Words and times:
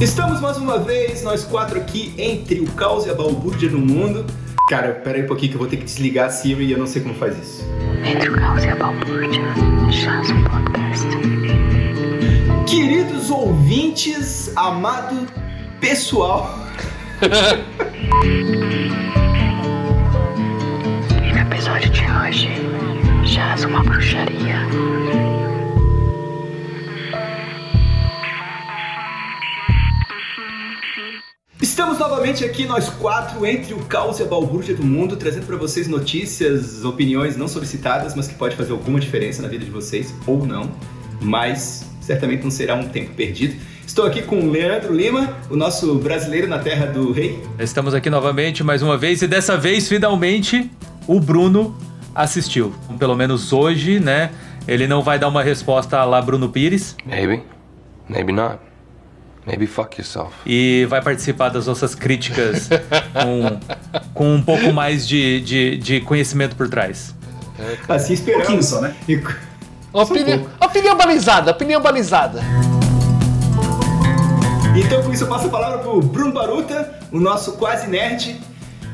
Estamos 0.00 0.40
mais 0.40 0.56
uma 0.56 0.78
vez, 0.78 1.24
nós 1.24 1.42
quatro 1.42 1.76
aqui, 1.76 2.14
entre 2.16 2.60
o 2.60 2.66
caos 2.72 3.04
e 3.04 3.10
a 3.10 3.14
balbúrdia 3.14 3.68
do 3.68 3.78
mundo. 3.78 4.24
Cara, 4.70 4.92
pera 4.92 5.18
aí 5.18 5.24
um 5.24 5.26
pouquinho 5.26 5.50
que 5.50 5.56
eu 5.56 5.58
vou 5.58 5.68
ter 5.68 5.76
que 5.76 5.84
desligar 5.84 6.28
a 6.28 6.30
Siri 6.30 6.66
e 6.66 6.72
eu 6.72 6.78
não 6.78 6.86
sei 6.86 7.02
como 7.02 7.16
faz 7.16 7.36
isso. 7.36 7.64
Entre 8.04 8.30
o 8.30 8.36
caos 8.36 8.62
e 8.62 8.68
a 8.68 8.76
balbúrdia, 8.76 9.42
um 9.42 10.44
podcast. 10.44 11.06
Queridos 12.64 13.28
ouvintes, 13.28 14.52
amado 14.56 15.26
pessoal. 15.80 16.56
E 21.22 21.32
no 21.32 21.38
episódio 21.38 21.90
de 21.90 22.02
hoje, 22.02 22.48
chás 23.24 23.64
uma 23.64 23.82
bruxaria. 23.82 24.58
Estamos 31.78 31.96
novamente 31.96 32.44
aqui, 32.44 32.66
nós 32.66 32.88
quatro, 32.88 33.46
entre 33.46 33.72
o 33.72 33.78
caos 33.84 34.18
e 34.18 34.24
a 34.24 34.26
balbúrdia 34.26 34.74
do 34.74 34.82
mundo, 34.82 35.14
trazendo 35.14 35.46
para 35.46 35.56
vocês 35.56 35.86
notícias, 35.86 36.84
opiniões 36.84 37.36
não 37.36 37.46
solicitadas, 37.46 38.16
mas 38.16 38.26
que 38.26 38.34
pode 38.34 38.56
fazer 38.56 38.72
alguma 38.72 38.98
diferença 38.98 39.40
na 39.40 39.46
vida 39.46 39.64
de 39.64 39.70
vocês, 39.70 40.12
ou 40.26 40.44
não. 40.44 40.68
Mas 41.20 41.88
certamente 42.00 42.42
não 42.42 42.50
será 42.50 42.74
um 42.74 42.88
tempo 42.88 43.14
perdido. 43.14 43.54
Estou 43.86 44.04
aqui 44.04 44.22
com 44.22 44.40
o 44.40 44.50
Leandro 44.50 44.92
Lima, 44.92 45.36
o 45.48 45.54
nosso 45.54 45.94
brasileiro 46.00 46.48
na 46.48 46.58
terra 46.58 46.84
do 46.86 47.12
rei. 47.12 47.40
Estamos 47.60 47.94
aqui 47.94 48.10
novamente, 48.10 48.64
mais 48.64 48.82
uma 48.82 48.98
vez, 48.98 49.22
e 49.22 49.28
dessa 49.28 49.56
vez, 49.56 49.86
finalmente, 49.86 50.68
o 51.06 51.20
Bruno 51.20 51.78
assistiu. 52.12 52.74
Pelo 52.98 53.14
menos 53.14 53.52
hoje, 53.52 54.00
né? 54.00 54.32
Ele 54.66 54.88
não 54.88 55.00
vai 55.00 55.16
dar 55.16 55.28
uma 55.28 55.44
resposta 55.44 56.04
lá 56.04 56.20
Bruno 56.20 56.48
Pires 56.48 56.96
Maybe. 57.06 57.40
Maybe 58.08 58.32
not. 58.32 58.67
Maybe 59.48 59.66
fuck 59.66 59.98
yourself. 59.98 60.32
e 60.46 60.86
vai 60.88 61.00
participar 61.02 61.48
das 61.48 61.66
nossas 61.66 61.94
críticas 61.94 62.68
com, 63.12 63.58
com 64.14 64.34
um 64.34 64.42
pouco 64.42 64.72
mais 64.72 65.06
de, 65.08 65.40
de, 65.40 65.76
de 65.78 66.00
conhecimento 66.02 66.54
por 66.54 66.68
trás. 66.68 67.14
Assim 67.88 68.12
esperamos. 68.12 68.46
pouquinho 68.46 68.62
só, 68.62 68.80
né? 68.80 68.94
E- 69.08 69.20
Opinião, 69.92 70.46
opinião 70.60 70.96
balizada, 70.96 71.50
opinião 71.50 71.80
balizada. 71.80 72.40
Então, 74.76 75.02
com 75.02 75.12
isso, 75.12 75.24
eu 75.24 75.28
passo 75.28 75.46
a 75.46 75.50
palavra 75.50 75.78
pro 75.78 76.00
Bruno 76.00 76.32
Baruta, 76.32 77.00
o 77.10 77.18
nosso 77.18 77.52
quase 77.52 77.88
nerd. 77.88 78.38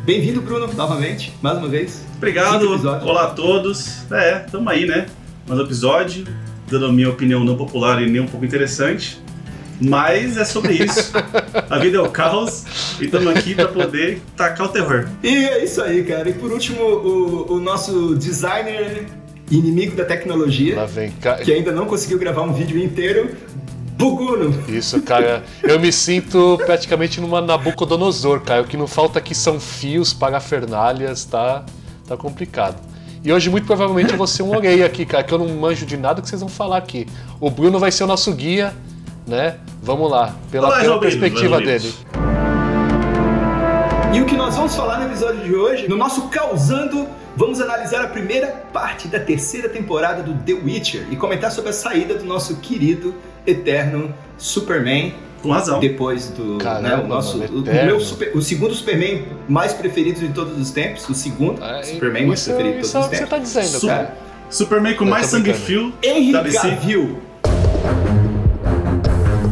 Bem-vindo, 0.04 0.40
Bruno, 0.40 0.72
novamente, 0.74 1.34
mais 1.42 1.58
uma 1.58 1.68
vez. 1.68 2.04
Obrigado, 2.16 2.68
olá 3.04 3.24
a 3.24 3.30
todos. 3.30 4.10
É, 4.10 4.38
tamo 4.50 4.70
aí, 4.70 4.86
né? 4.86 5.06
Mais 5.46 5.60
um 5.60 5.64
episódio, 5.64 6.24
dando 6.68 6.86
a 6.86 6.92
minha 6.92 7.10
opinião 7.10 7.44
não 7.44 7.56
popular 7.56 8.00
e 8.00 8.08
nem 8.08 8.20
um 8.22 8.26
pouco 8.26 8.46
interessante. 8.46 9.20
Mas 9.80 10.36
é 10.36 10.44
sobre 10.44 10.74
isso. 10.74 11.12
a 11.68 11.78
vida 11.78 11.98
é 11.98 12.00
o 12.00 12.08
caos 12.08 12.64
e 13.00 13.06
estamos 13.06 13.28
aqui 13.28 13.54
para 13.54 13.68
poder 13.68 14.22
tacar 14.36 14.66
o 14.66 14.68
terror. 14.70 15.08
E 15.22 15.28
é 15.28 15.64
isso 15.64 15.82
aí, 15.82 16.04
cara. 16.04 16.28
E 16.28 16.32
por 16.34 16.52
último, 16.52 16.80
o, 16.82 17.54
o 17.54 17.60
nosso 17.60 18.14
designer 18.14 19.06
inimigo 19.50 19.94
da 19.96 20.04
tecnologia, 20.04 20.76
Lá 20.76 20.86
vem, 20.86 21.10
ca- 21.20 21.36
que 21.36 21.52
ainda 21.52 21.70
não 21.72 21.86
conseguiu 21.86 22.18
gravar 22.18 22.42
um 22.42 22.52
vídeo 22.52 22.82
inteiro, 22.82 23.34
Buguno. 23.96 24.52
Isso, 24.68 25.00
cara. 25.02 25.44
Eu 25.62 25.78
me 25.78 25.92
sinto 25.92 26.58
praticamente 26.66 27.20
numa 27.20 27.40
Nabucodonosor, 27.40 28.40
cara. 28.40 28.62
O 28.62 28.64
que 28.64 28.76
não 28.76 28.86
falta 28.88 29.18
aqui 29.18 29.34
são 29.34 29.60
fios, 29.60 30.12
parafernálias, 30.12 31.24
tá? 31.24 31.64
Tá 32.06 32.16
complicado. 32.16 32.76
E 33.22 33.32
hoje, 33.32 33.48
muito 33.48 33.66
provavelmente, 33.66 34.10
eu 34.12 34.18
vou 34.18 34.26
ser 34.26 34.42
um 34.42 34.54
orelha 34.54 34.84
aqui, 34.84 35.06
cara, 35.06 35.22
que 35.22 35.32
eu 35.32 35.38
não 35.38 35.48
manjo 35.48 35.86
de 35.86 35.96
nada 35.96 36.20
que 36.20 36.28
vocês 36.28 36.40
vão 36.40 36.48
falar 36.48 36.76
aqui. 36.78 37.06
O 37.40 37.48
Bruno 37.50 37.78
vai 37.78 37.90
ser 37.92 38.04
o 38.04 38.06
nosso 38.06 38.32
guia, 38.32 38.74
né? 39.26 39.56
Vamos 39.82 40.10
lá, 40.10 40.34
pela, 40.50 40.68
Olá, 40.68 40.80
pela 40.80 41.00
perspectiva 41.00 41.58
dele. 41.60 41.92
E 44.12 44.20
o 44.20 44.26
que 44.26 44.36
nós 44.36 44.54
vamos 44.56 44.74
falar 44.76 45.00
no 45.00 45.06
episódio 45.06 45.42
de 45.42 45.54
hoje, 45.54 45.88
no 45.88 45.96
nosso 45.96 46.28
Causando, 46.28 47.08
vamos 47.36 47.60
analisar 47.60 48.04
a 48.04 48.08
primeira 48.08 48.46
parte 48.72 49.08
da 49.08 49.18
terceira 49.18 49.68
temporada 49.68 50.22
do 50.22 50.34
The 50.34 50.52
Witcher 50.52 51.06
e 51.10 51.16
comentar 51.16 51.50
sobre 51.50 51.70
a 51.70 51.72
saída 51.72 52.14
do 52.14 52.24
nosso 52.24 52.56
querido, 52.56 53.14
eterno 53.46 54.14
Superman. 54.38 55.14
Com 55.42 55.50
razão. 55.50 55.78
Depois 55.78 56.28
do 56.30 56.56
Caramba, 56.56 56.88
né, 56.96 57.04
o 57.04 57.06
nosso, 57.06 57.36
mano, 57.36 57.58
o, 57.60 57.62
meu 57.86 58.00
super- 58.00 58.34
o 58.34 58.40
segundo 58.40 58.72
Superman 58.74 59.26
mais 59.46 59.74
preferido 59.74 60.20
de 60.20 60.28
todos 60.28 60.58
os 60.58 60.70
tempos, 60.70 61.06
o 61.06 61.12
segundo 61.14 61.62
Ah, 61.62 61.82
Superman 61.82 62.26
mais 62.28 62.44
preferido 62.44 62.78
de 62.78 62.80
isso 62.86 62.96
é 62.96 63.00
todos 63.00 63.06
o 63.08 63.10
os 63.10 63.10
que 63.10 63.16
você 63.16 63.30
tempos. 63.30 63.52
tá 63.54 63.60
dizendo, 63.60 63.80
Su- 63.80 63.86
cara. 63.86 64.16
Superman 64.48 64.94
com 64.94 65.04
Eu 65.04 65.10
mais 65.10 65.26
sangue 65.26 65.52
fio 65.52 65.92
Henry. 66.02 66.32
Cavill. 66.52 67.18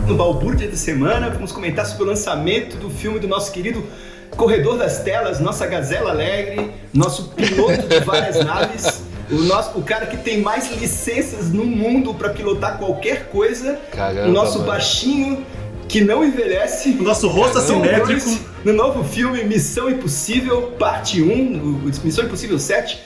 No 0.07 0.17
balbúrdia 0.17 0.69
da 0.69 0.77
semana, 0.77 1.31
vamos 1.31 1.53
comentar 1.53 1.87
sobre 1.87 2.05
o 2.05 2.07
lançamento 2.07 2.77
do 2.77 2.91
filme 2.91 3.19
do 3.19 3.29
nosso 3.29 3.53
querido 3.53 3.85
Corredor 4.31 4.77
das 4.79 5.01
Telas, 5.01 5.41
nossa 5.41 5.67
gazela 5.67 6.11
alegre, 6.11 6.71
nosso 6.93 7.29
piloto 7.31 7.87
de 7.87 8.01
várias 8.01 8.37
naves, 8.45 9.03
o, 9.31 9.35
nosso, 9.43 9.79
o 9.79 9.83
cara 9.83 10.07
que 10.07 10.17
tem 10.17 10.41
mais 10.41 10.71
licenças 10.81 11.53
no 11.53 11.65
mundo 11.65 12.15
para 12.15 12.31
pilotar 12.31 12.79
qualquer 12.79 13.29
coisa, 13.29 13.79
Caramba, 13.93 14.29
o 14.29 14.33
nosso 14.33 14.59
mano. 14.59 14.71
baixinho 14.71 15.47
que 15.89 16.01
não 16.03 16.25
envelhece. 16.25 16.91
O 16.99 17.03
nosso 17.03 17.29
rosto 17.29 17.59
assimétrico. 17.59 18.39
No 18.65 18.73
novo 18.73 19.05
filme 19.05 19.45
Missão 19.45 19.91
Impossível, 19.91 20.73
parte 20.79 21.21
1, 21.21 21.27
o- 21.29 21.77
o 21.87 21.91
Missão 22.05 22.25
Impossível 22.25 22.59
7. 22.59 22.99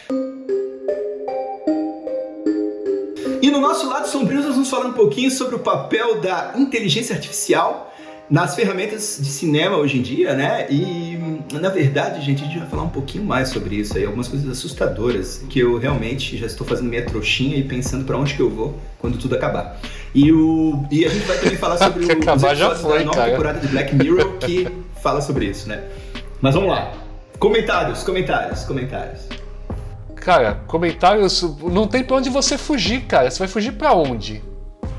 E 3.42 3.50
no 3.50 3.60
nosso 3.60 3.88
lado 3.88 4.08
sombrio, 4.08 4.42
nós 4.42 4.52
vamos 4.52 4.70
falar 4.70 4.86
um 4.86 4.92
pouquinho 4.92 5.30
sobre 5.30 5.54
o 5.54 5.58
papel 5.58 6.20
da 6.20 6.54
inteligência 6.56 7.14
artificial 7.14 7.92
nas 8.28 8.54
ferramentas 8.54 9.18
de 9.20 9.28
cinema 9.28 9.76
hoje 9.76 9.98
em 9.98 10.02
dia, 10.02 10.34
né? 10.34 10.66
E 10.68 11.16
na 11.52 11.68
verdade, 11.68 12.24
gente, 12.24 12.42
a 12.42 12.46
gente 12.46 12.58
vai 12.58 12.68
falar 12.68 12.82
um 12.82 12.88
pouquinho 12.88 13.24
mais 13.24 13.50
sobre 13.50 13.76
isso 13.76 13.96
aí, 13.96 14.04
algumas 14.04 14.26
coisas 14.26 14.48
assustadoras 14.48 15.44
que 15.48 15.60
eu 15.60 15.78
realmente 15.78 16.36
já 16.36 16.46
estou 16.46 16.66
fazendo 16.66 16.88
minha 16.88 17.04
trouxinha 17.04 17.56
e 17.56 17.62
pensando 17.62 18.04
pra 18.04 18.16
onde 18.16 18.34
que 18.34 18.40
eu 18.40 18.50
vou 18.50 18.78
quando 18.98 19.16
tudo 19.18 19.36
acabar. 19.36 19.78
E, 20.14 20.32
o, 20.32 20.84
e 20.90 21.04
a 21.04 21.08
gente 21.08 21.26
vai 21.26 21.38
também 21.38 21.56
falar 21.56 21.78
sobre 21.78 22.04
o, 22.04 22.12
acabar 22.22 22.54
já 22.54 22.74
foi, 22.74 22.98
da 22.98 23.04
nova 23.04 23.16
cara. 23.16 23.30
temporada 23.30 23.60
de 23.60 23.68
Black 23.68 23.94
Mirror 23.94 24.38
que 24.38 24.66
fala 25.00 25.20
sobre 25.20 25.46
isso, 25.46 25.68
né? 25.68 25.84
Mas 26.40 26.54
vamos 26.54 26.70
lá. 26.70 26.92
Comentários, 27.38 28.02
comentários, 28.02 28.64
comentários. 28.64 29.45
Cara, 30.26 30.58
comentários. 30.66 31.40
Não 31.62 31.86
tem 31.86 32.02
pra 32.02 32.16
onde 32.16 32.28
você 32.28 32.58
fugir, 32.58 33.02
cara. 33.02 33.30
Você 33.30 33.38
vai 33.38 33.46
fugir 33.46 33.70
pra 33.70 33.92
onde? 33.94 34.42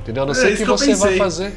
Entendeu? 0.01 0.23
A 0.23 0.25
não 0.25 0.31
É, 0.31 0.35
sei 0.35 0.53
o 0.53 0.57
que 0.57 0.63
você 0.63 0.95
vai 0.95 1.17
fazer. 1.17 1.53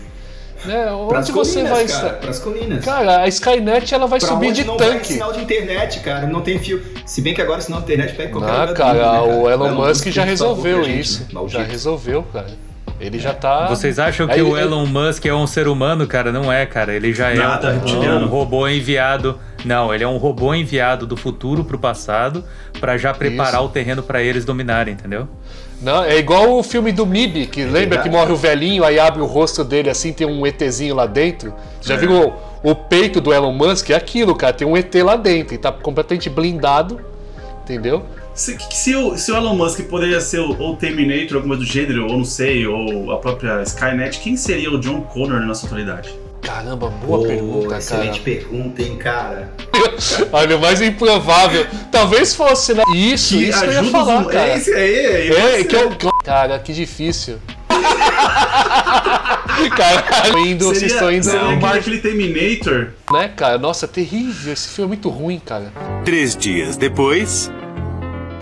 Né? 0.64 0.90
Onde 0.92 1.30
você 1.30 1.60
colinas, 1.60 1.70
vai 1.70 1.86
cara, 1.86 2.06
estar? 2.08 2.18
pras 2.18 2.38
colinas. 2.40 2.84
Cara, 2.84 3.20
a 3.20 3.28
Skynet 3.28 3.94
ela 3.94 4.08
vai 4.08 4.18
Pra 4.18 4.28
subir 4.28 4.48
onde 4.48 4.62
de 4.62 4.66
não 4.66 4.76
tanque. 4.76 5.12
sinal 5.12 5.32
de 5.32 5.40
internet, 5.40 6.00
cara. 6.00 6.26
Não 6.26 6.40
tem 6.40 6.58
fio. 6.58 6.82
Se 7.06 7.22
bem 7.22 7.32
que 7.32 7.40
agora 7.40 7.60
sinal 7.60 7.78
de 7.80 7.84
internet 7.86 8.14
pega 8.16 8.28
em 8.28 8.32
qualquer 8.32 8.52
Não, 8.52 8.60
lugar 8.60 8.74
cara, 8.74 9.12
mundo, 9.22 9.28
né, 9.28 9.34
o 9.36 9.48
Elon 9.50 9.74
Musk 9.74 10.02
por 10.04 10.10
já 10.12 10.24
resolveu 10.24 10.82
gente, 10.82 11.00
isso. 11.00 11.26
né? 11.32 11.40
Já 11.48 11.62
resolveu, 11.62 12.24
cara. 12.24 12.48
Ele 13.00 13.18
já 13.20 13.32
tá. 13.32 13.68
Vocês 13.68 13.98
acham 14.00 14.26
que 14.26 14.34
Aí, 14.34 14.42
o 14.42 14.54
ele- 14.58 14.66
Elon 14.66 14.84
Musk 14.84 15.24
é 15.24 15.32
um 15.32 15.46
ser 15.46 15.68
humano, 15.68 16.06
cara? 16.08 16.30
Não 16.32 16.52
é, 16.52 16.66
cara. 16.66 16.92
Ele 16.92 17.14
já 17.14 17.30
é 17.30 17.36
Nada, 17.36 17.68
um, 17.70 17.72
reptiliano. 17.74 18.26
um 18.26 18.28
robô 18.28 18.68
enviado. 18.68 19.38
Não, 19.64 19.92
ele 19.94 20.02
é 20.04 20.08
um 20.08 20.16
robô 20.16 20.54
enviado 20.54 21.06
do 21.06 21.16
futuro 21.16 21.64
pro 21.64 21.78
passado 21.78 22.44
pra 22.80 22.96
já 22.96 23.12
preparar 23.12 23.54
Isso. 23.60 23.64
o 23.64 23.68
terreno 23.68 24.02
pra 24.02 24.22
eles 24.22 24.44
dominarem, 24.44 24.94
entendeu? 24.94 25.28
Não, 25.82 26.02
é 26.04 26.18
igual 26.18 26.58
o 26.58 26.62
filme 26.62 26.92
do 26.92 27.06
MIB, 27.06 27.46
que 27.46 27.62
lembra 27.64 27.80
verdade. 27.80 28.02
que 28.02 28.10
morre 28.10 28.32
o 28.32 28.36
velhinho, 28.36 28.84
aí 28.84 28.98
abre 28.98 29.22
o 29.22 29.26
rosto 29.26 29.64
dele 29.64 29.88
assim, 29.88 30.12
tem 30.12 30.26
um 30.26 30.46
ETzinho 30.46 30.94
lá 30.94 31.06
dentro. 31.06 31.54
Já 31.80 31.94
É. 31.94 31.96
viu 31.96 32.12
o, 32.62 32.70
o 32.70 32.74
peito 32.74 33.20
do 33.20 33.32
Elon 33.32 33.52
Musk? 33.52 33.90
É 33.90 33.94
aquilo, 33.94 34.34
cara. 34.34 34.52
Tem 34.52 34.66
um 34.66 34.76
ET 34.76 34.94
lá 34.96 35.16
dentro 35.16 35.54
e 35.54 35.58
tá 35.58 35.72
completamente 35.72 36.28
blindado. 36.28 37.00
Entendeu? 37.62 38.04
Se, 38.34 38.56
se, 38.70 38.94
o, 38.96 39.16
se 39.16 39.30
o 39.32 39.36
Elon 39.36 39.54
Musk 39.54 39.80
poderia 39.88 40.20
ser 40.20 40.40
o, 40.40 40.58
ou 40.60 40.72
o 40.72 40.76
Terminator, 40.76 41.36
alguma 41.36 41.56
do 41.56 41.64
gênero, 41.64 42.06
ou 42.10 42.16
não 42.18 42.24
sei, 42.24 42.66
ou 42.66 43.10
a 43.12 43.18
própria 43.18 43.62
Skynet, 43.62 44.18
quem 44.20 44.36
seria 44.36 44.70
o 44.70 44.78
John 44.78 45.02
Connor 45.02 45.40
na 45.40 45.46
nossa 45.46 45.66
atualidade? 45.66 46.10
Caramba, 46.42 46.88
boa 46.88 47.20
Pô, 47.20 47.26
pergunta, 47.26 47.76
excelente 47.76 48.20
cara. 48.20 48.22
pergunta, 48.22 48.82
hein, 48.82 48.96
cara. 48.96 49.52
Olha, 50.32 50.56
o 50.56 50.60
mais 50.60 50.80
improvável. 50.80 51.66
Talvez 51.92 52.34
fosse, 52.34 52.74
né? 52.74 52.82
Isso, 52.94 53.36
isso 53.36 53.60
que 53.60 53.66
eu 53.66 53.72
ia 53.72 53.84
falar, 53.84 54.24
cara. 54.24 54.48
É 54.48 54.56
esse 54.56 54.72
aí, 54.72 54.94
é, 54.94 55.28
É, 55.28 55.60
esse 55.60 55.64
que 55.68 55.76
eu... 55.76 55.90
Cara, 56.24 56.58
que 56.58 56.72
difícil. 56.72 57.38
cara, 59.76 60.38
indo, 60.40 60.66
vocês 60.66 60.92
Seria, 60.92 60.94
estão 60.94 61.12
indo 61.12 61.24
seria 61.24 61.56
mar, 61.56 61.76
aquele 61.76 61.98
Terminator. 61.98 62.88
né, 63.12 63.28
cara? 63.28 63.58
Nossa, 63.58 63.86
terrível. 63.86 64.52
Esse 64.52 64.68
filme 64.68 64.86
é 64.86 64.88
muito 64.88 65.08
ruim, 65.08 65.38
cara. 65.38 65.72
Três 66.04 66.36
dias 66.36 66.76
depois. 66.76 67.50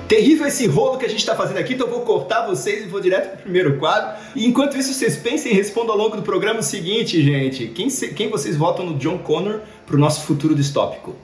Terrível 0.08 0.46
esse 0.46 0.66
rolo 0.66 0.96
que 0.96 1.04
a 1.04 1.08
gente 1.08 1.24
tá 1.26 1.34
fazendo 1.36 1.58
aqui, 1.58 1.74
então 1.74 1.86
eu 1.86 1.92
vou 1.92 2.00
cortar 2.00 2.46
vocês 2.46 2.82
e 2.82 2.88
vou 2.88 2.98
direto 2.98 3.28
pro 3.32 3.42
primeiro 3.42 3.76
quadro. 3.78 4.16
E 4.34 4.46
enquanto 4.46 4.74
isso, 4.78 4.94
vocês 4.94 5.16
pensem 5.18 5.52
e 5.52 5.54
respondam 5.54 5.92
ao 5.92 5.98
longo 5.98 6.16
do 6.16 6.22
programa 6.22 6.60
o 6.60 6.62
seguinte, 6.62 7.22
gente. 7.22 7.66
Quem, 7.68 7.90
se- 7.90 8.08
quem 8.14 8.30
vocês 8.30 8.56
votam 8.56 8.86
no 8.86 8.94
John 8.94 9.18
Connor 9.18 9.60
pro 9.86 9.98
nosso 9.98 10.24
futuro 10.24 10.54
distópico? 10.54 11.14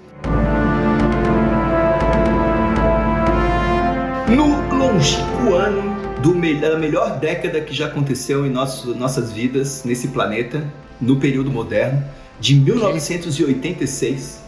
No 4.29 4.77
longínquo 4.77 5.55
ano 5.55 5.95
do 6.21 6.35
me- 6.35 6.55
da 6.57 6.79
melhor 6.79 7.19
década 7.19 7.63
que 7.63 7.73
já 7.75 7.87
aconteceu 7.87 8.45
em 8.45 8.51
nosso, 8.51 8.95
nossas 8.95 9.33
vidas 9.33 9.83
nesse 9.85 10.09
planeta, 10.09 10.63
no 11.01 11.17
período 11.17 11.51
moderno, 11.51 12.05
de 12.39 12.55
1986. 12.55 14.44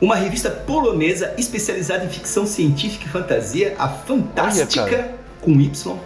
Uma 0.00 0.14
revista 0.14 0.50
polonesa 0.50 1.34
especializada 1.36 2.04
em 2.04 2.08
ficção 2.08 2.46
científica 2.46 3.04
e 3.06 3.08
fantasia, 3.08 3.74
a 3.78 3.84
Olha, 3.84 3.94
Fantástica, 4.06 4.86
cara. 4.86 5.14
com 5.42 5.60
Y, 5.60 5.98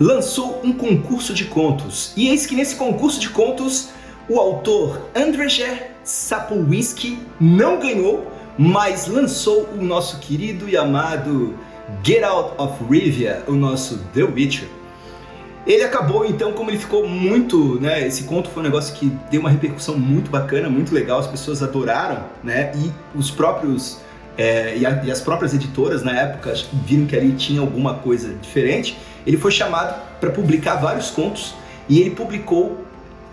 lançou 0.00 0.60
um 0.64 0.72
concurso 0.72 1.34
de 1.34 1.44
contos. 1.44 2.12
E 2.16 2.28
eis 2.28 2.46
que 2.46 2.54
nesse 2.54 2.76
concurso 2.76 3.20
de 3.20 3.28
contos, 3.28 3.90
o 4.28 4.38
autor 4.38 5.10
Andrzej 5.14 5.82
Sapowinski 6.02 7.18
não 7.38 7.78
ganhou, 7.78 8.26
mas 8.56 9.06
lançou 9.06 9.68
o 9.78 9.82
nosso 9.82 10.18
querido 10.18 10.68
e 10.68 10.76
amado 10.76 11.54
Geralt 12.02 12.58
of 12.58 12.82
Rivia, 12.90 13.42
o 13.46 13.52
nosso 13.52 13.98
The 14.14 14.22
Witcher. 14.22 14.77
Ele 15.68 15.84
acabou, 15.84 16.24
então, 16.24 16.52
como 16.52 16.70
ele 16.70 16.78
ficou 16.78 17.06
muito, 17.06 17.78
né? 17.78 18.06
Esse 18.06 18.22
conto 18.24 18.48
foi 18.48 18.62
um 18.62 18.64
negócio 18.64 18.94
que 18.94 19.12
deu 19.30 19.40
uma 19.42 19.50
repercussão 19.50 19.98
muito 19.98 20.30
bacana, 20.30 20.70
muito 20.70 20.94
legal, 20.94 21.18
as 21.20 21.26
pessoas 21.26 21.62
adoraram, 21.62 22.24
né? 22.42 22.72
E 22.74 22.90
os 23.14 23.30
próprios 23.30 23.98
é, 24.38 24.76
e, 24.78 24.86
a- 24.86 25.02
e 25.04 25.10
as 25.10 25.20
próprias 25.20 25.52
editoras 25.52 26.02
na 26.04 26.12
época 26.12 26.54
viram 26.86 27.06
que 27.06 27.14
ali 27.16 27.32
tinha 27.32 27.60
alguma 27.60 27.94
coisa 27.94 28.32
diferente. 28.40 28.96
Ele 29.26 29.36
foi 29.36 29.50
chamado 29.50 30.00
para 30.20 30.30
publicar 30.30 30.76
vários 30.76 31.10
contos 31.10 31.54
e 31.88 32.00
ele 32.00 32.10
publicou 32.10 32.84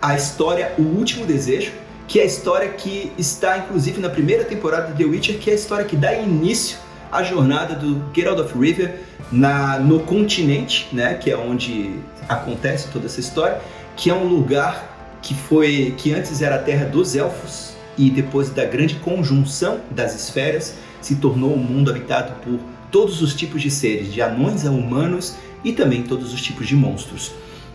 a 0.02 0.14
história 0.16 0.72
O 0.76 0.82
Último 0.82 1.24
Desejo, 1.24 1.70
que 2.08 2.18
é 2.18 2.22
a 2.22 2.26
história 2.26 2.68
que 2.70 3.12
está 3.16 3.56
inclusive 3.56 4.00
na 4.00 4.10
primeira 4.10 4.44
temporada 4.44 4.92
de 4.92 4.98
The 5.02 5.08
Witcher, 5.08 5.38
que 5.38 5.48
é 5.48 5.52
a 5.52 5.56
história 5.56 5.84
que 5.84 5.96
dá 5.96 6.12
início 6.12 6.76
à 7.10 7.22
jornada 7.22 7.74
do 7.76 8.02
Geralt 8.12 8.40
of 8.40 8.58
Rivia 8.58 9.00
na, 9.30 9.78
no 9.78 10.00
continente, 10.00 10.88
né, 10.92 11.14
que 11.14 11.30
é 11.30 11.36
onde 11.36 11.98
acontece 12.28 12.88
toda 12.88 13.06
essa 13.06 13.20
história, 13.20 13.60
que 13.96 14.10
é 14.10 14.14
um 14.14 14.26
lugar 14.26 15.18
que 15.22 15.34
foi 15.34 15.94
que 15.96 16.12
antes 16.12 16.42
era 16.42 16.56
a 16.56 16.58
terra 16.58 16.84
dos 16.84 17.16
elfos 17.16 17.74
e 17.98 18.10
depois 18.10 18.50
da 18.50 18.64
grande 18.64 18.96
conjunção 18.96 19.80
das 19.90 20.14
esferas 20.14 20.74
se 21.00 21.16
tornou 21.16 21.54
um 21.54 21.58
mundo 21.58 21.90
habitado 21.90 22.34
por 22.42 22.58
todos 22.90 23.22
os 23.22 23.34
tipos 23.34 23.62
de 23.62 23.70
seres, 23.70 24.12
de 24.12 24.22
anões 24.22 24.64
a 24.66 24.70
humanos 24.70 25.36
e 25.64 25.72
também 25.72 26.02
todos 26.02 26.32
os 26.32 26.40
tipos 26.40 26.66
de 26.68 26.76
monstros. 26.76 27.32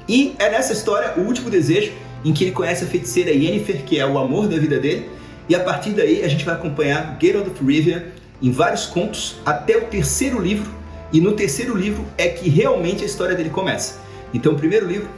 E 0.07 0.35
é 0.39 0.49
nessa 0.49 0.73
história 0.73 1.13
o 1.17 1.21
último 1.21 1.49
desejo 1.49 1.91
em 2.23 2.33
que 2.33 2.43
ele 2.43 2.51
conhece 2.51 2.83
a 2.83 2.87
feiticeira 2.87 3.31
Yennefer, 3.31 3.83
que 3.83 3.99
é 3.99 4.05
o 4.05 4.17
amor 4.17 4.47
da 4.47 4.57
vida 4.57 4.79
dele, 4.79 5.09
e 5.49 5.55
a 5.55 5.59
partir 5.59 5.91
daí 5.91 6.23
a 6.23 6.27
gente 6.27 6.45
vai 6.45 6.55
acompanhar 6.55 7.17
Geralt 7.21 7.47
of 7.47 7.63
Rivia 7.63 8.13
em 8.41 8.51
vários 8.51 8.85
contos 8.85 9.37
até 9.45 9.77
o 9.77 9.81
terceiro 9.81 10.41
livro, 10.41 10.71
e 11.11 11.19
no 11.19 11.33
terceiro 11.33 11.75
livro 11.75 12.05
é 12.17 12.29
que 12.29 12.49
realmente 12.49 13.03
a 13.03 13.05
história 13.05 13.35
dele 13.35 13.49
começa. 13.49 13.99
Então 14.33 14.53
o 14.53 14.55
primeiro 14.55 14.87
livro 14.87 15.09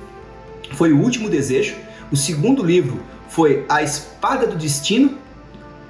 foi 0.74 0.92
O 0.92 1.00
Último 1.00 1.30
Desejo, 1.30 1.76
o 2.12 2.16
segundo 2.16 2.64
livro 2.64 3.00
foi 3.30 3.66
A 3.70 3.82
Espada 3.82 4.46
do 4.48 4.56
Destino, 4.56 5.18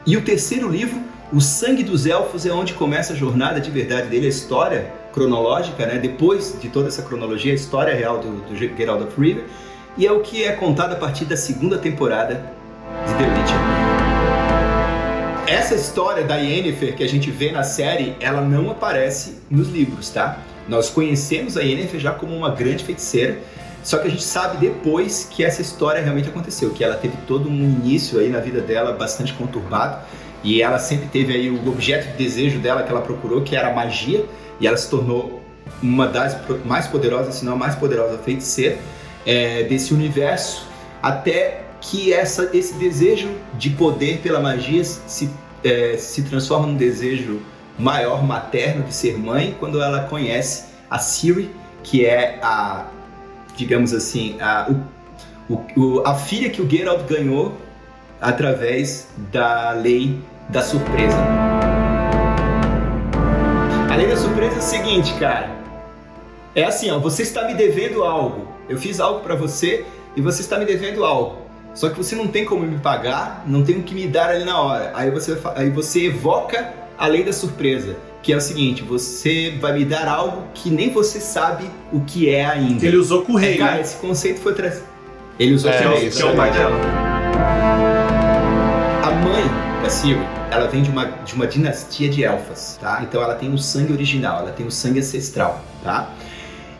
e 0.05 0.17
o 0.17 0.21
terceiro 0.21 0.67
livro, 0.67 0.99
O 1.31 1.39
Sangue 1.39 1.83
dos 1.83 2.05
Elfos, 2.05 2.45
é 2.45 2.51
onde 2.51 2.73
começa 2.73 3.13
a 3.13 3.15
jornada 3.15 3.59
de 3.61 3.71
verdade 3.71 4.09
dele, 4.09 4.25
a 4.25 4.29
história 4.29 4.93
cronológica, 5.13 5.85
né? 5.85 5.97
depois 5.97 6.57
de 6.59 6.69
toda 6.69 6.87
essa 6.87 7.03
cronologia, 7.03 7.53
a 7.53 7.55
história 7.55 7.95
real 7.95 8.19
do, 8.19 8.41
do 8.49 8.55
Geralt 8.55 9.01
of 9.01 9.19
Rivia, 9.19 9.45
e 9.97 10.05
é 10.05 10.11
o 10.11 10.21
que 10.21 10.43
é 10.43 10.51
contado 10.53 10.93
a 10.93 10.95
partir 10.95 11.25
da 11.25 11.37
segunda 11.37 11.77
temporada 11.77 12.51
de 13.05 13.13
The 13.13 13.23
Witcher. 13.23 13.82
Essa 15.53 15.75
história 15.75 16.23
da 16.23 16.35
Yennefer 16.37 16.95
que 16.95 17.03
a 17.03 17.07
gente 17.07 17.29
vê 17.29 17.51
na 17.51 17.61
série, 17.61 18.15
ela 18.19 18.41
não 18.41 18.71
aparece 18.71 19.35
nos 19.51 19.69
livros, 19.69 20.09
tá? 20.09 20.39
Nós 20.67 20.89
conhecemos 20.89 21.55
a 21.55 21.61
Yennefer 21.61 21.99
já 21.99 22.11
como 22.11 22.35
uma 22.35 22.49
grande 22.49 22.83
feiticeira, 22.83 23.37
só 23.83 23.99
que 23.99 24.07
a 24.07 24.09
gente 24.09 24.23
sabe 24.23 24.57
depois 24.57 25.27
que 25.29 25.43
essa 25.43 25.61
história 25.61 26.01
realmente 26.01 26.27
aconteceu, 26.27 26.71
que 26.71 26.83
ela 26.83 26.95
teve 26.95 27.15
todo 27.27 27.47
um 27.47 27.53
início 27.53 28.19
aí 28.19 28.29
na 28.29 28.39
vida 28.39 28.61
dela 28.61 28.93
bastante 28.93 29.31
conturbado, 29.33 30.03
e 30.43 30.59
ela 30.59 30.79
sempre 30.79 31.07
teve 31.09 31.31
aí 31.35 31.51
o 31.51 31.69
objeto 31.69 32.07
de 32.07 32.17
desejo 32.17 32.57
dela 32.57 32.81
que 32.81 32.89
ela 32.89 33.01
procurou, 33.01 33.43
que 33.43 33.55
era 33.55 33.67
a 33.67 33.73
magia, 33.75 34.25
e 34.59 34.65
ela 34.65 34.75
se 34.75 34.89
tornou 34.89 35.39
uma 35.83 36.07
das 36.07 36.35
mais 36.65 36.87
poderosas, 36.87 37.35
se 37.35 37.45
não 37.45 37.53
a 37.53 37.57
mais 37.57 37.75
poderosa 37.75 38.17
feiticeira 38.17 38.79
é, 39.23 39.61
desse 39.61 39.93
universo, 39.93 40.65
até 40.99 41.61
que 41.79 42.13
essa, 42.13 42.49
esse 42.53 42.73
desejo 42.75 43.29
de 43.55 43.69
poder 43.69 44.19
pela 44.19 44.39
magia 44.39 44.83
se, 44.83 45.29
é, 45.63 45.95
se 45.97 46.23
transforma 46.23 46.67
num 46.67 46.75
desejo 46.75 47.41
maior, 47.77 48.23
materno, 48.23 48.83
de 48.83 48.93
ser 48.93 49.17
mãe, 49.17 49.55
quando 49.59 49.81
ela 49.81 50.01
conhece 50.03 50.65
a 50.89 50.99
Ciri, 50.99 51.49
que 51.83 52.05
é 52.05 52.39
a, 52.41 52.85
digamos 53.55 53.93
assim, 53.93 54.37
a, 54.39 54.69
o, 55.49 55.61
o- 55.75 56.03
a 56.05 56.15
filha 56.15 56.49
que 56.49 56.61
o 56.61 56.69
Geralt 56.69 57.07
ganhou 57.07 57.57
através 58.21 59.07
da 59.31 59.71
lei 59.71 60.19
da 60.49 60.61
surpresa. 60.61 61.17
A 63.91 63.95
lei 63.95 64.07
da 64.07 64.15
surpresa 64.17 64.55
é 64.55 64.59
o 64.59 64.61
seguinte, 64.61 65.13
cara. 65.19 65.49
É 66.55 66.63
assim, 66.63 66.89
ó, 66.91 66.99
você 66.99 67.23
está 67.23 67.45
me 67.47 67.53
devendo 67.53 68.03
algo. 68.03 68.47
Eu 68.69 68.77
fiz 68.77 68.99
algo 68.99 69.21
pra 69.21 69.35
você 69.35 69.85
e 70.15 70.21
você 70.21 70.41
está 70.41 70.57
me 70.57 70.65
devendo 70.65 71.03
algo. 71.03 71.42
Só 71.73 71.89
que 71.89 71.97
você 71.97 72.15
não 72.15 72.27
tem 72.27 72.45
como 72.45 72.65
me 72.65 72.77
pagar, 72.77 73.43
não 73.47 73.63
tem 73.63 73.77
o 73.79 73.83
que 73.83 73.95
me 73.95 74.07
dar 74.07 74.29
ali 74.29 74.45
na 74.45 74.59
hora. 74.61 74.91
Aí 74.93 75.09
você, 75.09 75.37
aí 75.55 75.69
você 75.71 76.05
evoca 76.05 76.71
a 76.97 77.07
lei 77.07 77.23
da 77.23 77.33
surpresa, 77.33 77.95
que 78.21 78.31
é 78.31 78.37
o 78.37 78.41
seguinte: 78.41 78.83
você 78.83 79.57
vai 79.59 79.73
me 79.73 79.83
dar 79.85 80.07
algo 80.07 80.43
que 80.53 80.69
nem 80.69 80.91
você 80.91 81.19
sabe 81.19 81.69
o 81.91 82.01
que 82.01 82.29
é 82.29 82.45
ainda. 82.45 82.85
Ele 82.85 82.97
usou 82.97 83.23
com 83.23 83.33
o 83.33 83.35
rei, 83.37 83.57
Cara, 83.57 83.73
né? 83.75 83.81
esse 83.81 83.97
conceito 83.97 84.39
foi 84.41 84.53
trazido. 84.53 84.85
Ele 85.39 85.55
usou 85.55 85.71
É, 85.71 85.81
com 85.81 85.89
o 85.89 85.91
rei, 85.97 86.09
é 86.09 86.25
o 86.25 86.35
pai 86.35 86.51
dela. 86.51 86.75
a 89.03 89.11
mãe 89.11 89.43
da 89.81 89.89
Ciri, 89.89 90.19
ela 90.51 90.67
vem 90.67 90.83
de 90.83 90.89
uma, 90.91 91.05
de 91.05 91.33
uma 91.33 91.47
dinastia 91.47 92.07
de 92.07 92.23
elfas, 92.23 92.77
tá? 92.79 93.01
Então 93.01 93.21
ela 93.21 93.33
tem 93.35 93.51
o 93.51 93.57
sangue 93.57 93.91
original, 93.91 94.41
ela 94.41 94.51
tem 94.51 94.65
o 94.65 94.71
sangue 94.71 94.99
ancestral, 94.99 95.59
tá? 95.83 96.11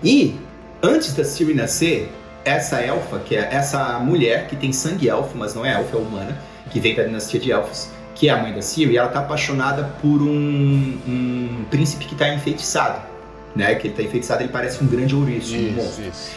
E 0.04 0.36
antes 0.84 1.14
da 1.16 1.24
Ciri 1.24 1.54
nascer, 1.56 2.12
essa 2.46 2.80
elfa, 2.82 3.20
que 3.20 3.36
é 3.36 3.48
essa 3.52 4.00
mulher 4.00 4.48
que 4.48 4.56
tem 4.56 4.72
sangue 4.74 5.08
elfo, 5.10 5.38
mas 5.38 5.54
não 5.56 5.66
é 5.66 5.74
elfa, 5.74 5.98
é 5.98 6.00
humana, 6.00 6.38
que 6.70 6.80
vem 6.80 6.96
da 6.96 7.04
dinastia 7.04 7.40
de 7.40 7.52
elfos, 7.52 7.90
que 8.16 8.30
é 8.30 8.32
a 8.32 8.38
mãe 8.38 8.54
da 8.54 8.62
Ciri, 8.62 8.98
ela 8.98 9.08
tá 9.10 9.20
apaixonada 9.20 9.84
por 10.02 10.22
um, 10.22 10.98
um 11.08 11.66
príncipe 11.70 12.06
que 12.06 12.16
tá 12.16 12.34
enfeitiçado, 12.34 13.00
né? 13.56 13.74
Que 13.76 13.88
ele 13.88 13.96
tá 13.96 14.04
enfeitiçado, 14.04 14.44
ele 14.44 14.52
parece 14.52 14.84
um 14.84 14.88
grande 14.88 15.16
ouriço, 15.16 15.56
um 15.56 15.72
monstro. 15.72 16.04
Isso. 16.06 16.32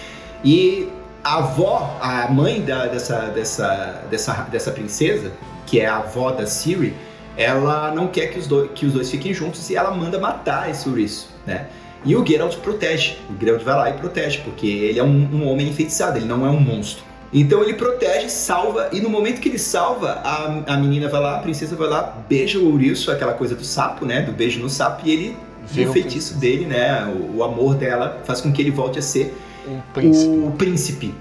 E 0.45 0.89
a 1.25 1.39
avó, 1.39 1.99
a 2.01 2.29
mãe 2.31 2.61
da- 2.63 2.87
dessa, 2.87 3.19
dessa, 3.29 4.03
dessa, 4.11 4.33
dessa 4.51 4.71
princesa, 4.71 5.33
que 5.67 5.81
é 5.81 5.87
a 5.87 5.97
avó 5.97 6.31
da 6.31 6.47
Ciri, 6.47 6.95
ela 7.37 7.93
não 7.95 8.07
quer 8.09 8.29
que 8.29 8.39
os, 8.39 8.47
dois, 8.47 8.71
que 8.75 8.87
os 8.87 8.93
dois 8.93 9.11
fiquem 9.11 9.35
juntos 9.35 9.69
e 9.69 9.77
ela 9.77 9.91
manda 9.91 10.19
matar 10.19 10.71
esse 10.71 10.89
ouriço, 10.89 11.29
né? 11.47 11.67
E 12.05 12.15
o 12.15 12.25
Geralt 12.25 12.57
protege. 12.57 13.17
O 13.31 13.41
Geralt 13.41 13.63
vai 13.63 13.75
lá 13.75 13.91
e 13.91 13.95
protege, 13.95 14.41
porque 14.45 14.67
ele 14.67 14.99
é 14.99 15.05
um, 15.05 15.29
um 15.33 15.49
homem 15.49 15.69
enfeitiçado, 15.69 16.19
ele 16.19 16.27
não 16.27 16.47
é 16.47 16.51
um 16.51 16.61
monstro. 16.61 17.05
Então 17.33 17.63
ele 17.63 17.75
protege, 17.75 18.29
salva, 18.29 18.89
e 18.93 19.01
no 19.01 19.11
momento 19.11 19.41
que 19.41 19.49
ele 19.49 19.59
salva, 19.59 20.21
a, 20.25 20.75
a 20.75 20.77
menina 20.77 21.09
vai 21.09 21.21
lá, 21.21 21.37
a 21.37 21.41
princesa 21.41 21.75
vai 21.75 21.89
lá, 21.89 22.25
beija 22.29 22.59
o 22.59 22.71
ouriço, 22.71 23.11
aquela 23.11 23.33
coisa 23.33 23.55
do 23.55 23.65
sapo, 23.65 24.07
né? 24.07 24.23
Do 24.23 24.33
beijo 24.33 24.61
no 24.61 24.71
sapo, 24.71 25.07
e 25.07 25.11
ele, 25.11 25.37
Vira 25.69 25.91
o 25.91 25.93
feitiço 25.93 26.39
dele, 26.39 26.65
né? 26.65 27.05
O, 27.07 27.39
o 27.39 27.45
amor 27.45 27.75
dela 27.75 28.23
faz 28.25 28.41
com 28.41 28.53
que 28.53 28.63
ele 28.63 28.71
volte 28.71 28.99
a 28.99 29.03
ser 29.03 29.37
Um 29.67 29.81
príncipe. 29.93 30.29
o 30.29 30.53
príncipe. 30.53 31.15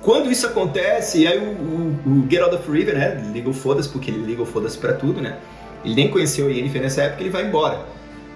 Quando 0.00 0.30
isso 0.30 0.46
acontece, 0.46 1.26
aí 1.26 1.38
o, 1.38 1.50
o, 1.50 2.22
o 2.22 2.30
Geralt 2.30 2.54
of 2.54 2.70
Rivia, 2.70 2.94
né, 2.94 3.22
liga 3.32 3.50
o 3.50 3.52
foda-se, 3.52 3.88
porque 3.88 4.10
ele 4.10 4.24
liga 4.24 4.40
o 4.42 4.46
foda-se 4.46 4.78
pra 4.78 4.92
tudo, 4.92 5.20
né? 5.20 5.36
Ele 5.84 5.94
nem 5.94 6.08
conheceu 6.08 6.46
a 6.46 6.50
Yennefer 6.50 6.80
nessa 6.80 7.02
época, 7.02 7.22
ele 7.22 7.30
vai 7.30 7.46
embora. 7.46 7.80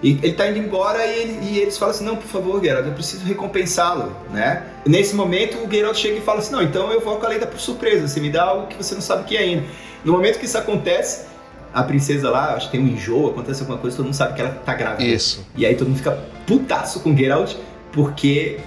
E 0.03 0.19
ele 0.21 0.33
tá 0.33 0.47
indo 0.47 0.59
embora 0.59 1.05
e, 1.05 1.19
ele- 1.19 1.39
e 1.41 1.59
eles 1.59 1.77
falam 1.77 1.95
assim, 1.95 2.03
não, 2.05 2.15
por 2.17 2.27
favor, 2.27 2.61
Geralt, 2.63 2.85
eu 2.85 2.93
preciso 2.93 3.25
recompensá-lo, 3.25 4.15
né? 4.31 4.63
Nesse 4.85 5.15
momento, 5.15 5.57
o 5.65 5.71
Geralt 5.71 5.97
chega 5.97 6.17
e 6.17 6.21
fala 6.21 6.39
assim, 6.39 6.51
não, 6.51 6.61
então 6.61 6.91
eu 6.91 6.99
vou 7.01 7.17
com 7.17 7.25
a 7.25 7.29
lei 7.29 7.39
da 7.39 7.47
surpresa, 7.57 8.07
você 8.07 8.19
me 8.19 8.29
dá 8.29 8.43
algo 8.43 8.67
que 8.67 8.75
você 8.75 8.93
não 8.93 9.01
sabe 9.01 9.23
o 9.23 9.25
que 9.25 9.35
é 9.37 9.39
ainda. 9.39 9.63
No 10.03 10.11
momento 10.13 10.37
que 10.37 10.45
isso 10.45 10.57
acontece, 10.57 11.25
a 11.73 11.81
princesa 11.81 12.29
lá, 12.29 12.53
acho 12.55 12.67
que 12.69 12.77
tem 12.77 12.81
um 12.85 12.87
enjoo, 12.87 13.29
acontece 13.31 13.61
alguma 13.61 13.79
coisa, 13.79 13.95
todo 13.97 14.05
mundo 14.05 14.15
sabe 14.15 14.35
que 14.35 14.41
ela 14.41 14.51
tá 14.51 14.73
grávida. 14.75 15.03
Isso. 15.03 15.45
E 15.55 15.65
aí 15.65 15.75
todo 15.75 15.87
mundo 15.87 15.97
fica 15.97 16.11
putaço 16.45 16.99
com 16.99 17.15
Geralt, 17.15 17.55
porque, 17.91 18.59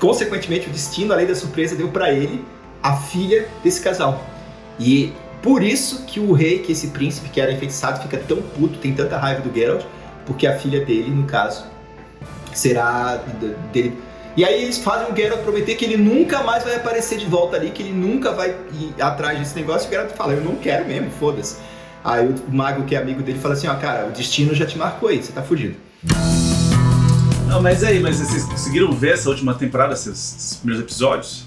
consequentemente, 0.00 0.68
o 0.68 0.70
destino, 0.70 1.12
a 1.12 1.16
lei 1.16 1.26
da 1.26 1.34
surpresa, 1.34 1.76
deu 1.76 1.88
pra 1.88 2.12
ele 2.12 2.44
a 2.82 2.96
filha 2.96 3.48
desse 3.62 3.80
casal. 3.80 4.24
E 4.78 5.12
por 5.42 5.62
isso 5.62 6.04
que 6.06 6.18
o 6.20 6.32
rei, 6.32 6.58
que 6.60 6.72
esse 6.72 6.88
príncipe 6.88 7.28
que 7.28 7.40
era 7.40 7.52
enfeitiçado, 7.52 8.00
fica 8.02 8.16
tão 8.18 8.38
puto, 8.42 8.78
tem 8.78 8.92
tanta 8.92 9.16
raiva 9.18 9.40
do 9.42 9.54
Geralt, 9.54 9.84
porque 10.28 10.46
a 10.46 10.56
filha 10.56 10.84
dele, 10.84 11.10
no 11.10 11.24
caso, 11.24 11.64
será 12.54 13.16
dele. 13.72 13.98
E 14.36 14.44
aí 14.44 14.62
eles 14.62 14.78
fazem 14.78 15.12
o 15.12 15.16
Geralt 15.16 15.42
prometer 15.42 15.74
que 15.74 15.84
ele 15.84 15.96
nunca 15.96 16.44
mais 16.44 16.62
vai 16.62 16.76
aparecer 16.76 17.18
de 17.18 17.26
volta 17.26 17.56
ali, 17.56 17.70
que 17.70 17.82
ele 17.82 17.92
nunca 17.92 18.30
vai 18.30 18.54
ir 18.72 19.02
atrás 19.02 19.38
desse 19.38 19.56
negócio. 19.56 19.86
E 19.86 19.88
o 19.88 19.90
Geralt 19.90 20.12
fala, 20.12 20.34
eu 20.34 20.44
não 20.44 20.54
quero 20.56 20.86
mesmo, 20.86 21.10
foda-se. 21.10 21.56
Aí 22.04 22.28
o 22.28 22.54
mago 22.54 22.84
que 22.84 22.94
é 22.94 22.98
amigo 22.98 23.22
dele 23.22 23.38
fala 23.38 23.54
assim, 23.54 23.66
ó, 23.66 23.74
cara, 23.74 24.06
o 24.06 24.12
destino 24.12 24.54
já 24.54 24.64
te 24.64 24.78
marcou 24.78 25.08
aí, 25.08 25.20
você 25.20 25.32
tá 25.32 25.42
fudido. 25.42 25.74
Não, 27.48 27.60
mas 27.62 27.82
aí, 27.82 27.98
mas 27.98 28.16
vocês 28.16 28.44
conseguiram 28.44 28.92
ver 28.92 29.14
essa 29.14 29.28
última 29.28 29.54
temporada, 29.54 29.94
esses, 29.94 30.36
esses 30.36 30.56
primeiros 30.58 30.84
episódios? 30.84 31.44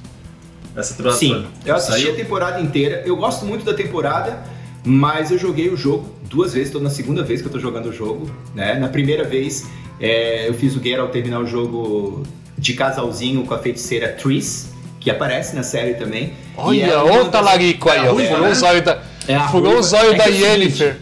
Essa 0.75 0.95
temporada 0.95 1.19
Sim, 1.19 1.47
eu 1.65 1.75
assisti 1.75 2.01
Saiu? 2.01 2.13
a 2.13 2.15
temporada 2.15 2.59
inteira. 2.59 3.03
Eu 3.05 3.15
gosto 3.15 3.45
muito 3.45 3.63
da 3.63 3.73
temporada, 3.73 4.43
mas 4.83 5.31
eu 5.31 5.37
joguei 5.37 5.69
o 5.69 5.77
jogo 5.77 6.09
duas 6.29 6.53
vezes. 6.53 6.69
Estou 6.69 6.81
na 6.81 6.89
segunda 6.89 7.23
vez 7.23 7.41
que 7.41 7.47
eu 7.47 7.51
tô 7.51 7.59
jogando 7.59 7.87
o 7.87 7.93
jogo. 7.93 8.29
Né? 8.55 8.75
Na 8.75 8.87
primeira 8.87 9.23
vez, 9.23 9.67
é, 9.99 10.47
eu 10.47 10.53
fiz 10.53 10.75
o 10.75 10.81
Geralt 10.81 11.11
terminar 11.11 11.39
o 11.39 11.45
jogo 11.47 12.23
de 12.57 12.73
casalzinho 12.73 13.43
com 13.45 13.53
a 13.53 13.59
feiticeira 13.59 14.09
Triss, 14.09 14.69
que 14.99 15.09
aparece 15.09 15.55
na 15.55 15.63
série 15.63 15.95
também. 15.95 16.33
Olha, 16.57 16.85
é 16.85 16.97
ô 16.97 17.07
das- 17.23 17.29
talarico 17.29 17.89
aí, 17.89 17.97
É 17.99 18.07
a 18.07 18.11
ó. 18.11 18.15
Furou 18.15 18.41
né? 18.41 18.51
os 18.51 18.61
olhos 18.63 18.81
da, 18.83 19.01
É 19.27 19.39
furou 19.49 19.79
os 19.79 19.93
olhos 19.93 20.13
É 20.13 20.17
da 20.17 20.25
é 20.25 20.31
Yennefer. 20.31 20.97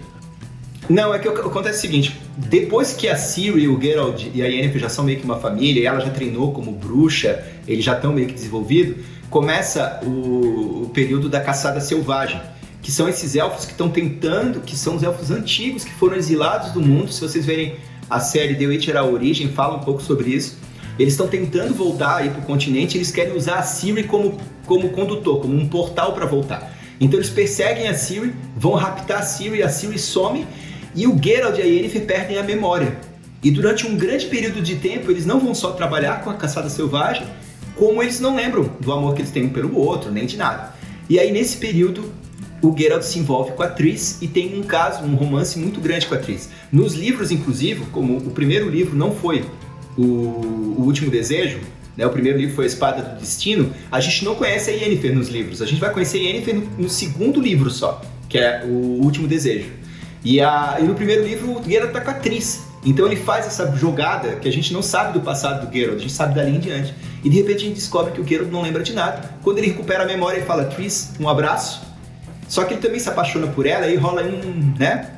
Não, 0.90 1.14
é 1.14 1.20
que 1.20 1.28
acontece 1.28 1.78
o 1.78 1.82
seguinte: 1.82 2.20
depois 2.36 2.94
que 2.94 3.08
a 3.08 3.16
Ciri, 3.16 3.68
o 3.68 3.80
Geralt 3.80 4.26
e 4.34 4.42
a 4.42 4.48
Yennefer 4.48 4.82
já 4.82 4.90
são 4.90 5.04
meio 5.06 5.20
que 5.20 5.26
uma 5.26 5.38
família, 5.38 5.82
e 5.82 5.86
ela 5.86 6.00
já 6.00 6.10
treinou 6.10 6.52
como 6.52 6.72
bruxa, 6.72 7.44
eles 7.68 7.84
já 7.86 7.94
estão 7.94 8.12
meio 8.14 8.28
que 8.28 8.34
desenvolvidos, 8.34 8.98
começa 9.30 10.00
o, 10.04 10.84
o 10.86 10.92
período 10.94 11.30
da 11.30 11.40
caçada 11.40 11.80
selvagem. 11.80 12.42
Que 12.82 12.92
são 12.92 13.08
esses 13.10 13.36
elfos 13.36 13.66
que 13.66 13.72
estão 13.72 13.90
tentando, 13.90 14.62
que 14.62 14.76
são 14.76 14.96
os 14.96 15.04
elfos 15.04 15.32
antigos 15.32 15.84
que 15.84 15.94
foram 15.94 16.16
exilados 16.16 16.72
do 16.72 16.82
mundo. 16.82 17.12
Se 17.12 17.22
vocês 17.22 17.46
verem 17.46 17.76
a 18.10 18.20
série 18.20 18.56
The 18.56 18.66
Witcher 18.66 18.98
A 18.98 19.04
Origem, 19.04 19.50
fala 19.50 19.78
um 19.78 19.82
pouco 19.82 20.02
sobre 20.02 20.30
isso. 20.30 20.58
Eles 20.98 21.14
estão 21.14 21.28
tentando 21.28 21.74
voltar 21.74 22.18
aí 22.18 22.30
pro 22.30 22.42
continente, 22.42 22.98
eles 22.98 23.12
querem 23.12 23.36
usar 23.36 23.60
a 23.60 23.64
Ciri 23.64 24.04
como, 24.04 24.38
como 24.66 24.90
condutor, 24.90 25.42
como 25.42 25.56
um 25.56 25.68
portal 25.68 26.14
para 26.14 26.26
voltar. 26.26 26.74
Então 27.00 27.18
eles 27.20 27.30
perseguem 27.30 27.88
a 27.88 27.94
Ciri, 27.94 28.36
vão 28.58 28.74
raptar 28.74 29.20
a 29.20 29.22
Ciri, 29.22 29.64
a 29.64 29.70
Ciri 29.70 29.98
some 29.98 30.46
e 30.94 31.08
o 31.08 31.18
Geralt 31.22 31.58
e 31.58 31.62
a 31.62 31.66
Yennefer 31.66 32.06
perdem 32.06 32.38
a 32.38 32.44
memória. 32.44 32.98
E 33.42 33.50
durante 33.50 33.88
um 33.88 33.96
grande 33.96 34.26
período 34.26 34.62
de 34.62 34.76
tempo, 34.76 35.10
eles 35.10 35.26
não 35.26 35.40
vão 35.40 35.56
só 35.56 35.72
trabalhar 35.72 36.22
com 36.22 36.30
a 36.30 36.34
caçada 36.34 36.70
selvagem, 36.70 37.26
como 37.76 38.04
eles 38.04 38.20
não 38.20 38.36
lembram 38.36 38.70
do 38.82 38.92
amor 38.92 39.14
que 39.14 39.22
eles 39.22 39.32
têm 39.32 39.46
um 39.46 39.50
pelo 39.50 39.78
outro, 39.78 40.12
nem 40.12 40.26
de 40.26 40.36
nada. 40.36 40.76
E 41.10 41.18
aí, 41.18 41.32
nesse 41.32 41.56
período, 41.56 42.12
o 42.62 42.76
Geralt 42.78 43.04
se 43.04 43.20
envolve 43.20 43.52
com 43.54 43.64
a 43.64 43.68
Triss 43.68 44.22
e 44.22 44.28
tem 44.28 44.60
um 44.60 44.64
caso, 44.64 45.04
um 45.04 45.16
romance 45.16 45.58
muito 45.58 45.80
grande 45.80 46.06
com 46.06 46.16
a 46.16 46.18
Triss. 46.18 46.50
Nos 46.72 46.94
livros, 46.94 47.32
inclusive, 47.32 47.86
como 47.92 48.18
o 48.18 48.32
primeiro 48.32 48.70
livro 48.70 48.96
não 48.96 49.14
foi 49.14 49.46
o, 49.98 50.02
o 50.02 50.84
Último 50.86 51.10
Desejo, 51.10 51.60
né, 51.96 52.06
o 52.06 52.10
primeiro 52.10 52.38
livro 52.38 52.56
foi 52.56 52.66
a 52.66 52.68
Espada 52.68 53.02
do 53.02 53.20
Destino, 53.20 53.74
a 53.92 54.00
gente 54.00 54.24
não 54.24 54.36
conhece 54.36 54.72
a 54.72 54.74
Yennefer 54.74 55.14
nos 55.14 55.28
livros. 55.28 55.62
A 55.62 55.66
gente 55.66 55.82
vai 55.82 55.92
conhecer 55.92 56.18
a 56.18 56.22
Yennefer 56.22 56.56
no, 56.56 56.84
no 56.84 56.90
segundo 56.90 57.42
livro 57.42 57.70
só, 57.70 58.02
que 58.30 58.38
é 58.38 58.64
o 58.66 59.04
Último 59.04 59.28
Desejo. 59.28 59.70
E, 60.24 60.40
a, 60.42 60.78
e 60.80 60.84
no 60.84 60.96
primeiro 60.96 61.26
livro 61.26 61.60
o 61.60 61.64
Geralt 61.64 61.92
tá 61.92 62.02
com 62.02 62.12
a 62.12 62.14
Triss. 62.14 62.68
Então 62.86 63.06
ele 63.06 63.18
faz 63.18 63.46
essa 63.46 63.76
jogada 63.76 64.38
que 64.38 64.48
a 64.48 64.52
gente 64.52 64.72
não 64.72 64.82
sabe 64.82 65.12
do 65.12 65.20
passado 65.20 65.68
do 65.68 65.74
Geralt, 65.74 65.98
a 65.98 66.02
gente 66.02 66.14
sabe 66.14 66.36
dali 66.36 66.56
em 66.56 66.60
diante. 66.60 66.94
E 67.24 67.30
de 67.30 67.36
repente 67.36 67.58
a 67.58 67.68
gente 67.68 67.76
descobre 67.76 68.14
que 68.14 68.22
o 68.22 68.26
Geralt 68.26 68.50
não 68.50 68.62
lembra 68.62 68.82
de 68.82 68.94
nada. 68.94 69.38
Quando 69.44 69.58
ele 69.58 69.68
recupera 69.68 70.04
a 70.04 70.08
memória, 70.08 70.38
ele 70.38 70.46
fala, 70.46 70.66
Triss, 70.66 71.12
um 71.20 71.28
abraço. 71.28 71.89
Só 72.50 72.66
que 72.66 72.74
ele 72.74 72.82
também 72.82 73.00
se 73.00 73.08
apaixona 73.08 73.48
por 73.48 73.66
ela 73.66 73.88
e 73.88 73.96
rola 73.96 74.24
um, 74.24 74.74
né? 74.78 75.12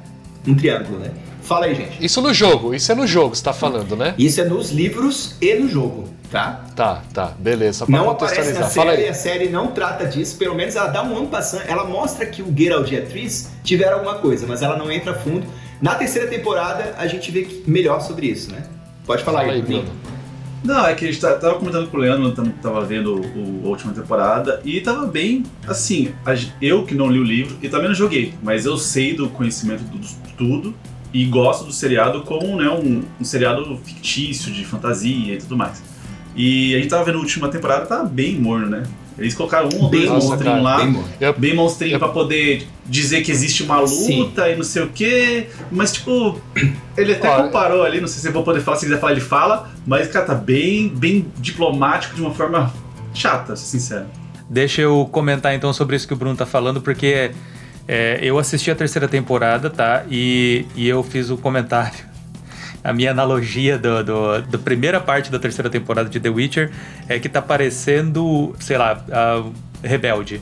Um 0.45 0.53
triângulo, 0.53 0.99
né? 0.99 1.09
Fala 1.41 1.65
aí, 1.65 1.73
gente. 1.73 2.03
Isso 2.03 2.21
no 2.21 2.33
jogo, 2.33 2.75
isso 2.75 2.91
é 2.91 2.95
no 2.95 3.07
jogo, 3.07 3.35
você 3.35 3.43
tá 3.43 3.53
falando, 3.53 3.95
né? 3.95 4.13
Isso 4.17 4.39
é 4.41 4.43
nos 4.43 4.69
livros 4.69 5.35
e 5.41 5.55
no 5.55 5.67
jogo, 5.67 6.07
tá? 6.29 6.65
Tá, 6.75 7.01
tá, 7.13 7.33
beleza. 7.39 7.79
Só 7.79 7.85
pra 7.85 7.97
Não 7.97 8.09
aparece 8.09 8.53
na 8.53 8.67
série, 8.67 8.89
aí. 9.03 9.07
a 9.07 9.13
série 9.13 9.49
não 9.49 9.67
trata 9.67 10.05
disso, 10.05 10.37
pelo 10.37 10.53
menos 10.53 10.75
ela 10.75 10.87
dá 10.87 11.01
um 11.03 11.17
ano 11.17 11.27
passando, 11.27 11.63
ela 11.67 11.85
mostra 11.85 12.25
que 12.25 12.41
o 12.41 12.53
Geralt 12.55 12.91
e 12.91 12.97
a 12.97 13.01
Triss 13.01 13.49
tiveram 13.63 13.99
alguma 13.99 14.15
coisa, 14.15 14.45
mas 14.45 14.61
ela 14.61 14.77
não 14.77 14.91
entra 14.91 15.13
fundo. 15.13 15.45
Na 15.81 15.95
terceira 15.95 16.27
temporada, 16.27 16.93
a 16.97 17.07
gente 17.07 17.31
vê 17.31 17.47
melhor 17.65 18.01
sobre 18.01 18.27
isso, 18.27 18.51
né? 18.51 18.63
Pode 19.05 19.23
falar 19.23 19.39
Fala 19.39 19.53
aí, 19.53 19.59
aí, 19.59 19.65
Bruno. 19.65 19.89
Não, 20.63 20.85
é 20.85 20.93
que 20.93 21.05
a 21.05 21.07
gente 21.11 21.19
tá- 21.19 21.33
tava 21.37 21.55
comentando 21.55 21.89
com 21.89 21.97
o 21.97 21.99
Leandro, 21.99 22.31
tava 22.61 22.85
vendo 22.85 23.15
o, 23.19 23.61
a 23.65 23.69
última 23.69 23.93
temporada, 23.93 24.61
e 24.63 24.79
tava 24.79 25.07
bem, 25.07 25.43
assim, 25.67 26.13
eu 26.61 26.85
que 26.85 26.93
não 26.93 27.09
li 27.09 27.19
o 27.19 27.23
livro, 27.23 27.57
e 27.63 27.67
também 27.67 27.87
não 27.87 27.95
joguei, 27.95 28.33
mas 28.43 28.65
eu 28.65 28.77
sei 28.77 29.15
do 29.15 29.27
conhecimento 29.29 29.83
de 29.83 30.15
tudo, 30.37 30.73
e 31.13 31.25
gosto 31.25 31.65
do 31.65 31.73
seriado 31.73 32.21
como 32.21 32.57
né, 32.57 32.69
um, 32.69 33.01
um 33.19 33.23
seriado 33.23 33.75
fictício, 33.83 34.51
de 34.51 34.63
fantasia 34.63 35.33
e 35.33 35.37
tudo 35.37 35.57
mais. 35.57 35.81
E 36.35 36.73
a 36.75 36.77
gente 36.77 36.89
tava 36.89 37.03
vendo 37.03 37.17
a 37.17 37.21
última 37.21 37.49
temporada, 37.49 37.85
tá 37.85 38.03
bem 38.03 38.35
morno, 38.39 38.67
né? 38.67 38.83
Eles 39.17 39.33
colocaram 39.33 39.69
um 39.73 39.83
ou 39.83 39.89
Bem 39.89 40.05
dois 40.07 40.23
monstrinhos 40.23 40.63
lá, 40.63 40.79
Bem 41.37 41.53
monstrinho 41.55 41.99
pra 41.99 42.09
poder 42.09 42.65
dizer 42.85 43.21
que 43.21 43.31
existe 43.31 43.61
uma 43.63 43.79
luta 43.79 44.45
Sim. 44.45 44.51
e 44.53 44.55
não 44.55 44.63
sei 44.63 44.83
o 44.83 44.87
quê, 44.87 45.47
mas 45.71 45.91
tipo, 45.91 46.39
ele 46.97 47.13
até 47.13 47.29
Olha- 47.29 47.43
comparou 47.43 47.83
ali, 47.83 48.01
não 48.01 48.07
sei 48.07 48.21
se 48.21 48.27
eu 48.27 48.31
vou 48.31 48.43
poder 48.43 48.61
falar, 48.61 48.77
se 48.77 48.85
quiser 48.85 48.99
falar, 48.99 49.11
ele 49.11 49.21
fala, 49.21 49.69
mas, 49.85 50.07
cara, 50.07 50.25
tá 50.25 50.35
bem, 50.35 50.87
bem 50.89 51.27
diplomático 51.37 52.15
de 52.15 52.21
uma 52.21 52.33
forma 52.33 52.73
chata, 53.13 53.55
sincero. 53.55 54.05
Deixa 54.49 54.81
eu 54.81 55.07
comentar 55.11 55.53
então 55.53 55.71
sobre 55.71 55.95
isso 55.95 56.07
que 56.07 56.13
o 56.13 56.17
Bruno 56.17 56.35
tá 56.35 56.45
falando, 56.45 56.81
porque 56.81 57.31
é, 57.87 58.19
eu 58.21 58.37
assisti 58.39 58.71
a 58.71 58.75
terceira 58.75 59.07
temporada, 59.07 59.69
tá? 59.69 60.03
E, 60.09 60.65
e 60.75 60.87
eu 60.87 61.03
fiz 61.03 61.29
o 61.29 61.37
comentário. 61.37 62.10
A 62.83 62.91
minha 62.93 63.11
analogia 63.11 63.77
do, 63.77 64.03
do- 64.03 64.41
da 64.41 64.57
primeira 64.57 64.99
parte 64.99 65.31
da 65.31 65.37
terceira 65.37 65.69
temporada 65.69 66.09
de 66.09 66.19
The 66.19 66.29
Witcher 66.29 66.71
é 67.07 67.19
que 67.19 67.29
tá 67.29 67.41
parecendo, 67.41 68.55
sei 68.59 68.77
lá, 68.77 69.03
Rebelde. 69.83 70.41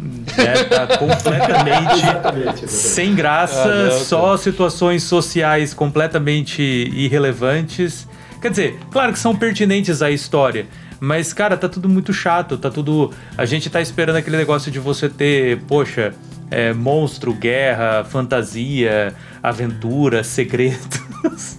Né? 0.00 0.64
Tá 0.64 0.86
completamente 0.98 2.68
sem 2.68 3.14
graça, 3.14 3.64
Ah, 3.64 3.84
não, 3.90 3.98
só 4.00 4.36
situações 4.36 5.02
sociais 5.02 5.74
completamente 5.74 6.62
irrelevantes. 6.62 8.06
Quer 8.40 8.50
dizer, 8.50 8.78
claro 8.90 9.12
que 9.12 9.18
são 9.18 9.34
pertinentes 9.34 10.00
à 10.00 10.10
história, 10.10 10.66
mas 11.00 11.32
cara, 11.32 11.56
tá 11.56 11.68
tudo 11.68 11.88
muito 11.88 12.12
chato, 12.12 12.56
tá 12.56 12.70
tudo. 12.70 13.12
A 13.36 13.44
gente 13.44 13.68
tá 13.68 13.80
esperando 13.80 14.16
aquele 14.16 14.36
negócio 14.36 14.70
de 14.70 14.78
você 14.78 15.08
ter, 15.08 15.58
poxa, 15.66 16.14
é, 16.50 16.72
monstro, 16.72 17.32
guerra, 17.32 18.04
fantasia, 18.04 19.12
aventura, 19.42 20.22
segredos. 20.22 21.57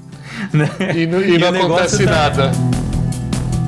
Né? 0.54 0.70
E, 0.96 1.06
não- 1.06 1.22
e 1.22 1.36
E 1.36 1.38
não 1.38 1.48
acontece 1.50 2.04
tá- 2.06 2.12
nada. 2.12 2.52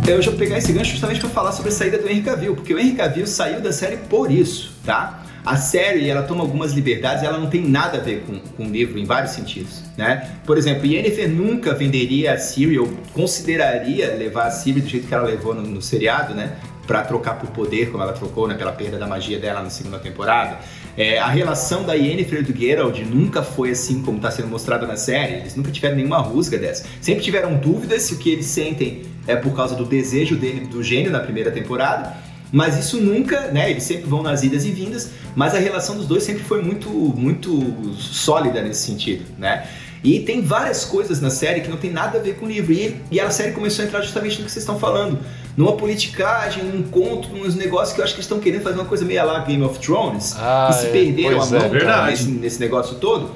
Eu 0.08 0.22
já 0.22 0.32
vou 0.32 0.40
pegar 0.40 0.58
esse 0.58 0.72
gancho 0.74 0.92
justamente 0.92 1.20
para 1.20 1.30
falar 1.30 1.51
sobre 1.51 1.70
a 1.70 1.74
saída 1.74 1.98
do 1.98 2.10
Henry 2.10 2.22
Cavill, 2.22 2.56
porque 2.56 2.74
o 2.74 2.80
Henry 2.80 2.94
Cavill 2.94 3.28
saiu 3.28 3.62
da 3.62 3.72
série 3.72 3.98
por 3.98 4.32
isso, 4.32 4.74
tá? 4.84 5.24
A 5.46 5.58
série, 5.58 6.08
ela 6.10 6.24
toma 6.24 6.42
algumas 6.42 6.72
liberdades, 6.74 7.24
ela 7.24 7.38
não 7.40 7.48
tem 7.50 7.68
nada 7.68 7.98
a 7.98 8.01
ver 8.01 8.24
com, 8.28 8.40
com 8.40 8.63
o 8.66 8.70
livro 8.72 8.98
em 9.00 9.06
vários 9.06 9.32
sentidos, 9.32 9.82
né? 9.98 10.28
Por 10.46 10.58
exemplo, 10.58 10.86
Yennefer 10.86 11.30
nunca 11.30 11.74
venderia 11.74 12.34
a 12.34 12.38
Ciri 12.38 12.78
ou 12.78 12.88
consideraria 13.13 14.16
levar 14.16 14.48
a 14.48 14.51
Ciri 14.51 14.82
do 14.82 14.88
jeito 14.90 15.08
que 15.08 15.13
ela 15.13 15.25
levou 15.28 15.54
no, 15.56 15.62
no 15.62 15.82
seriado, 15.82 16.34
né? 16.34 16.51
Pra 16.86 17.04
trocar 17.04 17.36
por 17.36 17.50
poder, 17.51 17.90
como 17.92 18.04
ela 18.04 18.13
trocou, 18.13 18.48
né? 18.48 18.56
Pela 18.56 18.72
perda 18.72 18.98
da 18.98 19.08
magia 19.08 19.40
dela 19.40 19.62
na 19.63 19.70
segunda 19.70 19.98
temporada. 20.00 20.58
É, 20.98 21.20
a 21.20 21.28
relação 21.28 21.84
da 21.84 21.94
Yennefer 21.94 22.40
e 22.40 22.44
do 22.44 22.58
Geralt 22.58 23.00
nunca 23.00 23.42
foi 23.42 23.72
assim 23.72 24.02
como 24.02 24.18
está 24.18 24.30
sendo 24.30 24.48
mostrado 24.48 24.86
na 24.86 24.98
série. 24.98 25.36
Eles 25.36 25.56
nunca 25.56 25.72
tiveram 25.72 25.96
nenhuma 25.96 26.18
rusga 26.18 26.58
dessa. 26.58 26.86
Sempre 27.00 27.24
tiveram 27.24 27.56
dúvidas 27.56 28.04
se 28.04 28.14
o 28.14 28.18
que 28.18 28.30
eles 28.30 28.46
sentem 28.46 29.04
é 29.28 29.36
por 29.36 29.56
causa 29.56 29.76
do 29.76 29.86
desejo 29.86 30.36
dele, 30.36 30.68
do 30.68 30.84
gênio 30.84 31.12
na 31.12 31.20
primeira 31.20 31.52
temporada. 31.52 32.16
Mas 32.52 32.78
isso 32.78 33.00
nunca, 33.00 33.48
né? 33.48 33.72
Eles 33.72 33.84
sempre 33.84 34.10
vão 34.10 34.22
nas 34.22 34.44
idas 34.44 34.66
e 34.66 34.72
vindas, 34.72 35.12
mas 35.36 35.56
a 35.56 35.60
relação 35.60 35.96
dos 35.96 36.06
dois 36.06 36.24
sempre 36.24 36.44
foi 36.44 36.62
muito, 36.62 36.90
muito 36.90 37.94
sólida 37.98 38.62
nesse 38.62 38.86
sentido, 38.86 39.24
né? 39.38 39.66
E 40.04 40.20
tem 40.20 40.42
várias 40.42 40.84
coisas 40.84 41.22
na 41.22 41.30
série 41.30 41.62
que 41.62 41.70
não 41.70 41.78
tem 41.78 41.92
nada 41.92 42.18
a 42.18 42.22
ver 42.22 42.36
com 42.36 42.46
o 42.46 42.50
livro. 42.50 42.74
E, 42.74 43.00
e 43.12 43.20
a 43.20 43.30
série 43.30 43.52
começou 43.52 43.86
a 43.86 43.88
entrar 43.88 44.02
justamente 44.02 44.40
no 44.40 44.46
que 44.46 44.52
vocês 44.52 44.64
estão 44.64 44.80
falando. 44.80 45.20
Numa 45.58 45.74
politicagem, 45.74 46.63
num 46.63 46.84
conto, 46.84 47.29
nos 47.29 47.55
negócios 47.55 47.93
que 47.93 48.00
eu 48.00 48.05
acho 48.05 48.13
que 48.13 48.20
eles 48.20 48.25
estão 48.25 48.39
querendo 48.39 48.63
fazer 48.63 48.77
uma 48.77 48.86
coisa 48.86 49.03
meio 49.03 49.25
lá 49.25 49.39
Game 49.39 49.62
of 49.63 49.79
Thrones. 49.79 50.36
Ah, 50.38 50.70
e 50.72 50.74
se 50.74 50.88
é. 50.88 50.89
perderam 50.91 51.41
a 51.41 51.46
é, 51.46 51.50
mão 51.50 51.70
verdade. 51.70 52.12
nesse, 52.12 52.31
nesse 52.31 52.60
negócio 52.60 52.96
todo. 52.96 53.31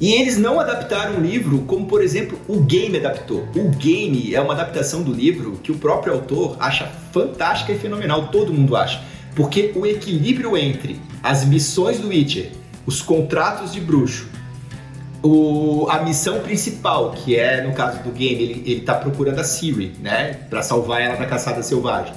E 0.00 0.14
eles 0.14 0.38
não 0.38 0.58
adaptaram 0.58 1.18
o 1.18 1.20
livro 1.20 1.58
como, 1.66 1.84
por 1.86 2.02
exemplo, 2.02 2.38
o 2.48 2.60
game 2.60 2.96
adaptou. 2.96 3.46
O 3.54 3.68
game 3.68 4.34
é 4.34 4.40
uma 4.40 4.54
adaptação 4.54 5.02
do 5.02 5.12
livro 5.12 5.60
que 5.62 5.70
o 5.70 5.74
próprio 5.74 6.14
autor 6.14 6.56
acha 6.58 6.90
fantástica 7.12 7.72
e 7.72 7.78
fenomenal, 7.78 8.28
todo 8.28 8.52
mundo 8.52 8.74
acha. 8.76 9.02
Porque 9.36 9.72
o 9.74 9.84
equilíbrio 9.84 10.56
entre 10.56 10.98
as 11.22 11.44
missões 11.44 11.98
do 11.98 12.08
Witcher, 12.08 12.50
os 12.86 13.02
contratos 13.02 13.72
de 13.72 13.80
bruxo, 13.80 14.29
o- 15.22 15.86
a 15.90 16.02
missão 16.02 16.40
principal, 16.40 17.12
que 17.12 17.36
é, 17.36 17.62
no 17.62 17.72
caso 17.74 18.02
do 18.02 18.10
game, 18.10 18.42
ele, 18.42 18.62
ele 18.66 18.80
tá 18.80 18.94
procurando 18.94 19.38
a 19.38 19.44
Siri, 19.44 19.92
né? 20.02 20.38
Pra 20.48 20.62
salvar 20.62 21.00
ela 21.02 21.16
da 21.16 21.26
caçada 21.26 21.62
selvagem. 21.62 22.12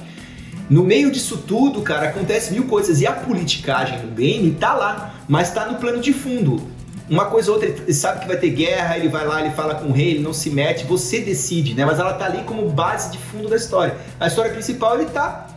No 0.70 0.82
meio 0.82 1.10
disso 1.10 1.36
tudo, 1.46 1.82
cara, 1.82 2.08
acontece 2.08 2.52
mil 2.52 2.64
coisas. 2.64 3.00
E 3.00 3.06
a 3.06 3.12
politicagem 3.12 3.98
do 3.98 4.08
game 4.08 4.50
tá 4.52 4.72
lá, 4.72 5.14
mas 5.28 5.52
tá 5.52 5.66
no 5.66 5.76
plano 5.78 6.00
de 6.00 6.12
fundo. 6.12 6.72
Uma 7.10 7.26
coisa 7.26 7.50
ou 7.50 7.56
outra, 7.58 7.68
ele 7.70 7.92
sabe 7.92 8.20
que 8.20 8.26
vai 8.26 8.38
ter 8.38 8.48
guerra, 8.48 8.96
ele 8.96 9.08
vai 9.08 9.26
lá, 9.26 9.42
ele 9.42 9.50
fala 9.50 9.74
com 9.74 9.88
o 9.88 9.92
rei, 9.92 10.12
ele 10.12 10.20
não 10.20 10.32
se 10.32 10.48
mete, 10.48 10.86
você 10.86 11.20
decide, 11.20 11.74
né? 11.74 11.84
Mas 11.84 11.98
ela 11.98 12.14
tá 12.14 12.24
ali 12.24 12.42
como 12.44 12.66
base 12.70 13.12
de 13.12 13.18
fundo 13.18 13.46
da 13.46 13.56
história. 13.56 13.94
A 14.18 14.26
história 14.26 14.50
principal, 14.50 14.94
ele 14.98 15.10
tá 15.10 15.48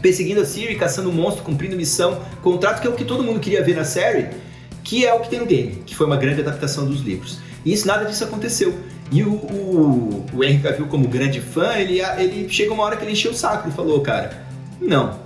perseguindo 0.00 0.40
a 0.40 0.46
Siri, 0.46 0.76
caçando 0.76 1.10
um 1.10 1.12
monstro, 1.12 1.44
cumprindo 1.44 1.76
missão, 1.76 2.20
contrato 2.42 2.80
que 2.80 2.86
é 2.86 2.90
o 2.90 2.94
que 2.94 3.04
todo 3.04 3.22
mundo 3.22 3.38
queria 3.40 3.62
ver 3.62 3.76
na 3.76 3.84
série, 3.84 4.28
que 4.88 5.04
é 5.04 5.12
o 5.12 5.20
que 5.20 5.28
tem 5.28 5.38
no 5.38 5.44
game, 5.44 5.82
que 5.84 5.94
foi 5.94 6.06
uma 6.06 6.16
grande 6.16 6.40
adaptação 6.40 6.86
dos 6.86 7.02
livros. 7.02 7.38
E 7.62 7.74
isso 7.74 7.86
nada 7.86 8.06
disso 8.06 8.24
aconteceu. 8.24 8.74
E 9.12 9.22
o, 9.22 9.32
o, 9.32 10.26
o 10.32 10.42
Henry 10.42 10.60
Cavill, 10.60 10.86
como 10.86 11.06
grande 11.06 11.42
fã, 11.42 11.74
ele, 11.74 12.00
ele 12.00 12.48
chega 12.48 12.72
uma 12.72 12.84
hora 12.84 12.96
que 12.96 13.04
ele 13.04 13.12
encheu 13.12 13.32
o 13.32 13.34
saco 13.34 13.68
e 13.68 13.72
falou, 13.72 14.00
cara, 14.00 14.46
não, 14.80 15.18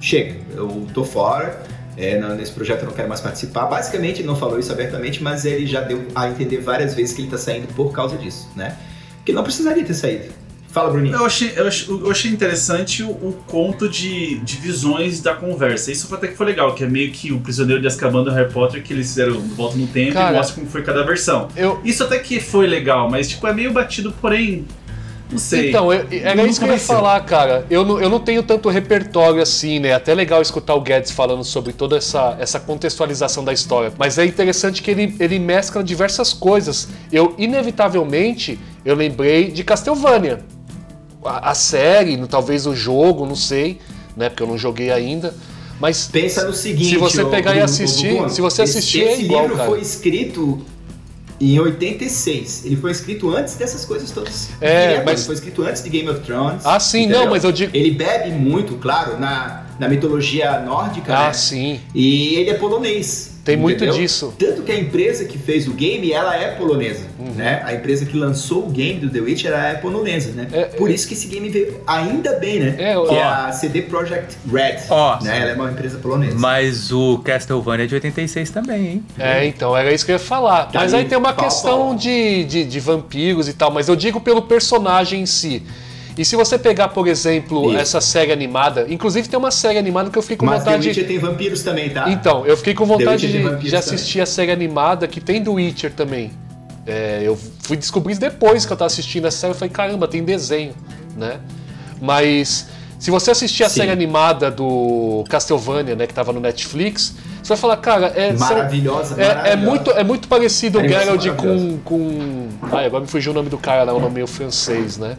chega, 0.00 0.34
eu 0.56 0.88
tô 0.92 1.04
fora, 1.04 1.62
é, 1.96 2.18
nesse 2.34 2.50
projeto 2.50 2.80
eu 2.80 2.86
não 2.86 2.94
quero 2.94 3.08
mais 3.08 3.20
participar. 3.20 3.66
Basicamente, 3.66 4.22
ele 4.22 4.26
não 4.26 4.34
falou 4.34 4.58
isso 4.58 4.72
abertamente, 4.72 5.22
mas 5.22 5.44
ele 5.44 5.68
já 5.68 5.82
deu 5.82 6.04
a 6.12 6.28
entender 6.28 6.58
várias 6.58 6.92
vezes 6.92 7.14
que 7.14 7.22
ele 7.22 7.30
tá 7.30 7.38
saindo 7.38 7.72
por 7.74 7.92
causa 7.92 8.16
disso, 8.16 8.48
né? 8.56 8.76
Que 9.24 9.32
não 9.32 9.44
precisaria 9.44 9.84
ter 9.84 9.94
saído. 9.94 10.34
Fala, 10.76 10.90
Bruninho. 10.90 11.14
Eu 11.14 11.24
achei, 11.24 11.54
eu 11.56 11.66
achei, 11.66 11.88
eu 11.88 12.10
achei 12.10 12.30
interessante 12.30 13.02
o, 13.02 13.08
o 13.08 13.38
conto 13.46 13.88
de, 13.88 14.38
de 14.40 14.56
visões 14.56 15.22
da 15.22 15.32
conversa. 15.32 15.90
Isso 15.90 16.14
até 16.14 16.28
que 16.28 16.36
foi 16.36 16.44
legal, 16.44 16.74
que 16.74 16.84
é 16.84 16.86
meio 16.86 17.10
que 17.12 17.32
o 17.32 17.40
Prisioneiro 17.40 17.80
de 17.80 17.86
Azkaban 17.86 18.22
do 18.22 18.30
Harry 18.30 18.52
Potter, 18.52 18.82
que 18.82 18.92
eles 18.92 19.08
fizeram 19.08 19.40
Volta 19.40 19.74
no 19.78 19.86
Tempo 19.86 20.12
Cara, 20.12 20.34
e 20.34 20.36
mostra 20.36 20.54
como 20.54 20.66
foi 20.66 20.82
cada 20.82 21.02
versão. 21.02 21.48
Eu, 21.56 21.80
Isso 21.82 22.04
até 22.04 22.18
que 22.18 22.40
foi 22.40 22.66
legal, 22.66 23.10
mas 23.10 23.26
tipo, 23.26 23.46
é 23.46 23.54
meio 23.54 23.72
batido, 23.72 24.12
porém. 24.20 24.66
Não 25.30 25.38
sei. 25.38 25.70
Então, 25.70 25.90
eu, 25.90 26.06
era 26.10 26.34
Não 26.34 26.46
isso 26.46 26.60
que 26.60 26.66
eu 26.66 26.72
ia 26.72 26.78
falar, 26.78 27.20
cara. 27.20 27.64
Eu 27.70 27.82
não, 27.82 27.98
eu 27.98 28.10
não 28.10 28.20
tenho 28.20 28.42
tanto 28.42 28.68
repertório 28.68 29.40
assim, 29.40 29.78
né? 29.78 29.94
Até 29.94 30.12
legal 30.12 30.42
escutar 30.42 30.74
o 30.74 30.82
Guedes 30.82 31.10
falando 31.10 31.42
sobre 31.42 31.72
toda 31.72 31.96
essa, 31.96 32.36
essa 32.38 32.60
contextualização 32.60 33.42
da 33.42 33.52
história. 33.54 33.90
Mas 33.96 34.18
é 34.18 34.26
interessante 34.26 34.82
que 34.82 34.90
ele, 34.90 35.16
ele 35.18 35.38
mescla 35.38 35.82
diversas 35.82 36.34
coisas. 36.34 36.86
Eu, 37.10 37.34
inevitavelmente, 37.38 38.60
eu 38.84 38.94
lembrei 38.94 39.50
de 39.50 39.64
Castlevania. 39.64 40.44
A, 41.26 41.50
a 41.50 41.54
série, 41.54 42.16
talvez 42.26 42.66
o 42.66 42.74
jogo, 42.74 43.26
não 43.26 43.36
sei, 43.36 43.78
né? 44.16 44.28
Porque 44.28 44.42
eu 44.42 44.46
não 44.46 44.56
joguei 44.58 44.90
ainda. 44.90 45.34
Mas 45.80 46.08
Pensa 46.10 46.44
no 46.46 46.54
seguinte. 46.54 46.88
Se 46.90 46.96
você 46.96 47.24
pegar 47.26 47.50
e 47.50 47.54
Bruno, 47.54 47.64
assistir, 47.66 48.12
ô, 48.12 48.14
Bruno, 48.16 48.30
se 48.30 48.40
você 48.40 48.62
esse- 48.62 48.78
assistir, 48.78 49.02
é 49.02 49.12
esse 49.12 49.22
igual, 49.24 49.42
livro 49.42 49.56
cara. 49.58 49.68
foi 49.68 49.80
escrito 49.80 50.58
em 51.38 51.60
86. 51.60 52.64
Ele 52.64 52.76
foi 52.76 52.90
escrito 52.90 53.30
antes 53.36 53.56
dessas 53.56 53.84
coisas 53.84 54.10
todas. 54.10 54.48
É, 54.60 54.88
Direto, 54.88 55.04
mas- 55.04 55.26
foi 55.26 55.34
escrito 55.34 55.62
antes 55.62 55.82
de 55.82 55.90
Game 55.90 56.08
of 56.08 56.20
Thrones. 56.20 56.64
Ah, 56.64 56.80
sim, 56.80 57.00
entendeu? 57.02 57.20
não, 57.24 57.30
mas 57.30 57.44
eu 57.44 57.52
digo- 57.52 57.76
Ele 57.76 57.90
bebe 57.90 58.30
muito, 58.30 58.76
claro, 58.76 59.18
na, 59.20 59.66
na 59.78 59.86
mitologia 59.86 60.60
nórdica, 60.60 61.14
Ah, 61.14 61.26
né? 61.26 61.32
sim. 61.34 61.80
E 61.94 62.36
ele 62.36 62.48
é 62.50 62.54
polonês. 62.54 63.35
Tem 63.46 63.56
muito 63.56 63.76
entendeu? 63.84 63.94
disso. 64.02 64.34
Tanto 64.38 64.62
que 64.62 64.72
a 64.72 64.78
empresa 64.78 65.24
que 65.24 65.38
fez 65.38 65.66
o 65.68 65.72
game, 65.72 66.12
ela 66.12 66.36
é 66.36 66.48
polonesa, 66.56 67.04
Uhum. 67.18 67.30
né? 67.36 67.62
A 67.64 67.72
empresa 67.74 68.04
que 68.04 68.16
lançou 68.16 68.66
o 68.66 68.70
game 68.70 69.00
do 69.00 69.08
The 69.08 69.20
Witcher, 69.20 69.52
ela 69.52 69.68
é 69.68 69.74
polonesa, 69.74 70.32
né? 70.32 70.48
É, 70.52 70.64
Por 70.64 70.90
isso 70.90 71.06
que 71.06 71.14
esse 71.14 71.28
game 71.28 71.48
veio 71.48 71.80
ainda 71.86 72.32
bem, 72.34 72.58
né? 72.60 72.74
É, 72.76 72.94
que 73.06 73.14
é 73.14 73.22
a 73.22 73.52
CD 73.52 73.82
Projekt 73.82 74.36
Red, 74.52 74.78
Ó. 74.90 75.18
né? 75.22 75.40
Ela 75.42 75.50
é 75.52 75.54
uma 75.54 75.70
empresa 75.70 75.96
polonesa. 75.98 76.36
Mas 76.36 76.90
o 76.92 77.18
Castlevania 77.24 77.84
é 77.84 77.86
de 77.86 77.94
86 77.94 78.50
também, 78.50 78.86
hein? 78.86 79.04
É, 79.18 79.46
então, 79.46 79.76
era 79.76 79.92
isso 79.94 80.04
que 80.04 80.10
eu 80.10 80.16
ia 80.16 80.18
falar. 80.18 80.64
Tá 80.66 80.80
mas 80.80 80.92
aí, 80.92 81.02
aí 81.02 81.06
tem 81.08 81.16
uma 81.16 81.32
pau, 81.32 81.44
questão 81.44 81.78
pau. 81.90 81.94
de, 81.94 82.44
de, 82.44 82.64
de 82.64 82.80
vampiros 82.80 83.48
e 83.48 83.52
tal, 83.52 83.70
mas 83.70 83.88
eu 83.88 83.94
digo 83.94 84.20
pelo 84.20 84.42
personagem 84.42 85.22
em 85.22 85.26
si. 85.26 85.62
E 86.16 86.24
se 86.24 86.34
você 86.34 86.58
pegar, 86.58 86.88
por 86.88 87.06
exemplo, 87.06 87.70
Isso. 87.70 87.78
essa 87.78 88.00
série 88.00 88.32
animada, 88.32 88.86
inclusive 88.88 89.28
tem 89.28 89.38
uma 89.38 89.50
série 89.50 89.78
animada 89.78 90.08
que 90.08 90.16
eu 90.16 90.22
fiquei 90.22 90.36
com 90.38 90.46
Mas 90.46 90.64
The 90.64 90.70
vontade 90.70 90.88
Witcher 90.88 91.04
de. 91.04 91.08
tem 91.08 91.18
vampiros 91.18 91.62
também, 91.62 91.90
tá? 91.90 92.08
Então, 92.08 92.46
eu 92.46 92.56
fiquei 92.56 92.74
com 92.74 92.86
The 92.86 92.92
vontade 92.94 93.30
de, 93.30 93.56
de 93.68 93.76
assistir 93.76 94.20
a 94.20 94.26
série 94.26 94.50
animada 94.50 95.06
que 95.06 95.20
tem 95.20 95.42
do 95.42 95.54
Witcher 95.54 95.92
também. 95.92 96.30
É, 96.86 97.20
eu 97.22 97.38
fui 97.60 97.76
descobrir 97.76 98.16
depois 98.16 98.64
que 98.64 98.72
eu 98.72 98.76
tava 98.76 98.86
assistindo 98.86 99.26
a 99.26 99.30
série, 99.30 99.52
eu 99.52 99.56
falei, 99.56 99.70
caramba, 99.70 100.08
tem 100.08 100.24
desenho, 100.24 100.72
né? 101.16 101.38
Mas 102.00 102.68
se 102.98 103.10
você 103.10 103.30
assistir 103.30 103.64
a 103.64 103.68
Sim. 103.68 103.80
série 103.80 103.90
animada 103.90 104.50
do 104.50 105.22
Castlevania, 105.28 105.94
né, 105.94 106.06
que 106.06 106.14
tava 106.14 106.32
no 106.32 106.40
Netflix, 106.40 107.14
você 107.42 107.48
vai 107.48 107.56
falar, 107.58 107.76
cara, 107.76 108.06
é, 108.16 108.32
Maravilhosa, 108.32 109.20
é, 109.20 109.24
é 109.24 109.28
maravilhosa. 109.34 109.56
muito, 109.56 109.90
é 109.90 110.04
muito 110.04 110.28
parecido 110.28 110.78
o 110.78 110.80
Animação 110.80 111.20
Geralt 111.20 111.36
com, 111.36 111.78
com. 111.84 112.48
Ai, 112.72 112.86
agora 112.86 113.02
me 113.02 113.08
fugiu 113.08 113.32
o 113.32 113.34
nome 113.34 113.50
do 113.50 113.58
cara 113.58 113.84
lá, 113.84 113.92
o 113.92 114.00
nome 114.00 114.14
meio 114.14 114.26
francês, 114.26 114.96
né? 114.96 115.16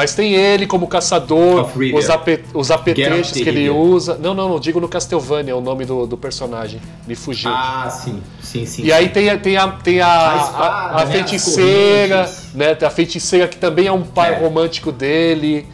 Mas 0.00 0.14
tem 0.14 0.32
ele 0.32 0.66
como 0.66 0.86
caçador, 0.86 1.68
os, 1.76 2.06
os 2.54 2.70
apetrechos 2.70 3.32
que 3.32 3.46
ele 3.46 3.68
usa. 3.68 4.16
Não, 4.16 4.32
não, 4.32 4.48
não, 4.48 4.58
digo 4.58 4.80
no 4.80 4.88
Castlevania, 4.88 5.52
é 5.52 5.54
o 5.54 5.60
nome 5.60 5.84
do, 5.84 6.06
do 6.06 6.16
personagem. 6.16 6.80
Me 7.06 7.14
fugiu. 7.14 7.50
Ah, 7.50 7.90
sim, 7.90 8.22
sim, 8.42 8.64
sim. 8.64 8.82
E 8.82 8.90
aí 8.90 9.10
tem, 9.10 9.28
a- 9.28 9.36
tem, 9.36 9.58
a, 9.58 9.68
tem 9.68 10.00
a, 10.00 10.06
A 10.32 10.36
espada, 10.42 10.64
a- 10.64 11.02
a 11.02 11.04
né, 11.04 11.12
feiticeira, 11.12 12.30
né? 12.54 12.78
A 12.80 12.88
feiticeira 12.88 13.46
que 13.46 13.58
também 13.58 13.88
é 13.88 13.92
um 13.92 14.00
pai 14.02 14.32
É. 14.32 14.38
romântico 14.38 14.90
dele. 14.90 15.66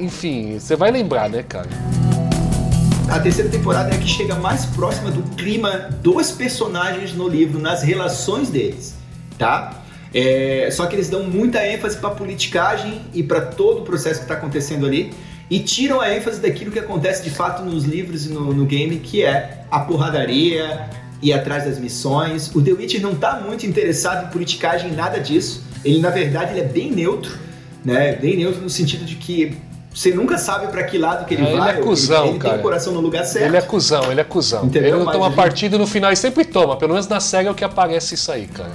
Enfim, 0.00 0.58
você 0.58 0.74
vai 0.74 0.90
lembrar, 0.90 1.28
né, 1.28 1.44
cara? 1.46 1.68
A 3.10 3.18
terceira 3.20 3.50
temporada 3.50 3.90
é 3.90 3.96
a 3.96 3.98
que 3.98 4.08
chega 4.08 4.34
mais 4.36 4.64
próxima 4.64 5.10
do 5.10 5.20
clima 5.36 5.90
dos 6.02 6.30
personagens 6.32 7.12
no 7.12 7.28
livro, 7.28 7.60
nas 7.60 7.82
relações 7.82 8.48
deles, 8.48 8.94
tá? 9.36 9.72
É, 10.14 10.68
só 10.72 10.86
que 10.86 10.96
eles 10.96 11.08
dão 11.10 11.24
muita 11.24 11.66
ênfase 11.66 11.98
pra 11.98 12.10
politicagem 12.10 13.02
e 13.12 13.22
pra 13.22 13.40
todo 13.42 13.80
o 13.80 13.84
processo 13.84 14.20
que 14.20 14.26
tá 14.26 14.34
acontecendo 14.34 14.86
ali 14.86 15.12
e 15.50 15.60
tiram 15.60 16.00
a 16.00 16.14
ênfase 16.14 16.40
daquilo 16.40 16.70
que 16.70 16.78
acontece 16.78 17.22
de 17.22 17.30
fato 17.30 17.62
nos 17.62 17.84
livros 17.84 18.26
e 18.26 18.30
no, 18.30 18.52
no 18.52 18.64
game, 18.66 18.96
que 18.98 19.22
é 19.24 19.64
a 19.70 19.80
porradaria, 19.80 20.88
ir 21.22 21.32
atrás 21.32 21.64
das 21.64 21.78
missões. 21.78 22.54
O 22.54 22.60
The 22.62 22.72
Witcher 22.72 23.00
não 23.00 23.14
tá 23.14 23.40
muito 23.40 23.66
interessado 23.66 24.26
em 24.26 24.30
politicagem, 24.30 24.92
nada 24.92 25.18
disso. 25.18 25.64
Ele, 25.84 26.00
na 26.00 26.10
verdade, 26.10 26.52
ele 26.52 26.60
é 26.60 26.64
bem 26.64 26.90
neutro, 26.92 27.38
né? 27.84 28.12
Bem 28.12 28.36
neutro 28.36 28.60
no 28.60 28.68
sentido 28.70 29.04
de 29.04 29.16
que 29.16 29.56
você 29.94 30.12
nunca 30.12 30.36
sabe 30.36 30.68
pra 30.68 30.84
que 30.84 30.98
lado 30.98 31.24
que 31.24 31.34
ele 31.34 31.44
É, 31.44 31.50
ele 31.50 31.58
vai. 31.58 31.78
é 31.78 31.80
cuzão, 31.80 32.24
ele, 32.24 32.34
ele 32.34 32.38
tem 32.40 32.54
o 32.54 32.58
coração 32.58 32.92
no 32.92 33.00
lugar 33.00 33.24
certo. 33.24 33.46
Ele 33.46 33.56
é 33.56 33.62
cuzão, 33.62 34.12
ele 34.12 34.20
é 34.20 34.24
cuzão. 34.24 34.66
Entendeu? 34.66 34.96
Ele 34.96 35.04
não 35.04 35.12
toma 35.12 35.30
partido 35.32 35.78
no 35.78 35.86
final, 35.86 36.10
ele 36.10 36.16
sempre 36.16 36.44
toma. 36.44 36.76
Pelo 36.76 36.92
menos 36.92 37.08
na 37.08 37.20
série 37.20 37.48
é 37.48 37.50
o 37.50 37.54
que 37.54 37.64
aparece 37.64 38.14
isso 38.14 38.30
aí, 38.30 38.46
cara. 38.46 38.70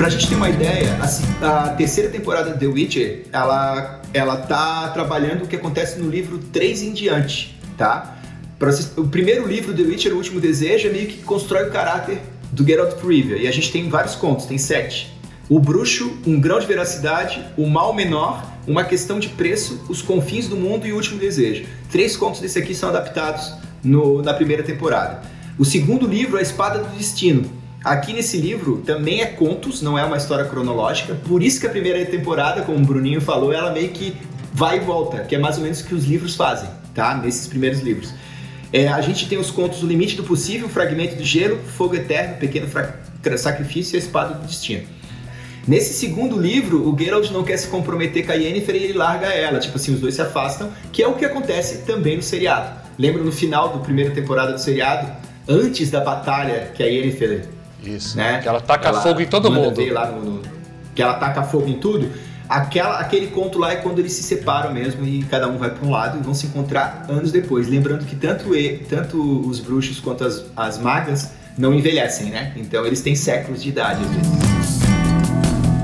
Pra 0.00 0.08
gente 0.08 0.28
ter 0.30 0.34
uma 0.34 0.48
ideia, 0.48 0.96
a, 0.98 1.06
se- 1.06 1.22
a 1.42 1.74
terceira 1.76 2.08
temporada 2.08 2.52
de 2.54 2.58
The 2.58 2.66
Witcher, 2.66 3.24
ela, 3.30 4.00
ela 4.14 4.36
tá 4.38 4.88
trabalhando 4.94 5.44
o 5.44 5.46
que 5.46 5.54
acontece 5.54 5.98
no 6.00 6.08
livro 6.08 6.38
3 6.38 6.82
em 6.84 6.92
diante, 6.94 7.60
tá? 7.76 8.16
Vocês- 8.58 8.92
o 8.96 9.06
primeiro 9.06 9.46
livro, 9.46 9.74
The 9.74 9.82
Witcher, 9.82 10.14
O 10.14 10.16
Último 10.16 10.40
Desejo, 10.40 10.88
é 10.88 10.90
meio 10.90 11.06
que 11.06 11.18
constrói 11.22 11.68
o 11.68 11.70
caráter 11.70 12.18
do 12.50 12.64
Geralt 12.66 12.94
Rivia. 13.02 13.36
E 13.36 13.46
a 13.46 13.50
gente 13.52 13.70
tem 13.70 13.90
vários 13.90 14.14
contos, 14.14 14.46
tem 14.46 14.56
sete. 14.56 15.14
O 15.50 15.60
Bruxo, 15.60 16.10
Um 16.26 16.40
Grão 16.40 16.58
de 16.58 16.64
Veracidade, 16.66 17.44
O 17.54 17.66
Mal 17.68 17.92
Menor, 17.92 18.42
Uma 18.66 18.84
Questão 18.84 19.20
de 19.20 19.28
Preço, 19.28 19.84
Os 19.86 20.00
Confins 20.00 20.48
do 20.48 20.56
Mundo 20.56 20.86
e 20.86 20.92
O 20.92 20.96
Último 20.96 21.18
Desejo. 21.20 21.66
Três 21.92 22.16
contos 22.16 22.40
desse 22.40 22.58
aqui 22.58 22.74
são 22.74 22.88
adaptados 22.88 23.52
no- 23.84 24.22
na 24.22 24.32
primeira 24.32 24.62
temporada. 24.62 25.20
O 25.58 25.64
segundo 25.66 26.06
livro 26.06 26.38
A 26.38 26.40
Espada 26.40 26.78
do 26.78 26.88
Destino. 26.96 27.59
Aqui 27.82 28.12
nesse 28.12 28.36
livro 28.36 28.82
também 28.84 29.22
é 29.22 29.26
contos, 29.26 29.80
não 29.80 29.98
é 29.98 30.04
uma 30.04 30.18
história 30.18 30.44
cronológica, 30.44 31.14
por 31.14 31.42
isso 31.42 31.58
que 31.58 31.66
a 31.66 31.70
primeira 31.70 32.04
temporada, 32.04 32.60
como 32.60 32.78
o 32.78 32.82
Bruninho 32.82 33.22
falou, 33.22 33.54
ela 33.54 33.72
meio 33.72 33.88
que 33.88 34.14
vai 34.52 34.76
e 34.76 34.80
volta, 34.80 35.24
que 35.24 35.34
é 35.34 35.38
mais 35.38 35.56
ou 35.56 35.62
menos 35.62 35.80
o 35.80 35.86
que 35.86 35.94
os 35.94 36.04
livros 36.04 36.36
fazem, 36.36 36.68
tá? 36.94 37.14
Nesses 37.16 37.46
primeiros 37.46 37.80
livros. 37.80 38.12
É, 38.72 38.86
a 38.86 39.00
gente 39.00 39.28
tem 39.28 39.38
os 39.38 39.50
contos 39.50 39.82
O 39.82 39.86
Limite 39.86 40.14
do 40.14 40.22
Possível, 40.22 40.68
Fragmento 40.68 41.16
de 41.16 41.24
Gelo, 41.24 41.58
Fogo 41.76 41.94
Eterno, 41.94 42.36
Pequeno 42.36 42.68
Sacrifício 43.38 43.94
e 43.94 43.96
a 43.96 43.98
Espada 43.98 44.34
do 44.34 44.46
Destino. 44.46 44.86
Nesse 45.66 45.94
segundo 45.94 46.38
livro, 46.38 46.88
o 46.88 46.96
Geralt 46.98 47.30
não 47.30 47.42
quer 47.42 47.56
se 47.56 47.68
comprometer 47.68 48.26
com 48.26 48.32
a 48.32 48.34
Yennefer 48.34 48.74
e 48.76 48.84
ele 48.84 48.92
larga 48.92 49.26
ela. 49.26 49.58
Tipo 49.58 49.76
assim, 49.76 49.94
os 49.94 50.00
dois 50.00 50.14
se 50.14 50.22
afastam, 50.22 50.70
que 50.92 51.02
é 51.02 51.08
o 51.08 51.14
que 51.14 51.24
acontece 51.24 51.78
também 51.78 52.16
no 52.16 52.22
seriado. 52.22 52.78
Lembra 52.98 53.22
no 53.22 53.32
final 53.32 53.70
da 53.70 53.78
primeira 53.78 54.10
temporada 54.10 54.52
do 54.52 54.60
seriado? 54.60 55.10
Antes 55.48 55.90
da 55.90 56.00
batalha 56.00 56.70
que 56.74 56.82
a 56.82 56.86
Yennefer 56.86 57.46
Isso. 57.82 58.16
né? 58.16 58.40
Que 58.42 58.48
ela 58.48 58.60
taca 58.60 58.92
fogo 58.94 59.20
em 59.20 59.26
todo 59.26 59.50
mundo. 59.50 59.76
ver 59.76 59.92
lá 59.92 60.06
no- 60.10 60.22
no- 60.22 60.42
que 60.94 61.02
ela 61.02 61.14
taca 61.14 61.42
fogo 61.42 61.68
em 61.68 61.78
tudo. 61.78 62.10
Aquela, 62.48 62.98
aquele 62.98 63.28
conto 63.28 63.58
lá 63.60 63.72
é 63.72 63.76
quando 63.76 64.00
eles 64.00 64.12
se 64.12 64.24
separam 64.24 64.74
mesmo 64.74 65.06
e 65.06 65.22
cada 65.24 65.46
um 65.46 65.56
vai 65.56 65.70
para 65.70 65.86
um 65.86 65.90
lado 65.90 66.18
e 66.18 66.22
vão 66.22 66.34
se 66.34 66.46
encontrar 66.46 67.06
anos 67.08 67.30
depois. 67.30 67.68
Lembrando 67.68 68.04
que 68.04 68.16
tanto, 68.16 68.54
e, 68.56 68.78
tanto 68.88 69.20
os 69.48 69.60
bruxos 69.60 70.00
quanto 70.00 70.24
as, 70.24 70.44
as 70.56 70.76
magas 70.78 71.30
não 71.56 71.72
envelhecem, 71.72 72.30
né? 72.30 72.52
Então 72.56 72.84
eles 72.84 73.00
têm 73.02 73.14
séculos 73.14 73.62
de 73.62 73.68
idade 73.68 74.00
às 74.02 74.10
vezes. 74.10 74.80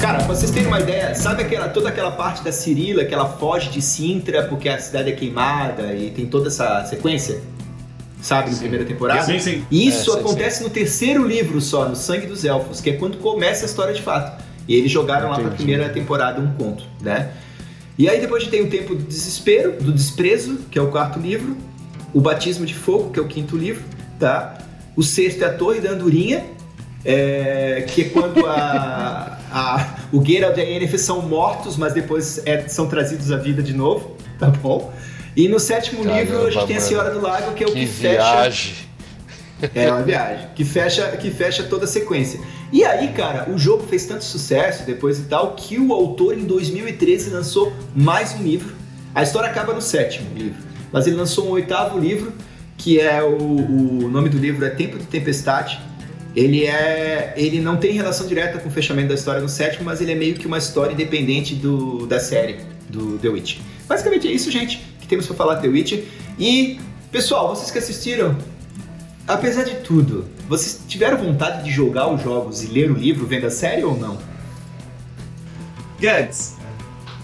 Cara, 0.00 0.18
pra 0.18 0.26
vocês 0.34 0.50
terem 0.50 0.66
uma 0.68 0.80
ideia, 0.80 1.14
sabe 1.14 1.42
aquela, 1.42 1.68
toda 1.68 1.88
aquela 1.88 2.10
parte 2.10 2.42
da 2.42 2.50
Cirila 2.52 3.04
que 3.04 3.14
ela 3.14 3.26
foge 3.28 3.70
de 3.70 3.80
Sintra 3.80 4.42
porque 4.44 4.68
a 4.68 4.78
cidade 4.78 5.08
é 5.10 5.12
queimada 5.12 5.94
e 5.94 6.10
tem 6.10 6.26
toda 6.26 6.48
essa 6.48 6.84
sequência? 6.84 7.40
Sabe, 8.26 8.50
na 8.50 8.56
primeira 8.56 8.84
temporada? 8.84 9.22
Sim, 9.22 9.38
sim. 9.38 9.64
Isso 9.70 10.10
É, 10.10 10.14
sim, 10.14 10.20
acontece 10.20 10.62
no 10.64 10.70
terceiro 10.70 11.24
livro 11.26 11.60
só, 11.60 11.88
no 11.88 11.94
Sangue 11.94 12.26
dos 12.26 12.44
Elfos, 12.44 12.80
que 12.80 12.90
é 12.90 12.92
quando 12.94 13.18
começa 13.18 13.64
a 13.64 13.66
história 13.66 13.94
de 13.94 14.02
fato. 14.02 14.42
E 14.66 14.74
eles 14.74 14.90
jogaram 14.90 15.28
lá 15.28 15.34
pra 15.36 15.44
Entendi. 15.44 15.56
primeira 15.58 15.88
temporada 15.90 16.40
um 16.40 16.52
conto, 16.54 16.82
né? 17.00 17.30
E 17.96 18.08
aí 18.08 18.20
depois 18.20 18.42
a 18.42 18.44
gente 18.44 18.50
tem 18.50 18.62
o 18.66 18.68
Tempo 18.68 18.94
do 18.96 19.04
Desespero, 19.04 19.80
do 19.80 19.92
Desprezo, 19.92 20.58
que 20.70 20.78
é 20.78 20.82
o 20.82 20.88
quarto 20.88 21.20
livro, 21.20 21.56
o 22.12 22.20
Batismo 22.20 22.66
de 22.66 22.74
Fogo, 22.74 23.10
que 23.10 23.18
é 23.20 23.22
o 23.22 23.28
quinto 23.28 23.56
livro, 23.56 23.84
tá? 24.18 24.58
O 24.96 25.02
sexto 25.04 25.42
é 25.42 25.46
a 25.46 25.52
Torre 25.54 25.80
da 25.80 25.90
Andorinha, 25.90 26.44
é, 27.04 27.84
que 27.88 28.02
é 28.02 28.04
quando 28.08 28.44
a, 28.44 29.38
a- 29.52 29.94
o 30.12 30.24
Geralt 30.24 30.56
e 30.56 30.60
a 30.60 30.64
Yennefer 30.64 30.98
são 30.98 31.22
mortos, 31.22 31.76
mas 31.76 31.94
depois 31.94 32.42
é- 32.44 32.66
são 32.68 32.88
trazidos 32.88 33.30
à 33.30 33.36
vida 33.36 33.62
de 33.62 33.72
novo, 33.72 34.16
tá 34.38 34.48
bom? 34.48 34.92
E 35.36 35.48
no 35.48 35.60
sétimo 35.60 36.02
Caramba, 36.02 36.20
livro 36.20 36.46
a 36.46 36.50
gente 36.50 36.66
tem 36.66 36.76
a. 36.76 36.80
Senhora 36.80 37.10
do 37.10 37.20
Lago, 37.20 37.52
que 37.52 37.62
é 37.62 37.66
o 37.66 37.72
que, 37.72 37.80
Que 37.80 37.86
fecha 37.86 38.12
viagem. 38.12 38.74
É 39.74 39.90
uma 39.90 40.02
viagem 40.02 40.48
que 40.54 40.64
fecha, 40.64 41.08
que 41.16 41.30
fecha 41.30 41.62
toda 41.64 41.84
a 41.84 41.88
sequência. 41.88 42.40
E 42.72 42.84
aí, 42.84 43.08
cara, 43.12 43.50
o 43.50 43.58
jogo 43.58 43.86
fez 43.86 44.04
tanto 44.06 44.24
sucesso 44.24 44.84
depois 44.84 45.18
e 45.18 45.24
tal 45.24 45.54
que 45.54 45.78
o 45.78 45.92
autor 45.92 46.36
em 46.36 46.44
2013 46.44 47.30
lançou 47.30 47.72
mais 47.94 48.34
um 48.34 48.42
livro. 48.42 48.74
A 49.14 49.22
história 49.22 49.48
acaba 49.48 49.72
no 49.72 49.80
sétimo 49.80 50.28
livro, 50.34 50.58
mas 50.92 51.06
ele 51.06 51.16
lançou 51.16 51.46
um 51.46 51.50
oitavo 51.50 51.98
livro 51.98 52.32
que 52.76 53.00
é 53.00 53.22
o, 53.22 53.36
o 53.36 54.08
nome 54.08 54.28
do 54.28 54.38
livro 54.38 54.64
é 54.64 54.70
Tempo 54.70 54.98
de 54.98 55.06
Tempestade. 55.06 55.80
Ele 56.34 56.66
é, 56.66 57.32
ele 57.36 57.60
não 57.60 57.78
tem 57.78 57.92
relação 57.92 58.26
direta 58.26 58.58
com 58.58 58.68
o 58.68 58.72
fechamento 58.72 59.08
da 59.08 59.14
história 59.14 59.40
no 59.40 59.48
sétimo, 59.48 59.84
mas 59.84 60.00
ele 60.00 60.12
é 60.12 60.14
meio 60.14 60.34
que 60.34 60.46
uma 60.46 60.58
história 60.58 60.92
independente 60.92 61.54
do, 61.54 62.06
da 62.06 62.20
série 62.20 62.58
do 62.90 63.18
The 63.18 63.28
Witch. 63.28 63.58
Basicamente 63.88 64.28
é 64.28 64.32
isso, 64.32 64.50
gente, 64.50 64.84
que 65.06 65.10
temos 65.10 65.26
para 65.26 65.36
falar 65.36 65.54
de 65.56 65.62
The 65.62 65.68
Witch. 65.68 66.04
E 66.38 66.80
pessoal, 67.10 67.48
vocês 67.54 67.70
que 67.70 67.78
assistiram, 67.78 68.36
apesar 69.26 69.62
de 69.62 69.76
tudo, 69.76 70.26
vocês 70.48 70.82
tiveram 70.86 71.16
vontade 71.16 71.64
de 71.64 71.70
jogar 71.70 72.08
os 72.12 72.20
jogos 72.22 72.62
e 72.62 72.66
ler 72.66 72.90
o 72.90 72.94
livro 72.94 73.26
vendo 73.26 73.46
a 73.46 73.50
série 73.50 73.84
ou 73.84 73.96
não? 73.96 74.18
Guedes, 75.98 76.56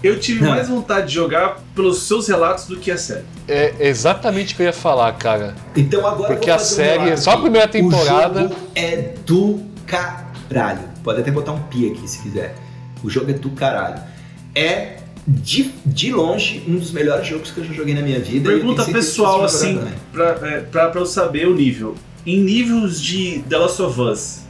eu 0.01 0.19
tive 0.19 0.41
Não. 0.43 0.49
mais 0.51 0.67
vontade 0.67 1.07
de 1.07 1.13
jogar 1.13 1.59
pelos 1.75 2.03
seus 2.03 2.27
relatos 2.27 2.65
do 2.65 2.77
que 2.77 2.89
a 2.89 2.97
série. 2.97 3.25
É 3.47 3.73
exatamente 3.87 4.53
o 4.53 4.57
que 4.57 4.63
eu 4.63 4.67
ia 4.67 4.73
falar, 4.73 5.11
cara. 5.13 5.53
Então 5.75 6.05
agora 6.07 6.33
Porque 6.33 6.49
eu 6.49 6.53
a 6.55 6.57
vou 6.57 6.65
fazer 6.65 6.81
um 6.81 6.85
série- 6.85 7.03
relato 7.03 7.21
só 7.21 7.31
a 7.31 7.37
primeira 7.41 7.67
temporada- 7.67 8.39
O 8.45 8.49
jogo 8.49 8.55
é 8.75 9.13
do 9.25 9.63
caralho. 9.85 10.89
Pode 11.03 11.19
até 11.21 11.29
botar 11.31 11.51
um 11.51 11.61
pi 11.63 11.91
aqui 11.91 12.07
se 12.09 12.19
quiser. 12.21 12.55
O 13.03 13.09
jogo 13.09 13.29
é 13.29 13.33
do 13.33 13.49
caralho. 13.51 14.01
É 14.55 14.97
de, 15.27 15.71
de 15.85 16.11
longe 16.11 16.63
um 16.67 16.75
dos 16.75 16.91
melhores 16.91 17.25
jogos 17.25 17.51
que 17.51 17.59
eu 17.59 17.65
já 17.65 17.73
joguei 17.73 17.93
na 17.93 18.01
minha 18.01 18.19
vida. 18.19 18.49
Pergunta 18.49 18.85
pessoal, 18.85 19.43
assim, 19.43 19.79
pra, 20.11 20.37
é, 20.41 20.59
pra, 20.59 20.89
pra 20.89 21.01
eu 21.01 21.05
saber 21.05 21.47
o 21.47 21.55
nível. 21.55 21.95
Em 22.25 22.39
níveis 22.39 23.01
de 23.01 23.43
The 23.49 23.57
Last 23.57 23.81
of 23.81 23.99
Us, 23.99 24.41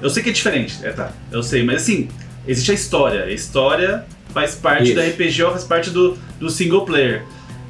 eu 0.00 0.10
sei 0.10 0.22
que 0.22 0.30
é 0.30 0.32
diferente, 0.32 0.78
é 0.82 0.90
tá, 0.90 1.12
eu 1.30 1.42
sei, 1.42 1.62
mas 1.62 1.82
assim, 1.82 2.08
existe 2.46 2.70
a 2.70 2.74
história. 2.74 3.24
A 3.24 3.32
história 3.32 4.06
faz 4.32 4.54
parte 4.54 4.92
Isso. 4.92 4.94
da 4.94 5.02
RPG 5.02 5.42
ou 5.42 5.50
faz 5.50 5.64
parte 5.64 5.90
do, 5.90 6.16
do 6.38 6.50
single 6.50 6.84
player. 6.84 7.24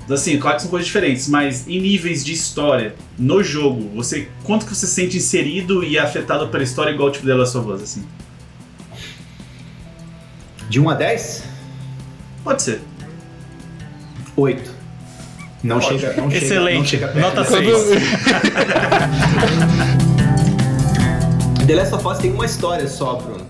Assim, 0.09 0.39
claro 0.39 0.57
que 0.57 0.63
são 0.63 0.71
coisas 0.71 0.87
diferentes, 0.87 1.29
mas 1.29 1.67
em 1.67 1.81
níveis 1.81 2.25
de 2.25 2.33
história, 2.33 2.95
no 3.19 3.43
jogo, 3.43 3.91
você 3.95 4.29
quanto 4.45 4.65
que 4.65 4.75
você 4.75 4.87
se 4.87 4.95
sente 4.95 5.17
inserido 5.17 5.83
e 5.83 5.99
afetado 5.99 6.47
pela 6.49 6.63
história 6.63 6.93
igual 6.93 7.11
tipo 7.11 7.27
The 7.27 7.35
Last 7.35 7.59
of 7.59 7.69
Us, 7.71 7.83
assim? 7.83 8.07
De 10.69 10.79
1 10.81 10.91
a 10.91 10.95
10? 10.95 11.56
Pode 12.47 12.63
ser. 12.63 12.81
8. 14.37 14.71
Não 15.65 15.79
Ótimo. 15.79 15.99
chega, 15.99 16.21
não 16.21 16.31
chega, 16.31 16.45
Excelente. 16.45 16.79
não 16.79 16.85
chega 16.85 17.09
perto 17.09 17.21
Nota 17.21 17.37
da 17.43 17.45
6. 17.45 17.89
The 21.67 21.75
Last 21.75 21.95
of 21.95 22.07
Us 22.07 22.19
tem 22.19 22.33
uma 22.33 22.45
história 22.47 22.87
só, 22.87 23.15
Bruno. 23.15 23.45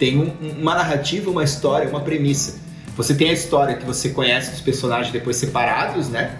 Tem 0.00 0.18
um- 0.18 0.32
uma 0.60 0.74
narrativa, 0.74 1.30
uma 1.30 1.44
história, 1.44 1.88
uma 1.88 2.00
premissa. 2.00 2.56
Você 2.96 3.14
tem 3.14 3.30
a 3.30 3.32
história 3.32 3.76
que 3.76 3.84
você 3.84 4.08
conhece 4.08 4.50
dos 4.50 4.60
personagens 4.60 5.12
depois 5.12 5.36
separados, 5.36 6.08
né? 6.08 6.32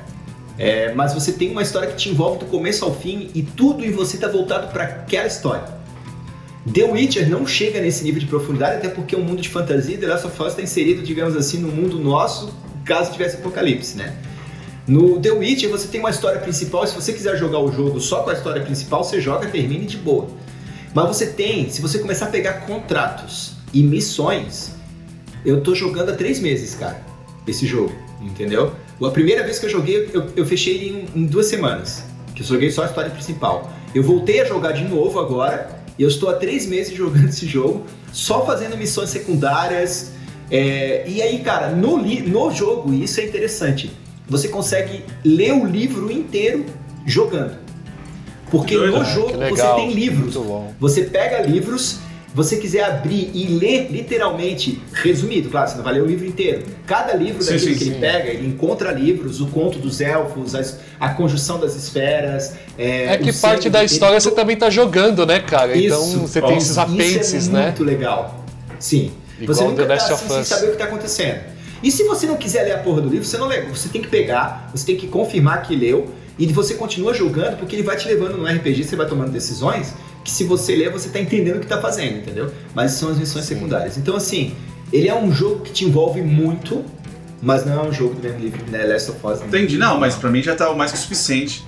É, 0.58 0.92
mas 0.94 1.14
você 1.14 1.30
tem 1.32 1.52
uma 1.52 1.62
história 1.62 1.88
que 1.88 1.96
te 1.96 2.08
envolve 2.10 2.38
do 2.40 2.46
começo 2.46 2.84
ao 2.84 2.92
fim 2.92 3.30
e 3.34 3.42
tudo 3.42 3.84
em 3.84 3.92
você 3.92 4.16
tá 4.18 4.26
voltado 4.26 4.66
para 4.72 4.82
aquela 4.82 5.28
história. 5.28 5.62
The 6.72 6.84
Witcher 6.84 7.28
não 7.28 7.46
chega 7.46 7.80
nesse 7.80 8.02
nível 8.04 8.20
de 8.20 8.26
profundidade, 8.26 8.76
até 8.76 8.88
porque 8.88 9.14
um 9.14 9.22
mundo 9.22 9.42
de 9.42 9.48
fantasia 9.48 9.98
The 9.98 10.06
Last 10.06 10.26
of 10.26 10.42
Us 10.42 10.48
está 10.48 10.62
inserido, 10.62 11.02
digamos 11.02 11.36
assim, 11.36 11.58
no 11.58 11.68
mundo 11.68 11.98
nosso, 11.98 12.54
caso 12.84 13.12
tivesse 13.12 13.36
apocalipse, 13.36 13.96
né? 13.96 14.16
No 14.86 15.20
The 15.20 15.30
Witcher 15.30 15.70
você 15.70 15.88
tem 15.88 16.00
uma 16.00 16.10
história 16.10 16.40
principal, 16.40 16.86
se 16.86 16.94
você 16.94 17.12
quiser 17.12 17.36
jogar 17.36 17.58
o 17.58 17.70
jogo 17.70 18.00
só 18.00 18.22
com 18.22 18.30
a 18.30 18.32
história 18.32 18.62
principal, 18.62 19.04
você 19.04 19.20
joga, 19.20 19.46
termine 19.48 19.84
de 19.86 19.96
boa. 19.98 20.28
Mas 20.94 21.08
você 21.08 21.26
tem, 21.26 21.68
se 21.68 21.82
você 21.82 21.98
começar 21.98 22.26
a 22.26 22.30
pegar 22.30 22.66
contratos 22.66 23.52
e 23.72 23.82
missões, 23.82 24.72
eu 25.44 25.60
tô 25.60 25.74
jogando 25.74 26.10
há 26.10 26.14
três 26.14 26.40
meses, 26.40 26.74
cara, 26.74 27.02
esse 27.46 27.66
jogo, 27.66 27.92
entendeu? 28.22 28.72
A 29.02 29.10
primeira 29.10 29.42
vez 29.42 29.58
que 29.58 29.66
eu 29.66 29.70
joguei, 29.70 30.08
eu, 30.14 30.26
eu 30.36 30.46
fechei 30.46 30.88
em, 30.88 31.20
em 31.22 31.26
duas 31.26 31.46
semanas, 31.46 32.04
que 32.34 32.42
eu 32.42 32.46
joguei 32.46 32.70
só 32.70 32.84
a 32.84 32.86
história 32.86 33.10
principal. 33.10 33.70
Eu 33.94 34.02
voltei 34.02 34.40
a 34.40 34.44
jogar 34.44 34.72
de 34.72 34.84
novo 34.84 35.20
agora, 35.20 35.83
e 35.98 36.02
eu 36.02 36.08
estou 36.08 36.28
há 36.28 36.34
três 36.34 36.66
meses 36.66 36.94
jogando 36.96 37.28
esse 37.28 37.46
jogo, 37.46 37.84
só 38.12 38.44
fazendo 38.44 38.76
missões 38.76 39.10
secundárias. 39.10 40.10
é, 40.50 41.04
e 41.08 41.20
aí, 41.22 41.38
cara, 41.40 41.70
no, 41.70 41.96
li- 41.98 42.22
no 42.22 42.50
jogo, 42.50 42.92
e 42.92 43.04
isso 43.04 43.20
é 43.20 43.24
interessante, 43.24 43.90
você 44.28 44.48
consegue 44.48 45.04
ler 45.24 45.52
o 45.52 45.64
livro 45.64 46.10
inteiro 46.10 46.64
jogando. 47.06 47.58
Porque 48.50 48.76
doido, 48.76 48.92
no 48.92 49.02
né? 49.02 49.12
jogo 49.14 49.32
você 49.48 49.74
tem 49.74 49.92
livros. 49.92 50.34
Você 50.78 51.02
pega 51.04 51.40
livros, 51.42 51.98
você 52.34 52.56
quiser 52.56 52.82
abrir 52.84 53.30
e 53.32 53.46
ler 53.46 53.88
literalmente, 53.92 54.82
resumido, 54.92 55.48
claro, 55.50 55.70
você 55.70 55.76
não 55.76 55.84
vai 55.84 55.94
ler 55.94 56.02
o 56.02 56.06
livro 56.06 56.26
inteiro. 56.26 56.64
Cada 56.86 57.14
livro 57.14 57.42
Sim, 57.42 57.52
daquele 57.52 57.72
sim, 57.74 57.78
que 57.78 57.84
ele 57.84 57.94
sim. 57.94 58.00
pega, 58.00 58.28
ele 58.30 58.48
encontra 58.48 58.90
livros, 58.90 59.40
o 59.40 59.46
conto 59.46 59.78
dos 59.78 60.00
elfos, 60.00 60.54
as- 60.54 60.78
a 60.98 61.10
conjunção 61.10 61.60
das 61.60 61.76
esferas. 61.76 62.54
É, 62.76 63.14
É 63.14 63.18
que 63.18 63.32
parte 63.32 63.70
da 63.70 63.84
história 63.84 64.18
você 64.20 64.32
também 64.32 64.56
tá 64.56 64.68
jogando, 64.68 65.24
né, 65.24 65.38
cara? 65.38 65.76
Isso. 65.76 65.86
Então 65.86 66.26
você 66.26 66.42
tem 66.42 66.56
esses 66.56 66.70
Isso 66.70 66.80
apêndices, 66.80 67.48
é 67.48 67.52
né? 67.52 67.62
muito 67.66 67.84
legal. 67.84 68.44
Sim. 68.80 69.12
Igual 69.40 69.54
você 69.56 69.64
nunca 69.64 69.82
The 69.84 69.88
Last 69.94 70.08
tá 70.08 70.14
of 70.14 70.24
assim, 70.24 70.34
sem 70.34 70.44
saber 70.44 70.66
o 70.68 70.70
que 70.72 70.78
tá 70.78 70.84
acontecendo. 70.84 71.38
E 71.82 71.90
se 71.90 72.02
você 72.04 72.26
não 72.26 72.36
quiser 72.36 72.62
ler 72.64 72.72
a 72.72 72.78
porra 72.78 73.00
do 73.02 73.08
livro, 73.08 73.24
você 73.24 73.36
não 73.36 73.46
lê. 73.46 73.60
Você 73.62 73.88
tem 73.88 74.00
que 74.02 74.08
pegar, 74.08 74.70
você 74.74 74.86
tem 74.86 74.96
que 74.96 75.06
confirmar 75.06 75.62
que 75.62 75.76
leu 75.76 76.08
e 76.38 76.46
você 76.46 76.74
continua 76.74 77.12
jogando 77.14 77.58
porque 77.58 77.76
ele 77.76 77.82
vai 77.82 77.96
te 77.96 78.08
levando 78.08 78.36
no 78.38 78.46
RPG, 78.46 78.84
você 78.84 78.96
vai 78.96 79.06
tomando 79.06 79.30
decisões 79.30 79.92
que 80.24 80.30
se 80.30 80.44
você 80.44 80.74
ler, 80.74 80.90
você 80.90 81.10
tá 81.10 81.20
entendendo 81.20 81.56
o 81.58 81.60
que 81.60 81.66
tá 81.66 81.78
fazendo, 81.80 82.16
entendeu? 82.18 82.50
Mas 82.74 82.92
são 82.92 83.10
as 83.10 83.18
missões 83.18 83.44
Sim. 83.44 83.54
secundárias. 83.56 83.98
Então, 83.98 84.16
assim, 84.16 84.54
ele 84.92 85.08
é 85.08 85.14
um 85.14 85.30
jogo 85.30 85.60
que 85.60 85.70
te 85.72 85.84
envolve 85.84 86.22
muito, 86.22 86.82
mas 87.42 87.64
não 87.66 87.84
é 87.84 87.86
um 87.86 87.92
jogo 87.92 88.14
do 88.14 88.22
mesmo 88.22 88.38
livro 88.40 88.62
The 88.64 88.84
Last 88.86 89.10
of 89.10 89.20
Us. 89.26 89.40
né? 89.40 89.46
Entendi, 89.48 89.76
não, 89.76 90.00
mas 90.00 90.14
pra 90.14 90.30
mim 90.30 90.42
já 90.42 90.56
tá 90.56 90.70
o 90.70 90.76
mais 90.76 90.90
que 90.92 90.98
suficiente. 90.98 91.62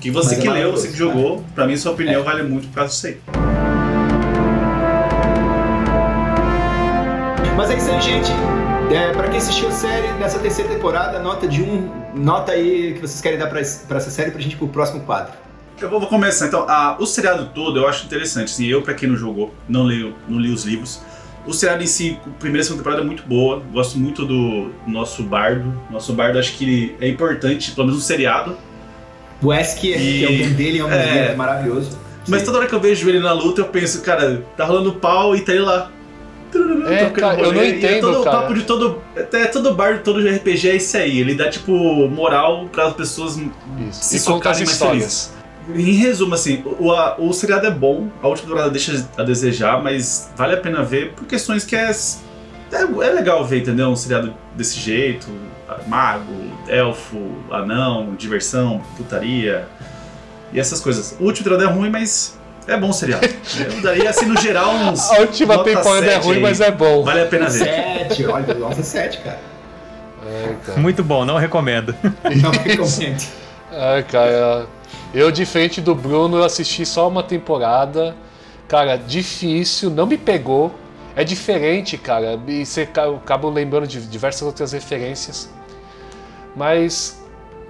Que 0.00 0.10
você 0.10 0.30
Mas 0.30 0.38
é 0.38 0.40
que 0.40 0.42
leu, 0.42 0.50
maravilhoso, 0.54 0.82
você 0.82 0.88
que 0.88 0.98
jogou, 0.98 1.44
pra 1.54 1.66
mim 1.66 1.76
sua 1.76 1.92
opinião 1.92 2.20
É. 2.20 2.24
vale 2.24 2.42
muito 2.42 2.66
por 2.68 2.74
causa 2.74 2.90
disso 2.92 3.06
aí. 3.06 3.16
Mas 7.56 7.70
é 7.70 7.76
isso 7.76 7.90
aí, 7.90 8.00
gente. 8.00 8.30
É, 8.92 9.12
pra 9.12 9.28
quem 9.28 9.38
assistiu 9.38 9.68
a 9.68 9.72
série 9.72 10.08
nessa 10.18 10.38
terceira 10.38 10.70
temporada, 10.70 11.18
nota 11.20 11.46
de 11.48 11.62
um. 11.62 11.88
Nota 12.14 12.52
aí 12.52 12.92
que 12.94 13.00
vocês 13.00 13.20
querem 13.20 13.38
dar 13.38 13.46
pra 13.48 13.60
essa 13.60 14.10
série 14.10 14.30
pra 14.30 14.40
gente 14.40 14.52
ir 14.54 14.56
pro 14.56 14.68
próximo 14.68 15.00
quadro. 15.00 15.32
Eu 15.80 15.90
vou, 15.90 16.00
vou 16.00 16.08
começar 16.08 16.46
então. 16.46 16.68
A- 16.68 16.96
o 16.98 17.06
seriado 17.06 17.50
todo 17.54 17.78
eu 17.80 17.88
acho 17.88 18.06
interessante. 18.06 18.44
Assim, 18.52 18.66
eu, 18.66 18.82
pra 18.82 18.94
quem 18.94 19.08
não 19.08 19.16
jogou, 19.16 19.52
não 19.68 19.86
li, 19.86 20.14
não 20.28 20.38
li 20.38 20.50
os 20.52 20.64
livros. 20.64 21.00
O 21.46 21.52
seriado 21.52 21.82
em 21.82 21.86
si, 21.86 22.18
a 22.26 22.30
primeira 22.38 22.62
e 22.62 22.64
segunda 22.64 22.82
temporada 22.82 23.02
é 23.02 23.04
muito 23.04 23.22
boa. 23.24 23.62
Gosto 23.72 23.98
muito 23.98 24.24
do 24.24 24.70
nosso 24.86 25.22
bardo. 25.22 25.78
Nosso 25.90 26.12
bardo 26.12 26.38
acho 26.38 26.52
que 26.56 26.94
é 27.00 27.08
importante, 27.08 27.72
pelo 27.72 27.86
menos 27.88 28.00
no 28.00 28.06
seriado. 28.06 28.56
O 29.42 29.48
Wesker, 29.48 29.98
que 29.98 30.24
é 30.24 30.28
o 30.28 30.32
nome 30.32 30.54
dele, 30.54 30.78
é 30.78 30.84
um 30.84 30.90
é. 30.90 30.98
dele, 31.06 31.18
é 31.18 31.34
maravilhoso. 31.36 31.98
Mas 32.26 32.40
Sim. 32.40 32.46
toda 32.46 32.58
hora 32.58 32.66
que 32.66 32.74
eu 32.74 32.80
vejo 32.80 33.06
ele 33.10 33.20
na 33.20 33.32
luta, 33.32 33.60
eu 33.60 33.66
penso, 33.66 34.00
cara, 34.00 34.42
tá 34.56 34.64
rolando 34.64 34.94
pau 34.94 35.36
e 35.36 35.42
tá 35.42 35.52
ele 35.52 35.60
lá. 35.62 35.90
É, 36.86 37.10
cara, 37.10 37.40
eu 37.40 37.52
não 37.52 37.62
E 37.62 37.66
é 37.66 37.70
entendo, 37.76 38.00
todo 38.00 38.20
o 38.20 38.24
cara. 38.24 38.36
papo 38.38 38.54
de 38.54 38.62
todo. 38.62 39.02
Até 39.16 39.46
todo 39.46 39.74
bardo, 39.74 40.02
todo 40.02 40.20
RPG 40.26 40.70
é 40.70 40.76
isso 40.76 40.96
aí. 40.96 41.18
Ele 41.18 41.34
dá, 41.34 41.50
tipo, 41.50 41.72
moral 42.08 42.68
para 42.72 42.86
as 42.86 42.94
pessoas 42.94 43.36
Isso. 43.36 44.02
se 44.04 44.16
e 44.16 44.18
socarem 44.20 44.60
mais 44.60 44.70
histórias. 44.70 45.34
Em 45.74 45.92
resumo, 45.94 46.34
assim, 46.34 46.62
o, 46.78 46.92
a- 46.92 47.16
o 47.18 47.32
seriado 47.32 47.66
é 47.66 47.70
bom, 47.70 48.08
a 48.22 48.28
última 48.28 48.48
temporada 48.48 48.70
deixa 48.70 49.06
a 49.16 49.22
desejar, 49.22 49.82
mas 49.82 50.30
vale 50.36 50.54
a 50.54 50.56
pena 50.58 50.82
ver 50.82 51.12
por 51.12 51.24
questões 51.26 51.64
que 51.64 51.74
é, 51.74 51.90
é, 51.90 52.82
é 52.82 53.10
legal 53.10 53.44
ver, 53.44 53.60
entendeu? 53.62 53.88
Um 53.88 53.96
seriado 53.96 54.34
desse 54.54 54.78
jeito, 54.78 55.26
mago, 55.86 56.32
elfo, 56.68 57.16
anão, 57.50 58.14
diversão, 58.14 58.82
putaria 58.96 59.66
e 60.52 60.60
essas 60.60 60.80
coisas. 60.80 61.16
O 61.18 61.24
último 61.24 61.44
temporada 61.48 61.64
é 61.64 61.74
ruim, 61.74 61.88
mas 61.90 62.38
é 62.66 62.76
bom 62.76 62.90
o 62.90 62.92
seriado. 62.92 63.26
Eu 63.58 63.80
daria, 63.80 64.10
assim, 64.10 64.26
no 64.26 64.38
geral, 64.38 64.70
uns... 64.92 65.10
A 65.10 65.20
última 65.20 65.64
temporada 65.64 66.06
é 66.06 66.16
ruim, 66.16 66.36
aí. 66.36 66.42
mas 66.42 66.60
é 66.60 66.70
bom. 66.70 67.02
Vale 67.04 67.22
a 67.22 67.26
pena 67.26 67.48
ver. 67.48 67.58
Sete, 67.64 68.26
olha, 68.26 68.52
nossa, 68.54 68.82
sete, 68.82 69.18
cara. 69.18 69.40
É, 70.26 70.54
cara. 70.66 70.78
Muito 70.80 71.02
bom, 71.02 71.24
não 71.24 71.36
recomendo. 71.36 71.94
Não 72.42 72.50
recomendo. 72.50 73.22
É, 73.72 74.02
cara. 74.02 74.66
Eu, 75.12 75.30
diferente 75.30 75.80
do 75.80 75.94
Bruno, 75.94 76.42
assisti 76.42 76.84
só 76.84 77.08
uma 77.08 77.22
temporada. 77.22 78.16
Cara, 78.66 78.96
difícil, 78.96 79.90
não 79.90 80.06
me 80.06 80.16
pegou. 80.18 80.74
É 81.14 81.22
diferente, 81.22 81.96
cara. 81.96 82.40
E 82.48 82.66
você 82.66 82.82
acabo 82.82 83.48
lembrando 83.48 83.86
de 83.86 84.00
diversas 84.06 84.42
outras 84.42 84.72
referências. 84.72 85.48
Mas, 86.56 87.22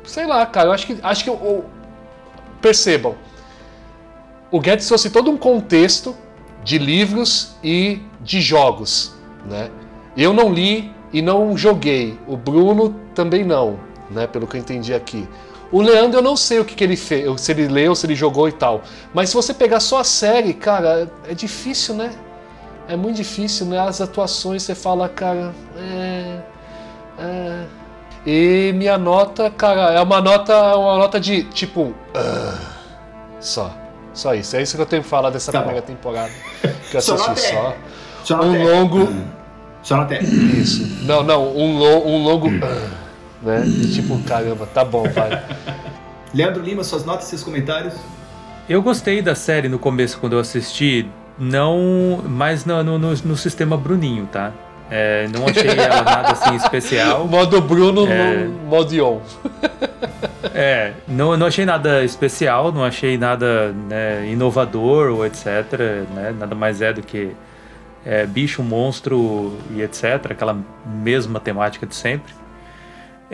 sei 0.04 0.26
lá, 0.26 0.44
cara, 0.46 0.68
eu 0.68 0.72
acho 0.72 0.86
que. 0.86 0.98
Acho 1.02 1.24
que 1.24 1.30
eu- 1.30 1.40
eu- 1.42 1.64
percebam. 2.60 3.14
O 4.50 4.60
Guedes 4.60 4.86
trouxe 4.86 5.10
todo 5.10 5.30
um 5.30 5.36
contexto 5.36 6.16
de 6.62 6.78
livros 6.78 7.56
e 7.62 8.00
de 8.20 8.40
jogos, 8.40 9.14
né? 9.44 9.70
Eu 10.16 10.32
não 10.32 10.52
li 10.52 10.90
e 11.12 11.20
não 11.20 11.56
joguei. 11.56 12.18
O 12.26 12.36
Bruno 12.36 12.94
também 13.14 13.44
não, 13.44 13.78
né? 14.10 14.26
Pelo 14.26 14.46
que 14.46 14.56
eu 14.56 14.60
entendi 14.60 14.94
aqui. 14.94 15.28
O 15.72 15.80
Leandro 15.82 16.18
eu 16.18 16.22
não 16.22 16.36
sei 16.36 16.60
o 16.60 16.64
que, 16.64 16.74
que 16.74 16.84
ele 16.84 16.96
fez, 16.96 17.40
se 17.40 17.50
ele 17.52 17.66
leu, 17.68 17.94
se 17.94 18.06
ele 18.06 18.14
jogou 18.14 18.48
e 18.48 18.52
tal. 18.52 18.82
Mas 19.12 19.30
se 19.30 19.34
você 19.34 19.52
pegar 19.52 19.80
só 19.80 19.98
a 20.00 20.04
série, 20.04 20.54
cara, 20.54 21.10
é 21.28 21.34
difícil, 21.34 21.94
né? 21.94 22.12
É 22.86 22.96
muito 22.96 23.16
difícil, 23.16 23.66
né? 23.66 23.78
As 23.80 24.00
atuações 24.00 24.62
você 24.62 24.74
fala, 24.74 25.08
cara, 25.08 25.52
é. 25.76 26.38
É. 27.18 27.64
E 28.26 28.72
minha 28.74 28.96
nota, 28.96 29.50
cara, 29.50 29.92
é 29.92 30.00
uma 30.00 30.20
nota, 30.20 30.76
uma 30.76 30.96
nota 30.98 31.18
de 31.20 31.44
tipo. 31.44 31.94
ah, 32.14 32.58
só. 33.40 33.70
Só 34.12 34.32
isso. 34.34 34.56
É 34.56 34.62
isso 34.62 34.76
que 34.76 34.82
eu 34.82 34.86
tenho 34.86 35.02
que 35.02 35.08
falar 35.08 35.30
dessa 35.30 35.50
Tá 35.50 35.58
primeira 35.58 35.80
bom. 35.80 35.86
temporada. 35.88 36.30
Que 36.90 36.96
eu 36.98 37.02
Só 37.02 37.14
assisti 37.16 37.50
só. 37.52 37.74
Só 38.22 38.40
Um 38.40 38.62
longo. 38.62 39.08
Só 39.82 39.96
nota 39.96 40.14
é. 40.14 40.22
Isso. 40.22 40.86
Não, 41.04 41.22
não, 41.24 41.48
um, 41.56 41.76
lo, 41.78 42.06
um 42.06 42.22
longo. 42.22 42.48
ah, 42.64 43.03
né? 43.44 43.64
E 43.66 43.92
tipo, 43.92 44.18
caramba, 44.24 44.66
tá 44.66 44.84
bom, 44.84 45.04
vai. 45.10 45.42
Leandro 46.34 46.62
Lima, 46.62 46.82
suas 46.82 47.04
notas 47.04 47.26
e 47.26 47.30
seus 47.30 47.42
comentários. 47.42 47.94
Eu 48.68 48.82
gostei 48.82 49.20
da 49.22 49.34
série 49.34 49.68
no 49.68 49.78
começo 49.78 50.18
quando 50.18 50.32
eu 50.32 50.38
assisti, 50.40 51.06
não 51.38 52.22
mais 52.26 52.64
no, 52.64 52.82
no, 52.82 52.98
no- 52.98 53.14
no 53.14 53.36
sistema 53.36 53.76
Bruninho, 53.76 54.26
tá? 54.32 54.52
É, 54.90 55.28
não 55.28 55.46
achei 55.46 55.68
ela 55.78 56.02
nada 56.02 56.32
assim 56.32 56.54
especial. 56.56 57.26
Modo 57.26 57.60
Bruno, 57.60 58.06
É. 58.06 58.44
no 58.44 58.50
modo 58.68 59.04
on. 59.04 59.20
É, 60.56 60.92
não, 61.08 61.36
não 61.36 61.46
achei 61.48 61.64
nada 61.64 62.04
especial, 62.04 62.70
não 62.70 62.84
achei 62.84 63.18
nada 63.18 63.72
né, 63.88 64.28
inovador 64.30 65.10
ou 65.10 65.26
etc. 65.26 65.46
Né, 66.14 66.32
nada 66.38 66.54
mais 66.54 66.80
é 66.80 66.92
do 66.92 67.02
que 67.02 67.32
é, 68.06 68.24
bicho, 68.24 68.62
monstro 68.62 69.56
e 69.74 69.82
etc. 69.82 70.30
Aquela 70.30 70.56
mesma 70.86 71.40
temática 71.40 71.84
de 71.86 71.94
sempre. 71.96 72.32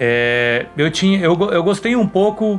É, 0.03 0.65
eu, 0.79 0.91
tinha, 0.91 1.21
eu, 1.21 1.39
eu 1.51 1.63
gostei 1.63 1.95
um 1.95 2.07
pouco 2.07 2.59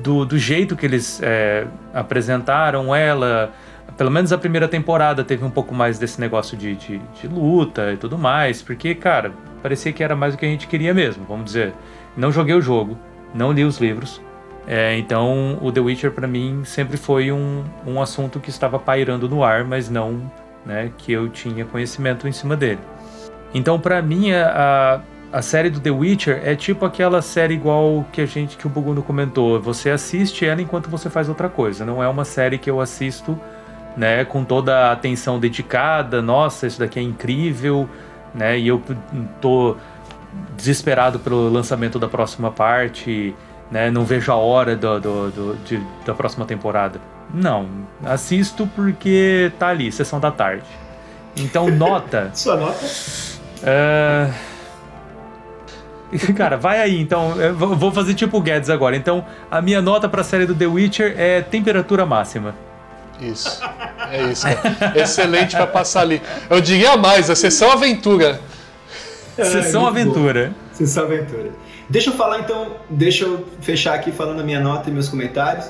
do, 0.00 0.24
do 0.24 0.38
jeito 0.38 0.76
que 0.76 0.86
eles 0.86 1.20
é, 1.20 1.66
apresentaram 1.92 2.94
ela. 2.94 3.52
Pelo 3.96 4.10
menos 4.10 4.32
a 4.32 4.38
primeira 4.38 4.68
temporada 4.68 5.24
teve 5.24 5.44
um 5.44 5.50
pouco 5.50 5.74
mais 5.74 5.98
desse 5.98 6.20
negócio 6.20 6.56
de, 6.56 6.76
de, 6.76 6.98
de 7.20 7.26
luta 7.26 7.92
e 7.92 7.96
tudo 7.96 8.16
mais. 8.16 8.62
Porque, 8.62 8.94
cara, 8.94 9.32
parecia 9.60 9.92
que 9.92 10.02
era 10.02 10.14
mais 10.14 10.34
o 10.34 10.38
que 10.38 10.46
a 10.46 10.48
gente 10.48 10.68
queria 10.68 10.94
mesmo, 10.94 11.24
vamos 11.28 11.46
dizer. 11.46 11.72
Não 12.16 12.30
joguei 12.30 12.54
o 12.54 12.60
jogo, 12.60 12.96
não 13.34 13.50
li 13.50 13.64
os 13.64 13.78
livros. 13.78 14.22
É, 14.66 14.96
então, 14.96 15.58
o 15.60 15.72
The 15.72 15.80
Witcher 15.80 16.12
pra 16.12 16.28
mim 16.28 16.62
sempre 16.64 16.96
foi 16.96 17.32
um, 17.32 17.64
um 17.84 18.00
assunto 18.00 18.38
que 18.38 18.48
estava 18.48 18.78
pairando 18.78 19.28
no 19.28 19.42
ar, 19.42 19.64
mas 19.64 19.90
não 19.90 20.30
né, 20.64 20.90
que 20.96 21.12
eu 21.12 21.28
tinha 21.28 21.64
conhecimento 21.64 22.26
em 22.28 22.32
cima 22.32 22.56
dele. 22.56 22.80
Então, 23.52 23.78
pra 23.78 24.00
mim, 24.00 24.32
a, 24.32 25.00
a 25.36 25.42
série 25.42 25.68
do 25.68 25.80
The 25.80 25.90
Witcher 25.90 26.40
é 26.44 26.54
tipo 26.54 26.84
aquela 26.84 27.20
série 27.20 27.54
igual 27.54 28.04
que 28.12 28.20
a 28.20 28.26
gente 28.26 28.56
que 28.56 28.66
o 28.66 28.70
Buguno 28.70 29.02
comentou. 29.02 29.60
Você 29.60 29.90
assiste 29.90 30.46
ela 30.46 30.62
enquanto 30.62 30.88
você 30.88 31.10
faz 31.10 31.28
outra 31.28 31.48
coisa. 31.48 31.84
Não 31.84 32.02
é 32.02 32.08
uma 32.08 32.24
série 32.24 32.56
que 32.56 32.70
eu 32.70 32.80
assisto, 32.80 33.38
né, 33.96 34.24
com 34.24 34.44
toda 34.44 34.88
a 34.88 34.92
atenção 34.92 35.38
dedicada. 35.40 36.22
Nossa, 36.22 36.66
isso 36.66 36.78
daqui 36.78 36.98
é 36.98 37.02
incrível, 37.02 37.88
né? 38.34 38.58
E 38.58 38.68
eu 38.68 38.80
tô 39.40 39.76
desesperado 40.56 41.18
pelo 41.18 41.48
lançamento 41.48 41.98
da 41.98 42.08
próxima 42.08 42.50
parte, 42.50 43.34
né? 43.70 43.90
Não 43.90 44.04
vejo 44.04 44.30
a 44.32 44.36
hora 44.36 44.76
do, 44.76 45.00
do- 45.00 45.30
do- 45.30 45.56
de- 45.64 45.82
da 46.06 46.14
próxima 46.14 46.44
temporada. 46.44 47.00
Não, 47.32 47.66
assisto 48.04 48.68
porque 48.76 49.50
tá 49.58 49.68
ali, 49.68 49.90
sessão 49.90 50.20
da 50.20 50.30
tarde. 50.30 50.66
Então, 51.36 51.68
nota. 51.70 52.30
Sua 52.34 52.56
nota? 52.56 52.84
É, 53.62 54.30
Cara, 56.36 56.56
vai 56.56 56.80
aí, 56.80 57.00
então. 57.00 57.40
Eu 57.40 57.54
vou 57.54 57.92
fazer 57.92 58.14
tipo 58.14 58.38
o 58.38 58.40
Guedes 58.40 58.70
agora. 58.70 58.96
Então, 58.96 59.24
a 59.50 59.60
minha 59.60 59.82
nota 59.82 60.08
pra 60.08 60.22
série 60.22 60.46
do 60.46 60.54
The 60.54 60.66
Witcher 60.66 61.14
é 61.16 61.40
temperatura 61.42 62.06
máxima. 62.06 62.54
Isso. 63.20 63.60
É 64.10 64.22
isso. 64.30 64.46
cara. 64.46 64.98
Excelente 64.98 65.56
pra 65.56 65.66
passar 65.66 66.02
ali. 66.02 66.20
Eu 66.50 66.60
diria 66.60 66.96
mais, 66.96 67.30
a 67.30 67.34
sessão 67.34 67.70
aventura. 67.70 68.40
Sessão 69.36 69.82
muito 69.82 70.00
Aventura. 70.00 70.54
Sessão 70.72 71.04
Aventura. 71.04 71.50
Deixa 71.88 72.10
eu 72.10 72.14
falar 72.14 72.40
então, 72.40 72.76
deixa 72.88 73.24
eu 73.24 73.44
fechar 73.60 73.94
aqui 73.94 74.12
falando 74.12 74.40
a 74.40 74.44
minha 74.44 74.60
nota 74.60 74.88
e 74.88 74.92
meus 74.92 75.08
comentários. 75.08 75.66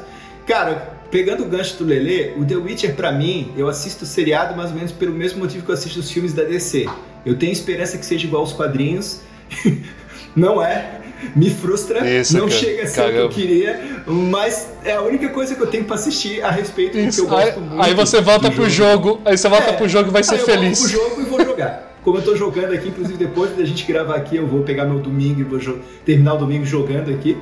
Cara, 0.46 0.96
pegando 1.10 1.44
o 1.44 1.46
gancho 1.46 1.78
do 1.78 1.84
Lelê, 1.84 2.34
o 2.36 2.44
The 2.44 2.56
Witcher 2.56 2.94
pra 2.94 3.10
mim, 3.10 3.52
eu 3.56 3.68
assisto 3.68 4.04
o 4.04 4.06
seriado 4.06 4.54
mais 4.54 4.70
ou 4.70 4.76
menos 4.76 4.92
pelo 4.92 5.12
mesmo 5.12 5.40
motivo 5.40 5.64
que 5.64 5.70
eu 5.70 5.74
assisto 5.74 5.98
os 5.98 6.10
filmes 6.10 6.34
da 6.34 6.44
DC. 6.44 6.86
Eu 7.24 7.38
tenho 7.38 7.52
esperança 7.52 7.96
que 7.96 8.04
seja 8.04 8.26
igual 8.26 8.42
aos 8.42 8.52
quadrinhos. 8.52 9.22
Não 10.34 10.62
é. 10.62 11.00
Me 11.34 11.48
frustra, 11.48 12.06
Isso, 12.06 12.34
não 12.36 12.48
cara. 12.48 12.60
chega 12.60 12.82
a 12.82 12.86
ser 12.86 13.00
o 13.00 13.10
que 13.12 13.16
eu 13.18 13.28
queria, 13.30 13.80
mas 14.06 14.68
é 14.84 14.92
a 14.92 15.00
única 15.00 15.28
coisa 15.30 15.54
que 15.54 15.60
eu 15.62 15.66
tenho 15.66 15.84
pra 15.84 15.94
assistir 15.94 16.42
a 16.42 16.50
respeito 16.50 16.98
do 16.98 17.02
que 17.02 17.08
Isso. 17.08 17.22
eu 17.24 17.34
Aí, 17.36 17.44
gosto 17.46 17.60
muito. 17.62 17.82
aí 17.82 17.94
você 17.94 18.20
volta 18.20 18.50
pro 18.50 18.68
jogo, 18.68 19.20
aí 19.24 19.38
você 19.38 19.48
volta 19.48 19.72
pro 19.72 19.88
jogo 19.88 20.10
e 20.10 20.12
vai 20.12 20.22
ser 20.22 20.34
aí 20.34 20.40
eu 20.40 20.44
feliz. 20.44 20.78
volto 20.78 20.90
pro 20.92 21.00
jogo 21.00 21.20
e 21.22 21.24
vou 21.24 21.44
jogar. 21.44 21.96
Como 22.02 22.18
eu 22.18 22.22
tô 22.22 22.36
jogando 22.36 22.74
aqui, 22.74 22.88
inclusive 22.88 23.16
depois 23.16 23.56
da 23.56 23.64
gente 23.64 23.86
gravar 23.86 24.16
aqui, 24.16 24.36
eu 24.36 24.46
vou 24.46 24.62
pegar 24.64 24.84
meu 24.84 24.98
domingo 24.98 25.40
e 25.40 25.44
vou 25.44 25.58
terminar 26.04 26.34
o 26.34 26.38
domingo 26.38 26.66
jogando 26.66 27.10
aqui. 27.10 27.38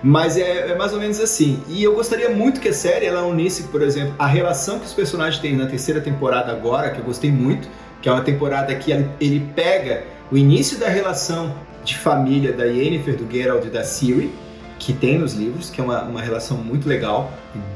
Mas 0.00 0.36
é, 0.36 0.70
é 0.70 0.76
mais 0.76 0.92
ou 0.92 1.00
menos 1.00 1.18
assim. 1.18 1.60
E 1.66 1.82
eu 1.82 1.94
gostaria 1.94 2.28
muito 2.30 2.60
que 2.60 2.68
a 2.68 2.72
série 2.74 3.06
ela 3.06 3.22
unisse, 3.26 3.64
por 3.64 3.82
exemplo, 3.82 4.14
a 4.18 4.26
relação 4.26 4.78
que 4.78 4.86
os 4.86 4.92
personagens 4.92 5.40
têm 5.40 5.56
na 5.56 5.66
terceira 5.66 6.00
temporada 6.00 6.52
agora, 6.52 6.90
que 6.90 6.98
eu 7.00 7.04
gostei 7.04 7.32
muito, 7.32 7.66
que 8.00 8.08
é 8.08 8.12
uma 8.12 8.20
temporada 8.20 8.72
que 8.76 8.92
ele 9.20 9.48
pega 9.56 10.04
o 10.30 10.36
início 10.36 10.78
da 10.78 10.88
relação 10.88 11.54
de 11.84 11.96
família 11.96 12.52
da 12.52 12.64
Yennefer, 12.64 13.16
do 13.16 13.30
Geralt 13.30 13.64
e 13.64 13.68
da 13.68 13.84
Ciri, 13.84 14.32
que 14.78 14.92
tem 14.92 15.18
nos 15.18 15.34
livros, 15.34 15.70
que 15.70 15.80
é 15.80 15.84
uma, 15.84 16.02
uma 16.02 16.20
relação 16.20 16.58
muito 16.58 16.88
legal. 16.88 17.32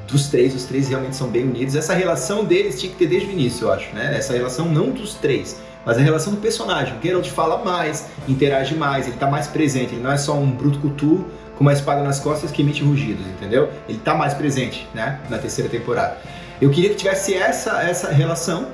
Dos 0.07 0.29
três, 0.29 0.55
os 0.55 0.65
três 0.65 0.89
realmente 0.89 1.17
são 1.17 1.29
bem 1.29 1.45
unidos. 1.45 1.75
Essa 1.77 1.95
relação 1.95 2.45
deles 2.45 2.81
tinha 2.81 2.91
que 2.91 2.99
ter 2.99 3.07
desde 3.07 3.29
o 3.29 3.33
início, 3.33 3.67
eu 3.67 3.73
acho, 3.73 3.95
né? 3.95 4.17
Essa 4.17 4.33
relação 4.33 4.67
não 4.67 4.91
dos 4.91 5.15
três, 5.15 5.61
mas 5.85 5.97
a 5.97 6.01
relação 6.01 6.35
do 6.35 6.41
personagem. 6.41 6.97
O 6.99 7.03
Geralt 7.03 7.29
fala 7.29 7.65
mais, 7.65 8.07
interage 8.27 8.75
mais, 8.75 9.07
ele 9.07 9.17
tá 9.17 9.27
mais 9.27 9.47
presente. 9.47 9.95
Ele 9.95 10.03
não 10.03 10.13
é 10.13 10.17
só 10.17 10.35
um 10.35 10.51
bruto 10.51 10.79
cultu 10.81 11.25
com 11.57 11.63
uma 11.63 11.73
espada 11.73 12.03
nas 12.03 12.21
costas 12.21 12.51
que 12.51 12.63
emite 12.63 12.83
rugidos, 12.83 13.27
entendeu? 13.27 13.71
Ele 13.89 13.99
tá 13.99 14.15
mais 14.15 14.35
presente, 14.35 14.87
né? 14.95 15.21
Na 15.29 15.39
terceira 15.39 15.71
temporada. 15.71 16.19
Eu 16.61 16.71
queria 16.71 16.91
que 16.91 16.97
tivesse 16.97 17.35
essa, 17.35 17.83
essa 17.83 18.11
relação, 18.11 18.69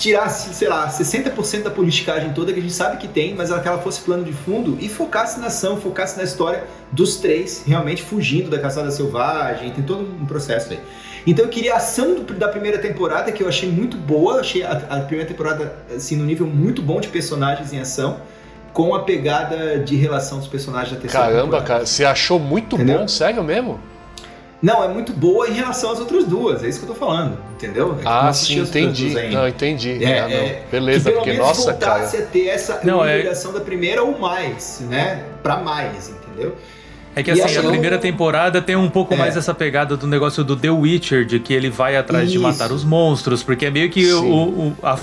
tirasse, 0.00 0.54
sei 0.54 0.66
lá, 0.68 0.88
60% 0.88 1.62
da 1.62 1.70
politicagem 1.70 2.32
toda 2.32 2.52
que 2.52 2.58
a 2.58 2.62
gente 2.62 2.72
sabe 2.74 2.96
que 2.96 3.06
tem, 3.06 3.34
mas 3.34 3.50
que 3.52 3.68
ela 3.68 3.78
fosse 3.78 4.00
plano 4.00 4.24
de 4.24 4.32
fundo 4.32 4.76
e 4.80 4.88
focasse 4.88 5.38
na 5.38 5.48
ação, 5.48 5.76
focasse 5.80 6.16
na 6.16 6.24
história 6.24 6.64
dos 6.90 7.16
três 7.18 7.62
realmente 7.66 8.02
fugindo 8.02 8.48
da 8.50 8.58
caçada 8.58 8.90
selvagem, 8.90 9.70
tem 9.70 9.84
todo 9.84 10.00
um 10.02 10.24
processo 10.26 10.72
aí. 10.72 10.80
Então 11.26 11.44
eu 11.44 11.50
queria 11.50 11.74
a 11.74 11.76
ação 11.76 12.14
do- 12.14 12.32
da 12.34 12.48
primeira 12.48 12.78
temporada, 12.78 13.30
que 13.30 13.42
eu 13.42 13.48
achei 13.48 13.70
muito 13.70 13.96
boa, 13.98 14.40
achei 14.40 14.62
a, 14.62 14.72
a 14.72 15.00
primeira 15.00 15.28
temporada 15.28 15.76
assim, 15.94 16.16
no 16.16 16.24
nível 16.24 16.46
muito 16.46 16.80
bom 16.80 16.98
de 16.98 17.08
personagens 17.08 17.72
em 17.74 17.78
ação, 17.80 18.20
com 18.72 18.94
a 18.94 19.00
pegada 19.02 19.78
de 19.80 19.96
relação 19.96 20.38
dos 20.38 20.48
personagens 20.48 20.94
da 20.94 21.00
terceira 21.00 21.26
Caramba, 21.26 21.42
temporada. 21.42 21.66
cara, 21.66 21.86
você 21.86 22.04
achou 22.06 22.38
muito 22.38 22.76
Entendeu? 22.76 23.00
bom? 23.00 23.08
Sério 23.08 23.44
mesmo? 23.44 23.78
Não, 24.62 24.84
é 24.84 24.88
muito 24.88 25.12
boa 25.14 25.48
em 25.48 25.54
relação 25.54 25.90
às 25.90 25.98
outras 26.00 26.24
duas, 26.26 26.62
é 26.62 26.68
isso 26.68 26.80
que 26.80 26.84
eu 26.84 26.94
tô 26.94 26.94
falando, 26.94 27.38
entendeu? 27.54 27.96
É 27.98 28.04
eu 28.04 28.08
Ah, 28.08 28.30
sim, 28.32 28.58
entendi. 28.60 29.08
Não, 29.30 29.48
entendi. 29.48 30.04
É, 30.04 30.18
Ah, 30.20 30.28
não. 30.28 30.36
é, 30.36 30.62
Beleza, 30.70 30.98
que 30.98 31.04
pelo 31.10 31.16
porque 31.16 31.30
menos 31.32 31.46
nossa, 31.46 31.72
cara. 31.74 32.04
a 32.04 32.22
ter 32.26 32.46
essa 32.48 32.80
Não, 32.84 33.02
é- 33.02 33.18
ligação 33.18 33.52
da 33.54 33.60
primeira 33.60 34.02
ou 34.02 34.18
mais, 34.18 34.82
né? 34.88 35.24
Pra 35.42 35.56
mais, 35.56 36.10
entendeu? 36.10 36.54
É 37.16 37.22
que 37.22 37.30
E 37.30 37.42
assim, 37.42 37.56
a 37.56 37.62
eu- 37.62 37.70
primeira 37.70 37.96
temporada 37.98 38.60
tem 38.60 38.76
um 38.76 38.88
pouco 38.90 39.14
É. 39.14 39.16
mais 39.16 39.34
essa 39.36 39.52
pegada 39.54 39.96
do 39.96 40.06
negócio 40.06 40.44
do 40.44 40.54
The 40.54 40.70
Witcher, 40.70 41.24
de 41.24 41.40
que 41.40 41.52
ele 41.54 41.70
vai 41.70 41.96
atrás 41.96 42.28
de 42.30 42.36
Isso. 42.36 42.42
matar 42.42 42.70
os 42.70 42.84
monstros, 42.84 43.42
porque 43.42 43.64
é 43.66 43.70
meio 43.70 43.88
que 43.90 44.12
o, 44.12 44.22
o- 44.22 44.76
a, 44.82 44.96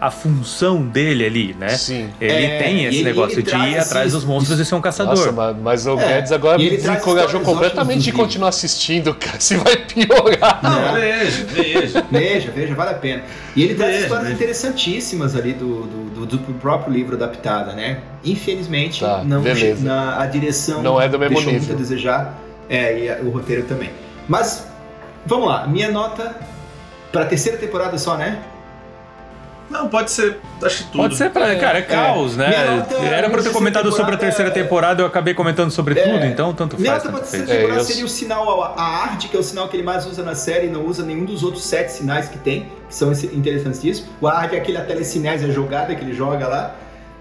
a 0.00 0.10
função 0.12 0.80
dele 0.82 1.26
ali, 1.26 1.56
né? 1.58 1.70
Sim. 1.70 2.10
Ele 2.20 2.32
É, 2.46 2.58
tem 2.62 2.84
esse 2.84 2.98
ele- 2.98 3.04
negócio 3.04 3.34
ele 3.40 3.42
de 3.50 3.56
ir 3.56 3.78
atrás 3.78 4.12
dos 4.12 4.24
monstros 4.24 4.58
e 4.60 4.64
ser 4.64 4.74
um 4.76 4.80
caçador. 4.80 5.16
Nossa, 5.16 5.32
mas, 5.32 5.56
mas 5.56 5.86
o 5.86 5.98
É, 5.98 6.06
Guedes 6.06 6.30
agora 6.32 6.56
me 6.56 6.76
encorajou 6.76 7.40
completamente 7.40 8.02
de 8.02 8.12
continuar 8.12 8.50
assistindo, 8.50 9.12
cara. 9.14 9.40
Se 9.40 9.56
vai 9.56 9.76
piorar. 9.76 10.60
Não, 10.62 10.94
veja, 10.94 11.44
veja. 11.46 12.06
Veja, 12.10 12.50
veja, 12.52 12.74
vale 12.74 12.90
a 12.90 12.94
pena. 12.94 13.22
E 13.56 13.62
ele 13.64 13.74
traz 13.74 13.90
Veja, 13.92 14.02
histórias 14.04 14.28
veja. 14.28 14.36
interessantíssimas 14.36 15.34
ali 15.34 15.52
do, 15.52 15.82
do, 15.82 16.26
do- 16.26 16.36
do 16.36 16.54
próprio 16.54 16.92
livro 16.92 17.16
adaptado, 17.16 17.74
né? 17.74 17.98
Infelizmente, 18.24 19.00
Tá, 19.00 19.22
não, 19.24 19.40
beleza. 19.42 19.84
na, 19.84 20.20
a 20.22 20.26
direção 20.26 20.82
Não 20.82 21.00
é 21.00 21.08
do 21.08 21.18
mesmo 21.18 21.34
deixou 21.34 21.52
nível. 21.52 21.66
muito 21.68 21.76
a 21.76 21.82
desejar. 21.82 22.38
É, 22.70 22.98
e 23.00 23.08
a- 23.10 23.18
o 23.22 23.30
roteiro 23.30 23.62
também. 23.64 23.90
Mas, 24.28 24.66
vamos 25.26 25.48
lá. 25.48 25.66
Minha 25.66 25.90
nota 25.90 26.36
pra 27.10 27.24
terceira 27.24 27.56
temporada 27.58 27.96
só, 27.98 28.16
né? 28.16 28.38
Não, 29.70 29.86
pode 29.88 30.10
ser, 30.10 30.38
acho 30.62 30.78
que 30.78 30.84
tudo. 30.84 30.96
Pode 31.02 31.16
ser 31.16 31.30
pra. 31.30 31.52
É, 31.52 31.56
Cara, 31.56 31.78
é 31.78 31.82
caos, 31.82 32.36
Minha 32.36 32.48
né? 32.48 32.76
nota 32.76 32.94
Era 32.94 33.04
pra 33.04 33.14
eu 33.14 33.20
ter 33.28 33.34
terceira 33.34 33.52
comentado 33.52 33.90
sobre 33.92 34.02
a 34.02 34.16
temporada 34.16 34.18
terceira 34.18 34.50
é- 34.50 34.54
temporada, 34.54 35.02
eu 35.02 35.06
acabei 35.06 35.34
comentando 35.34 35.70
sobre 35.70 35.98
É. 35.98 36.02
tudo, 36.02 36.24
então 36.24 36.54
tanto 36.54 36.78
Minha 36.80 36.92
faz, 36.92 37.04
nota 37.04 37.16
pra 37.16 37.20
tanto 37.26 37.30
terceira. 37.30 37.52
É, 37.60 37.62
temporada 37.62 37.84
seria 37.84 38.04
o 38.04 38.08
sinal, 38.08 38.62
a, 38.62 38.68
a 38.74 38.82
arte, 39.02 39.28
que 39.28 39.36
é 39.36 39.40
o 39.40 39.42
sinal 39.42 39.68
que 39.68 39.76
ele 39.76 39.82
mais 39.84 40.06
usa 40.06 40.22
na 40.22 40.34
série, 40.34 40.66
e 40.68 40.70
não 40.70 40.86
usa 40.86 41.04
nenhum 41.04 41.24
dos 41.24 41.42
outros 41.42 41.64
sete 41.64 41.92
sinais 41.92 42.28
que 42.28 42.38
tem, 42.38 42.66
que 42.88 42.94
são 42.94 43.12
interessantíssimos. 43.12 44.10
O 44.20 44.26
arte 44.26 44.54
é 44.56 44.58
aquele 44.58 44.78
a 44.78 44.84
telecinese, 44.84 45.44
a 45.44 45.50
jogada 45.50 45.94
que 45.94 46.02
ele 46.02 46.14
joga 46.14 46.48
lá. 46.48 46.74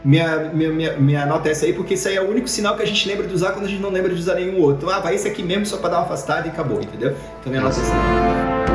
minha, 0.06 0.38
minha, 0.54 0.70
minha, 0.70 0.94
minha 0.94 1.26
nota 1.26 1.50
é 1.50 1.52
essa 1.52 1.66
aí, 1.66 1.74
porque 1.74 1.96
isso 1.96 2.08
aí 2.08 2.16
é 2.16 2.22
o 2.22 2.30
único 2.30 2.48
sinal 2.48 2.78
que 2.78 2.84
a 2.84 2.88
gente 2.88 3.06
lembra 3.08 3.28
de 3.28 3.34
usar 3.34 3.52
quando 3.52 3.66
a 3.66 3.68
gente 3.68 3.82
não 3.82 3.90
lembra 3.90 4.14
de 4.14 4.20
usar 4.20 4.36
nenhum 4.36 4.62
outro. 4.62 4.90
Ah, 4.90 5.00
vai 5.00 5.16
esse 5.16 5.28
aqui 5.28 5.44
mesmo 5.44 5.66
só 5.66 5.76
pra 5.78 5.90
dar 5.90 5.98
uma 5.98 6.06
afastada 6.06 6.48
e 6.48 6.50
acabou, 6.50 6.80
entendeu? 6.80 7.14
Então 7.42 7.52
minha 7.52 7.62
nota 7.62 7.76
é 7.78 7.82
essa. 7.82 8.67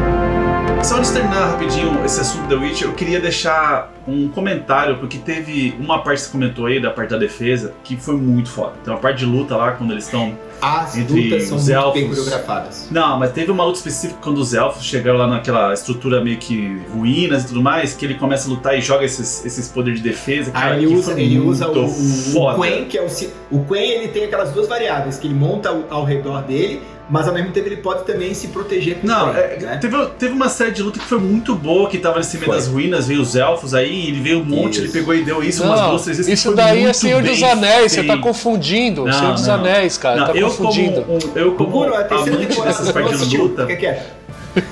Só 0.83 0.97
antes 0.97 1.12
de 1.12 1.21
terminar 1.21 1.53
rapidinho 1.53 2.05
esse 2.05 2.21
assunto 2.21 2.49
da 2.49 2.57
Witcher, 2.57 2.88
eu 2.88 2.92
queria 2.92 3.21
deixar 3.21 3.92
um 4.07 4.29
comentário, 4.29 4.99
porque 4.99 5.16
teve 5.16 5.77
uma 5.79 6.03
parte 6.03 6.23
que 6.23 6.27
você 6.27 6.33
comentou 6.33 6.66
aí, 6.66 6.81
da 6.81 6.90
parte 6.90 7.11
da 7.11 7.18
defesa, 7.18 7.73
que 7.85 7.97
foi 7.97 8.16
muito 8.16 8.51
foda. 8.51 8.73
Tem 8.83 8.92
uma 8.92 8.99
parte 8.99 9.18
de 9.18 9.25
luta 9.25 9.57
lá, 9.57 9.73
quando 9.73 9.92
eles 9.92 10.05
estão 10.05 10.37
As 10.62 10.96
Entre 10.96 11.25
lutas 11.31 11.42
são 11.48 11.57
os 11.57 11.68
muito 11.68 11.92
bem 11.92 12.03
elfos. 12.05 12.18
coreografadas. 12.20 12.88
Não, 12.90 13.18
mas 13.18 13.33
teve 13.33 13.51
uma 13.51 13.64
luta 13.64 13.79
específica 13.79 14.20
quando 14.22 14.38
os 14.38 14.55
elfos 14.55 14.85
chegaram 14.85 15.18
lá 15.18 15.27
naquela 15.27 15.75
estrutura 15.75 16.22
meio 16.22 16.38
que 16.38 16.81
ruínas 16.94 17.42
e 17.42 17.46
tudo 17.48 17.61
mais, 17.61 17.94
que 17.94 18.05
ele 18.05 18.14
começa 18.14 18.46
a 18.46 18.51
lutar 18.51 18.79
e 18.79 18.81
joga 18.81 19.05
esses, 19.05 19.44
esses 19.44 19.66
poderes 19.68 20.01
de 20.01 20.09
defesa. 20.09 20.53
Cara, 20.53 20.75
Aí 20.75 20.85
ele 20.85 20.87
que 20.87 20.94
usa, 20.94 21.20
ele 21.20 21.38
usa 21.40 21.68
o, 21.68 21.85
o, 21.85 21.88
foda. 21.88 22.59
o 22.59 22.62
Quen, 22.62 22.85
que 22.85 22.96
é 22.96 23.03
o. 23.03 23.07
O 23.51 23.64
Quen 23.64 23.90
ele 23.90 24.09
tem 24.09 24.25
aquelas 24.25 24.53
duas 24.53 24.68
variáveis, 24.68 25.16
que 25.18 25.27
ele 25.27 25.35
monta 25.35 25.68
ao, 25.68 25.85
ao 25.90 26.05
redor 26.05 26.42
dele, 26.42 26.81
mas 27.11 27.27
ao 27.29 27.35
mesmo 27.35 27.51
tempo 27.51 27.66
ele 27.68 27.77
pode 27.79 28.05
também 28.05 28.33
se 28.33 28.48
proteger 28.48 28.98
com 29.01 29.07
Não, 29.07 29.31
é, 29.35 29.59
né? 29.61 29.77
teve, 29.79 29.96
teve 30.18 30.33
uma 30.33 30.48
série 30.48 30.70
de 30.70 30.83
luta 30.83 30.98
que 30.98 31.05
foi 31.05 31.18
muito 31.18 31.55
boa, 31.55 31.88
que 31.90 31.98
tava 31.98 32.18
nesse 32.18 32.37
meio 32.38 32.46
Foi. 32.46 32.57
das 32.57 32.68
ruínas, 32.68 33.09
veio 33.09 33.20
os 33.20 33.37
elfos 33.37 33.75
aí, 33.75 34.07
ele 34.09 34.20
veio 34.20 34.38
um 34.40 34.44
monte, 34.44 34.75
Isso. 34.75 34.83
ele 34.83 34.92
pegou 34.92 35.14
e 35.14 35.22
deu 35.22 35.42
isso 35.42 35.62
umas 35.64 35.81
Não, 35.81 35.90
duas, 35.90 36.03
três 36.05 36.16
vezes. 36.18 36.33
isso 36.33 36.55
daí 36.55 36.85
é 36.85 36.92
Senhor 36.92 37.20
dos 37.22 37.38
bem 37.40 37.51
Anéis, 37.51 37.92
você 37.92 38.05
tá 38.05 38.16
confundindo. 38.16 39.05
Não, 39.05 39.12
Senhor 39.12 39.35
dos 39.35 39.46
não. 39.46 39.55
Anéis, 39.55 39.98
cara, 39.98 40.20
Não, 40.20 40.27
tá 40.29 40.33
eu 40.35 40.48
confundindo. 40.56 41.02
como, 41.02 41.18
um- 41.18 41.32
eu 41.38 41.54
como 41.54 41.70
Guru, 41.70 41.94
amante 41.94 42.60
dessas 42.62 42.90
partes 42.92 43.28
de 43.28 43.36
luta, 43.36 43.66
fica 43.66 43.76
quieto. 43.78 44.22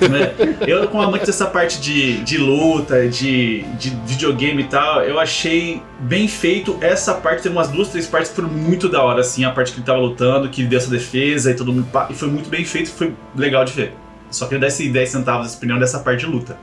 né? 0.09 0.31
Eu, 0.67 0.87
como 0.89 1.01
amante 1.01 1.25
dessa 1.25 1.47
parte 1.47 1.79
de, 1.81 2.17
de 2.23 2.37
luta, 2.37 3.07
de, 3.07 3.63
de 3.79 3.89
videogame 4.05 4.61
e 4.61 4.67
tal, 4.67 5.01
eu 5.01 5.19
achei 5.19 5.81
bem 6.01 6.27
feito 6.27 6.77
essa 6.81 7.15
parte. 7.15 7.41
Teve 7.43 7.55
umas 7.55 7.67
duas, 7.69 7.87
três 7.89 8.05
partes 8.05 8.29
que 8.29 8.35
foram 8.35 8.49
muito 8.49 8.87
da 8.87 9.01
hora, 9.01 9.21
assim. 9.21 9.43
A 9.43 9.49
parte 9.51 9.71
que 9.71 9.79
ele 9.79 9.85
tava 9.85 9.99
lutando, 9.99 10.49
que 10.49 10.61
ele 10.61 10.67
deu 10.69 10.77
essa 10.77 10.89
defesa 10.91 11.49
e 11.49 11.55
todo 11.55 11.73
mundo. 11.73 11.87
E 12.09 12.13
foi 12.13 12.27
muito 12.27 12.47
bem 12.49 12.63
feito, 12.63 12.89
foi 12.91 13.13
legal 13.35 13.65
de 13.65 13.73
ver. 13.73 13.93
Só 14.29 14.45
queria 14.45 14.61
dar 14.61 14.67
esse 14.67 14.87
10 14.87 15.09
centavos 15.09 15.49
de 15.51 15.57
opinião 15.57 15.79
dessa 15.79 15.97
parte 15.99 16.21
de 16.21 16.25
luta. 16.27 16.57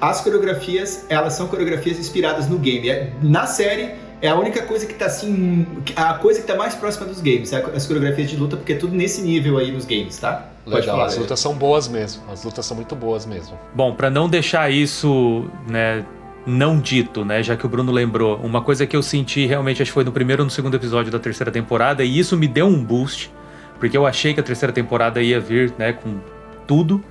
As 0.00 0.20
coreografias, 0.20 1.06
elas 1.08 1.32
são 1.34 1.46
coreografias 1.46 1.98
inspiradas 1.98 2.48
no 2.48 2.58
game. 2.58 2.90
É- 2.90 3.12
Na 3.22 3.46
série, 3.46 3.92
é 4.20 4.28
a 4.28 4.34
única 4.34 4.62
coisa 4.62 4.86
que 4.86 4.94
tá 4.94 5.06
assim. 5.06 5.66
A 5.94 6.14
coisa 6.14 6.40
que 6.40 6.46
tá 6.46 6.54
mais 6.54 6.74
próxima 6.74 7.06
dos 7.06 7.20
games, 7.20 7.52
é 7.52 7.64
as 7.74 7.86
coreografias 7.86 8.30
de 8.30 8.36
luta, 8.36 8.56
porque 8.56 8.72
é 8.72 8.76
tudo 8.76 8.94
nesse 8.94 9.20
nível 9.22 9.58
aí 9.58 9.70
nos 9.70 9.84
games, 9.84 10.18
tá? 10.18 10.46
Legal, 10.66 11.00
as 11.02 11.12
Lelê. 11.12 11.22
lutas 11.22 11.38
são 11.38 11.54
boas 11.54 11.86
mesmo. 11.86 12.22
As 12.30 12.42
lutas 12.42 12.66
são 12.66 12.76
muito 12.76 12.96
boas 12.96 13.24
mesmo. 13.24 13.56
Bom, 13.74 13.94
pra 13.94 14.10
não 14.10 14.28
deixar 14.28 14.70
isso, 14.70 15.48
né, 15.68 16.04
não 16.44 16.80
dito, 16.80 17.24
né, 17.24 17.42
já 17.42 17.56
que 17.56 17.64
o 17.64 17.68
Bruno 17.68 17.92
lembrou, 17.92 18.36
uma 18.42 18.60
coisa 18.60 18.86
que 18.86 18.96
eu 18.96 19.02
senti 19.02 19.46
realmente, 19.46 19.80
acho 19.82 19.90
que 19.90 19.94
foi 19.94 20.04
no 20.04 20.12
primeiro 20.12 20.42
ou 20.42 20.44
no 20.44 20.50
segundo 20.50 20.74
episódio 20.74 21.12
da 21.12 21.18
terceira 21.18 21.52
temporada, 21.52 22.02
e 22.02 22.18
isso 22.18 22.36
me 22.36 22.48
deu 22.48 22.66
um 22.66 22.82
boost, 22.82 23.32
porque 23.78 23.96
eu 23.96 24.06
achei 24.06 24.34
que 24.34 24.40
a 24.40 24.42
terceira 24.42 24.72
temporada 24.72 25.22
ia 25.22 25.38
vir, 25.38 25.72
né, 25.78 25.92
com 25.92 26.18
tudo, 26.66 27.02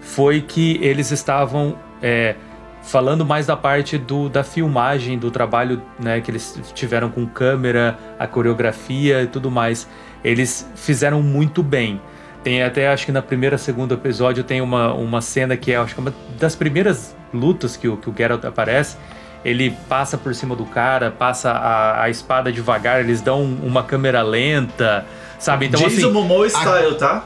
foi 0.00 0.40
que 0.40 0.78
eles 0.82 1.10
estavam 1.10 1.76
é, 2.02 2.34
falando 2.82 3.24
mais 3.24 3.46
da 3.46 3.56
parte 3.56 3.96
do, 3.96 4.28
da 4.28 4.42
filmagem, 4.42 5.18
do 5.18 5.30
trabalho, 5.30 5.80
né, 5.98 6.20
que 6.20 6.30
eles 6.30 6.60
tiveram 6.74 7.08
com 7.08 7.26
câmera, 7.26 7.96
a 8.18 8.26
coreografia 8.26 9.22
e 9.22 9.26
tudo 9.26 9.50
mais. 9.50 9.88
Eles 10.22 10.68
fizeram 10.74 11.22
muito 11.22 11.62
bem. 11.62 12.00
Tem 12.42 12.62
até, 12.62 12.88
acho 12.88 13.06
que 13.06 13.12
na 13.12 13.22
primeira, 13.22 13.56
segundo 13.56 13.94
episódio, 13.94 14.42
tem 14.42 14.60
uma, 14.60 14.92
uma 14.92 15.20
cena 15.20 15.56
que 15.56 15.72
é, 15.72 15.76
acho 15.76 15.94
que 15.94 16.00
é 16.00 16.02
uma 16.02 16.14
das 16.38 16.56
primeiras 16.56 17.16
lutas 17.32 17.76
que 17.76 17.86
o, 17.86 17.96
que 17.96 18.10
o 18.10 18.14
Geralt 18.16 18.44
aparece. 18.44 18.96
Ele 19.44 19.70
passa 19.88 20.18
por 20.18 20.34
cima 20.34 20.54
do 20.54 20.64
cara, 20.64 21.10
passa 21.10 21.50
a, 21.50 22.02
a 22.02 22.10
espada 22.10 22.52
devagar, 22.52 23.00
eles 23.00 23.20
dão 23.20 23.42
uma 23.42 23.82
câmera 23.82 24.22
lenta, 24.22 25.04
sabe? 25.38 25.66
Então, 25.66 25.80
Jason 25.80 26.06
assim. 26.06 26.12
Momoa 26.12 26.48
style, 26.48 26.94
tá? 26.96 27.24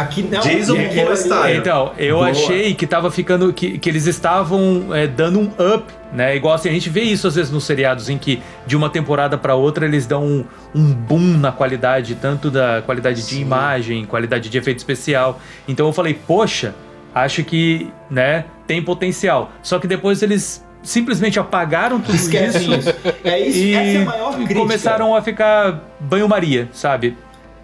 Aqui 0.00 0.22
não. 0.22 0.40
Jason 0.40 0.76
Momoa 0.76 1.16
style. 1.16 1.58
Então, 1.58 1.92
eu 1.98 2.16
Boa. 2.16 2.30
achei 2.30 2.74
que 2.74 2.86
tava 2.86 3.10
ficando. 3.10 3.52
que, 3.52 3.78
que 3.78 3.88
eles 3.88 4.06
estavam 4.06 4.94
é, 4.94 5.06
dando 5.06 5.40
um 5.40 5.46
up, 5.74 5.84
né? 6.12 6.36
Igual 6.36 6.54
assim, 6.54 6.68
a 6.68 6.72
gente 6.72 6.88
vê 6.88 7.02
isso 7.02 7.26
às 7.26 7.34
vezes 7.34 7.50
nos 7.50 7.64
seriados, 7.64 8.08
em 8.08 8.16
que 8.16 8.40
de 8.66 8.76
uma 8.76 8.88
temporada 8.88 9.36
pra 9.36 9.54
outra 9.54 9.84
eles 9.84 10.06
dão 10.06 10.24
um, 10.24 10.44
um 10.74 10.92
boom 10.92 11.38
na 11.38 11.50
qualidade, 11.50 12.14
tanto 12.14 12.50
da 12.50 12.82
qualidade 12.84 13.26
de 13.26 13.40
imagem, 13.40 14.04
qualidade 14.04 14.48
de 14.48 14.56
efeito 14.56 14.78
especial. 14.78 15.40
Então 15.66 15.86
eu 15.86 15.92
falei, 15.92 16.14
poxa, 16.14 16.74
acho 17.14 17.42
que, 17.42 17.90
né, 18.10 18.44
tem 18.66 18.82
potencial. 18.82 19.50
Só 19.62 19.78
que 19.78 19.86
depois 19.86 20.22
eles 20.22 20.64
simplesmente 20.82 21.38
apagaram 21.38 22.00
tudo 22.00 22.14
Esquece 22.14 22.58
isso. 22.58 22.74
isso. 22.74 22.94
É 23.24 23.40
isso. 23.40 23.58
E, 23.58 23.74
essa 23.74 23.98
é 23.98 24.02
a 24.02 24.04
maior 24.04 24.32
e 24.32 24.36
crítica. 24.36 24.60
começaram 24.60 25.14
a 25.14 25.22
ficar 25.22 25.82
banho-maria, 26.00 26.68
sabe? 26.72 27.16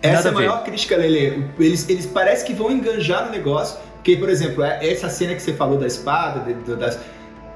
Essa 0.07 0.17
Nada 0.17 0.29
é 0.29 0.31
a 0.31 0.35
ver. 0.35 0.47
maior 0.49 0.65
crítica, 0.65 0.97
Lele. 0.97 1.47
Eles, 1.59 1.89
eles 1.89 2.07
parecem 2.07 2.47
que 2.47 2.53
vão 2.53 2.71
enganjar 2.71 3.25
no 3.27 3.31
negócio. 3.33 3.79
Porque, 3.97 4.17
por 4.17 4.29
exemplo, 4.29 4.63
é- 4.63 4.87
essa 4.93 5.09
cena 5.09 5.35
que 5.35 5.41
você 5.43 5.55
falou 5.55 5.79
da 5.79 5.87
espada, 5.87 6.41
de- 6.41 6.53
do- 6.55 6.77
das, 6.77 6.99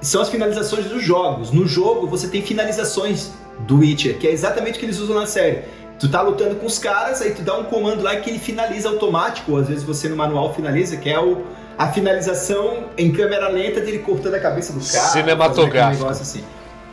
são 0.01 0.23
as 0.23 0.29
finalizações 0.31 0.87
dos 0.87 1.03
jogos. 1.03 1.51
No 1.51 1.67
jogo, 1.67 2.07
você 2.07 2.27
tem 2.29 2.41
finalizações 2.41 3.31
do 3.61 3.79
Witcher, 3.81 4.17
que 4.19 4.27
é 4.27 4.33
exatamente 4.33 4.77
o 4.77 4.79
que 4.81 4.87
eles 4.87 4.99
usam 4.99 5.17
na 5.17 5.27
série. 5.27 5.61
Tu 5.99 6.09
tá 6.09 6.23
lutando 6.23 6.55
com 6.55 6.65
os 6.67 6.79
caras, 6.79 7.21
aí 7.21 7.33
tu 7.33 7.43
dá 7.43 7.59
um 7.59 7.65
comando 7.65 8.03
lá 8.03 8.15
que 8.17 8.31
ele 8.31 8.39
finaliza 8.39 8.89
automático, 8.89 9.53
ou 9.53 9.59
às 9.59 9.69
vezes 9.69 9.83
você 9.83 10.09
no 10.09 10.17
manual 10.17 10.55
finaliza, 10.55 10.97
que 10.97 11.11
é 11.11 11.19
o, 11.21 11.43
a 11.77 11.89
finalização 11.89 12.85
em 12.97 13.13
câmera 13.13 13.49
lenta 13.49 13.81
dele 13.81 13.99
cortando 13.99 14.35
a 14.35 14.41
cabeça 14.41 14.73
do 14.73 14.79
cara. 14.81 15.09
Cinematográfico. 15.09 15.77
aquele 15.87 15.99
negócio 15.99 16.23
assim. 16.23 16.45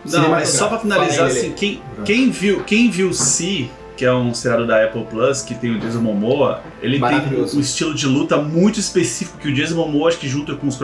Não, 0.06 0.30
mas 0.30 0.50
só 0.50 0.68
pra 0.68 0.80
finalizar, 0.80 1.16
Fala 1.18 1.30
aí, 1.30 1.38
assim, 1.38 1.52
quem, 1.54 1.82
quem 2.04 2.30
viu 2.30 2.64
quem 2.64 2.90
viu 2.92 3.14
Si, 3.14 3.72
que 3.96 4.06
é 4.06 4.14
um 4.14 4.34
seriado 4.34 4.68
da 4.68 4.84
Apple 4.84 5.06
Plus, 5.06 5.42
que 5.42 5.56
tem 5.56 5.72
o 5.72 5.80
Jason 5.80 6.02
Momoa, 6.02 6.62
ele 6.82 7.00
tem 7.00 7.40
um 7.56 7.60
estilo 7.60 7.94
de 7.94 8.08
luta 8.08 8.38
muito 8.38 8.80
específico 8.80 9.38
que 9.38 9.48
o 9.48 9.54
Jason 9.54 9.76
Momoa, 9.76 10.10
acho 10.10 10.20
que 10.20 10.28
junto 10.28 10.56
com 10.58 10.68
os, 10.68 10.80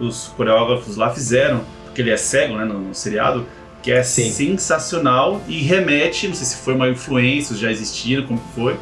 os 0.00 0.28
coreógrafos 0.36 0.96
lá 0.96 1.10
fizeram, 1.10 1.62
porque 1.84 2.02
ele 2.02 2.10
é 2.10 2.16
cego, 2.16 2.56
né, 2.56 2.64
no, 2.64 2.78
no 2.78 2.94
seriado, 2.94 3.46
que 3.82 3.90
é 3.90 4.02
Sim. 4.02 4.30
sensacional 4.30 5.40
e 5.48 5.62
remete, 5.62 6.28
não 6.28 6.34
sei 6.34 6.46
se 6.46 6.56
foi 6.56 6.74
uma 6.74 6.88
influência, 6.88 7.56
já 7.56 7.70
existiram, 7.70 8.24
como 8.26 8.40
foi, 8.54 8.76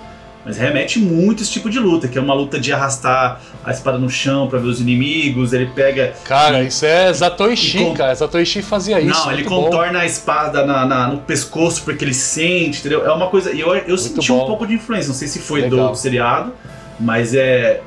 mas 0.48 0.56
remete 0.56 0.98
muito 0.98 1.42
esse 1.42 1.52
tipo 1.52 1.68
de 1.68 1.78
luta, 1.78 2.08
que 2.08 2.16
é 2.16 2.20
uma 2.20 2.32
luta 2.32 2.58
de 2.58 2.72
arrastar 2.72 3.38
a 3.62 3.70
espada 3.70 3.98
no 3.98 4.08
chão 4.08 4.48
pra 4.48 4.58
ver 4.58 4.66
os 4.68 4.80
inimigos, 4.80 5.52
ele 5.52 5.66
pega 5.66 6.14
Cara, 6.24 6.62
E- 6.62 6.68
isso 6.68 6.86
é 6.86 7.12
Zatoichi, 7.12 7.76
e 7.78 7.84
com- 7.84 7.94
cara. 7.94 8.14
Zatoichi 8.14 8.62
fazia 8.62 8.98
isso. 8.98 9.10
não, 9.20 9.26
ele 9.30 9.42
muito 9.42 9.50
bom. 9.50 9.64
contorna 9.64 9.98
a 10.00 10.06
espada 10.06 10.64
na- 10.64 10.86
na- 10.86 11.08
no 11.08 11.18
pescoço 11.18 11.82
porque 11.84 12.02
ele 12.02 12.14
sente, 12.14 12.80
entendeu? 12.80 13.06
É 13.06 13.12
uma 13.12 13.28
coisa. 13.28 13.52
E 13.52 13.60
eu, 13.60 13.74
eu 13.74 13.98
senti 13.98 14.28
bom. 14.28 14.42
um 14.44 14.46
pouco 14.46 14.66
de 14.66 14.72
influência. 14.74 15.08
Não 15.08 15.14
sei 15.14 15.28
se 15.28 15.38
foi 15.38 15.60
Legal. 15.60 15.90
do 15.90 15.94
seriado, 15.96 16.52
mas 16.98 17.34
é. 17.34 17.82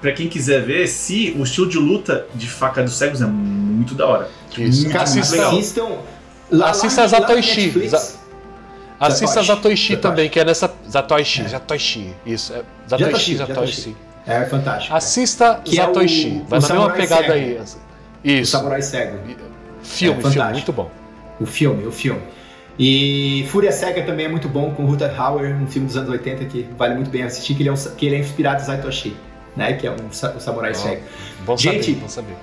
Pra 0.00 0.12
quem 0.12 0.28
quiser 0.28 0.62
ver, 0.62 0.86
se 0.86 1.34
o 1.38 1.42
estilo 1.42 1.68
de 1.68 1.76
luta 1.76 2.24
de 2.34 2.48
faca 2.48 2.82
dos 2.82 2.94
cegos 2.96 3.20
é 3.20 3.26
muito 3.26 3.94
da 3.94 4.06
hora. 4.06 4.28
Isso. 4.56 4.84
Muito, 4.84 4.96
Assista- 4.96 5.18
muito 5.18 5.30
legal. 5.32 5.58
Assistam. 5.58 5.88
Lá, 6.50 6.70
Assista 6.70 7.00
lá, 7.00 7.02
lá 7.02 7.08
Zatoichi. 7.08 7.88
Za- 7.88 8.17
Assista 9.00 9.42
Zatoichi. 9.42 9.46
Zatoichi 9.46 9.46
Zatoichi. 9.46 9.96
também, 9.96 10.28
que 10.28 10.40
é 10.40 10.44
nessa. 10.44 10.70
Zatoichi, 10.90 11.48
Zatoichi. 11.48 12.14
Isso. 12.26 12.52
É... 12.52 12.62
Zatoichi, 12.88 13.36
Zatoichi, 13.36 13.36
Zatoichi. 13.36 13.96
É 14.26 14.44
fantástico. 14.44 14.94
Assista 14.94 15.60
Que 15.64 15.78
é 15.80 15.84
Zatoichi. 15.86 16.26
o- 16.28 16.30
Vai 16.48 16.58
o 16.58 16.62
mesma 16.62 16.68
Samurai 16.76 16.96
pegada 16.96 17.22
Cego. 17.22 17.32
aí. 17.32 17.58
O 17.58 18.28
Isso. 18.40 18.50
Samurai 18.52 18.82
Cego. 18.82 19.18
Filme, 19.82 20.20
É 20.24 20.30
filme, 20.30 20.52
muito 20.52 20.72
bom. 20.72 20.90
O 21.40 21.46
filme, 21.46 21.86
o 21.86 21.92
filme. 21.92 22.20
E 22.78 23.46
Fúria 23.50 23.72
Cega 23.72 24.02
também 24.02 24.26
é 24.26 24.28
muito 24.28 24.48
bom 24.48 24.72
com 24.72 24.84
Rutger 24.84 25.20
Hauer, 25.20 25.54
um 25.56 25.66
filme 25.66 25.86
dos 25.86 25.96
anos 25.96 26.10
80 26.10 26.44
que 26.44 26.68
vale 26.76 26.94
muito 26.94 27.10
bem 27.10 27.22
assistir, 27.24 27.54
que 27.54 27.62
ele 27.62 27.68
é, 27.68 27.72
um, 27.72 27.76
que 27.76 28.06
ele 28.06 28.16
é 28.16 28.18
inspirado 28.20 28.60
em 28.62 28.64
Zaitoshi, 28.64 29.16
né? 29.56 29.72
Que 29.72 29.86
é 29.86 29.90
um, 29.90 29.96
o 30.08 30.40
Samurai 30.40 30.70
Ó, 30.72 30.74
Cego. 30.74 31.02
Bom 31.44 31.56
Gente, 31.56 31.86
saber, 31.86 32.00
bom 32.00 32.08
saber. 32.08 32.34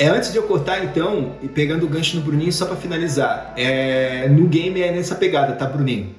É, 0.00 0.06
antes 0.06 0.30
de 0.30 0.38
eu 0.38 0.44
cortar, 0.44 0.84
então, 0.84 1.32
e 1.42 1.48
pegando 1.48 1.84
o 1.84 1.88
gancho 1.88 2.16
no 2.16 2.22
Bruninho, 2.22 2.52
só 2.52 2.66
pra 2.66 2.76
finalizar. 2.76 3.52
É, 3.56 4.28
no 4.28 4.46
game 4.46 4.80
é 4.80 4.92
nessa 4.92 5.16
pegada, 5.16 5.54
tá, 5.54 5.66
Bruninho? 5.66 6.14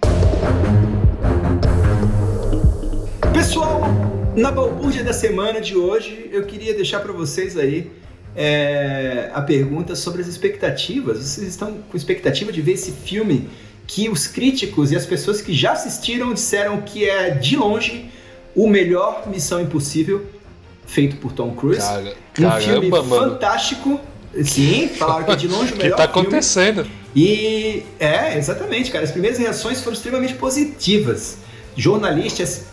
Pessoal, 3.31 3.83
na 4.35 4.51
balbúrdia 4.51 5.01
da 5.01 5.13
semana 5.13 5.61
de 5.61 5.77
hoje, 5.77 6.29
eu 6.29 6.43
queria 6.43 6.73
deixar 6.73 6.99
pra 6.99 7.13
vocês 7.13 7.55
aí 7.55 7.89
é, 8.35 9.29
a 9.33 9.41
pergunta 9.41 9.95
sobre 9.95 10.21
as 10.21 10.27
expectativas. 10.27 11.19
Vocês 11.19 11.47
estão 11.47 11.77
com 11.89 11.95
expectativa 11.95 12.51
de 12.51 12.61
ver 12.61 12.73
esse 12.73 12.91
filme 12.91 13.47
que 13.87 14.09
os 14.09 14.27
críticos 14.27 14.91
e 14.91 14.97
as 14.97 15.05
pessoas 15.05 15.41
que 15.41 15.53
já 15.53 15.71
assistiram 15.71 16.33
disseram 16.33 16.81
que 16.81 17.09
é, 17.09 17.29
de 17.29 17.55
longe, 17.55 18.11
o 18.53 18.67
melhor 18.67 19.23
Missão 19.29 19.61
Impossível 19.61 20.25
feito 20.89 21.17
por 21.17 21.31
Tom 21.31 21.51
Cruise? 21.51 21.79
Cara, 21.79 22.01
Um 22.01 22.51
filme 22.61 22.89
caramba, 22.89 23.03
mano. 23.03 23.31
fantástico. 23.33 23.99
Sim, 24.43 24.87
falaram 24.89 25.25
que 25.25 25.31
é 25.31 25.35
de 25.35 25.47
longe 25.49 25.71
o 25.71 25.75
O 25.75 25.77
que 25.77 25.83
melhor 25.83 25.97
tá 25.97 26.07
filme. 26.07 26.21
acontecendo? 26.27 26.85
E 27.15 27.83
é, 27.99 28.37
exatamente, 28.37 28.91
cara. 28.91 29.03
As 29.03 29.11
primeiras 29.11 29.39
reações 29.39 29.81
foram 29.81 29.95
extremamente 29.95 30.35
positivas. 30.35 31.37
Jornalistas, 31.75 32.65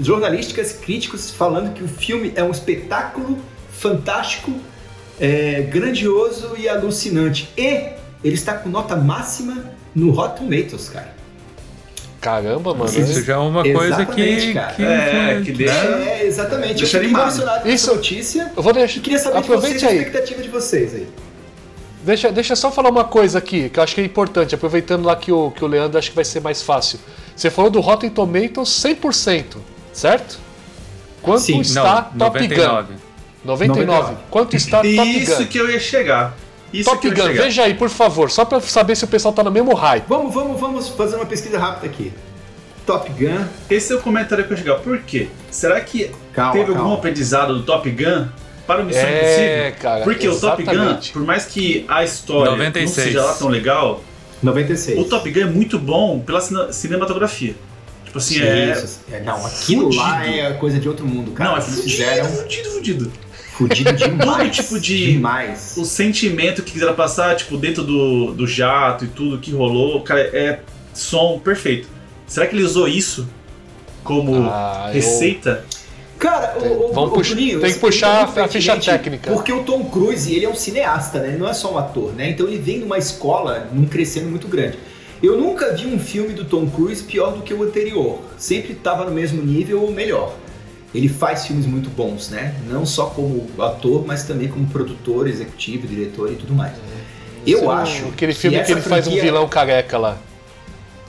jornalísticas, 0.00 0.72
críticos 0.72 1.30
falando 1.30 1.74
que 1.74 1.82
o 1.82 1.88
filme 1.88 2.32
é 2.36 2.42
um 2.42 2.50
espetáculo 2.50 3.38
fantástico, 3.72 4.52
é, 5.20 5.62
grandioso 5.62 6.54
e 6.56 6.68
alucinante. 6.68 7.48
E 7.56 7.90
ele 8.22 8.34
está 8.34 8.54
com 8.54 8.68
nota 8.68 8.96
máxima 8.96 9.72
no 9.94 10.10
Rotten 10.10 10.48
Tomatoes, 10.48 10.88
cara. 10.88 11.13
Caramba, 12.24 12.72
mano. 12.74 12.90
Isso 12.90 13.22
já 13.22 13.34
é 13.34 13.36
uma 13.36 13.62
coisa 13.62 14.06
que. 14.06 14.54
Cara. 14.54 14.72
que 14.72 14.82
É, 14.82 15.42
que 15.44 15.52
deixa- 15.52 15.74
É, 15.74 16.24
exatamente. 16.26 16.76
Deixa 16.76 16.84
eu 16.84 16.88
fiquei 16.88 17.04
animado. 17.04 17.22
emocionado 17.28 17.62
com 17.62 17.68
Isso- 17.68 17.86
essa 17.90 17.94
notícia. 17.96 18.52
Eu 18.56 18.62
vou 18.62 18.72
deixar. 18.72 18.96
Eu 18.96 19.02
queria 19.02 19.18
saber 19.18 19.32
de 19.34 19.38
Aproveite 19.40 19.78
vocês 19.80 19.84
a 19.84 19.88
aí. 19.94 19.98
expectativa 19.98 20.42
de 20.42 20.48
vocês 20.48 20.94
aí. 20.94 21.06
Deixa, 22.02 22.32
deixa 22.32 22.52
eu 22.52 22.56
só 22.56 22.70
falar 22.72 22.88
uma 22.88 23.04
coisa 23.04 23.38
aqui, 23.38 23.68
que 23.68 23.78
eu 23.78 23.82
acho 23.84 23.94
que 23.94 24.00
é 24.00 24.04
importante, 24.04 24.54
aproveitando 24.54 25.04
lá 25.04 25.14
que 25.16 25.30
o, 25.32 25.50
que 25.50 25.62
o 25.62 25.66
Leandro 25.66 25.98
acho 25.98 26.08
que 26.10 26.16
vai 26.16 26.24
ser 26.24 26.40
mais 26.40 26.62
fácil. 26.62 26.98
Você 27.36 27.50
falou 27.50 27.70
do 27.70 27.80
Rotten 27.80 28.08
Tomatoes 28.08 28.68
100%, 28.70 29.56
certo? 29.92 30.38
Quanto 31.20 31.40
Sim. 31.42 31.60
está 31.60 32.10
Não, 32.14 32.26
Top 32.30 32.38
99. 32.40 32.92
Gun? 32.92 32.98
99. 33.44 33.84
99. 33.86 34.14
Quanto 34.30 34.56
está 34.56 34.78
Top 34.78 34.88
Isso 34.88 35.36
Gun? 35.36 35.46
que 35.46 35.58
eu 35.58 35.70
ia 35.70 35.80
chegar. 35.80 36.34
Isso 36.80 36.90
Top 36.90 37.08
Gun, 37.10 37.32
veja 37.32 37.62
aí, 37.62 37.74
por 37.74 37.88
favor, 37.88 38.30
só 38.30 38.44
pra 38.44 38.60
saber 38.60 38.96
se 38.96 39.04
o 39.04 39.08
pessoal 39.08 39.32
tá 39.32 39.42
no 39.42 39.50
mesmo 39.50 39.72
hype. 39.74 40.04
Vamos, 40.08 40.34
vamos, 40.34 40.60
vamos 40.60 40.88
fazer 40.90 41.16
uma 41.16 41.26
pesquisa 41.26 41.58
rápida 41.58 41.86
aqui. 41.86 42.12
Top 42.86 43.10
Gun. 43.12 43.44
Esse 43.70 43.92
é 43.92 43.96
o 43.96 44.00
comentário 44.00 44.44
que 44.44 44.52
eu 44.52 44.56
ia 44.56 44.62
chegar. 44.62 44.78
Por 44.80 44.98
quê? 45.00 45.28
Será 45.50 45.80
que 45.80 46.10
Calma, 46.32 46.52
teve 46.52 46.70
algum 46.70 46.80
calma. 46.82 46.94
aprendizado 46.96 47.54
do 47.54 47.62
Top 47.62 47.88
Gun 47.90 48.26
para 48.66 48.82
o 48.82 48.84
Missão 48.84 49.02
É, 49.02 49.68
Impossível? 49.68 49.82
cara, 49.82 50.04
Porque 50.04 50.28
o 50.28 50.38
Top 50.38 50.62
Gun, 50.62 50.70
exatamente. 50.72 51.12
por 51.12 51.22
mais 51.24 51.44
que 51.46 51.84
a 51.88 52.04
história 52.04 52.50
96. 52.52 52.96
não 52.98 53.04
seja 53.04 53.24
lá 53.24 53.34
tão 53.34 53.48
legal, 53.48 54.02
96. 54.42 54.98
o 54.98 55.04
Top 55.04 55.30
Gun 55.30 55.40
é 55.40 55.44
muito 55.46 55.78
bom 55.78 56.18
pela 56.20 56.40
cine- 56.40 56.72
cinematografia. 56.72 57.54
Tipo 58.04 58.18
assim, 58.18 58.40
é. 58.42 58.72
Isso, 58.72 59.00
é, 59.10 59.20
Não, 59.20 59.44
aquilo 59.46 59.94
lá 59.94 60.18
fudido. 60.20 60.38
é 60.38 60.52
coisa 60.54 60.78
de 60.78 60.88
outro 60.88 61.06
mundo, 61.06 61.32
cara. 61.32 61.50
Não, 61.50 61.56
é 61.56 61.60
fudido, 61.62 61.82
fizeram 61.82 62.28
fudido, 62.28 62.70
fudido. 62.70 63.12
Fudido 63.56 63.92
demais. 63.96 64.26
Todo 64.26 64.50
tipo 64.50 64.80
de- 64.80 65.12
Demais. 65.12 65.74
O 65.76 65.84
sentimento 65.84 66.62
que 66.62 66.72
quiseram 66.72 66.94
passar, 66.94 67.34
tipo, 67.36 67.56
dentro 67.56 67.82
do, 67.82 68.32
do 68.32 68.46
jato 68.46 69.04
e 69.04 69.08
tudo 69.08 69.38
que 69.38 69.52
rolou, 69.52 70.00
cara, 70.02 70.20
é 70.20 70.60
som 70.92 71.38
perfeito. 71.38 71.88
Será 72.26 72.46
que 72.46 72.54
ele 72.56 72.62
usou 72.64 72.86
isso 72.88 73.26
como 74.02 74.48
Ah, 74.50 74.86
eu- 74.88 74.94
receita? 74.94 75.64
Cara, 76.18 76.46
Tem- 76.48 76.70
o, 76.70 76.92
vamos 76.92 77.10
o 77.10 77.14
puxar- 77.14 77.34
Bruninho, 77.34 77.60
tem 77.60 77.70
que 77.70 77.76
eu- 77.76 77.80
puxar 77.80 78.28
eu 78.28 78.32
tô 78.34 78.40
a 78.40 78.48
ficha 78.48 78.76
técnica. 78.78 79.30
Porque 79.32 79.52
o 79.52 79.62
Tom 79.64 79.84
Cruise, 79.84 80.32
ele 80.32 80.44
é 80.46 80.48
um 80.48 80.54
cineasta, 80.54 81.18
né? 81.20 81.28
Ele 81.28 81.38
não 81.38 81.48
é 81.48 81.52
só 81.52 81.72
um 81.74 81.76
ator, 81.78 82.12
né? 82.14 82.30
Então 82.30 82.46
ele 82.46 82.58
vem 82.58 82.78
de 82.78 82.84
uma 82.84 82.96
escola, 82.96 83.68
num 83.72 83.84
crescendo 83.84 84.30
muito 84.30 84.46
grande. 84.48 84.78
Eu 85.22 85.36
nunca 85.38 85.74
vi 85.74 85.86
um 85.86 85.98
filme 85.98 86.32
do 86.32 86.44
Tom 86.44 86.66
Cruise 86.68 87.02
pior 87.02 87.32
do 87.32 87.42
que 87.42 87.52
o 87.52 87.62
anterior. 87.62 88.20
Sempre 88.38 88.72
estava 88.72 89.04
no 89.04 89.10
mesmo 89.10 89.42
nível 89.42 89.82
ou 89.82 89.90
melhor. 89.92 90.34
Ele 90.94 91.08
faz 91.08 91.46
filmes 91.46 91.66
muito 91.66 91.90
bons, 91.90 92.28
né? 92.30 92.54
Não 92.68 92.86
só 92.86 93.06
como 93.06 93.48
ator, 93.58 94.06
mas 94.06 94.22
também 94.22 94.46
como 94.48 94.64
produtor, 94.68 95.26
executivo, 95.26 95.86
diretor 95.88 96.30
e 96.30 96.36
tudo 96.36 96.54
mais. 96.54 96.72
Eu 97.46 97.64
o- 97.64 97.70
acho 97.70 98.06
Aquele 98.08 98.32
filme 98.32 98.56
que, 98.56 98.62
essa 98.62 98.72
ele 98.72 98.80
faz 98.80 99.06
um 99.06 99.10
franquia- 99.10 99.22
vilão 99.22 99.48
careca 99.48 99.98
lá. 99.98 100.16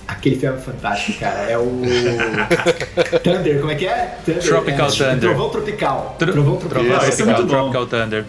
Aquele 0.07 0.35
filme 0.37 0.57
é 0.57 0.59
fantástico, 0.59 1.19
cara. 1.19 1.39
É 1.49 1.57
o. 1.57 1.81
Thunder, 3.23 3.59
como 3.59 3.71
é 3.71 3.75
que 3.75 3.85
é? 3.87 4.17
Thunder, 4.25 4.43
Tropical 4.43 4.87
é, 4.87 4.91
Thunder. 4.91 5.19
Trovão 5.19 5.49
Tropical. 5.49 6.15
Tro- 6.19 6.31
Trovão 6.31 6.55
Tropical. 6.57 6.83
Tropical. 6.83 7.09
Esse 7.09 7.21
é 7.21 7.25
muito 7.25 7.41
bom. 7.43 7.47
Tropical 7.71 7.87
Thunder. 7.87 8.25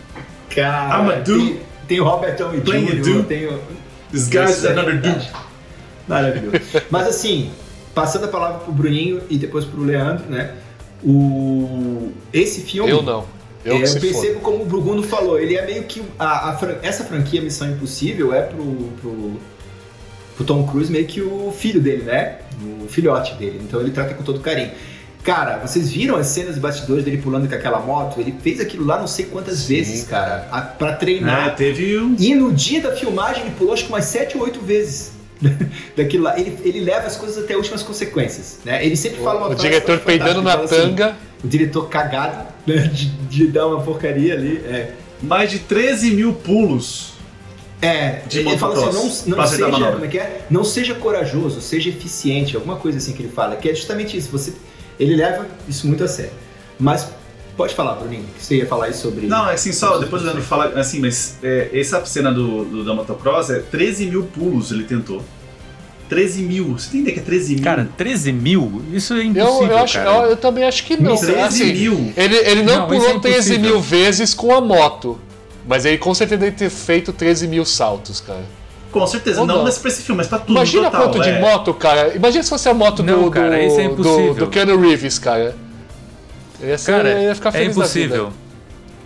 Cara, 0.54 1.20
tem, 1.22 1.60
tem 1.88 2.00
o 2.00 2.04
Robert 2.04 2.36
Downey 2.36 2.60
Playing 2.60 2.86
Jr., 2.86 3.02
Doom. 3.02 3.22
tem 3.24 3.46
o... 3.46 3.58
This 4.10 4.28
guy's 4.28 4.64
é 4.64 4.70
another 4.72 5.00
dude. 5.00 5.30
Maravilhoso. 6.08 6.56
Mas 6.90 7.06
assim, 7.08 7.50
passando 7.94 8.24
a 8.24 8.28
palavra 8.28 8.58
pro 8.60 8.72
Bruninho 8.72 9.20
e 9.28 9.36
depois 9.36 9.64
pro 9.64 9.82
Leandro, 9.82 10.24
né? 10.30 10.52
O... 11.06 12.10
Esse 12.32 12.62
filme... 12.62 12.90
Eu 12.90 13.02
não. 13.02 13.24
Eu 13.64 13.76
é, 13.76 13.76
eu 13.78 14.00
percebo 14.00 14.12
foda. 14.12 14.40
como 14.40 14.62
o 14.62 14.66
Bruguno 14.66 15.02
falou, 15.02 15.40
ele 15.40 15.56
é 15.56 15.66
meio 15.66 15.82
que. 15.84 16.00
A, 16.18 16.50
a 16.50 16.56
fran- 16.56 16.76
essa 16.82 17.02
franquia 17.04 17.42
Missão 17.42 17.68
Impossível 17.68 18.32
é 18.32 18.42
pro, 18.42 18.64
pro, 19.00 19.32
pro 20.36 20.44
Tom 20.44 20.64
Cruise 20.68 20.90
meio 20.90 21.04
que 21.06 21.20
o 21.20 21.52
filho 21.56 21.80
dele, 21.80 22.04
né? 22.04 22.38
O 22.84 22.86
filhote 22.88 23.34
dele. 23.34 23.60
Então 23.64 23.80
ele 23.80 23.90
trata 23.90 24.14
com 24.14 24.22
todo 24.22 24.38
carinho. 24.38 24.70
Cara, 25.24 25.58
vocês 25.58 25.90
viram 25.90 26.14
as 26.14 26.28
cenas 26.28 26.54
de 26.54 26.60
bastidores 26.60 27.04
dele 27.04 27.18
pulando 27.18 27.48
com 27.48 27.54
aquela 27.56 27.80
moto? 27.80 28.20
Ele 28.20 28.32
fez 28.40 28.60
aquilo 28.60 28.84
lá 28.86 29.00
não 29.00 29.08
sei 29.08 29.24
quantas 29.24 29.58
Sim, 29.58 29.74
vezes, 29.74 30.04
cara, 30.04 30.46
a, 30.52 30.60
pra 30.60 30.92
treinar. 30.94 31.56
teve 31.56 31.98
um. 31.98 32.14
E 32.16 32.36
no 32.36 32.52
dia 32.52 32.80
da 32.80 32.94
filmagem 32.94 33.42
ele 33.42 33.54
pulou 33.58 33.72
acho 33.74 33.84
que 33.86 33.88
umas 33.92 34.04
7 34.04 34.36
ou 34.38 34.44
8 34.44 34.60
vezes. 34.60 35.15
Daquilo 35.96 36.24
lá. 36.24 36.38
Ele, 36.38 36.56
ele 36.64 36.80
leva 36.80 37.06
as 37.06 37.16
coisas 37.16 37.42
até 37.42 37.56
últimas 37.56 37.82
consequências. 37.82 38.58
Né? 38.64 38.84
Ele 38.84 38.96
sempre 38.96 39.22
fala 39.22 39.40
uma 39.40 39.48
O 39.50 39.54
diretor 39.54 39.98
peidando 40.00 40.42
na 40.42 40.52
fala 40.52 40.64
assim, 40.64 40.76
tanga. 40.76 41.16
o 41.44 41.48
diretor 41.48 41.88
cagado 41.88 42.46
né, 42.66 42.76
de, 42.88 43.06
de 43.06 43.46
dar 43.48 43.66
uma 43.66 43.82
porcaria 43.82 44.34
ali. 44.34 44.56
É, 44.58 44.92
Mais 45.22 45.50
de 45.50 45.58
13 45.60 46.10
mil 46.12 46.32
pulos. 46.32 47.12
é 47.82 48.22
De 48.26 48.40
ele 48.40 48.56
fala 48.58 48.74
assim, 48.74 49.28
não, 49.28 49.36
não 49.36 49.46
seja, 49.46 49.70
como 49.92 50.04
é 50.04 50.08
que 50.08 50.18
é? 50.18 50.46
Não 50.50 50.64
seja 50.64 50.94
corajoso, 50.94 51.60
seja 51.60 51.90
eficiente, 51.90 52.56
alguma 52.56 52.76
coisa 52.76 52.98
assim 52.98 53.12
que 53.12 53.22
ele 53.22 53.32
fala, 53.32 53.56
que 53.56 53.68
é 53.68 53.74
justamente 53.74 54.16
isso. 54.16 54.30
Você, 54.30 54.54
ele 54.98 55.14
leva 55.16 55.46
isso 55.68 55.86
muito 55.86 56.02
a 56.02 56.08
sério. 56.08 56.32
Mas 56.78 57.10
pode 57.56 57.74
falar, 57.74 57.94
Bruninho, 57.94 58.24
que 58.36 58.44
você 58.44 58.56
ia 58.56 58.66
falar 58.66 58.88
isso 58.88 59.02
sobre. 59.02 59.26
Não, 59.26 59.48
é 59.48 59.54
assim, 59.54 59.72
só 59.72 59.98
depois 59.98 60.22
o 60.22 60.24
Leandro 60.26 60.42
fala 60.42 60.66
assim, 60.78 61.00
mas 61.00 61.36
é, 61.42 61.70
essa 61.72 62.04
cena 62.04 62.30
do, 62.32 62.64
do- 62.64 62.84
da 62.84 62.94
motocross 62.94 63.50
é 63.50 63.60
13 63.60 64.06
mil 64.06 64.24
pulos 64.24 64.70
ele 64.70 64.84
tentou. 64.84 65.22
13 66.08 66.42
mil. 66.44 66.78
Você 66.78 66.90
tem 66.92 67.00
ideia 67.00 67.14
que 67.14 67.20
é 67.20 67.24
13 67.24 67.54
mil? 67.56 67.64
Cara, 67.64 67.88
13 67.96 68.32
mil? 68.32 68.82
Isso 68.92 69.12
é 69.14 69.16
Eu, 69.18 69.22
impossível, 69.24 69.68
eu, 69.70 69.78
acho, 69.78 69.98
cara. 69.98 70.10
eu, 70.10 70.30
eu 70.30 70.36
também 70.36 70.62
acho 70.64 70.84
que 70.84 70.96
não. 70.96 71.16
13 71.16 71.40
Assim, 71.40 71.72
mil. 71.74 72.12
Ele, 72.16 72.36
ele 72.36 72.62
não, 72.62 72.76
Não, 72.80 72.86
pulou 72.86 73.08
é 73.16 73.18
13 73.18 73.54
impossível. 73.54 73.60
mil 73.72 73.80
vezes 73.80 74.32
com 74.32 74.54
a 74.54 74.60
moto. 74.60 75.18
Mas 75.66 75.84
ele 75.84 75.98
com 75.98 76.14
certeza 76.14 76.38
deve 76.40 76.56
ter 76.56 76.70
feito 76.70 77.12
13 77.12 77.48
mil 77.48 77.64
saltos, 77.64 78.20
cara. 78.20 78.44
Com 78.92 79.04
certeza, 79.04 79.40
Ou 79.40 79.46
não, 79.48 79.56
não. 79.58 79.64
nesse 79.64 79.80
pra 79.80 79.88
esse 79.90 80.00
filme, 80.02 80.18
mas 80.18 80.28
pra 80.28 80.38
tudo. 80.38 80.52
Imagina 80.52 80.84
total, 80.92 81.02
quanto 81.10 81.20
de 81.20 81.28
é. 81.28 81.40
moto, 81.40 81.74
cara. 81.74 82.14
Imagina 82.14 82.44
se 82.44 82.50
fosse 82.50 82.68
a 82.68 82.72
moto 82.72 83.02
Não, 83.02 83.24
do, 83.24 83.30
cara, 83.32 83.56
do, 83.58 83.62
isso 83.64 83.80
é 83.80 83.88
do, 83.88 83.92
impossível. 83.94 84.34
do 84.34 84.46
Keanu 84.46 84.80
Reeves, 84.80 85.18
cara. 85.18 85.56
Ele 86.60 86.70
ia, 86.70 86.78
ser, 86.78 86.92
Cara, 86.92 87.10
ele 87.10 87.24
ia 87.26 87.34
ficar 87.34 87.48
é 87.50 87.52
feliz 87.52 87.74
da 87.76 87.82
impossível. 87.82 88.24
vida. 88.26 88.46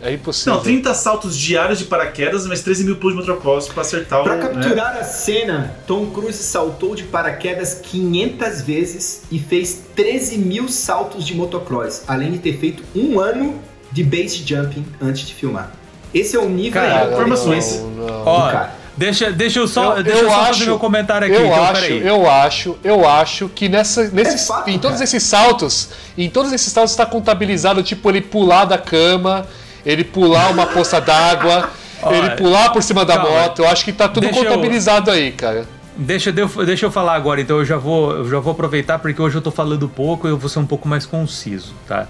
É 0.02 0.12
impossível. 0.14 0.54
Não, 0.54 0.62
30 0.62 0.94
saltos 0.94 1.36
diários 1.36 1.78
de 1.78 1.84
paraquedas, 1.84 2.46
mas 2.46 2.62
13 2.62 2.84
mil 2.84 2.96
pulos 2.96 3.16
de 3.16 3.20
motocross 3.28 3.68
pra 3.68 3.82
acertar 3.82 4.22
Pra 4.22 4.32
o. 4.34 4.36
né? 4.38 4.42
capturar 4.42 4.96
a 4.96 5.04
cena, 5.04 5.74
Tom 5.86 6.06
Cruise 6.06 6.42
saltou 6.42 6.94
de 6.94 7.02
paraquedas 7.02 7.74
500 7.82 8.62
vezes 8.62 9.22
e 9.30 9.38
fez 9.38 9.82
13 9.94 10.38
mil 10.38 10.68
saltos 10.70 11.26
de 11.26 11.34
motocross, 11.34 12.02
além 12.08 12.32
de 12.32 12.38
ter 12.38 12.56
feito 12.56 12.82
um 12.96 13.20
ano 13.20 13.60
de 13.92 14.02
base 14.02 14.42
jumping 14.46 14.86
antes 15.02 15.26
de 15.26 15.34
filmar. 15.34 15.72
Esse 16.14 16.34
é 16.34 16.38
o 16.40 16.48
nível 16.48 16.80
Cara, 16.80 17.04
de 17.06 17.12
informações. 17.12 17.80
Não, 17.80 17.90
não. 18.06 18.26
Ó, 18.26 18.50
cara. 18.50 18.74
Deixa, 18.96 19.30
deixa 19.30 19.58
eu 19.58 19.68
só, 19.68 19.96
Eu- 19.96 20.02
deixa 20.02 20.18
eu 20.20 20.24
eu 20.24 20.30
só 20.30 20.36
acho- 20.40 20.46
fazer 20.54 20.64
meu 20.66 20.78
comentário 20.78 21.26
aqui. 21.26 21.36
Eu 21.36 21.46
então, 21.46 21.64
acho, 21.64 21.72
peraí. 21.82 22.06
eu 22.06 22.30
acho, 22.30 22.78
eu 22.84 23.08
acho 23.08 23.48
que 23.48 23.68
nessa, 23.68 24.08
nesses, 24.10 24.46
fato, 24.46 24.68
em 24.70 24.78
todos 24.78 24.96
cara. 24.98 25.04
esses 25.04 25.22
saltos, 25.22 25.88
em 26.16 26.28
todos 26.28 26.52
esses 26.52 26.72
saltos 26.72 26.92
está 26.92 27.06
contabilizado, 27.06 27.82
tipo, 27.82 28.08
ele 28.10 28.20
pular 28.20 28.64
da 28.64 28.78
cama, 28.78 29.46
ele 29.84 30.04
pular 30.04 30.50
uma 30.50 30.66
poça 30.66 31.00
d'água, 31.00 31.70
ele 32.10 32.30
pular 32.30 32.70
por 32.72 32.82
cima 32.82 33.04
da 33.04 33.16
calma. 33.16 33.30
moto. 33.30 33.60
Eu 33.62 33.68
acho 33.68 33.84
que 33.84 33.92
tá 33.92 34.08
tudo 34.08 34.24
Deixa 34.24 34.40
eu- 34.40 34.44
contabilizado 34.46 35.10
aí, 35.10 35.32
cara. 35.32 35.66
Deixa, 35.96 36.30
eu- 36.34 36.64
deixa 36.64 36.86
eu 36.86 36.90
falar 36.90 37.14
agora, 37.14 37.40
então 37.42 37.58
eu 37.58 37.64
já 37.64 37.76
vou, 37.76 38.12
eu 38.12 38.28
já 38.30 38.38
vou 38.38 38.52
aproveitar 38.52 38.98
porque 38.98 39.20
hoje 39.20 39.36
eu 39.36 39.42
tô 39.42 39.50
falando 39.50 39.86
pouco 39.88 40.26
e 40.26 40.30
eu 40.30 40.38
vou 40.38 40.48
ser 40.48 40.58
um 40.58 40.64
pouco 40.66 40.88
mais 40.88 41.04
conciso, 41.04 41.74
tá? 41.86 42.06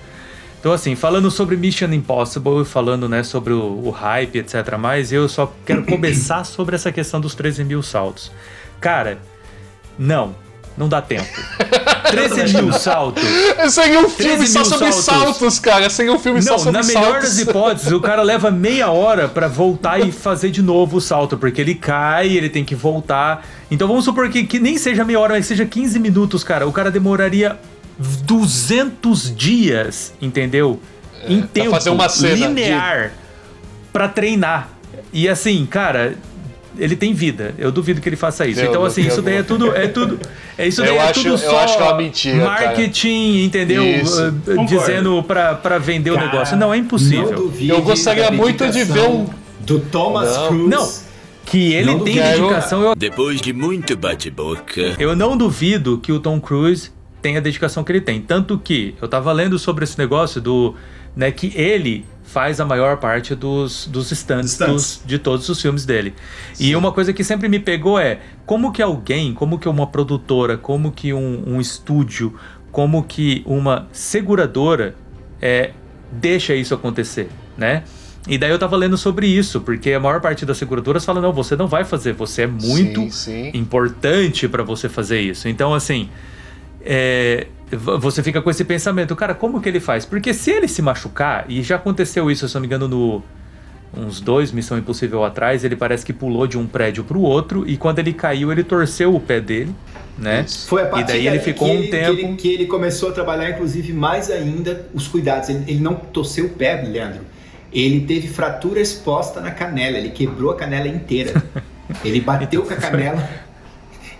Então 0.60 0.72
assim, 0.72 0.94
falando 0.94 1.30
sobre 1.30 1.56
Mission 1.56 1.90
Impossible, 1.92 2.64
falando 2.66 3.08
né, 3.08 3.22
sobre 3.22 3.54
o, 3.54 3.82
o 3.82 3.90
hype, 3.90 4.38
etc. 4.38 4.76
Mas 4.78 5.10
eu 5.10 5.26
só 5.26 5.50
quero 5.64 5.84
começar 5.84 6.44
sobre 6.44 6.76
essa 6.76 6.92
questão 6.92 7.18
dos 7.18 7.34
13 7.34 7.64
mil 7.64 7.82
saltos. 7.82 8.30
Cara, 8.78 9.18
não, 9.98 10.34
não 10.76 10.86
dá 10.86 11.00
tempo. 11.00 11.26
13 12.10 12.60
mil 12.60 12.72
saltos. 12.72 13.22
Seria 13.70 14.00
um 14.00 14.08
filme 14.10 14.36
13 14.36 14.46
só 14.48 14.64
sobre 14.64 14.92
saltos. 14.92 15.04
saltos, 15.04 15.58
cara. 15.60 15.88
Seria 15.88 16.12
um 16.12 16.18
filme 16.18 16.42
só 16.42 16.52
Não, 16.52 16.58
sobre 16.58 16.72
na 16.72 16.82
saltos. 16.82 17.02
melhor 17.02 17.20
das 17.22 17.38
hipóteses, 17.40 17.92
o 17.92 18.00
cara 18.00 18.22
leva 18.22 18.50
meia 18.50 18.90
hora 18.90 19.28
pra 19.28 19.46
voltar 19.46 20.00
e 20.00 20.10
fazer 20.10 20.50
de 20.50 20.60
novo 20.60 20.96
o 20.96 21.00
salto, 21.00 21.38
porque 21.38 21.60
ele 21.60 21.74
cai, 21.74 22.28
ele 22.28 22.48
tem 22.48 22.64
que 22.64 22.74
voltar. 22.74 23.46
Então 23.70 23.86
vamos 23.86 24.04
supor 24.04 24.28
que, 24.28 24.44
que 24.44 24.58
nem 24.58 24.76
seja 24.76 25.04
meia 25.04 25.20
hora, 25.20 25.34
mas 25.34 25.46
seja 25.46 25.64
15 25.64 25.98
minutos, 25.98 26.42
cara. 26.42 26.66
O 26.66 26.72
cara 26.72 26.90
demoraria 26.90 27.56
200 28.24 29.34
dias, 29.36 30.12
entendeu? 30.20 30.80
em 31.28 31.42
tempo 31.42 31.68
É, 31.68 31.70
fazer 31.72 31.90
uma 31.90 32.08
cena 32.08 32.34
de- 32.34 32.40
linear 32.46 33.12
pra 33.92 34.08
treinar. 34.08 34.70
E 35.12 35.28
assim, 35.28 35.66
cara, 35.66 36.14
ele 36.78 36.96
tem 36.96 37.12
vida. 37.12 37.54
Eu 37.58 37.70
duvido 37.70 38.00
que 38.00 38.08
ele 38.08 38.16
faça 38.16 38.46
isso. 38.46 38.58
Eu 38.60 38.70
então 38.70 38.84
assim, 38.86 39.02
eu 39.02 39.08
isso 39.08 39.20
daí 39.20 39.36
é 39.36 39.42
tudo, 39.42 39.76
é 39.76 39.86
tudo, 39.86 40.18
é 40.56 40.66
isso 40.66 40.80
daí 40.80 40.88
Eu 40.88 40.96
é 40.96 41.00
acho- 41.10 41.12
tudo 41.20 41.28
eu 41.28 41.36
só 41.38 41.58
acho 41.60 41.76
que 41.76 41.82
é 41.82 41.86
uma 41.86 41.96
mentira, 41.98 42.38
cara. 42.46 42.48
marketing, 42.68 43.44
entendeu? 43.44 43.84
Isso. 43.84 44.32
Concordo. 44.46 44.64
dizendo 44.66 45.22
pra, 45.22 45.54
pra 45.56 45.76
vender 45.76 46.10
o 46.10 46.14
Cara, 46.14 46.26
negócio. 46.26 46.56
Não 46.56 46.72
é 46.72 46.78
impossível. 46.78 47.32
Não 47.32 47.34
duvide 47.34 47.68
Eu 47.68 47.82
gostaria 47.82 48.30
muito 48.30 48.66
de 48.70 48.82
ver 48.84 49.00
um- 49.02 49.26
do 49.60 49.78
Thomas 49.78 50.34
Não. 50.34 50.48
Cruise. 50.48 50.68
Não. 50.70 50.90
Que 51.44 51.74
ele 51.74 51.86
Não 51.92 52.00
tem 52.00 52.14
dedicação, 52.14 52.82
eu, 52.82 52.94
Depois 52.94 53.42
de 53.42 53.52
muito 53.52 53.94
bate-boca, 53.96 54.94
eu 54.98 55.14
não 55.14 55.36
duvido 55.36 55.98
que 55.98 56.12
o 56.12 56.18
Tom 56.20 56.40
Cruise 56.40 56.90
tem 57.20 57.36
a 57.36 57.40
dedicação 57.40 57.82
que 57.84 57.92
ele 57.92 58.00
tem. 58.00 58.20
Tanto 58.20 58.58
que 58.58 58.94
eu 59.00 59.08
tava 59.08 59.32
lendo 59.32 59.58
sobre 59.58 59.84
esse 59.84 59.98
negócio 59.98 60.40
do. 60.40 60.74
Né, 61.16 61.32
que 61.32 61.52
ele 61.56 62.04
faz 62.22 62.60
a 62.60 62.64
maior 62.64 62.98
parte 62.98 63.34
dos, 63.34 63.88
dos 63.88 64.10
Stunts. 64.12 64.56
dos- 64.58 65.02
de 65.04 65.18
todos 65.18 65.48
os 65.48 65.60
filmes 65.60 65.84
dele. 65.84 66.14
E 66.60 66.76
uma 66.76 66.92
coisa 66.92 67.12
que 67.12 67.24
sempre 67.24 67.48
me 67.48 67.58
pegou 67.58 67.98
é 67.98 68.20
como 68.46 68.70
que 68.70 68.80
alguém, 68.80 69.34
como 69.34 69.58
que 69.58 69.68
uma 69.68 69.88
produtora, 69.88 70.56
como 70.56 70.92
que 70.92 71.12
um, 71.12 71.42
um 71.54 71.60
estúdio, 71.60 72.32
como 72.70 73.02
que 73.02 73.42
uma 73.44 73.88
seguradora 73.90 74.94
é, 75.42 75.70
deixa 76.12 76.54
isso 76.54 76.72
acontecer, 76.74 77.28
né? 77.58 77.82
E 78.28 78.38
daí 78.38 78.50
eu 78.50 78.58
tava 78.58 78.76
lendo 78.76 78.96
sobre 78.96 79.26
isso, 79.26 79.60
porque 79.62 79.92
a 79.92 79.98
maior 79.98 80.20
parte 80.20 80.46
das 80.46 80.58
seguradoras 80.58 81.04
fala, 81.04 81.20
não, 81.20 81.32
você 81.32 81.56
não 81.56 81.66
vai 81.66 81.84
fazer, 81.84 82.12
você 82.12 82.42
é 82.42 82.46
muito 82.46 83.00
Sim, 83.00 83.10
sim. 83.10 83.50
importante 83.54 84.46
para 84.46 84.62
você 84.62 84.88
fazer 84.88 85.20
isso. 85.20 85.48
Então, 85.48 85.74
assim, 85.74 86.08
é, 86.84 87.46
você 87.72 88.22
fica 88.22 88.40
com 88.42 88.50
esse 88.50 88.64
pensamento, 88.64 89.14
cara, 89.16 89.34
como 89.34 89.60
que 89.60 89.68
ele 89.68 89.80
faz? 89.80 90.04
Porque 90.04 90.32
se 90.34 90.50
ele 90.50 90.66
se 90.68 90.82
machucar, 90.82 91.44
e 91.48 91.62
já 91.62 91.76
aconteceu 91.76 92.30
isso, 92.30 92.48
se 92.48 92.56
eu 92.56 92.58
não 92.58 92.62
me 92.62 92.66
engano, 92.66 92.88
no 92.88 93.22
uns 93.92 94.20
dois 94.20 94.52
Missão 94.52 94.78
Impossível 94.78 95.24
atrás, 95.24 95.64
ele 95.64 95.74
parece 95.74 96.06
que 96.06 96.12
pulou 96.12 96.46
de 96.46 96.56
um 96.56 96.64
prédio 96.64 97.02
pro 97.02 97.20
outro 97.20 97.68
e 97.68 97.76
quando 97.76 97.98
ele 97.98 98.12
caiu, 98.12 98.52
ele 98.52 98.62
torceu 98.62 99.12
o 99.12 99.18
pé 99.18 99.40
dele, 99.40 99.74
né? 100.16 100.44
Isso. 100.46 100.68
Foi 100.68 100.82
a 100.82 100.86
partir 100.86 101.02
E 101.02 101.06
daí 101.08 101.26
ele 101.26 101.40
ficou 101.40 101.66
que 101.68 101.74
um 101.74 101.76
ele, 101.78 101.86
que 101.86 101.90
tempo- 101.90 102.12
ele- 102.20 102.36
que 102.36 102.48
ele 102.54 102.66
começou 102.66 103.08
a 103.08 103.12
trabalhar, 103.12 103.50
inclusive, 103.50 103.92
mais 103.92 104.30
ainda 104.30 104.86
os 104.94 105.08
cuidados. 105.08 105.48
Ele, 105.48 105.64
ele 105.66 105.80
não 105.80 105.94
torceu 105.96 106.44
o 106.46 106.50
pé, 106.50 106.80
Leandro. 106.82 107.22
Ele 107.72 108.00
teve 108.02 108.28
fratura 108.28 108.80
exposta 108.80 109.40
na 109.40 109.50
canela. 109.50 109.96
Ele 109.98 110.10
quebrou 110.10 110.52
a 110.52 110.56
canela 110.56 110.86
inteira. 110.86 111.42
Ele 112.04 112.20
bateu 112.20 112.62
com 112.62 112.72
a 112.72 112.76
canela. 112.76 113.28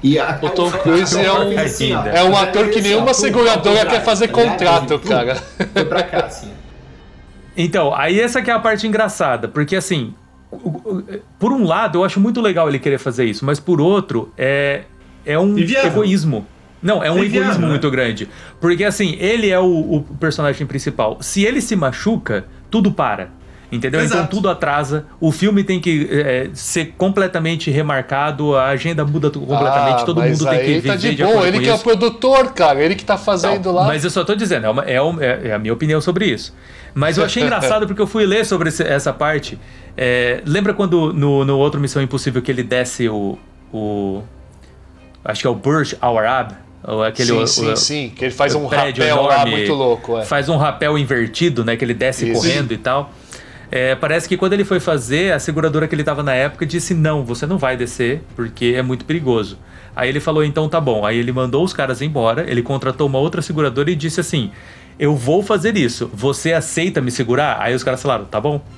E 0.03 0.19
a, 0.19 0.39
O 0.41 0.49
Tom 0.51 0.71
Cruise 0.71 1.19
é 1.19 1.33
um- 1.33 1.59
assim, 1.59 1.93
ó. 1.95 2.07
É 2.07 2.25
um 2.25 2.37
ator 2.37 2.69
que 2.69 2.81
nenhuma 2.81 3.13
seguradora 3.13 3.85
quer 3.87 4.03
fazer 4.03 4.29
contrato, 4.29 4.99
cara. 5.01 5.37
Foi 5.73 5.85
pra 5.85 6.03
cá, 6.03 6.21
assim. 6.27 6.51
Então, 7.57 7.95
aí 7.95 8.19
essa 8.21 8.41
que 8.41 8.51
é 8.51 8.55
a 8.55 8.59
parte 8.61 8.87
engraçada, 8.87 9.47
porque 9.49 9.77
assim, 9.77 10.15
por 11.39 11.53
um 11.53 11.65
lado 11.67 11.99
eu 11.99 12.05
acho 12.05 12.19
muito 12.21 12.41
legal 12.41 12.69
ele 12.69 12.79
querer 12.79 12.99
fazer 12.99 13.25
isso, 13.25 13.45
mas 13.45 13.61
por 13.61 13.81
outro 13.81 14.33
é, 14.39 14.83
é 15.27 15.39
um 15.39 15.59
egoísmo. 15.59 16.47
Não, 16.83 17.05
é 17.05 17.11
um 17.11 17.19
inviável, 17.19 17.41
egoísmo 17.43 17.63
né? 17.67 17.69
muito 17.69 17.91
grande. 17.91 18.29
Porque 18.59 18.85
assim, 18.85 19.17
ele 19.21 19.51
é 19.51 19.59
o, 19.61 19.67
o 19.97 20.03
personagem 20.19 20.67
principal. 20.67 21.19
Se 21.21 21.45
ele 21.45 21.61
se 21.61 21.77
machuca, 21.77 22.47
tudo 22.71 22.91
para. 22.91 23.29
Entendeu? 23.73 24.03
Então 24.05 24.19
Exato. 24.19 24.35
tudo 24.35 24.49
atrasa. 24.49 25.07
O 25.21 25.31
filme 25.31 25.63
tem 25.63 25.79
que 25.79 26.09
é, 26.11 26.51
ser 26.53 26.95
completamente 26.99 27.71
remarcado, 27.71 28.57
a 28.57 28.67
agenda 28.67 29.05
muda 29.05 29.31
completamente, 29.31 30.03
Ah, 30.03 30.05
todo 30.05 30.21
mundo 30.21 30.45
tem 30.45 30.59
que 30.59 30.67
viver 30.67 30.89
tá 30.89 30.97
de 30.97 31.15
de 31.15 31.23
boa. 31.25 31.47
Ele 31.47 31.59
com 31.59 31.63
que 31.63 31.69
é 31.69 31.73
o 31.73 31.75
isso. 31.77 31.85
produtor, 31.85 32.53
cara. 32.53 32.83
Ele 32.83 32.97
que 32.97 33.05
tá 33.05 33.17
fazendo 33.17 33.67
Não, 33.67 33.73
lá. 33.75 33.87
Mas 33.87 34.03
eu 34.03 34.11
só 34.11 34.25
tô 34.25 34.35
dizendo, 34.35 34.67
é, 34.67 34.71
uma- 34.71 34.83
é 34.83 35.01
um- 35.01 35.21
é- 35.23 35.41
é 35.49 35.53
a 35.55 35.59
minha 35.59 35.73
opinião 35.73 36.01
sobre 36.01 36.27
isso. 36.27 36.53
Mas 36.93 37.17
eu 37.17 37.25
achei 37.25 37.43
engraçado 37.45 37.87
porque 37.87 38.03
eu 38.03 38.07
fui 38.09 38.27
ler 38.27 38.45
sobre 38.45 38.71
esse- 38.71 38.83
essa 38.83 39.13
parte. 39.13 39.57
É, 39.97 40.41
lembra 40.45 40.75
quando 40.75 41.13
no, 41.13 41.45
no 41.45 41.57
outro 41.57 41.81
Missão 41.81 42.03
Impossível 42.03 42.43
que 42.43 42.51
ele 42.51 42.65
desce 42.65 43.09
o. 43.09 43.39
o 43.73 44.23
acho 45.25 45.43
que 45.43 45.47
é 45.47 45.51
o 45.51 45.55
Burj 45.55 45.97
Al 46.01 46.19
Arab? 46.19 46.53
Ou 46.83 47.05
aquele, 47.05 47.29
sim, 47.29 47.37
o- 47.43 47.47
sim, 47.47 47.71
o- 47.73 47.77
sim. 47.77 48.13
Que 48.17 48.25
ele 48.25 48.35
faz 48.35 48.55
um 48.55 48.67
rapel 48.67 49.23
lá 49.23 49.35
enorme, 49.35 49.51
muito 49.53 49.75
louco. 49.75 50.19
É. 50.19 50.25
Faz 50.25 50.49
um 50.49 50.57
rapel 50.57 50.97
invertido, 50.99 51.65
né? 51.65 51.77
Que 51.77 51.85
ele 51.85 51.93
desce 51.95 52.29
Isso. 52.29 52.41
correndo 52.41 52.73
e 52.73 52.79
tal. 52.79 53.13
É, 53.71 53.95
parece 53.95 54.29
que 54.29 54.37
quando 54.37 54.53
ele 54.53 54.65
foi 54.65 54.81
fazer, 54.81 55.33
a 55.33 55.39
seguradora 55.39 55.87
que 55.87 55.95
ele 55.95 56.03
tava 56.03 56.23
na 56.23 56.35
época 56.35 56.67
disse: 56.67 56.93
Não, 56.93 57.25
você 57.25 57.47
não 57.47 57.57
vai 57.57 57.77
descer, 57.77 58.23
porque 58.35 58.75
é 58.77 58.83
muito 58.83 59.05
perigoso. 59.05 59.59
Aí 59.95 60.09
ele 60.09 60.19
falou: 60.19 60.45
Então 60.45 60.69
tá 60.69 60.81
bom. 60.81 61.07
Aí 61.07 61.19
ele 61.19 61.33
mandou 61.33 61.65
os 61.65 61.73
caras 61.73 62.03
embora, 62.03 62.51
ele 62.51 62.63
contratou 62.63 63.07
uma 63.07 63.19
outra 63.19 63.41
seguradora 63.41 63.91
e 63.91 63.95
disse 63.95 64.21
assim: 64.21 64.51
Eu 64.99 65.15
vou 65.15 65.43
fazer 65.43 65.77
isso, 65.77 66.11
você 66.13 66.53
aceita 66.53 67.01
me 67.01 67.11
segurar? 67.13 67.59
Aí 67.61 67.75
os 67.75 67.85
caras 67.85 68.03
falaram: 68.03 68.25
Tá 68.25 68.41
bom. 68.41 68.61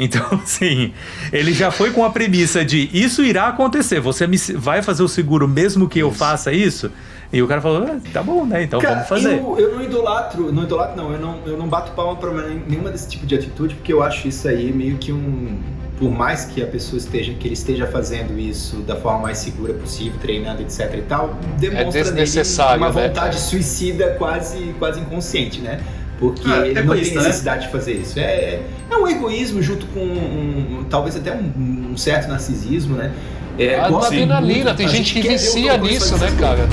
Então, 0.00 0.24
assim, 0.40 0.92
ele 1.32 1.52
já 1.52 1.72
foi 1.72 1.90
com 1.90 2.04
a 2.04 2.10
premissa 2.10 2.64
de 2.64 2.88
isso 2.92 3.24
irá 3.24 3.48
acontecer, 3.48 3.98
você 3.98 4.28
me, 4.28 4.36
vai 4.54 4.80
fazer 4.80 5.02
o 5.02 5.08
seguro 5.08 5.48
mesmo 5.48 5.88
que 5.88 5.98
eu 5.98 6.12
faça 6.12 6.52
isso? 6.52 6.92
E 7.32 7.42
o 7.42 7.46
cara 7.46 7.60
falou: 7.60 7.86
ah, 7.86 7.96
Tá 8.12 8.22
bom, 8.22 8.46
né? 8.46 8.62
Então 8.62 8.80
Cara, 8.80 8.94
vamos 8.94 9.08
fazer. 9.08 9.38
Eu, 9.38 9.58
eu 9.58 9.74
não 9.74 9.82
idolatro, 9.82 10.50
não 10.52 10.62
idolatro 10.62 10.96
não, 10.96 11.12
eu 11.12 11.18
não, 11.20 11.38
eu 11.46 11.56
não 11.58 11.68
bato 11.68 11.92
palma 11.92 12.16
pra 12.16 12.30
nenhuma 12.66 12.90
desse 12.90 13.08
tipo 13.08 13.26
de 13.26 13.34
atitude, 13.34 13.74
porque 13.74 13.92
eu 13.92 14.02
acho 14.02 14.26
isso 14.28 14.48
aí 14.48 14.72
meio 14.72 14.96
que 14.96 15.12
um. 15.12 15.58
Por 15.98 16.12
mais 16.12 16.44
que 16.44 16.62
a 16.62 16.66
pessoa 16.66 16.96
esteja, 16.96 17.34
que 17.34 17.48
ele 17.48 17.54
esteja 17.54 17.84
fazendo 17.88 18.38
isso 18.38 18.76
da 18.76 18.94
forma 18.94 19.18
mais 19.22 19.38
segura 19.38 19.74
possível, 19.74 20.16
treinando, 20.20 20.62
etc 20.62 20.94
e 20.96 21.02
tal, 21.02 21.34
demonstra 21.58 22.04
nele 22.04 22.22
desnecessário, 22.22 22.76
uma 22.80 22.86
né, 22.92 22.92
vontade 23.08 23.14
cara? 23.14 23.32
suicida 23.32 24.14
quase, 24.16 24.74
quase 24.78 25.00
inconsciente, 25.00 25.60
né? 25.60 25.80
Porque 26.20 26.48
Ah, 26.48 26.64
ele 26.66 26.74
não 26.74 26.82
egoísta, 26.94 27.14
tem 27.14 27.18
né? 27.22 27.26
necessidade 27.28 27.66
de 27.66 27.72
fazer 27.72 27.94
isso. 27.94 28.18
É, 28.18 28.60
é 28.88 28.96
um 28.96 29.08
egoísmo 29.08 29.60
junto 29.60 29.86
com 29.86 29.98
um, 30.00 30.78
um- 30.80 30.84
talvez 30.88 31.16
até 31.16 31.32
um, 31.32 31.90
um 31.92 31.96
certo 31.96 32.28
narcisismo, 32.28 32.94
né? 32.96 33.12
É, 33.58 33.78
A 33.80 33.88
gosta 33.88 34.06
adrenalina, 34.14 34.64
muito- 34.66 34.76
tem 34.76 34.86
a 34.86 34.88
gente 34.88 35.12
que 35.12 35.20
vicia 35.28 35.76
nisso, 35.76 36.16
né, 36.18 36.30
cara? 36.38 36.68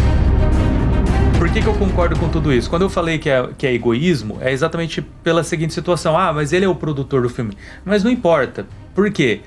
Por 1.37 1.49
que, 1.49 1.61
que 1.61 1.67
eu 1.67 1.73
concordo 1.73 2.17
com 2.17 2.29
tudo 2.29 2.53
isso? 2.53 2.69
Quando 2.69 2.83
eu 2.83 2.89
falei 2.89 3.17
que 3.17 3.29
é, 3.29 3.49
que 3.57 3.65
é 3.67 3.73
egoísmo, 3.73 4.37
é 4.41 4.51
exatamente 4.51 5.01
pela 5.23 5.43
seguinte 5.43 5.73
situação. 5.73 6.17
Ah, 6.17 6.31
mas 6.31 6.53
ele 6.53 6.65
é 6.65 6.67
o 6.69 6.75
produtor 6.75 7.21
do 7.23 7.29
filme. 7.29 7.53
Mas 7.83 8.03
não 8.03 8.11
importa. 8.11 8.65
Por 8.93 9.11
quê? 9.11 9.41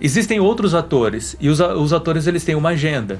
Existem 0.00 0.38
outros 0.40 0.74
atores 0.74 1.36
e 1.40 1.48
os, 1.48 1.60
a- 1.60 1.74
os 1.74 1.92
atores 1.92 2.26
eles 2.26 2.44
têm 2.44 2.54
uma 2.54 2.70
agenda. 2.70 3.18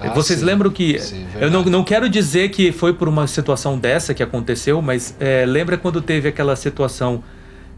Ah, 0.00 0.08
Vocês 0.10 0.40
sim. 0.40 0.44
lembram 0.44 0.70
que. 0.70 0.98
Sim, 0.98 1.24
eu 1.40 1.50
não, 1.50 1.62
não 1.64 1.84
quero 1.84 2.08
dizer 2.08 2.48
que 2.50 2.72
foi 2.72 2.92
por 2.92 3.08
uma 3.08 3.26
situação 3.26 3.78
dessa 3.78 4.12
que 4.14 4.22
aconteceu, 4.22 4.80
mas 4.82 5.14
é, 5.20 5.44
lembra 5.46 5.76
quando 5.76 6.00
teve 6.00 6.28
aquela 6.28 6.56
situação 6.56 7.22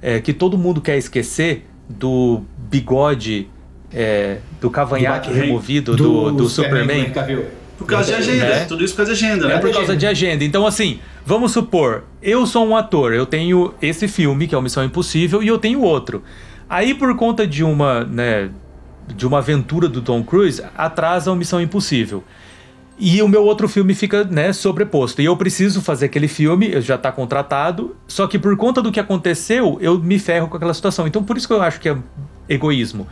é, 0.01 0.20
que 0.20 0.32
todo 0.32 0.57
mundo 0.57 0.80
quer 0.80 0.97
esquecer 0.97 1.66
do 1.89 2.43
bigode, 2.70 3.49
é, 3.95 4.38
do 4.61 4.68
cavanhaque 4.70 5.28
Do- 5.30 5.34
removido 5.34 5.95
do, 5.97 6.30
do, 6.32 6.49
Superman? 6.49 7.01
Henry 7.03 7.11
Cavill. 7.11 7.45
Por 7.78 7.86
causa 7.86 8.12
de 8.12 8.14
agenda. 8.14 8.45
Né? 8.47 8.64
Tudo 8.66 8.84
isso 8.84 8.95
por 8.95 8.99
causa 9.05 9.14
de 9.14 9.24
agenda, 9.24 9.45
É 9.47 9.49
né? 9.55 9.59
por 9.59 9.72
causa 9.72 9.97
de 9.97 10.07
agenda. 10.07 10.45
Então, 10.45 10.66
assim, 10.66 11.01
vamos 11.26 11.53
supor, 11.53 12.05
eu 12.22 12.47
sou 12.47 12.66
um 12.66 12.76
ator, 12.76 13.12
eu 13.12 13.26
tenho 13.26 13.74
esse 13.82 14.07
filme, 14.07 14.47
que 14.47 14.55
é 14.55 14.59
o 14.59 14.62
Missão 14.62 14.84
Impossível, 14.84 15.42
e 15.42 15.49
eu 15.49 15.59
tenho 15.59 15.80
outro. 15.82 16.22
Aí, 16.70 16.95
por 16.95 17.14
conta 17.16 17.47
de 17.47 17.64
uma, 17.64 18.05
né, 18.05 18.49
de 19.14 19.26
uma 19.26 19.38
aventura 19.38 19.88
do 19.88 20.01
Tom 20.01 20.22
Cruise, 20.22 20.62
atrasa 20.76 21.30
o 21.32 21.36
Missão 21.36 21.61
Impossível. 21.61 22.22
E 22.97 23.20
o 23.20 23.28
meu 23.28 23.42
outro 23.45 23.66
filme 23.68 23.92
fica, 23.92 24.22
né, 24.22 24.53
sobreposto. 24.53 25.20
E 25.20 25.24
eu 25.24 25.36
preciso 25.36 25.82
fazer 25.82 26.07
aquele 26.07 26.28
filme, 26.28 26.70
eu 26.72 26.80
já 26.80 26.97
tá 26.97 27.11
contratado, 27.11 27.97
só 28.07 28.28
que 28.28 28.38
por 28.38 28.57
conta 28.57 28.80
do 28.80 28.92
que 28.92 29.01
aconteceu, 29.01 29.78
eu 29.80 29.99
me 29.99 30.16
ferro 30.18 30.47
com 30.47 30.57
aquela 30.57 30.72
situação. 30.72 31.07
Então, 31.09 31.24
por 31.24 31.36
isso 31.36 31.49
que 31.49 31.53
eu 31.53 31.61
acho 31.61 31.80
que 31.80 31.88
é 31.88 31.97
egoísmo. 32.49 33.07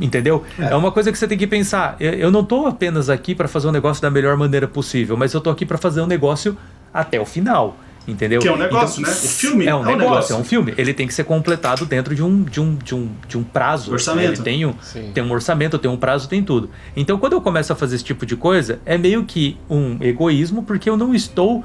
Entendeu? 0.00 0.44
É, 0.58 0.74
uma 0.74 0.90
coisa 0.90 1.12
que 1.12 1.18
você 1.18 1.28
tem 1.28 1.38
que 1.38 1.46
pensar. 1.46 1.96
Eu, 2.00 2.30
não 2.30 2.44
tô 2.44 2.66
apenas 2.66 3.08
aqui 3.08 3.34
para 3.34 3.46
fazer 3.46 3.68
um 3.68 3.72
negócio 3.72 4.02
da 4.02 4.10
melhor 4.10 4.36
maneira 4.36 4.66
possível, 4.66 5.16
mas 5.16 5.32
eu 5.32 5.40
tô 5.40 5.50
aqui 5.50 5.64
para 5.64 5.78
fazer 5.78 6.00
um 6.00 6.06
negócio 6.06 6.56
até 6.92 7.20
o 7.20 7.24
final. 7.24 7.76
Entendeu? 8.06 8.40
Que 8.40 8.48
é 8.48 8.52
um 8.52 8.58
negócio, 8.58 9.00
né? 9.00 9.08
O 9.08 9.12
filme 9.12 9.66
é 9.66 9.74
um, 9.74 9.78
é 9.78 9.80
um 9.80 9.84
negócio, 9.84 10.10
negócio. 10.10 10.34
é 10.34 10.38
um 10.38 10.44
filme. 10.44 10.74
Ele 10.76 10.92
tem 10.92 11.06
que 11.06 11.14
ser 11.14 11.24
completado 11.24 11.86
dentro 11.86 12.14
de 12.14 12.22
um, 12.22 12.42
de 12.42 12.60
um, 12.60 12.74
de 12.74 12.94
um, 12.94 13.10
de 13.26 13.38
um 13.38 13.42
prazo. 13.42 13.92
Orçamento. 13.92 14.34
Ele 14.34 14.42
tem 14.42 14.66
um, 14.66 14.74
Sim. 14.82 15.10
tem 15.14 15.24
um 15.24 15.32
orçamento, 15.32 15.78
tem 15.78 15.90
um 15.90 15.96
prazo, 15.96 16.28
tem 16.28 16.42
tudo. 16.42 16.68
Então, 16.94 17.18
quando 17.18 17.32
eu 17.32 17.40
começo 17.40 17.72
a 17.72 17.76
fazer 17.76 17.96
esse 17.96 18.04
tipo 18.04 18.26
de 18.26 18.36
coisa, 18.36 18.78
é 18.84 18.98
meio 18.98 19.24
que 19.24 19.56
um 19.70 19.96
egoísmo, 20.02 20.62
porque 20.62 20.90
eu 20.90 20.98
não 20.98 21.14
estou. 21.14 21.64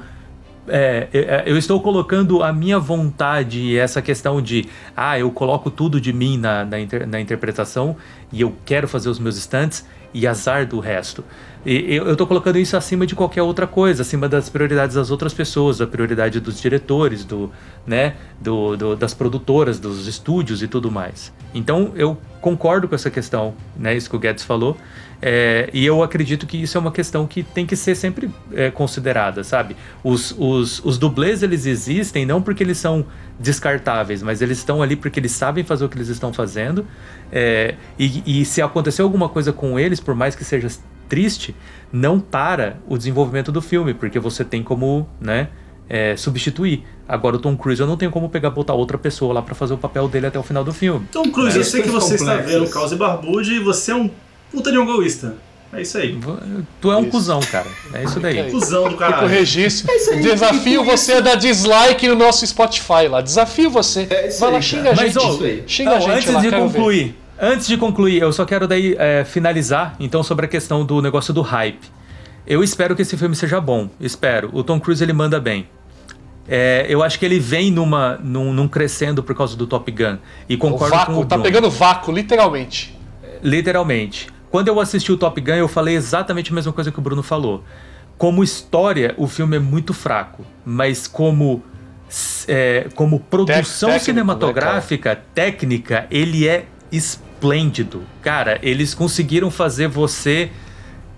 É, 0.70 1.08
é, 1.12 1.42
eu 1.46 1.56
estou 1.56 1.80
colocando 1.80 2.42
a 2.42 2.52
minha 2.52 2.78
vontade 2.78 3.60
e 3.60 3.76
essa 3.76 4.00
questão 4.00 4.40
de 4.40 4.66
ah, 4.96 5.18
eu 5.18 5.30
coloco 5.30 5.70
tudo 5.70 6.00
de 6.00 6.12
mim 6.12 6.38
na, 6.38 6.64
na, 6.64 6.78
inter- 6.80 7.06
na 7.06 7.20
interpretação 7.20 7.96
e 8.32 8.40
eu 8.40 8.54
quero 8.64 8.86
fazer 8.88 9.08
os 9.08 9.18
meus 9.18 9.36
stunts 9.36 9.84
e 10.12 10.26
azar 10.26 10.66
do 10.66 10.80
resto. 10.80 11.24
E 11.64 11.94
eu, 11.94 12.16
tô 12.16 12.26
colocando 12.26 12.58
isso 12.58 12.74
acima 12.76 13.06
de 13.06 13.14
qualquer 13.14 13.42
outra 13.42 13.66
coisa, 13.66 14.00
acima 14.02 14.26
das 14.28 14.48
prioridades 14.48 14.96
das 14.96 15.10
outras 15.10 15.34
pessoas, 15.34 15.78
a 15.80 15.86
prioridade 15.86 16.40
dos 16.40 16.58
diretores, 16.60 17.22
do, 17.24 17.52
né, 17.86 18.14
do, 18.40 18.76
do- 18.76 18.96
das 18.96 19.12
produtoras, 19.12 19.78
dos 19.78 20.06
estúdios 20.06 20.62
e 20.62 20.68
tudo 20.68 20.90
mais. 20.90 21.32
Então 21.54 21.92
eu 21.94 22.16
concordo 22.40 22.88
com 22.88 22.94
essa 22.94 23.10
questão, 23.10 23.54
né, 23.76 23.94
isso 23.94 24.08
que 24.08 24.16
o 24.16 24.18
Guedes 24.18 24.42
falou, 24.42 24.76
é, 25.22 25.68
e 25.72 25.84
eu 25.84 26.02
acredito 26.02 26.46
que 26.46 26.56
isso 26.62 26.76
é 26.78 26.80
uma 26.80 26.90
questão 26.92 27.26
que 27.26 27.42
tem 27.42 27.66
que 27.66 27.76
ser 27.76 27.94
sempre 27.94 28.30
é, 28.52 28.70
considerada, 28.70 29.44
sabe? 29.44 29.76
Os, 30.02 30.34
os, 30.38 30.82
os 30.84 30.96
dublês 30.98 31.42
eles 31.42 31.66
existem 31.66 32.24
não 32.24 32.40
porque 32.40 32.62
eles 32.62 32.78
são 32.78 33.04
descartáveis, 33.38 34.22
mas 34.22 34.40
eles 34.42 34.58
estão 34.58 34.82
ali 34.82 34.96
porque 34.96 35.18
eles 35.20 35.32
sabem 35.32 35.64
fazer 35.64 35.84
o 35.84 35.88
que 35.88 35.96
eles 35.96 36.08
estão 36.08 36.32
fazendo. 36.32 36.86
é, 37.32 37.74
e, 37.98 38.40
e 38.40 38.44
se 38.44 38.62
acontecer 38.62 39.02
alguma 39.02 39.28
coisa 39.28 39.52
com 39.52 39.78
eles, 39.78 40.00
por 40.00 40.14
mais 40.14 40.34
que 40.34 40.44
seja 40.44 40.68
triste, 41.08 41.54
não 41.92 42.20
para 42.20 42.78
o 42.88 42.96
desenvolvimento 42.96 43.50
do 43.50 43.60
filme, 43.60 43.92
porque 43.94 44.18
você 44.18 44.44
tem 44.44 44.62
como, 44.62 45.08
né? 45.20 45.48
é, 45.92 46.16
substituir. 46.16 46.84
Agora 47.08 47.34
o 47.34 47.38
Tom 47.40 47.56
Cruise 47.56 47.80
eu 47.80 47.86
não 47.86 47.96
tenho 47.96 48.12
como 48.12 48.28
pegar 48.28 48.50
botar 48.50 48.74
outra 48.74 48.96
pessoa 48.96 49.34
lá 49.34 49.42
pra 49.42 49.56
fazer 49.56 49.74
o 49.74 49.76
papel 49.76 50.06
dele 50.08 50.26
até 50.28 50.38
o 50.38 50.42
final 50.44 50.62
do 50.62 50.72
filme. 50.72 51.04
Tom 51.10 51.32
Cruise, 51.32 51.56
eu 51.56 51.62
É, 51.62 51.64
sei 51.64 51.82
que 51.82 51.88
você 51.90 52.14
está 52.14 52.36
complexas. 52.36 52.60
vendo 52.60 52.70
Caos 52.70 52.92
e 52.92 52.94
Barbude 52.96 53.54
e 53.54 53.58
você 53.58 53.90
é 53.90 53.96
um 53.96 54.08
puta 54.50 54.70
de 54.72 54.78
um 54.78 54.82
egoísta. 54.82 55.36
É 55.72 55.82
isso 55.82 55.96
aí. 55.98 56.18
Tu 56.80 56.90
é 56.90 56.96
um 56.96 57.02
Isso. 57.02 57.10
cuzão, 57.10 57.38
cara. 57.40 57.68
É 57.94 58.02
isso 58.02 58.18
daí. 58.18 58.34
Fica 58.34 58.44
aí. 58.46 58.50
Cusão 58.50 58.82
do 58.84 58.90
Fica 58.90 59.06
o 59.06 59.08
caralho. 59.10 59.28
registro. 59.28 59.88
É 59.88 59.96
isso 59.96 60.10
aí, 60.10 60.20
Desafio 60.20 60.84
com 60.84 60.90
você 60.90 61.12
a 61.12 61.20
dar 61.20 61.36
dislike 61.36 62.08
no 62.08 62.16
nosso 62.16 62.44
Spotify 62.44 63.06
lá. 63.08 63.20
Desafio 63.20 63.70
você. 63.70 64.08
É 64.10 64.26
isso 64.26 64.40
Vai 64.40 64.50
lá, 64.50 64.56
aí, 64.56 64.62
xinga 64.64 64.82
cara. 64.82 64.94
a 64.94 64.96
Mas, 65.04 65.12
gente. 65.12 65.24
ó, 65.24 65.30
isso 65.34 65.44
aí. 65.44 65.62
Xinga 65.68 65.90
Não, 65.90 65.96
a 65.96 66.00
gente 66.00 66.10
antes 66.12 66.32
lá, 66.34 66.40
de 66.40 66.48
quero 66.48 66.62
ver. 66.62 66.72
concluir, 66.72 67.14
antes 67.40 67.66
de 67.68 67.76
concluir, 67.76 68.20
eu 68.20 68.32
só 68.32 68.44
quero 68.44 68.66
daí 68.66 68.96
é, 68.98 69.24
finalizar 69.24 69.94
então 70.00 70.24
sobre 70.24 70.46
a 70.46 70.48
questão 70.48 70.84
do 70.84 71.00
negócio 71.00 71.32
do 71.32 71.40
hype. 71.40 71.86
Eu 72.44 72.64
espero 72.64 72.96
que 72.96 73.02
esse 73.02 73.16
filme 73.16 73.36
seja 73.36 73.60
bom, 73.60 73.88
espero. 74.00 74.50
O 74.52 74.64
Tom 74.64 74.80
Cruise 74.80 75.00
ele 75.04 75.12
manda 75.12 75.38
bem. 75.38 75.68
É, 76.48 76.84
eu 76.88 77.00
acho 77.00 77.16
que 77.16 77.24
ele 77.24 77.38
vem 77.38 77.70
numa, 77.70 78.18
num, 78.20 78.52
num 78.52 78.66
crescendo 78.66 79.22
por 79.22 79.36
causa 79.36 79.56
do 79.56 79.68
Top 79.68 79.88
Gun. 79.92 80.16
E 80.48 80.56
O 80.56 80.58
concordo 80.58 80.90
com 80.94 80.98
vácuo, 80.98 81.14
o 81.20 81.24
tá 81.24 81.36
Bruno. 81.36 81.42
pegando 81.44 81.70
vácuo, 81.70 82.10
literalmente. 82.12 82.98
Literalmente. 83.40 84.26
Quando 84.50 84.68
eu 84.68 84.80
assisti 84.80 85.12
o 85.12 85.16
Top 85.16 85.40
Gun, 85.40 85.52
eu 85.52 85.68
falei 85.68 85.94
exatamente 85.94 86.50
a 86.50 86.54
mesma 86.54 86.72
coisa 86.72 86.90
que 86.90 86.98
o 86.98 87.02
Bruno 87.02 87.22
falou. 87.22 87.62
Como 88.18 88.42
história, 88.44 89.14
o 89.16 89.26
filme 89.26 89.56
é 89.56 89.60
muito 89.60 89.94
fraco, 89.94 90.44
mas 90.64 91.06
como 91.06 91.62
é, 92.48 92.88
como 92.94 93.20
produção 93.20 93.88
técnico, 93.90 94.04
cinematográfica, 94.04 95.22
técnica, 95.34 96.06
ele 96.10 96.48
é 96.48 96.66
esplêndido. 96.90 98.02
Cara, 98.20 98.58
eles 98.62 98.92
conseguiram 98.94 99.50
fazer 99.50 99.86
você 99.88 100.50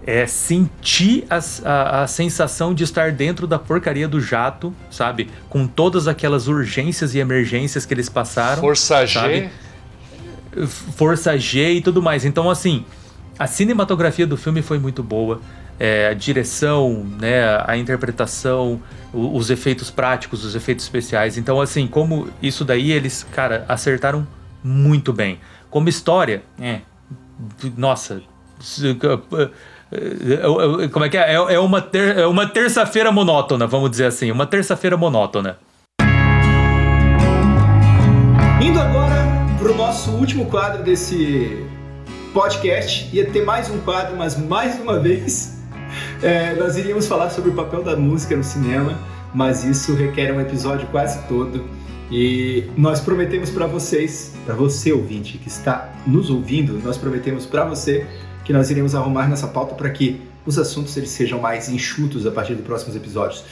é, 0.07 0.27
sentir 0.27 1.25
as- 1.31 1.65
a, 1.65 2.03
a 2.03 2.07
sensação 2.07 2.75
de 2.75 2.85
estar 2.85 3.11
dentro 3.13 3.47
da 3.47 3.59
porcaria 3.59 4.07
do 4.07 4.21
jato, 4.21 4.75
sabe? 4.91 5.31
Com 5.49 5.67
todas 5.67 6.07
aquelas 6.07 6.47
urgências 6.49 7.15
e 7.15 7.19
emergências 7.19 7.87
que 7.87 7.95
eles 7.95 8.09
passaram. 8.09 8.61
Força 8.61 9.07
G. 9.07 9.13
sabe? 9.15 9.51
Força 10.97 11.39
G 11.39 11.73
e 11.75 11.81
tudo 11.81 12.03
mais. 12.03 12.25
Então, 12.25 12.51
assim, 12.51 12.85
a 13.39 13.47
cinematografia 13.47 14.27
do 14.27 14.37
filme 14.37 14.63
foi 14.63 14.79
muito 14.79 15.03
boa. 15.03 15.41
É, 15.81 16.09
a 16.09 16.15
direção, 16.15 17.05
né, 17.21 17.45
a 17.67 17.77
interpretação, 17.77 18.81
o- 19.13 19.37
os 19.37 19.51
efeitos 19.51 19.91
práticos, 19.91 20.45
os 20.45 20.55
efeitos 20.55 20.85
especiais. 20.85 21.37
Então, 21.37 21.61
assim, 21.61 21.87
como 21.89 22.29
isso 22.41 22.65
daí, 22.65 22.93
eles, 22.93 23.27
cara, 23.33 23.65
acertaram 23.69 24.27
muito 24.63 25.13
bem. 25.13 25.41
Como 25.71 25.89
história, 25.89 26.43
é, 26.61 26.81
nossa, 27.77 28.23
como 30.93 31.05
é 31.05 31.09
que 31.09 31.17
é? 31.17 31.33
É 31.35 31.55
é 31.55 31.59
uma, 31.59 31.81
ter- 31.81 32.19
é 32.19 32.27
uma 32.27 32.47
terça-feira 32.47 33.11
monótona, 33.11 33.67
vamos 33.67 33.91
dizer 33.91 34.07
assim, 34.07 34.31
uma 34.31 34.47
terça-feira 34.47 34.97
monótona. 34.97 35.59
Indo 38.61 38.79
agora 38.81 39.27
pro 39.59 39.75
nosso 39.75 40.11
último 40.13 40.47
quadro 40.47 40.83
desse 40.85 41.67
podcast. 42.33 43.09
Ia 43.15 43.27
ter 43.31 43.45
mais 43.45 43.69
um 43.71 43.79
quadro, 43.81 44.17
mas 44.17 44.37
mais 44.37 44.81
uma 44.81 44.99
vez 44.99 45.59
é, 46.23 46.55
nós 46.55 46.77
iríamos 46.77 47.07
falar 47.07 47.31
sobre 47.31 47.51
o 47.51 47.55
papel 47.55 47.83
da 47.83 47.97
música 47.97 48.37
no 48.37 48.43
cinema, 48.43 48.99
mas 49.35 49.65
isso 49.65 49.95
requer 49.95 50.33
um 50.33 50.41
episódio 50.41 50.87
quase 50.89 51.21
todo. 51.29 51.65
E 52.11 52.65
nós 52.77 53.01
prometemos 53.01 53.51
para 53.51 53.67
vocês, 53.67 54.35
para 54.45 54.55
você 54.55 54.93
ouvinte 54.93 55.39
que 55.39 55.49
está 55.49 55.93
nos 56.07 56.29
ouvindo, 56.29 56.79
nós 56.83 56.99
prometemos 56.99 57.47
para 57.47 57.65
você 57.65 58.07
que 58.45 58.53
nós 58.53 58.71
iremos 58.71 58.95
arrumar 58.95 59.29
nessa 59.29 59.47
pauta 59.47 59.75
para 59.75 59.89
que 59.91 60.21
os 60.45 60.59
assuntos 60.59 60.97
eles 60.97 61.11
sejam 61.11 61.41
mais 61.41 61.69
enxutos 61.69 62.27
a 62.27 62.31
partir 62.31 62.55
dos 62.55 62.65
próximos 62.65 62.97
episódios. 62.97 63.45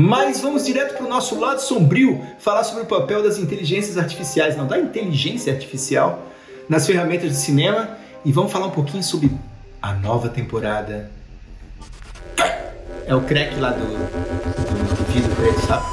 Mas 0.00 0.40
vamos 0.40 0.64
direto 0.64 0.96
para 0.96 1.04
o 1.04 1.08
nosso 1.08 1.40
lado 1.40 1.60
sombrio, 1.60 2.24
falar 2.38 2.62
sobre 2.62 2.84
o 2.84 2.86
papel 2.86 3.20
das 3.20 3.36
inteligências 3.36 3.98
artificiais, 3.98 4.56
não, 4.56 4.64
da 4.64 4.78
inteligência 4.78 5.52
artificial 5.52 6.24
nas 6.68 6.86
ferramentas 6.86 7.30
de 7.30 7.36
cinema 7.36 7.98
e 8.24 8.30
vamos 8.30 8.52
falar 8.52 8.66
um 8.66 8.70
pouquinho 8.70 9.02
sobre 9.02 9.28
a 9.82 9.92
nova 9.94 10.28
temporada. 10.28 11.10
É 13.08 13.12
o 13.12 13.22
crack 13.22 13.58
lá 13.58 13.70
do, 13.70 13.86
vidro 15.12 15.34
preto, 15.34 15.60
sabe? 15.66 15.84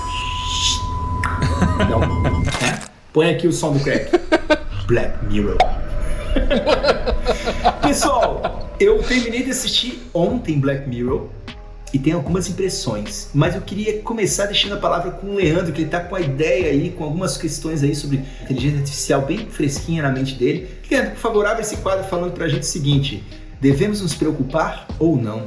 Não, 1.90 2.04
é? 2.04 2.80
Põe 3.12 3.32
aqui 3.32 3.48
o 3.48 3.52
som 3.52 3.74
do 3.74 3.80
crack. 3.80 4.12
Black 4.86 5.26
Mirror. 5.26 5.58
Pessoal, 7.82 8.70
eu 8.80 9.02
terminei 9.02 9.42
de 9.42 9.50
assistir 9.50 10.08
ontem 10.14 10.60
Black 10.60 10.88
Mirror 10.88 11.28
e 11.96 12.00
tem 12.00 12.12
algumas 12.12 12.50
impressões, 12.50 13.30
mas 13.34 13.56
eu 13.56 13.62
queria 13.62 14.02
começar 14.02 14.48
deixando 14.48 14.74
a 14.74 14.78
palavra 14.78 15.12
com 15.12 15.28
o 15.28 15.36
Leandro, 15.36 15.72
que 15.72 15.84
ele 15.84 15.90
tá 15.90 16.02
com 16.02 16.14
a 16.14 16.20
ideia 16.20 16.70
aí, 16.70 16.90
com 16.90 17.06
algumas 17.06 17.38
questões 17.38 17.84
aí 17.84 17.96
sobre 17.96 18.22
inteligência 18.42 18.80
artificial 18.80 19.22
bem 19.22 19.48
fresquinha 19.50 20.04
na 20.04 20.12
mente 20.12 20.36
dele. 20.36 20.70
Leandro, 20.92 21.12
por 21.12 21.20
favor, 21.20 21.46
abre 21.46 21.62
esse 21.62 21.78
quadro 21.78 22.04
falando 22.04 22.34
pra 22.34 22.50
gente 22.50 22.64
o 22.64 22.66
seguinte: 22.66 23.24
devemos 23.62 24.02
nos 24.02 24.14
preocupar 24.14 24.86
ou 25.00 25.16
não? 25.16 25.42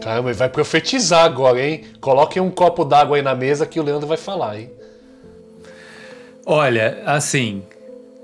Caramba, 0.00 0.30
ele 0.30 0.38
vai 0.38 0.48
profetizar 0.48 1.26
agora, 1.26 1.62
hein? 1.62 1.82
Coloquem 2.00 2.40
um 2.40 2.50
copo 2.50 2.82
d'água 2.82 3.18
aí 3.18 3.22
na 3.22 3.34
mesa 3.34 3.66
que 3.66 3.78
o 3.78 3.82
Leandro 3.82 4.06
vai 4.06 4.16
falar, 4.16 4.58
hein? 4.58 4.70
Olha, 6.46 7.02
assim, 7.04 7.62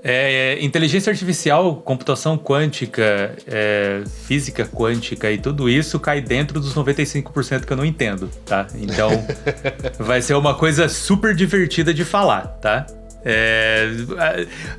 é, 0.03 0.57
inteligência 0.61 1.11
artificial, 1.11 1.75
computação 1.77 2.37
quântica, 2.37 3.35
é, 3.47 4.03
física 4.25 4.65
quântica 4.65 5.31
e 5.31 5.37
tudo 5.37 5.69
isso 5.69 5.99
cai 5.99 6.21
dentro 6.21 6.59
dos 6.59 6.73
95% 6.75 7.65
que 7.65 7.73
eu 7.73 7.77
não 7.77 7.85
entendo, 7.85 8.29
tá? 8.45 8.67
Então, 8.75 9.09
vai 9.99 10.21
ser 10.21 10.35
uma 10.35 10.53
coisa 10.53 10.87
super 10.87 11.35
divertida 11.35 11.93
de 11.93 12.05
falar, 12.05 12.47
tá? 12.61 12.85
É, 13.29 13.89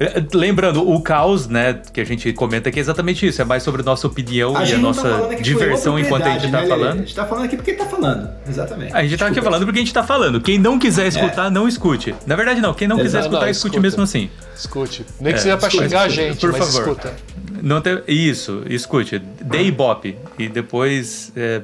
é, 0.00 0.24
lembrando, 0.32 0.88
o 0.88 1.02
caos, 1.02 1.46
né, 1.46 1.82
que 1.92 2.00
a 2.00 2.04
gente 2.04 2.32
comenta 2.32 2.70
aqui 2.70 2.78
é 2.78 2.80
exatamente 2.80 3.26
isso, 3.26 3.42
é 3.42 3.44
mais 3.44 3.62
sobre 3.62 3.82
nossa 3.82 4.06
opinião 4.06 4.54
e 4.54 4.72
a 4.72 4.76
tá 4.76 4.78
nossa 4.78 5.18
por 5.18 5.34
diversão 5.42 5.98
enquanto 5.98 6.22
a 6.24 6.38
gente 6.38 6.50
tá 6.50 6.62
né, 6.62 6.66
falando. 6.66 6.92
A 6.92 6.96
gente 6.96 7.14
tá 7.14 7.26
falando 7.26 7.44
aqui 7.44 7.56
porque 7.56 7.74
tá 7.74 7.84
falando, 7.84 8.30
exatamente. 8.48 8.94
A 8.96 9.02
gente 9.02 9.18
tá 9.18 9.26
aqui 9.26 9.34
Desculpa. 9.34 9.50
falando 9.50 9.66
porque 9.66 9.78
a 9.78 9.82
gente 9.82 9.92
tá 9.92 10.02
falando. 10.02 10.40
Quem 10.40 10.58
não 10.58 10.78
quiser 10.78 11.06
escutar, 11.08 11.50
não 11.50 11.68
escute. 11.68 12.14
Na 12.26 12.36
verdade, 12.36 12.62
não. 12.62 12.72
Quem 12.72 12.88
não 12.88 12.96
quiser 12.96 13.18
Exato, 13.18 13.26
escutar, 13.26 13.40
não, 13.44 13.50
escute 13.50 13.66
escuta. 13.76 13.82
mesmo 13.82 14.02
assim. 14.02 14.30
Escute. 14.56 15.04
Nem 15.20 15.34
que 15.34 15.38
É, 15.40 15.42
seja 15.42 15.56
pra 15.58 15.68
escute, 15.68 15.84
xingar 15.84 16.02
a 16.04 16.08
gente, 16.08 16.40
por 16.40 16.52
mas 16.52 16.58
favor. 16.74 16.80
escuta. 16.92 17.16
Não 17.62 17.80
tem, 17.82 18.00
isso, 18.08 18.62
escute. 18.70 19.18
Dê 19.18 19.64
ibope 19.64 20.16
e 20.38 20.48
depois 20.48 21.30
é, 21.36 21.60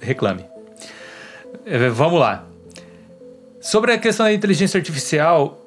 reclame. 0.00 0.44
É, 1.66 1.90
vamos 1.90 2.18
lá. 2.18 2.46
Sobre 3.60 3.92
a 3.92 3.98
questão 3.98 4.24
da 4.24 4.32
inteligência 4.32 4.78
artificial, 4.78 5.63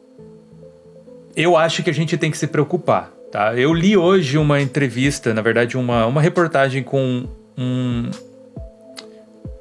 eu 1.38 1.55
acho 1.55 1.83
que 1.83 1.89
a 1.89 1.93
gente 1.93 2.17
tem 2.17 2.31
que 2.31 2.38
se 2.38 2.47
preocupar. 2.47 3.11
Tá? 3.31 3.53
Eu 3.55 3.73
li 3.73 3.95
hoje 3.95 4.38
uma 4.38 4.59
entrevista, 4.61 5.33
na 5.33 5.41
verdade, 5.41 5.77
uma, 5.77 6.05
uma 6.05 6.21
reportagem 6.21 6.81
com 6.83 7.27
um, 7.57 8.09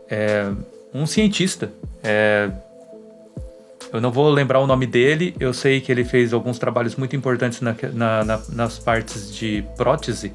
é, 0.09 0.51
um 0.95 1.05
cientista. 1.07 1.71
É, 2.03 2.49
eu 3.93 4.01
não 4.01 4.11
vou 4.11 4.31
lembrar 4.31 4.61
o 4.61 4.67
nome 4.67 4.87
dele, 4.87 5.35
eu 5.39 5.53
sei 5.53 5.81
que 5.81 5.91
ele 5.93 6.05
fez 6.05 6.33
alguns 6.33 6.59
trabalhos 6.59 6.97
muito 6.97 7.15
importantes 7.17 7.61
na- 7.61 7.77
na- 7.93 8.25
na- 8.25 8.41
nas 8.51 8.79
partes 8.79 9.35
de 9.35 9.65
prótese. 9.77 10.33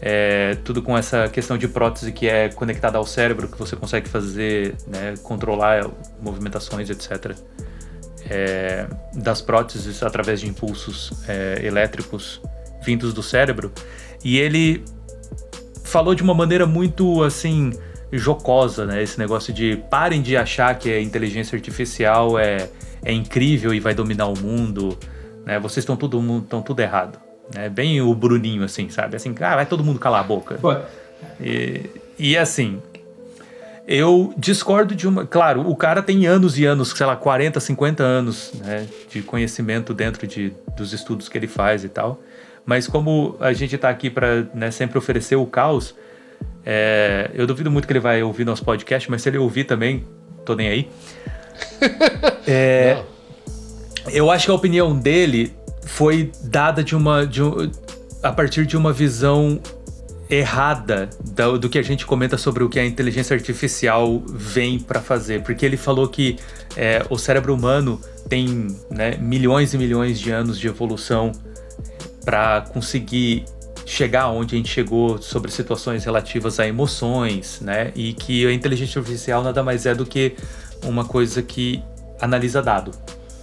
É, 0.00 0.56
tudo 0.64 0.82
com 0.82 0.96
essa 0.98 1.28
questão 1.28 1.56
de 1.56 1.66
prótese 1.66 2.12
que 2.12 2.28
é 2.28 2.50
conectada 2.50 2.98
ao 2.98 3.06
cérebro, 3.06 3.48
que 3.48 3.58
você 3.58 3.74
consegue 3.74 4.06
fazer, 4.08 4.74
né, 4.86 5.14
controlar 5.22 5.86
movimentações, 6.20 6.90
etc. 6.90 7.34
é, 8.28 8.86
das 9.14 9.40
próteses 9.40 10.02
através 10.02 10.40
de 10.40 10.48
impulsos 10.48 11.12
é, 11.28 11.60
elétricos 11.64 12.40
vindos 12.82 13.12
do 13.12 13.22
cérebro. 13.22 13.72
E 14.24 14.38
ele 14.38 14.84
falou 15.84 16.14
de 16.14 16.22
uma 16.22 16.34
maneira 16.34 16.66
muito 16.66 17.22
assim 17.22 17.72
jocosa, 18.12 18.86
né? 18.86 19.02
Esse 19.02 19.18
negócio 19.18 19.52
de 19.52 19.76
parem 19.90 20.22
de 20.22 20.36
achar 20.36 20.78
que 20.78 20.90
a 20.90 21.00
inteligência 21.00 21.56
artificial 21.56 22.38
é, 22.38 22.68
é 23.04 23.12
incrível 23.12 23.74
e 23.74 23.80
vai 23.80 23.94
dominar 23.94 24.26
o 24.26 24.38
mundo, 24.38 24.98
né? 25.44 25.58
Vocês 25.58 25.82
estão 25.82 25.96
tudo 25.96 26.20
estão 26.38 26.62
tudo 26.62 26.80
errado, 26.80 27.18
né? 27.54 27.68
Bem 27.68 28.00
o 28.00 28.14
Bruninho 28.14 28.64
assim, 28.64 28.88
sabe? 28.88 29.16
Assim, 29.16 29.34
ah, 29.40 29.56
vai 29.56 29.66
todo 29.66 29.84
mundo 29.84 29.98
calar 29.98 30.20
a 30.20 30.24
boca. 30.24 30.58
E, 31.40 31.90
e 32.18 32.36
assim, 32.36 32.80
eu 33.86 34.32
discordo 34.36 34.94
de 34.94 35.06
uma. 35.06 35.26
Claro, 35.26 35.68
o 35.68 35.76
cara 35.76 36.02
tem 36.02 36.26
anos 36.26 36.58
e 36.58 36.64
anos, 36.64 36.90
sei 36.90 37.04
lá, 37.06 37.16
40, 37.16 37.60
50 37.60 38.02
anos 38.02 38.52
né, 38.64 38.86
de 39.10 39.22
conhecimento 39.22 39.92
dentro 39.92 40.26
de, 40.26 40.52
dos 40.76 40.92
estudos 40.92 41.28
que 41.28 41.36
ele 41.38 41.46
faz 41.46 41.84
e 41.84 41.88
tal. 41.88 42.20
Mas 42.66 42.86
como 42.86 43.36
a 43.40 43.52
gente 43.52 43.76
tá 43.76 43.90
aqui 43.90 44.08
para 44.08 44.46
né, 44.54 44.70
sempre 44.70 44.96
oferecer 44.96 45.36
o 45.36 45.44
caos, 45.46 45.94
é, 46.64 47.30
eu 47.34 47.46
duvido 47.46 47.70
muito 47.70 47.86
que 47.86 47.92
ele 47.92 48.00
vai 48.00 48.22
ouvir 48.22 48.44
nosso 48.44 48.64
podcast, 48.64 49.10
mas 49.10 49.20
se 49.20 49.28
ele 49.28 49.36
ouvir 49.38 49.64
também, 49.64 50.04
tô 50.44 50.54
nem 50.54 50.68
aí. 50.68 50.88
É, 52.46 53.02
eu 54.12 54.30
acho 54.30 54.44
que 54.44 54.50
a 54.50 54.54
opinião 54.54 54.94
dele 54.98 55.54
foi 55.86 56.30
dada 56.42 56.84
de 56.84 56.94
uma, 56.94 57.26
de 57.26 57.42
um- 57.42 57.70
a 58.22 58.30
partir 58.32 58.66
de 58.66 58.76
uma 58.76 58.92
visão 58.92 59.58
errada 60.28 61.10
do, 61.20 61.58
do 61.58 61.68
que 61.68 61.78
a 61.78 61.82
gente 61.82 62.06
comenta 62.06 62.38
sobre 62.38 62.64
o 62.64 62.68
que 62.68 62.78
a 62.78 62.84
inteligência 62.84 63.34
artificial 63.34 64.22
vem 64.26 64.78
para 64.78 65.00
fazer, 65.00 65.42
porque 65.42 65.64
ele 65.64 65.76
falou 65.76 66.08
que 66.08 66.36
é, 66.76 67.04
o 67.10 67.18
cérebro 67.18 67.54
humano 67.54 68.00
tem 68.28 68.68
né, 68.90 69.16
milhões 69.18 69.74
e 69.74 69.78
milhões 69.78 70.18
de 70.18 70.30
anos 70.30 70.58
de 70.58 70.66
evolução 70.66 71.32
para 72.24 72.62
conseguir 72.62 73.44
chegar 73.84 74.28
onde 74.30 74.54
a 74.54 74.58
gente 74.58 74.70
chegou 74.70 75.20
sobre 75.20 75.50
situações 75.50 76.04
relativas 76.04 76.58
a 76.58 76.66
emoções, 76.66 77.60
né? 77.60 77.92
E 77.94 78.14
que 78.14 78.46
a 78.46 78.52
inteligência 78.52 78.98
artificial 78.98 79.42
nada 79.42 79.62
mais 79.62 79.84
é 79.84 79.94
do 79.94 80.06
que 80.06 80.34
uma 80.82 81.04
coisa 81.04 81.42
que 81.42 81.82
analisa 82.18 82.62
dado. 82.62 82.92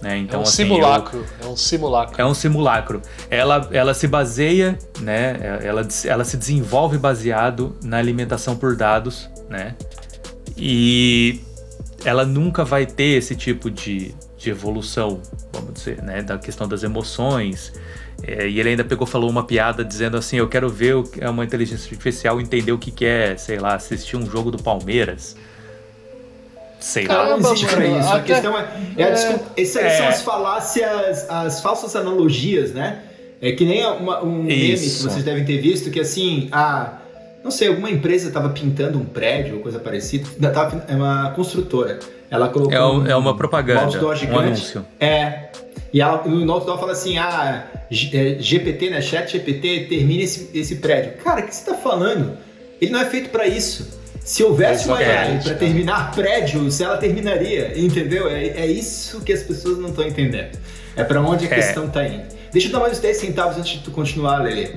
Né? 0.02 0.18
Então, 0.18 0.38
é 0.38 0.38
um 0.40 0.42
assim, 0.42 0.64
simulacro. 0.64 1.24
É 1.40 1.46
um 1.46 1.56
simulacro. 1.56 2.20
É 2.20 2.26
um 2.26 2.34
simulacro. 2.34 3.02
Ela, 3.30 3.68
ela 3.70 3.94
se 3.94 4.08
baseia, 4.08 4.76
né? 5.00 5.36
Ela, 5.62 5.86
ela 6.04 6.24
se 6.24 6.36
desenvolve 6.36 6.98
baseado 6.98 7.76
na 7.84 7.98
alimentação 7.98 8.56
por 8.56 8.74
dados, 8.74 9.30
né? 9.48 9.76
E 10.56 11.40
ela 12.04 12.26
nunca 12.26 12.64
vai 12.64 12.84
ter 12.84 13.16
esse 13.16 13.36
tipo 13.36 13.70
de, 13.70 14.12
de 14.36 14.50
evolução, 14.50 15.22
vamos 15.52 15.74
dizer, 15.74 16.02
né? 16.02 16.20
Da 16.20 16.36
questão 16.36 16.66
das 16.66 16.82
emoções. 16.82 17.72
É, 18.24 18.48
e 18.48 18.58
ele 18.58 18.70
ainda 18.70 18.84
pegou 18.84 19.06
falou 19.06 19.30
uma 19.30 19.44
piada 19.44 19.84
dizendo 19.84 20.16
assim: 20.16 20.36
Eu 20.36 20.48
quero 20.48 20.68
ver 20.68 20.96
o, 20.96 21.08
é 21.20 21.30
uma 21.30 21.44
inteligência 21.44 21.84
artificial 21.84 22.40
entender 22.40 22.72
o 22.72 22.78
que, 22.78 22.90
que 22.90 23.04
é, 23.04 23.36
sei 23.36 23.60
lá, 23.60 23.76
assistir 23.76 24.16
um 24.16 24.28
jogo 24.28 24.50
do 24.50 24.60
Palmeiras. 24.60 25.36
Sei 26.82 27.06
lá. 27.06 27.36
Não 27.36 27.38
existe 27.38 27.66
pra 27.66 27.86
isso. 27.86 28.08
A 28.08 28.16
até- 28.16 28.32
questão 28.34 28.58
é. 28.58 28.66
é 28.96 29.04
a 29.04 29.08
é. 29.08 29.40
aí 29.56 29.62
É. 29.62 29.64
são 29.64 30.08
as 30.08 30.22
falácias, 30.22 31.26
as 31.30 31.60
falsas 31.60 31.94
analogias, 31.96 32.72
né? 32.72 32.98
É 33.40 33.52
que 33.52 33.64
nem 33.64 33.84
uma- 33.86 34.22
um 34.22 34.42
meme 34.42 34.72
que 34.72 34.76
vocês 34.76 35.24
devem 35.24 35.44
ter 35.44 35.58
visto 35.58 35.90
que 35.90 36.00
assim, 36.00 36.48
a. 36.52 36.98
Não 37.42 37.50
sei, 37.50 37.68
alguma 37.68 37.90
empresa 37.90 38.28
estava 38.28 38.48
pintando 38.50 38.98
um 38.98 39.04
prédio 39.04 39.56
ou 39.56 39.60
coisa 39.62 39.78
parecida. 39.80 40.28
Tava- 40.50 40.84
É 40.88 40.94
uma 40.94 41.30
construtora. 41.30 41.98
Ela 42.30 42.48
colocou. 42.48 42.72
É, 42.72 42.80
um- 42.84 43.00
um- 43.02 43.06
é 43.06 43.16
uma 43.16 43.36
propaganda, 43.36 43.80
um 43.82 43.84
outdoor 43.86 44.12
um 44.12 44.16
gigante. 44.16 44.38
anúncio. 44.38 44.86
É. 45.00 45.50
E 45.92 46.00
ela, 46.00 46.22
no 46.26 46.52
outdoor 46.52 46.78
fala 46.78 46.92
assim: 46.92 47.18
ah, 47.18 47.64
G- 47.90 48.16
é, 48.16 48.36
GPT, 48.40 48.90
né? 48.90 49.00
Chat 49.02 49.32
GPT, 49.32 49.86
termine 49.88 50.22
esse, 50.22 50.48
esse 50.54 50.76
prédio. 50.76 51.14
Cara, 51.22 51.40
o 51.40 51.44
que 51.46 51.54
você 51.54 51.64
tá 51.70 51.74
falando? 51.76 52.38
Ele 52.80 52.90
não 52.90 53.00
é 53.00 53.04
feito 53.06 53.28
para 53.30 53.46
isso. 53.46 54.00
Se 54.24 54.42
houvesse 54.44 54.86
uma 54.86 54.98
AI 54.98 55.04
Exatamente, 55.06 55.44
para 55.44 55.54
terminar 55.56 56.10
prédios, 56.12 56.80
ela 56.80 56.96
terminaria, 56.96 57.72
entendeu? 57.78 58.28
É, 58.28 58.46
é 58.48 58.66
isso 58.66 59.20
que 59.20 59.32
as 59.32 59.42
pessoas 59.42 59.78
não 59.78 59.88
estão 59.88 60.06
entendendo. 60.06 60.56
É 60.96 61.02
para 61.02 61.20
onde 61.20 61.46
a 61.46 61.50
É. 61.50 61.54
questão 61.54 61.88
tá 61.88 62.06
indo. 62.06 62.24
Deixa 62.52 62.68
eu 62.68 62.72
dar 62.72 62.80
mais 62.80 62.92
uns 62.92 63.00
10 63.00 63.16
centavos 63.16 63.56
antes 63.56 63.72
de 63.72 63.78
tu 63.80 63.90
continuar, 63.90 64.42
Lele. 64.42 64.76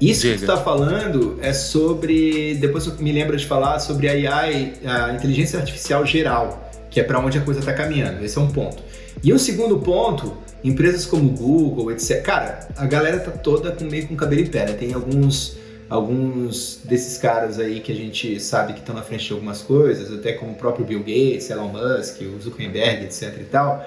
Isso 0.00 0.22
que 0.22 0.34
tu 0.34 0.40
Diga. 0.40 0.54
tá 0.54 0.56
falando 0.62 1.38
é 1.40 1.52
sobre. 1.52 2.54
Depois 2.56 2.86
eu 2.86 2.94
me 2.98 3.10
lembro 3.10 3.36
de 3.36 3.46
falar 3.46 3.78
sobre 3.78 4.08
a 4.08 4.12
AI, 4.12 4.74
a 4.84 5.12
inteligência 5.14 5.58
artificial 5.58 6.04
geral, 6.04 6.70
que 6.90 7.00
é 7.00 7.02
para 7.02 7.18
onde 7.18 7.38
a 7.38 7.40
coisa 7.40 7.62
tá 7.62 7.72
caminhando. 7.72 8.22
Esse 8.22 8.36
é 8.36 8.40
um 8.40 8.48
ponto. 8.48 8.82
E 9.24 9.32
o 9.32 9.38
segundo 9.38 9.78
ponto, 9.78 10.36
empresas 10.62 11.06
como 11.06 11.30
Google, 11.30 11.90
etc. 11.92 12.22
Cara, 12.22 12.68
a 12.76 12.84
galera 12.84 13.18
tá 13.20 13.30
toda 13.30 13.72
com 13.72 13.84
meio 13.86 14.06
com 14.06 14.14
cabelo 14.14 14.42
em 14.42 14.46
pé, 14.46 14.66
né? 14.66 14.72
Tem 14.74 14.92
alguns 14.92 15.56
alguns 15.88 16.80
desses 16.84 17.18
caras 17.18 17.58
aí 17.58 17.80
que 17.80 17.92
a 17.92 17.94
gente 17.94 18.40
sabe 18.40 18.72
que 18.72 18.80
estão 18.80 18.94
na 18.94 19.02
frente 19.02 19.26
de 19.26 19.32
algumas 19.32 19.62
coisas, 19.62 20.12
até 20.12 20.32
como 20.32 20.52
o 20.52 20.54
próprio 20.54 20.84
Bill 20.84 21.00
Gates, 21.00 21.48
Elon 21.50 21.68
Musk, 21.68 22.20
o 22.22 22.40
Zuckerberg, 22.40 23.04
etc 23.04 23.34
e 23.40 23.44
tal. 23.44 23.84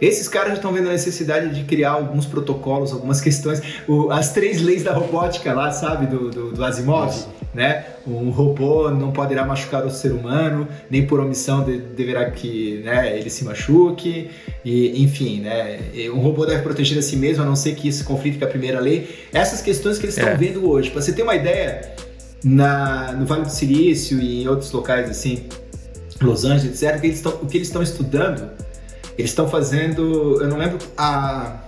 Esses 0.00 0.28
caras 0.28 0.48
já 0.50 0.54
estão 0.54 0.72
vendo 0.72 0.88
a 0.88 0.92
necessidade 0.92 1.54
de 1.54 1.64
criar 1.64 1.90
alguns 1.92 2.24
protocolos, 2.24 2.90
algumas 2.92 3.20
questões, 3.20 3.60
o- 3.86 4.10
as 4.10 4.32
três 4.32 4.62
leis 4.62 4.82
da 4.82 4.94
robótica 4.94 5.52
lá, 5.52 5.70
sabe, 5.72 6.06
do, 6.06 6.30
do, 6.30 6.52
do 6.52 6.64
Asimov, 6.64 7.12
né? 7.54 7.84
Um 8.06 8.30
robô 8.30 8.90
não 8.90 9.10
poderá 9.12 9.44
machucar 9.44 9.84
o 9.84 9.90
ser 9.90 10.12
humano, 10.12 10.68
nem 10.88 11.06
por 11.06 11.18
omissão 11.20 11.64
de- 11.64 11.78
deverá 11.78 12.30
que 12.30 12.80
né, 12.84 13.18
ele 13.18 13.28
se 13.30 13.44
machuque, 13.44 14.30
e, 14.64 15.02
enfim, 15.02 15.40
né? 15.40 15.80
Um 16.14 16.20
robô 16.20 16.46
deve 16.46 16.62
proteger 16.62 16.98
a 16.98 17.02
si 17.02 17.16
mesmo, 17.16 17.42
a 17.42 17.46
não 17.46 17.56
ser 17.56 17.74
que 17.74 17.88
isso 17.88 18.04
conflite 18.04 18.38
com 18.38 18.44
a 18.44 18.48
primeira 18.48 18.78
lei. 18.80 19.08
Essas 19.32 19.60
questões 19.60 19.98
que 19.98 20.06
eles 20.06 20.16
estão 20.16 20.32
É. 20.32 20.36
vendo 20.36 20.68
hoje. 20.68 20.90
Para 20.90 21.02
você 21.02 21.12
ter 21.12 21.22
uma 21.22 21.34
ideia, 21.34 21.92
na, 22.44 23.12
no 23.12 23.26
Vale 23.26 23.42
do 23.42 23.50
Silício 23.50 24.18
e 24.20 24.42
em 24.44 24.48
outros 24.48 24.70
locais 24.72 25.10
assim, 25.10 25.44
Los 26.22 26.44
Angeles, 26.44 26.80
etc., 26.82 27.00
que 27.00 27.06
eles 27.06 27.16
estão- 27.16 27.38
o 27.42 27.46
que 27.46 27.56
eles 27.58 27.68
estão 27.68 27.82
estudando, 27.82 28.48
eles 29.18 29.30
estão 29.30 29.48
fazendo, 29.48 30.40
eu 30.40 30.48
não 30.48 30.56
lembro, 30.56 30.78
a, 30.96 31.58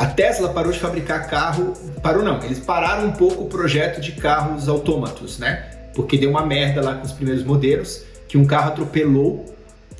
a 0.00 0.06
Tesla 0.06 0.48
parou 0.48 0.72
de 0.72 0.78
fabricar 0.78 1.28
carro, 1.28 1.74
parou 2.02 2.22
não, 2.22 2.42
eles 2.42 2.58
pararam 2.58 3.04
um 3.04 3.12
pouco 3.12 3.44
o 3.44 3.46
projeto 3.48 4.00
de 4.00 4.12
carros 4.12 4.66
autômatos, 4.66 5.38
né? 5.38 5.66
Porque 5.94 6.16
deu 6.16 6.30
uma 6.30 6.46
merda 6.46 6.80
lá 6.80 6.94
com 6.94 7.04
os 7.04 7.12
primeiros 7.12 7.44
modelos, 7.44 8.00
que 8.26 8.38
um 8.38 8.46
carro 8.46 8.68
atropelou 8.68 9.44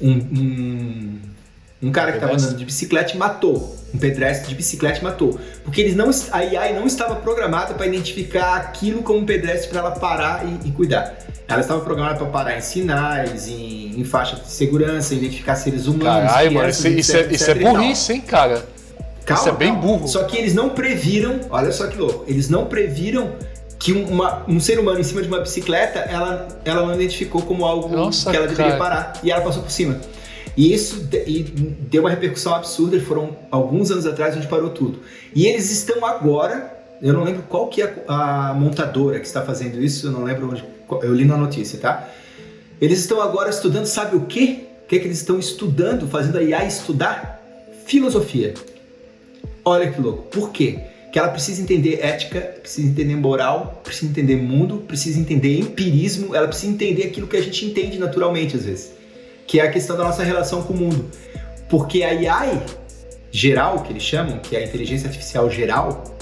um, 0.01 0.11
um, 0.11 1.19
um 1.83 1.93
cara 1.93 2.13
que 2.13 2.17
estava 2.17 2.33
andando 2.33 2.57
de 2.57 2.65
bicicleta 2.65 3.13
e 3.13 3.19
matou. 3.19 3.77
Um 3.93 3.99
pedestre 3.99 4.49
de 4.49 4.55
bicicleta 4.55 5.01
e 5.01 5.05
matou. 5.05 5.39
Porque 5.65 5.83
eles 5.83 5.95
não, 5.95 6.09
a 6.33 6.39
AI 6.39 6.73
não 6.73 6.87
estava 6.87 7.17
programada 7.17 7.75
para 7.75 7.87
identificar 7.87 8.57
aquilo 8.57 9.03
como 9.03 9.19
um 9.19 9.27
pedestre 9.27 9.69
para 9.69 9.81
ela 9.81 9.91
parar 9.91 10.47
e, 10.47 10.69
e 10.69 10.73
cuidar. 10.73 11.15
Ela 11.47 11.61
estava 11.61 11.81
programada 11.83 12.17
para 12.17 12.27
parar 12.29 12.57
em 12.57 12.63
sinais, 12.63 13.49
em, 13.49 14.01
em 14.01 14.05
faixa 14.05 14.37
de 14.37 14.49
segurança, 14.49 15.15
identificar 15.15 15.57
seres 15.57 15.87
humanos. 15.87 16.31
Caralho, 16.31 16.53
mano, 16.53 16.71
isso, 16.71 16.89
isso 16.89 17.15
é, 17.15 17.21
etc, 17.21 17.33
isso 17.33 17.45
é 17.45 17.53
etc 17.53 17.61
e 17.61 17.65
tal. 17.65 17.75
burrice, 17.75 18.13
hein, 18.15 18.21
cara? 18.23 18.80
Calma, 19.35 19.43
Isso 19.43 19.49
é 19.49 19.59
bem 19.59 19.69
calma. 19.69 19.83
burro. 19.83 20.09
Só 20.09 20.25
que 20.25 20.37
eles 20.37 20.55
não 20.55 20.71
previram, 20.71 21.41
olha 21.51 21.73
só 21.73 21.87
que 21.87 21.97
louco, 21.99 22.25
eles 22.29 22.49
não 22.49 22.67
previram 22.67 23.33
que 23.79 23.93
um- 23.93 24.05
uma- 24.09 24.45
um 24.47 24.61
ser 24.61 24.79
humano 24.79 25.01
em 25.01 25.03
cima 25.03 25.23
de 25.23 25.29
uma 25.29 25.41
bicicleta, 25.41 26.01
ela, 26.01 26.49
ela 26.65 26.87
não 26.87 26.95
identificou 26.95 27.41
como 27.43 27.65
algo 27.65 27.89
Nossa, 27.89 28.31
que 28.31 28.37
ela 28.37 28.47
deveria 28.47 28.77
cara. 28.77 28.79
parar. 28.79 29.13
E 29.23 29.31
ela 29.31 29.41
passou 29.41 29.63
por 29.63 29.71
cima. 29.71 29.99
E 30.57 30.75
isso 30.75 31.09
e 31.27 31.43
deu 31.43 32.03
uma 32.03 32.11
repercussão 32.11 32.55
absurda, 32.55 33.01
foram 33.01 33.37
alguns 33.51 33.91
anos 33.91 34.05
atrás 34.05 34.37
onde 34.37 34.47
parou 34.49 34.71
tudo. 34.71 34.99
E 35.35 35.47
eles 35.47 35.71
estão 35.71 36.05
agora, 36.05 36.71
eu 37.01 37.15
não 37.15 37.23
lembro 37.25 37.43
qual 37.49 37.69
que 37.69 37.81
é 37.81 38.05
a, 38.07 38.51
a 38.51 38.55
montadora 38.55 39.19
que 39.21 39.27
está 39.27 39.41
fazendo 39.43 39.81
isso, 39.83 40.09
eu 40.09 40.11
não 40.13 40.25
lembro 40.25 40.51
onde, 40.51 40.65
eu 41.07 41.15
li 41.15 41.25
na 41.25 41.37
notícia, 41.37 41.79
tá? 41.79 42.07
Eles 42.81 42.99
estão 42.99 43.23
agora 43.23 43.49
estudando, 43.49 43.87
sabe 43.87 44.17
o 44.17 44.23
quê? 44.23 44.65
O 44.85 44.89
que 44.89 44.97
é 44.97 44.99
que 44.99 45.07
eles 45.07 45.19
estão 45.19 45.39
estudando, 45.39 46.07
fazendo 46.09 46.37
a 46.37 46.43
IA 46.43 46.65
estudar? 46.65 47.41
Filosofia. 47.87 48.55
Olha 49.71 49.89
que 49.89 50.01
louco. 50.01 50.25
Por 50.25 50.51
quê? 50.51 50.81
Que 51.13 51.19
ela 51.19 51.29
precisa 51.29 51.63
entender 51.63 52.01
ética, 52.03 52.41
precisa 52.61 52.89
entender 52.89 53.15
moral, 53.15 53.81
precisa 53.85 54.11
entender 54.11 54.35
mundo, 54.35 54.79
precisa 54.79 55.21
entender 55.21 55.61
empirismo, 55.61 56.35
ela 56.35 56.49
precisa 56.49 56.73
entender 56.73 57.05
aquilo 57.05 57.29
que 57.29 57.37
a 57.37 57.41
gente 57.41 57.65
entende 57.65 57.97
naturalmente 57.97 58.57
às 58.57 58.65
vezes, 58.65 58.93
que 59.47 59.61
é 59.61 59.63
a 59.63 59.71
questão 59.71 59.97
da 59.97 60.03
nossa 60.03 60.25
relação 60.25 60.65
com 60.65 60.73
o 60.73 60.77
mundo. 60.77 61.09
Porque 61.69 62.03
a 62.03 62.09
AI 62.09 62.61
geral, 63.31 63.85
que 63.85 63.93
eles 63.93 64.03
chamam, 64.03 64.41
que 64.41 64.57
é 64.57 64.59
a 64.59 64.65
inteligência 64.65 65.07
artificial 65.07 65.49
geral, 65.49 66.17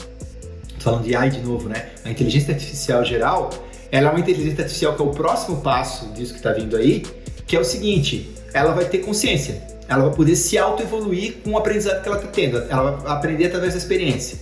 tô 0.76 0.84
falando 0.84 1.04
de 1.04 1.16
AI 1.16 1.30
de 1.30 1.40
novo, 1.40 1.70
né? 1.70 1.88
A 2.04 2.10
inteligência 2.10 2.52
artificial 2.52 3.02
geral, 3.02 3.48
ela 3.90 4.08
é 4.08 4.10
uma 4.10 4.20
inteligência 4.20 4.60
artificial 4.60 4.94
que 4.94 5.00
é 5.00 5.04
o 5.06 5.10
próximo 5.10 5.62
passo 5.62 6.12
disso 6.12 6.34
que 6.34 6.38
está 6.38 6.52
vindo 6.52 6.76
aí, 6.76 7.02
que 7.46 7.56
é 7.56 7.58
o 7.58 7.64
seguinte, 7.64 8.28
ela 8.52 8.72
vai 8.72 8.84
ter 8.84 8.98
consciência, 8.98 9.62
ela 9.88 10.04
vai 10.04 10.14
poder 10.14 10.36
se 10.36 10.58
auto-evoluir 10.58 11.36
com 11.42 11.52
o 11.52 11.58
aprendizado 11.58 12.02
que 12.02 12.08
ela 12.08 12.18
está 12.18 12.28
tendo, 12.30 12.58
ela 12.68 12.90
vai 12.92 13.12
aprender 13.16 13.46
através 13.46 13.72
da 13.72 13.78
experiência. 13.78 14.38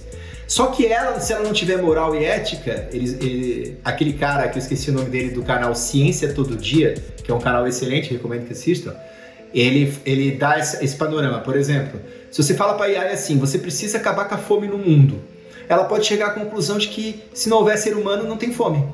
Só 0.46 0.66
que 0.66 0.86
ela, 0.86 1.18
se 1.20 1.32
ela 1.32 1.42
não 1.42 1.52
tiver 1.52 1.76
moral 1.80 2.14
e 2.14 2.24
ética, 2.24 2.88
eles- 2.92 3.14
ele- 3.20 3.78
aquele 3.84 4.12
cara 4.12 4.48
que 4.48 4.58
eu 4.58 4.62
esqueci 4.62 4.90
o 4.90 4.92
nome 4.92 5.10
dele 5.10 5.30
do 5.30 5.42
canal 5.42 5.74
Ciência 5.74 6.32
Todo 6.32 6.56
Dia, 6.56 6.94
que 7.22 7.30
é 7.30 7.34
um 7.34 7.40
canal 7.40 7.66
excelente, 7.66 8.12
recomendo 8.12 8.46
que 8.46 8.52
assistam, 8.52 8.94
ele, 9.54 9.92
ele 10.04 10.32
dá 10.32 10.58
esse, 10.58 10.84
esse 10.84 10.94
panorama. 10.96 11.40
Por 11.40 11.56
exemplo, 11.56 12.00
se 12.30 12.42
você 12.42 12.54
fala 12.54 12.74
para 12.74 12.86
a 12.86 12.88
AI 13.02 13.12
assim, 13.12 13.38
você 13.38 13.58
precisa 13.58 13.98
acabar 13.98 14.26
com 14.28 14.34
a 14.34 14.38
fome 14.38 14.68
no 14.68 14.78
mundo, 14.78 15.20
ela 15.68 15.84
pode 15.84 16.06
chegar 16.06 16.28
à 16.28 16.30
conclusão 16.30 16.78
de 16.78 16.88
que 16.88 17.20
se 17.34 17.48
não 17.48 17.58
houver 17.58 17.76
ser 17.76 17.96
humano, 17.96 18.22
não 18.24 18.36
tem 18.36 18.52
fome. 18.52 18.84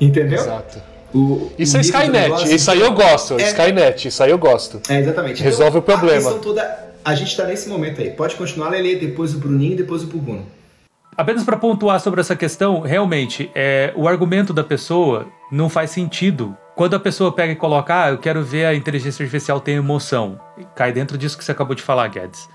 Entendeu? 0.00 0.38
Exato. 0.38 0.80
O- 1.14 1.50
Isso 1.58 1.76
o 1.76 1.78
é 1.78 1.80
Skynet, 1.80 2.10
negócio- 2.10 2.54
isso 2.54 2.70
aí 2.70 2.80
eu 2.80 2.92
gosto. 2.92 3.34
É. 3.38 3.42
Skynet, 3.48 4.08
isso 4.08 4.22
aí 4.22 4.30
eu 4.30 4.38
gosto. 4.38 4.80
É, 4.88 5.00
exatamente. 5.00 5.42
Resolve 5.42 5.78
o 5.78 5.82
problema. 5.82 6.12
A 6.18 6.22
questão 6.22 6.38
toda, 6.38 6.92
a 7.04 7.14
gente 7.14 7.36
tá 7.36 7.44
nesse 7.44 7.68
momento 7.68 8.00
aí. 8.00 8.10
Pode 8.10 8.36
continuar, 8.36 8.68
Lele, 8.70 8.96
depois 8.96 9.34
o 9.34 9.38
Bruninho, 9.38 9.76
depois 9.76 10.02
o 10.02 10.06
Puguno. 10.06 10.46
Apenas 11.16 11.42
para 11.44 11.56
pontuar 11.56 12.00
sobre 12.00 12.20
essa 12.20 12.36
questão, 12.36 12.80
realmente, 12.80 13.50
é, 13.54 13.92
o 13.96 14.06
argumento 14.08 14.52
da 14.52 14.62
pessoa 14.64 15.26
não 15.50 15.68
faz 15.68 15.90
sentido. 15.90 16.56
Quando 16.76 16.94
a 16.94 17.00
pessoa 17.00 17.30
pega 17.32 17.52
e 17.52 17.56
coloca, 17.56 18.04
ah, 18.04 18.10
eu 18.10 18.18
quero 18.18 18.42
ver 18.42 18.64
a 18.64 18.74
inteligência 18.74 19.22
artificial 19.22 19.60
ter 19.60 19.72
emoção, 19.72 20.40
cai 20.74 20.92
dentro 20.92 21.18
disso 21.18 21.36
que 21.36 21.44
você 21.44 21.52
acabou 21.52 21.74
de 21.74 21.82
falar, 21.82 22.08
Guedes. 22.08 22.48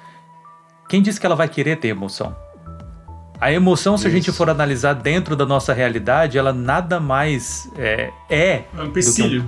Quem 0.89 1.01
disse 1.01 1.19
que 1.19 1.25
ela 1.25 1.35
vai 1.35 1.47
querer 1.49 1.75
ter 1.77 1.89
emoção? 1.89 2.35
A 3.39 3.51
emoção, 3.51 3.97
se 3.97 4.07
a 4.07 4.09
gente 4.09 4.29
Isso. 4.29 4.37
for 4.37 4.49
analisar 4.49 4.93
dentro 4.93 5.35
da 5.35 5.45
nossa 5.45 5.73
realidade, 5.73 6.37
ela 6.37 6.53
nada 6.53 6.99
mais 6.99 7.69
é, 7.77 8.09
é 8.29 8.49
É 8.49 8.81
um 8.81 8.85
empecilho. 8.85 9.45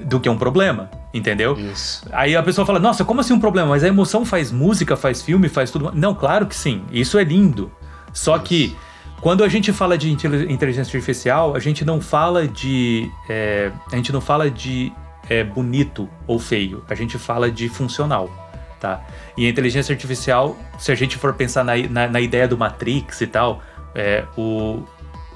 do 0.00 0.18
que 0.20 0.28
um 0.28 0.36
problema, 0.36 0.90
entendeu? 1.14 1.56
Isso. 1.58 2.04
Aí 2.12 2.36
a 2.36 2.42
pessoa 2.42 2.66
fala, 2.66 2.78
nossa, 2.78 3.04
como 3.04 3.20
assim 3.20 3.32
um 3.32 3.40
problema? 3.40 3.68
Mas 3.70 3.84
a 3.84 3.88
emoção 3.88 4.24
faz 4.24 4.50
música, 4.50 4.96
faz 4.96 5.22
filme, 5.22 5.48
faz 5.48 5.70
tudo. 5.70 5.92
Não, 5.94 6.14
claro 6.14 6.46
que 6.46 6.54
sim. 6.56 6.82
Isso 6.90 7.18
é 7.18 7.24
lindo. 7.24 7.70
Só 8.12 8.38
que 8.38 8.76
quando 9.20 9.44
a 9.44 9.48
gente 9.48 9.72
fala 9.72 9.96
de 9.96 10.10
intel- 10.10 10.50
inteligência 10.50 10.90
artificial, 10.90 11.54
a 11.54 11.60
gente 11.60 11.84
não 11.84 12.00
fala 12.00 12.46
de. 12.46 13.08
é, 13.28 13.70
a 13.92 13.96
gente 13.96 14.12
não 14.12 14.20
fala 14.20 14.50
de 14.50 14.92
é, 15.30 15.44
bonito 15.44 16.08
ou 16.26 16.38
feio. 16.40 16.84
A 16.90 16.94
gente 16.96 17.16
fala 17.18 17.50
de 17.50 17.68
funcional. 17.68 18.28
Tá? 18.82 19.00
E 19.36 19.46
a 19.46 19.48
inteligência 19.48 19.92
artificial, 19.92 20.56
se 20.76 20.90
a 20.90 20.94
gente 20.96 21.16
for 21.16 21.32
pensar 21.34 21.62
na, 21.62 21.76
na, 21.88 22.08
na 22.08 22.20
ideia 22.20 22.48
do 22.48 22.58
Matrix 22.58 23.20
e 23.20 23.28
tal, 23.28 23.62
é, 23.94 24.24
o, 24.36 24.82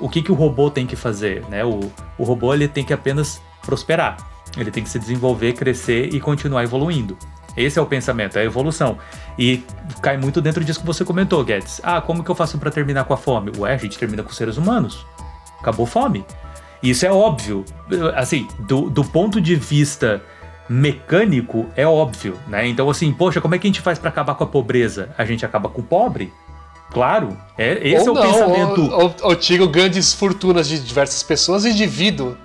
o 0.01 0.09
que, 0.09 0.21
que 0.21 0.33
o 0.33 0.35
robô 0.35 0.69
tem 0.69 0.85
que 0.85 0.97
fazer, 0.97 1.45
né? 1.49 1.65
O, 1.65 1.81
o 2.19 2.25
robô 2.25 2.53
ele 2.53 2.67
tem 2.67 2.85
que 2.85 2.93
apenas 2.93 3.41
prosperar, 3.65 4.17
ele 4.57 4.73
tem 4.73 4.83
que 4.83 4.91
se 4.91 4.99
desenvolver, 4.99 5.53
crescer 5.53 6.13
e 6.13 6.19
continuar 6.19 6.65
evoluindo. 6.65 7.17
Esse 7.57 7.79
é 7.79 7.83
o 7.83 7.87
pensamento, 7.87 8.37
é 8.37 8.43
a 8.43 8.45
evolução. 8.45 8.99
E 9.39 9.63
cai 10.03 10.17
muito 10.17 10.43
dentro 10.43 10.63
disso 10.65 10.81
que 10.81 10.87
você 10.87 11.05
comentou, 11.05 11.43
Guedes. 11.45 11.81
Ah, 11.85 12.01
como 12.01 12.25
que 12.25 12.31
eu 12.31 12.35
faço 12.35 12.59
para 12.59 12.71
terminar 12.71 13.05
com 13.05 13.15
a 13.15 13.17
fome? 13.17 13.53
Ué, 13.57 13.73
a 13.73 13.79
gente 13.79 13.97
termina 13.97 14.23
com 14.23 14.31
seres 14.31 14.57
humanos. 14.57 15.07
Acabou 15.61 15.87
fome. 15.87 16.27
Isso 16.83 17.07
é 17.07 17.11
óbvio. 17.11 17.65
Assim, 18.15 18.47
do, 18.59 18.91
do 18.91 19.03
ponto 19.03 19.41
de 19.41 19.55
vista 19.55 20.23
mecânico, 20.69 21.67
é 21.77 21.87
óbvio, 21.87 22.39
né? 22.49 22.67
Então, 22.67 22.89
assim, 22.91 23.13
poxa, 23.13 23.41
como 23.41 23.55
é 23.55 23.59
que 23.59 23.67
a 23.67 23.71
gente 23.71 23.81
faz 23.81 23.99
para 23.99 24.09
acabar 24.11 24.35
com 24.35 24.45
a 24.45 24.47
pobreza? 24.47 25.11
A 25.17 25.25
gente 25.25 25.45
acaba 25.45 25.69
com 25.69 25.81
o 25.81 25.85
pobre? 25.85 26.33
Claro, 26.93 27.37
é, 27.59 27.79
esse 27.89 28.09
ou 28.09 28.17
é 28.17 28.21
o 28.21 28.23
não, 28.23 28.33
pensamento. 28.33 28.81
Ou, 28.93 29.03
ou, 29.03 29.15
ou 29.23 29.37
tiro 29.37 29.69
grandes 29.69 30.15
fortunas 30.15 30.69
de 30.69 30.79
diversas 30.79 31.23
pessoas 31.23 31.65
e 31.65 31.73
divido. 31.73 32.37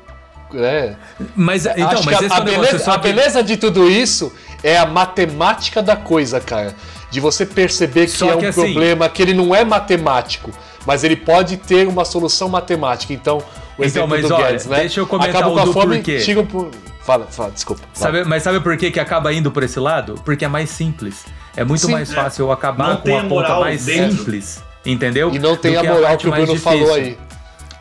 É. 0.54 0.96
Mas, 1.36 1.66
então, 1.66 1.88
Acho 1.88 2.06
mas 2.06 2.22
a, 2.22 2.26
é 2.26 2.38
a 2.38 2.42
beleza, 2.42 2.92
a 2.92 3.00
que- 3.00 3.04
beleza 3.08 3.44
de 3.44 3.56
tudo 3.56 3.90
isso 3.90 4.34
é 4.64 4.78
a 4.78 4.86
matemática 4.86 5.82
da 5.82 5.96
coisa, 5.96 6.40
cara. 6.42 6.76
De 7.10 7.20
você 7.20 7.46
perceber 7.46 8.06
que 8.06 8.12
Só 8.12 8.32
é 8.32 8.36
um 8.36 8.40
que 8.40 8.46
assim- 8.48 8.62
problema 8.62 9.08
que 9.08 9.22
ele 9.22 9.34
não 9.34 9.54
é 9.56 9.64
matemático, 9.64 10.52
mas 10.86 11.04
ele 11.04 11.16
pode 11.16 11.58
ter 11.58 11.88
uma 11.88 12.04
solução 12.04 12.50
matemática. 12.50 13.14
Então, 13.14 13.38
o 13.78 13.84
Então, 13.84 13.86
exemplo 13.86 14.22
do 14.28 14.34
olha, 14.34 14.48
Guedes, 14.48 14.66
né? 14.66 14.80
deixa 14.80 15.00
eu 15.00 15.08
comentar 15.08 15.36
Acaba 15.38 15.52
o 15.52 15.54
com 15.56 15.60
a 15.62 15.66
do 15.66 15.74
fome, 15.74 15.96
porquê. 15.98 16.20
por... 16.52 16.70
Fala, 17.04 17.26
fala, 17.28 17.52
desculpa. 17.52 17.82
fala. 17.94 18.14
Sabe, 18.18 18.30
mas 18.30 18.44
sabe 18.44 18.60
por 18.60 18.78
que, 18.78 18.92
que 18.92 19.00
acaba 19.00 19.34
indo 19.34 19.52
por 19.52 19.64
esse 19.64 19.80
lado? 19.80 20.16
Porque 20.24 20.46
é 20.46 20.48
mais 20.48 20.70
simples. 20.70 21.26
É 21.56 21.64
muito 21.64 21.86
Sim, 21.88 21.92
mais 21.94 22.12
é. 22.12 22.16
fácil 22.16 22.46
eu 22.46 22.52
acabar 22.52 22.90
Não 22.90 22.98
com 22.98 23.04
tem 23.04 23.18
a 23.18 23.22
a 23.22 23.26
ponta 23.26 23.60
mais 23.60 23.86
dentro. 23.86 24.18
simples. 24.18 24.64
Entendeu? 24.86 25.32
E 25.34 25.40
não 25.40 25.56
tem 25.56 25.76
a 25.78 25.84
moral 25.84 26.02
parte 26.04 26.22
que 26.24 26.30
o 26.30 26.32
Bruno 26.32 26.56
falou 26.60 26.94
aí. 26.94 27.18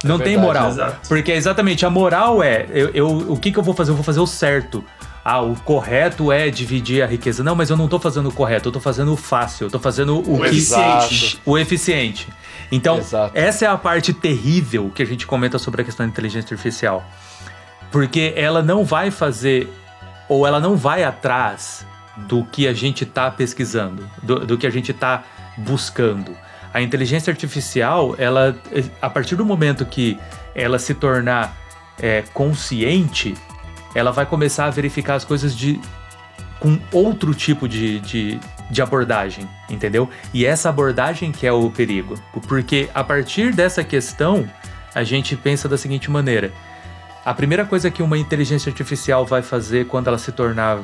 Não 0.02 0.14
É 0.16 0.18
tem 0.18 0.26
verdade, 0.36 0.46
moral. 0.46 0.68
exato. 0.70 1.08
Porque 1.08 1.30
exatamente, 1.32 1.84
a 1.84 1.90
moral 1.90 2.42
é, 2.42 2.66
eu, 2.70 2.88
eu- 2.94 3.32
o 3.32 3.36
que, 3.38 3.52
que 3.52 3.58
eu 3.58 3.62
vou 3.62 3.74
fazer? 3.74 3.90
Eu 3.90 3.94
vou 3.96 4.04
fazer 4.04 4.20
o 4.20 4.26
certo. 4.26 4.82
Ah, 5.22 5.42
o 5.42 5.54
correto 5.54 6.32
é 6.32 6.48
dividir 6.48 7.02
a 7.02 7.06
riqueza. 7.06 7.44
Não, 7.44 7.54
mas 7.54 7.68
eu 7.68 7.76
não 7.76 7.86
tô 7.86 8.00
fazendo 8.00 8.30
o 8.30 8.32
correto, 8.32 8.68
eu 8.68 8.72
tô 8.72 8.80
fazendo 8.80 9.12
o 9.12 9.16
fácil, 9.16 9.66
eu 9.66 9.70
tô 9.70 9.78
fazendo 9.78 10.16
o, 10.16 10.36
O 10.36 10.40
que 10.40 10.46
eficiente. 10.46 11.38
o 11.44 11.58
eficiente. 11.58 12.26
Então, 12.72 12.96
Exato. 12.98 13.32
essa 13.36 13.66
é 13.66 13.68
a 13.68 13.76
parte 13.76 14.14
terrível 14.14 14.90
que 14.94 15.02
a 15.02 15.06
gente 15.06 15.26
comenta 15.26 15.58
sobre 15.58 15.82
a 15.82 15.84
questão 15.84 16.06
da 16.06 16.10
inteligência 16.10 16.54
artificial. 16.54 17.04
Porque 17.90 18.32
ela 18.36 18.62
não 18.62 18.84
vai 18.84 19.10
fazer, 19.10 19.68
ou 20.28 20.46
ela 20.46 20.60
não 20.60 20.76
vai 20.76 21.02
atrás 21.02 21.86
do 22.16 22.44
que 22.44 22.68
a 22.68 22.72
gente 22.72 23.04
está 23.04 23.30
pesquisando, 23.30 24.08
do, 24.22 24.46
do 24.46 24.58
que 24.58 24.66
a 24.66 24.70
gente 24.70 24.90
está 24.90 25.24
buscando. 25.56 26.36
A 26.72 26.80
inteligência 26.80 27.30
artificial, 27.30 28.14
ela, 28.18 28.56
a 29.02 29.10
partir 29.10 29.34
do 29.34 29.44
momento 29.44 29.84
que 29.84 30.18
ela 30.54 30.78
se 30.78 30.94
tornar 30.94 31.56
é, 32.00 32.22
consciente, 32.32 33.34
ela 33.94 34.12
vai 34.12 34.24
começar 34.24 34.66
a 34.66 34.70
verificar 34.70 35.14
as 35.14 35.24
coisas 35.24 35.56
de 35.56 35.80
com 36.60 36.78
outro 36.92 37.34
tipo 37.34 37.66
de, 37.66 37.98
de, 38.00 38.38
de 38.70 38.82
abordagem, 38.82 39.48
entendeu? 39.68 40.08
E 40.32 40.44
essa 40.44 40.68
abordagem 40.68 41.32
que 41.32 41.46
é 41.46 41.52
o 41.52 41.70
perigo. 41.70 42.14
Porque 42.46 42.88
a 42.94 43.02
partir 43.02 43.52
dessa 43.52 43.82
questão, 43.82 44.48
a 44.94 45.02
gente 45.02 45.34
pensa 45.34 45.68
da 45.68 45.78
seguinte 45.78 46.10
maneira: 46.10 46.52
a 47.24 47.34
primeira 47.34 47.66
coisa 47.66 47.90
que 47.90 48.02
uma 48.02 48.16
inteligência 48.16 48.70
artificial 48.70 49.26
vai 49.26 49.42
fazer 49.42 49.86
quando 49.86 50.08
ela 50.08 50.18
se 50.18 50.32
tornar 50.32 50.78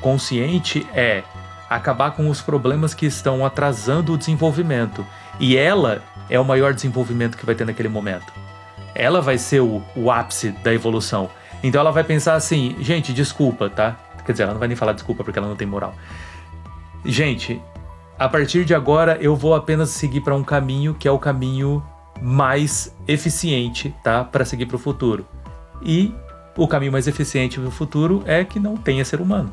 consciente 0.00 0.86
é 0.94 1.22
acabar 1.68 2.12
com 2.12 2.28
os 2.28 2.40
problemas 2.40 2.94
que 2.94 3.06
estão 3.06 3.44
atrasando 3.44 4.14
o 4.14 4.18
desenvolvimento. 4.18 5.06
E 5.38 5.56
ela 5.56 6.02
é 6.28 6.38
o 6.38 6.44
maior 6.44 6.72
desenvolvimento 6.74 7.36
que 7.36 7.46
vai 7.46 7.54
ter 7.54 7.66
naquele 7.66 7.88
momento. 7.88 8.32
Ela 8.94 9.20
vai 9.20 9.38
ser 9.38 9.60
o, 9.60 9.82
o 9.94 10.10
ápice 10.10 10.50
da 10.50 10.72
evolução. 10.72 11.30
Então 11.62 11.80
ela 11.80 11.92
vai 11.92 12.04
pensar 12.04 12.34
assim, 12.34 12.76
gente, 12.80 13.12
desculpa, 13.12 13.70
tá? 13.70 13.96
Quer 14.24 14.32
dizer, 14.32 14.44
ela 14.44 14.52
não 14.52 14.58
vai 14.58 14.68
nem 14.68 14.76
falar 14.76 14.92
desculpa 14.92 15.24
porque 15.24 15.38
ela 15.38 15.48
não 15.48 15.56
tem 15.56 15.66
moral. 15.66 15.94
Gente, 17.04 17.60
a 18.18 18.28
partir 18.28 18.64
de 18.64 18.74
agora 18.74 19.18
eu 19.20 19.34
vou 19.34 19.54
apenas 19.54 19.90
seguir 19.90 20.20
para 20.20 20.34
um 20.34 20.44
caminho 20.44 20.94
que 20.94 21.08
é 21.08 21.10
o 21.10 21.18
caminho 21.18 21.82
mais 22.20 22.94
eficiente, 23.08 23.94
tá? 24.02 24.24
Para 24.24 24.44
seguir 24.44 24.66
para 24.66 24.76
o 24.76 24.78
futuro. 24.78 25.26
E 25.84 26.14
o 26.56 26.68
caminho 26.68 26.92
mais 26.92 27.06
eficiente 27.06 27.58
para 27.58 27.68
o 27.68 27.72
futuro 27.72 28.22
é 28.26 28.44
que 28.44 28.60
não 28.60 28.76
tenha 28.76 29.04
ser 29.04 29.20
humano. 29.20 29.52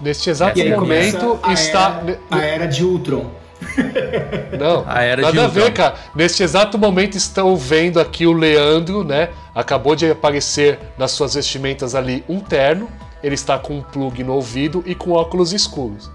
Neste 0.00 0.30
exato 0.30 0.60
aí 0.60 0.70
momento 0.70 1.38
a 1.42 1.52
está. 1.52 2.02
Era, 2.04 2.18
a 2.30 2.44
era 2.44 2.66
de 2.66 2.84
Ultron. 2.84 3.30
Não, 4.58 4.84
A 4.86 5.02
era 5.02 5.22
nada 5.22 5.32
de 5.32 5.38
a 5.38 5.44
Ultron. 5.44 5.62
ver, 5.62 5.72
cara. 5.72 5.94
Neste 6.14 6.42
exato 6.42 6.78
momento 6.78 7.16
estão 7.16 7.56
vendo 7.56 7.98
aqui 7.98 8.26
o 8.26 8.32
Leandro, 8.32 9.02
né? 9.02 9.30
Acabou 9.54 9.96
de 9.96 10.10
aparecer 10.10 10.78
nas 10.98 11.12
suas 11.12 11.34
vestimentas 11.34 11.94
ali 11.94 12.22
um 12.28 12.38
terno. 12.38 12.88
Ele 13.22 13.34
está 13.34 13.58
com 13.58 13.78
um 13.78 13.82
plug 13.82 14.22
no 14.22 14.34
ouvido 14.34 14.84
e 14.86 14.94
com 14.94 15.12
óculos 15.12 15.54
escuros, 15.54 16.10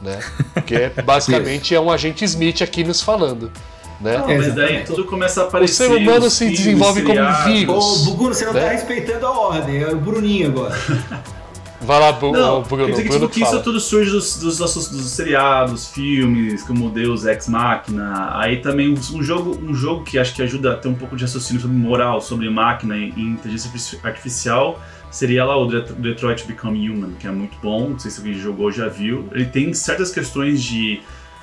né? 0.00 0.18
Que 0.66 0.88
basicamente 1.04 1.74
é 1.74 1.80
um 1.80 1.90
agente 1.90 2.24
Smith 2.24 2.62
aqui 2.62 2.82
nos 2.82 3.02
falando, 3.02 3.52
né? 4.00 4.18
Não, 4.18 4.26
mas 4.26 4.54
daí 4.54 4.84
tudo 4.84 5.04
começa 5.04 5.40
a 5.40 5.44
O 5.44 5.48
aparecer. 5.48 5.88
ser 5.88 5.96
humano 5.96 6.28
se 6.30 6.48
desenvolve 6.50 7.02
como 7.02 7.20
um 7.20 7.44
vírus. 7.44 8.02
Ô, 8.02 8.04
Buguno, 8.04 8.34
você 8.34 8.44
não 8.44 8.52
né? 8.52 8.60
tá 8.60 8.68
respeitando 8.70 9.26
a 9.26 9.30
ordem. 9.30 9.82
É 9.82 9.88
o 9.92 9.96
Bruninho 9.96 10.48
agora. 10.48 10.74
Vai 11.78 12.00
lá, 12.00 12.10
Bu- 12.12 12.32
Não, 12.32 12.62
Bruno. 12.62 12.86
quer 12.86 12.90
dizer 12.92 13.02
que, 13.02 13.08
Bruno 13.10 13.28
tipo, 13.28 13.34
que 13.34 13.42
isso 13.44 13.62
tudo 13.62 13.78
surge 13.78 14.10
dos, 14.10 14.38
dos, 14.38 14.58
nossos- 14.58 14.88
dos 14.88 15.10
seriados, 15.10 15.88
filmes, 15.88 16.62
como 16.62 16.88
Deus 16.88 17.26
Ex 17.26 17.48
Machina. 17.48 18.30
Aí 18.38 18.56
também 18.62 18.88
um, 18.92 19.22
jogo, 19.22 19.56
um 19.62 19.74
jogo 19.74 20.02
que 20.02 20.18
acho 20.18 20.34
que 20.34 20.42
ajuda 20.42 20.72
a 20.72 20.76
ter 20.76 20.88
um 20.88 20.94
pouco 20.94 21.14
de 21.14 21.22
raciocínio 21.22 21.60
sobre 21.60 21.76
moral, 21.76 22.20
sobre 22.20 22.48
máquina 22.48 22.96
e, 22.96 23.12
e 23.14 23.20
inteligência 23.22 23.68
artifici- 23.68 24.00
artificial 24.02 24.80
seria 25.10 25.44
lá 25.44 25.56
o 25.56 25.66
Det- 25.66 25.92
Detroit 25.92 26.44
Become 26.46 26.90
Human, 26.90 27.12
que 27.20 27.26
é 27.26 27.30
muito 27.30 27.56
bom. 27.62 27.90
Não 27.90 27.98
sei 27.98 28.10
se 28.10 28.18
alguém 28.20 28.34
jogou 28.34 28.64
ou 28.66 28.72
já 28.72 28.88
viu. 28.88 29.28
Ele 29.32 29.44
tem 29.44 29.72
certas 29.74 30.10
questões 30.10 30.62
de 30.62 31.00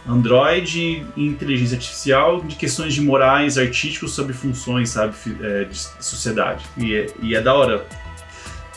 Android 0.07 1.05
e 1.15 1.25
inteligência 1.25 1.75
artificial, 1.75 2.41
de 2.41 2.55
questões 2.55 2.93
de 2.93 3.01
morais, 3.01 3.57
artísticos 3.57 4.13
sobre 4.13 4.33
funções, 4.33 4.89
sabe, 4.89 5.13
é, 5.41 5.63
de 5.63 5.77
sociedade. 5.99 6.65
E 6.77 6.93
é, 6.93 7.07
e 7.21 7.35
é 7.35 7.41
da 7.41 7.53
hora. 7.53 7.85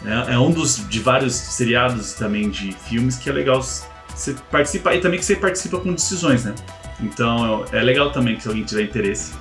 É, 0.04 0.34
é 0.34 0.38
um 0.38 0.50
dos 0.50 0.88
de 0.88 1.00
vários 1.00 1.34
seriados 1.34 2.12
também 2.12 2.48
de 2.48 2.72
filmes 2.72 3.16
que 3.16 3.28
é 3.28 3.32
legal 3.32 3.60
você 3.62 4.34
participar 4.50 4.94
e 4.94 5.00
também 5.00 5.18
que 5.18 5.24
você 5.24 5.36
participa 5.36 5.78
com 5.78 5.92
decisões, 5.92 6.44
né? 6.44 6.54
Então 7.00 7.64
é 7.72 7.82
legal 7.82 8.10
também 8.10 8.36
que 8.36 8.42
se 8.42 8.48
alguém 8.48 8.64
tiver 8.64 8.82
interesse. 8.82 9.34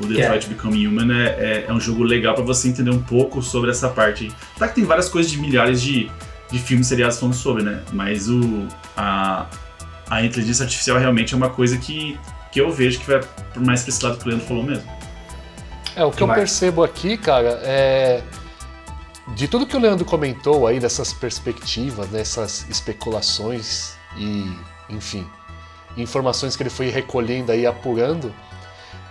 O 0.00 0.06
Detroit 0.06 0.46
Become 0.48 0.86
Human 0.86 1.12
é, 1.12 1.26
é, 1.26 1.64
é 1.68 1.72
um 1.72 1.80
jogo 1.80 2.04
legal 2.04 2.34
pra 2.34 2.44
você 2.44 2.68
entender 2.68 2.90
um 2.90 3.02
pouco 3.02 3.42
sobre 3.42 3.70
essa 3.70 3.88
parte. 3.88 4.32
Tá 4.56 4.68
que 4.68 4.76
tem 4.76 4.84
várias 4.84 5.08
coisas 5.08 5.30
de 5.30 5.38
milhares 5.38 5.82
de, 5.82 6.08
de 6.50 6.58
filmes 6.58 6.86
seriados 6.86 7.18
falando 7.18 7.34
sobre, 7.34 7.64
né? 7.64 7.82
Mas 7.92 8.28
o, 8.28 8.68
a, 8.96 9.46
a 10.10 10.22
inteligência 10.22 10.64
artificial 10.64 10.98
realmente 10.98 11.34
é 11.34 11.36
uma 11.36 11.50
coisa 11.50 11.76
que, 11.76 12.18
que 12.50 12.60
eu 12.60 12.70
vejo 12.70 13.00
que 13.00 13.06
vai 13.06 13.20
mais 13.56 13.82
pra 13.82 13.90
esse 13.90 14.04
lado 14.04 14.18
que 14.18 14.24
o 14.24 14.28
Leandro 14.28 14.46
falou 14.46 14.62
mesmo. 14.62 14.98
É, 15.94 16.04
o 16.04 16.10
que 16.10 16.22
eu 16.22 16.28
percebo 16.28 16.84
aqui, 16.84 17.16
cara, 17.16 17.60
é. 17.62 18.22
De 19.34 19.46
tudo 19.46 19.66
que 19.66 19.76
o 19.76 19.80
Leandro 19.80 20.04
comentou 20.04 20.66
aí, 20.66 20.80
dessas 20.80 21.12
perspectivas, 21.12 22.08
dessas 22.08 22.66
especulações 22.70 23.94
e, 24.16 24.50
enfim, 24.88 25.26
informações 25.96 26.56
que 26.56 26.62
ele 26.62 26.70
foi 26.70 26.88
recolhendo 26.88 27.52
aí, 27.52 27.66
apurando, 27.66 28.32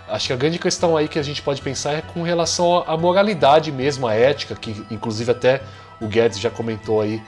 acho 0.08 0.28
que 0.28 0.32
a 0.32 0.36
grande 0.36 0.58
questão 0.58 0.96
aí 0.96 1.06
que 1.06 1.18
a 1.18 1.22
gente 1.22 1.42
pode 1.42 1.62
pensar 1.62 1.92
é 1.92 2.00
com 2.00 2.22
relação 2.22 2.82
à 2.86 2.96
moralidade 2.96 3.70
mesmo, 3.70 4.06
à 4.06 4.14
ética, 4.14 4.56
que 4.56 4.84
inclusive 4.90 5.30
até 5.30 5.62
o 6.00 6.08
Guedes 6.08 6.40
já 6.40 6.50
comentou 6.50 7.00
aí, 7.00 7.22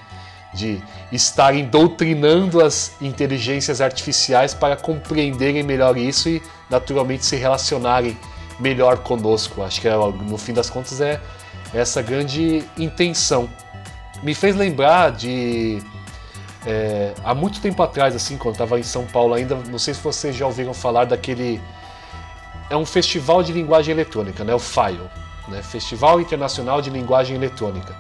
de 0.53 0.82
estarem 1.12 1.64
doutrinando 1.64 2.62
as 2.64 2.92
inteligências 3.01 3.80
artificiais 3.80 4.53
para 4.53 4.76
compreenderem 4.76 5.62
melhor 5.62 5.96
isso 5.96 6.28
e 6.28 6.42
naturalmente 6.68 7.24
se 7.24 7.36
relacionarem 7.36 8.18
melhor 8.59 8.98
conosco. 8.98 9.62
Acho 9.62 9.80
que 9.80 9.88
é, 9.88 9.94
no 9.94 10.36
fim 10.36 10.53
das 10.53 10.68
contas 10.68 11.01
é 11.01 11.20
essa 11.72 12.03
grande 12.03 12.64
intenção. 12.76 13.48
Me 14.22 14.34
fez 14.34 14.57
lembrar 14.57 15.12
de 15.12 15.80
é, 16.66 17.14
há 17.24 17.34
muito 17.34 17.61
tempo 17.61 17.82
atrás, 17.82 18.14
assim, 18.14 18.36
quando 18.36 18.55
estava 18.55 18.78
em 18.78 18.82
São 18.82 19.07
Paulo 19.07 19.34
ainda, 19.34 19.55
não 19.55 19.78
sei 19.78 19.94
se 19.94 20.01
vocês 20.01 20.36
já 20.36 20.46
ouviram 20.46 20.74
falar 20.74 21.05
daquele 21.05 21.61
é 22.68 22.76
um 22.76 22.86
festival 22.86 23.42
de 23.42 23.53
linguagem 23.53 23.92
eletrônica, 23.92 24.44
né? 24.44 24.55
O 24.55 24.59
FILE, 24.59 25.11
né? 25.48 25.61
Festival 25.62 26.20
Internacional 26.20 26.80
de 26.80 26.88
Linguagem 26.88 27.34
Eletrônica, 27.34 27.94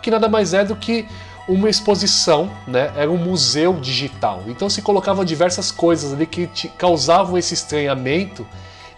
que 0.00 0.10
nada 0.10 0.28
mais 0.28 0.54
é 0.54 0.64
do 0.64 0.74
que 0.74 1.06
uma 1.48 1.68
exposição, 1.68 2.50
né? 2.66 2.92
Era 2.96 3.10
um 3.10 3.16
museu 3.16 3.74
digital. 3.74 4.42
Então 4.46 4.68
se 4.70 4.82
colocavam 4.82 5.24
diversas 5.24 5.70
coisas 5.70 6.12
ali 6.12 6.26
que 6.26 6.46
causavam 6.78 7.36
esse 7.36 7.54
estranhamento 7.54 8.46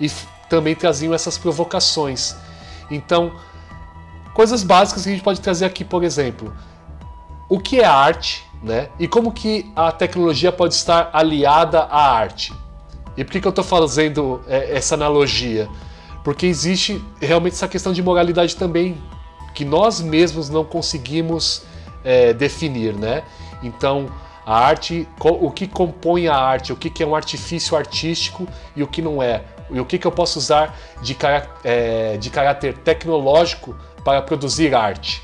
e 0.01 0.11
também 0.49 0.75
traziam 0.75 1.13
essas 1.13 1.37
provocações. 1.37 2.37
Então, 2.91 3.33
coisas 4.33 4.63
básicas 4.63 5.03
que 5.03 5.09
a 5.09 5.13
gente 5.13 5.25
pode 5.25 5.41
trazer 5.41 5.65
aqui, 5.65 5.85
por 5.85 6.05
exemplo, 6.05 6.55
o 7.49 7.59
que 7.59 7.81
é 7.81 7.85
arte 7.85 8.47
né? 8.63 8.89
E 8.99 9.07
como 9.07 9.33
que 9.33 9.71
a 9.75 9.93
tecnologia 9.93 10.51
pode 10.51 10.75
estar 10.75 11.11
aliada 11.13 11.81
à 11.83 12.13
arte? 12.13 12.53
E 13.17 13.25
por 13.25 13.33
que, 13.33 13.41
que 13.41 13.47
eu 13.47 13.51
estou 13.51 13.65
fazendo 13.65 14.43
é, 14.47 14.77
essa 14.77 14.95
analogia? 14.95 15.69
Porque 16.25 16.47
existe 16.47 17.03
realmente 17.21 17.55
essa 17.55 17.69
questão 17.69 17.93
de 17.93 18.03
moralidade 18.03 18.57
também 18.57 19.01
que 19.55 19.65
nós 19.65 20.01
mesmos 20.01 20.51
não 20.51 20.65
conseguimos 20.65 21.63
é, 22.07 22.33
definir, 22.33 22.95
né? 22.95 23.25
Então, 23.63 24.09
a 24.47 24.57
arte, 24.57 25.09
o 25.21 25.51
que 25.51 25.67
compõe 25.67 26.29
a 26.29 26.37
arte, 26.37 26.73
o 26.73 26.77
que 26.77 27.03
é 27.03 27.07
um 27.07 27.17
artifício 27.17 27.77
artístico 27.77 28.47
e 28.77 28.83
o 28.83 28.87
que 28.87 29.03
não 29.03 29.21
é, 29.21 29.43
e 29.69 29.81
o 29.81 29.85
que 29.85 30.07
eu 30.07 30.13
posso 30.13 30.39
usar 30.39 30.79
de, 31.03 31.17
é, 31.65 32.17
de 32.17 32.31
caráter 32.31 32.79
tecnológico 32.79 33.77
para 34.05 34.23
produzir 34.23 34.73
arte. 34.73 35.21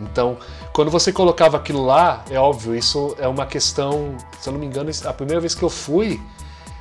Então, 0.00 0.36
quando 0.72 0.90
você 0.90 1.12
colocava 1.12 1.56
aquilo 1.56 1.86
lá, 1.86 2.24
é 2.28 2.36
óbvio, 2.36 2.74
isso 2.74 3.14
é 3.20 3.28
uma 3.28 3.46
questão, 3.46 4.16
se 4.40 4.48
eu 4.48 4.52
não 4.52 4.58
me 4.58 4.66
engano, 4.66 4.90
a 5.04 5.12
primeira 5.12 5.40
vez 5.40 5.54
que 5.54 5.62
eu 5.62 5.70
fui 5.70 6.20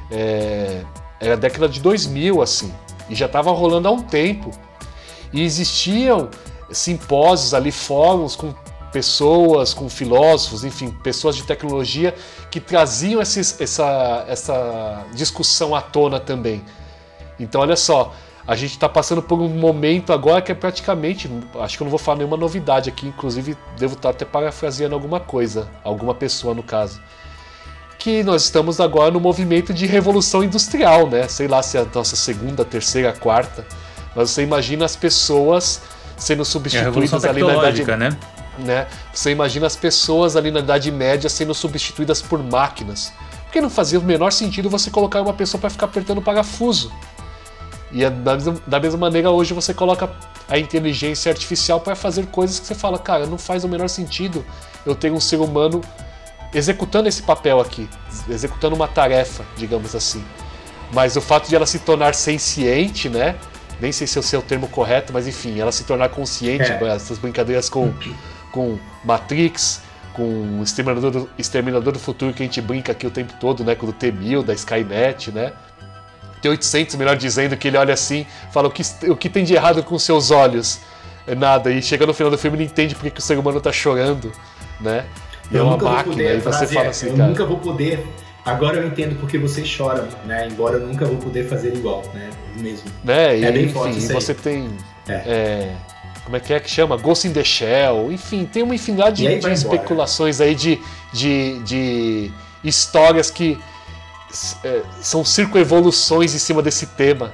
é, 0.09 0.83
era 1.19 1.33
a 1.33 1.37
década 1.37 1.69
de 1.69 1.79
2000, 1.79 2.41
assim, 2.41 2.73
e 3.07 3.13
já 3.13 3.27
estava 3.27 3.51
rolando 3.51 3.87
há 3.87 3.91
um 3.91 4.01
tempo. 4.01 4.49
E 5.31 5.43
existiam 5.43 6.29
simpósios 6.71 7.53
ali, 7.53 7.71
fóruns 7.71 8.35
com 8.35 8.51
pessoas, 8.93 9.73
com 9.73 9.89
filósofos, 9.89 10.63
enfim, 10.63 10.91
pessoas 10.91 11.35
de 11.35 11.43
tecnologia 11.43 12.13
que 12.51 12.59
traziam 12.59 13.19
esses, 13.19 13.59
essa, 13.59 14.23
essa 14.27 15.03
discussão 15.13 15.73
à 15.73 15.81
tona 15.81 16.19
também. 16.19 16.63
Então, 17.39 17.61
olha 17.61 17.75
só, 17.75 18.13
a 18.47 18.55
gente 18.55 18.71
está 18.71 18.87
passando 18.87 19.21
por 19.21 19.39
um 19.39 19.49
momento 19.49 20.13
agora 20.13 20.41
que 20.41 20.51
é 20.51 20.55
praticamente, 20.55 21.29
acho 21.59 21.75
que 21.75 21.83
eu 21.83 21.85
não 21.85 21.89
vou 21.89 21.97
falar 21.97 22.19
nenhuma 22.19 22.37
novidade 22.37 22.89
aqui, 22.89 23.07
inclusive 23.07 23.57
devo 23.77 23.95
estar 23.95 24.11
até 24.11 24.25
parafraseando 24.25 24.93
alguma 24.93 25.19
coisa, 25.19 25.67
alguma 25.83 26.13
pessoa 26.13 26.53
no 26.53 26.61
caso. 26.61 27.01
Que 27.97 28.21
nós 28.21 28.43
estamos 28.43 28.79
agora 28.79 29.09
no 29.09 29.19
movimento 29.19 29.73
de 29.73 29.87
revolução 29.87 30.43
industrial, 30.43 31.07
né? 31.07 31.27
Sei 31.27 31.47
lá 31.47 31.63
se 31.63 31.77
é 31.77 31.81
a 31.81 31.85
nossa 31.85 32.17
segunda, 32.17 32.63
terceira, 32.63 33.13
quarta. 33.13 33.65
Mas 34.13 34.29
você 34.29 34.43
imagina 34.43 34.83
as 34.83 34.95
pessoas 34.95 35.81
sendo 36.17 36.41
É 36.41 36.45
substituídas 36.45 37.23
revolução 37.23 37.29
ali 37.29 37.43
na 37.43 37.53
idade 37.55 37.97
né? 37.97 38.09
Né? 38.59 38.87
Você 39.13 39.31
imagina 39.31 39.67
as 39.67 39.75
pessoas 39.75 40.35
ali 40.35 40.51
na 40.51 40.59
Idade 40.59 40.91
Média 40.91 41.29
sendo 41.29 41.53
substituídas 41.53 42.21
por 42.21 42.41
máquinas. 42.43 43.11
Porque 43.43 43.61
não 43.61 43.69
fazia 43.69 43.99
o 43.99 44.03
menor 44.03 44.31
sentido 44.31 44.69
você 44.69 44.89
colocar 44.89 45.21
uma 45.21 45.33
pessoa 45.33 45.61
para 45.61 45.69
ficar 45.69 45.85
apertando 45.85 46.17
o 46.17 46.21
parafuso. 46.21 46.91
E 47.91 48.03
é 48.03 48.09
da 48.09 48.33
mesma, 48.33 48.55
da 48.65 48.79
mesma 48.79 48.99
maneira, 48.99 49.29
hoje 49.29 49.53
você 49.53 49.73
coloca 49.73 50.09
a 50.49 50.57
inteligência 50.57 51.31
artificial 51.31 51.79
para 51.79 51.95
fazer 51.95 52.25
coisas 52.27 52.59
que 52.59 52.65
você 52.65 52.73
fala, 52.73 52.97
cara, 52.97 53.27
não 53.27 53.37
faz 53.37 53.63
o 53.63 53.67
menor 53.67 53.87
sentido 53.87 54.43
eu 54.85 54.95
ter 54.95 55.11
um 55.11 55.19
ser 55.19 55.37
humano 55.37 55.81
executando 56.53 57.07
esse 57.07 57.21
papel 57.21 57.59
aqui, 57.59 57.87
executando 58.29 58.75
uma 58.75 58.87
tarefa, 58.87 59.43
digamos 59.55 59.95
assim. 59.95 60.23
Mas 60.91 61.15
o 61.15 61.21
fato 61.21 61.49
de 61.49 61.55
ela 61.55 61.65
se 61.65 61.79
tornar 61.79 62.13
senciente, 62.13 63.09
né? 63.09 63.35
Nem 63.79 63.91
sei 63.91 64.05
se 64.05 64.17
é 64.17 64.21
o 64.21 64.23
seu 64.23 64.41
termo 64.41 64.67
correto, 64.67 65.11
mas 65.11 65.27
enfim, 65.27 65.59
ela 65.59 65.71
se 65.71 65.83
tornar 65.83 66.09
consciente, 66.09 66.71
É. 66.71 66.87
essas 66.95 67.17
brincadeiras 67.17 67.69
com, 67.69 67.91
com 68.53 68.77
Matrix, 69.03 69.81
com 70.13 70.59
o 70.59 70.63
Exterminador 70.63 71.11
do, 71.11 71.29
Exterminador 71.37 71.91
do 71.91 71.99
Futuro 71.99 72.31
que 72.31 72.43
a 72.43 72.45
gente 72.45 72.61
brinca 72.61 72.91
aqui 72.93 73.05
o 73.05 73.11
tempo 73.11 73.33
todo, 73.39 73.63
né? 73.65 73.75
Com 73.75 73.87
o 73.87 73.91
T-1000, 73.91 74.43
da 74.45 74.53
Skynet, 74.53 75.31
né? 75.31 75.51
T-800, 76.41 76.95
melhor 76.97 77.17
dizendo, 77.17 77.57
que 77.57 77.67
ele 77.67 77.77
olha 77.77 77.93
assim, 77.93 78.25
fala 78.51 78.67
o 78.67 78.71
que, 78.71 78.83
o 79.09 79.15
que 79.15 79.29
tem 79.29 79.43
de 79.43 79.53
errado 79.55 79.81
com 79.83 79.97
seus 79.97 80.29
olhos? 80.29 80.79
É 81.25 81.33
nada, 81.33 81.71
e 81.71 81.81
chega 81.81 82.05
no 82.05 82.13
final 82.13 82.29
do 82.29 82.37
filme 82.37 82.57
e 82.57 82.59
não 82.59 82.65
entende 82.65 82.95
porque 82.95 83.09
que 83.09 83.19
o 83.19 83.23
ser 83.23 83.39
humano 83.39 83.59
tá 83.59 83.71
chorando, 83.71 84.31
né? 84.79 85.05
E 85.49 85.55
é 85.55 85.59
Eu 85.59 85.63
uma 85.63 85.71
nunca 85.73 85.85
vou 85.85 85.93
máquina, 85.93 86.15
poder, 86.15 86.37
e 86.37 86.41
você 86.41 86.67
fala 86.67 86.85
é, 86.85 86.89
assim, 86.89 87.07
eu 87.07 87.15
cara. 87.17 87.29
nunca 87.29 87.45
vou 87.45 87.57
poder. 87.59 88.05
Agora 88.45 88.77
eu 88.77 88.85
entendo 88.85 89.17
porque 89.21 89.37
vocês 89.37 89.65
choram, 89.65 90.05
né? 90.25 90.47
Embora 90.51 90.75
eu 90.77 90.85
nunca 90.85 91.05
vou 91.05 91.15
poder 91.17 91.47
fazer 91.47 91.73
igual, 91.73 92.03
né? 92.13 92.29
Mesmo. 92.57 92.91
né? 93.05 93.39
E, 93.39 93.45
É 93.45 93.51
bem 93.53 93.63
enfim, 93.63 93.73
forte 93.73 93.97
isso 93.97 94.09
aí. 94.11 94.13
você 94.13 94.33
tem. 94.33 94.69
É. 95.07 95.13
é, 95.13 95.75
como 96.23 96.37
é 96.37 96.39
que 96.39 96.53
é 96.53 96.59
que 96.59 96.69
chama? 96.69 96.97
Ghost 96.97 97.27
in 97.27 97.33
the 97.33 97.43
Shell. 97.43 98.11
Enfim, 98.11 98.45
tem 98.45 98.63
uma 98.63 98.75
infinidade 98.75 99.23
de, 99.27 99.39
de 99.39 99.51
especulações 99.51 100.39
aí 100.39 100.55
de, 100.55 100.79
de, 101.11 101.59
de 101.59 102.31
histórias 102.63 103.29
que 103.29 103.59
é, 104.63 104.81
são 105.01 105.23
circoevoluções 105.23 106.33
em 106.33 106.39
cima 106.39 106.61
desse 106.61 106.87
tema. 106.87 107.33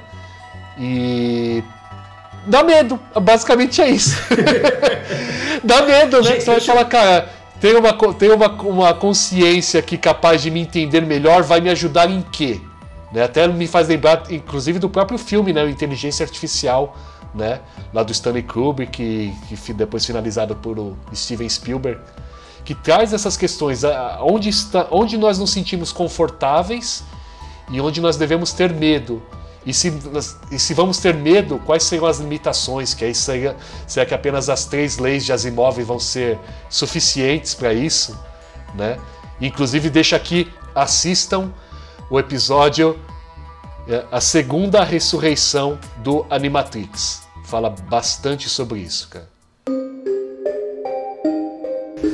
E. 0.78 1.62
Dá 2.46 2.62
medo, 2.62 2.98
basicamente 3.22 3.80
é 3.80 3.90
isso. 3.90 4.16
Dá 5.62 5.82
medo, 5.82 6.16
né? 6.22 6.22
Gente, 6.22 6.44
Você 6.44 6.50
vai 6.50 6.60
falar, 6.60 6.84
cara, 6.86 7.28
tem 7.60 7.76
uma, 7.76 7.92
tem 8.14 8.30
uma, 8.30 8.48
uma 8.62 8.94
consciência 8.94 9.78
aqui 9.78 9.98
capaz 9.98 10.40
de 10.42 10.50
me 10.50 10.60
entender 10.60 11.02
melhor, 11.02 11.42
vai 11.42 11.60
me 11.60 11.68
ajudar 11.68 12.10
em 12.10 12.22
quê? 12.32 12.60
Né? 13.12 13.22
Até 13.22 13.46
me 13.46 13.66
faz 13.66 13.88
lembrar, 13.88 14.22
inclusive, 14.30 14.78
do 14.78 14.88
próprio 14.88 15.18
filme, 15.18 15.52
né? 15.52 15.68
Inteligência 15.68 16.24
Artificial, 16.24 16.96
né? 17.34 17.60
lá 17.92 18.02
do 18.02 18.12
Stanley 18.12 18.42
Kubrick, 18.42 18.92
que, 18.92 19.56
que 19.56 19.72
depois 19.72 20.04
finalizado 20.04 20.54
por 20.56 20.96
Steven 21.14 21.48
Spielberg, 21.48 22.00
que 22.64 22.74
traz 22.74 23.12
essas 23.12 23.36
questões, 23.36 23.82
onde, 24.20 24.48
está, 24.48 24.86
onde 24.90 25.16
nós 25.16 25.38
nos 25.38 25.50
sentimos 25.50 25.92
confortáveis 25.92 27.02
e 27.70 27.80
onde 27.80 28.00
nós 28.00 28.16
devemos 28.16 28.52
ter 28.52 28.72
medo. 28.72 29.22
E 29.64 29.74
se, 29.74 29.92
e 30.50 30.58
se 30.58 30.72
vamos 30.72 30.98
ter 30.98 31.14
medo, 31.14 31.60
quais 31.66 31.82
serão 31.82 32.06
as 32.06 32.18
limitações? 32.18 32.94
Que 32.94 33.04
aí 33.04 33.14
seria, 33.14 33.56
será 33.86 34.06
que 34.06 34.14
apenas 34.14 34.48
as 34.48 34.64
três 34.64 34.98
leis 34.98 35.24
de 35.24 35.32
Asimov 35.32 35.82
vão 35.82 35.98
ser 35.98 36.38
suficientes 36.68 37.54
para 37.54 37.72
isso? 37.72 38.18
Né? 38.74 38.98
Inclusive, 39.40 39.90
deixa 39.90 40.16
aqui, 40.16 40.50
assistam 40.74 41.52
o 42.08 42.18
episódio 42.18 42.98
é, 43.88 44.04
A 44.10 44.20
Segunda 44.20 44.82
Ressurreição 44.84 45.78
do 45.98 46.24
Animatrix. 46.30 47.22
Fala 47.44 47.70
bastante 47.70 48.48
sobre 48.48 48.80
isso, 48.80 49.08
cara. 49.08 49.28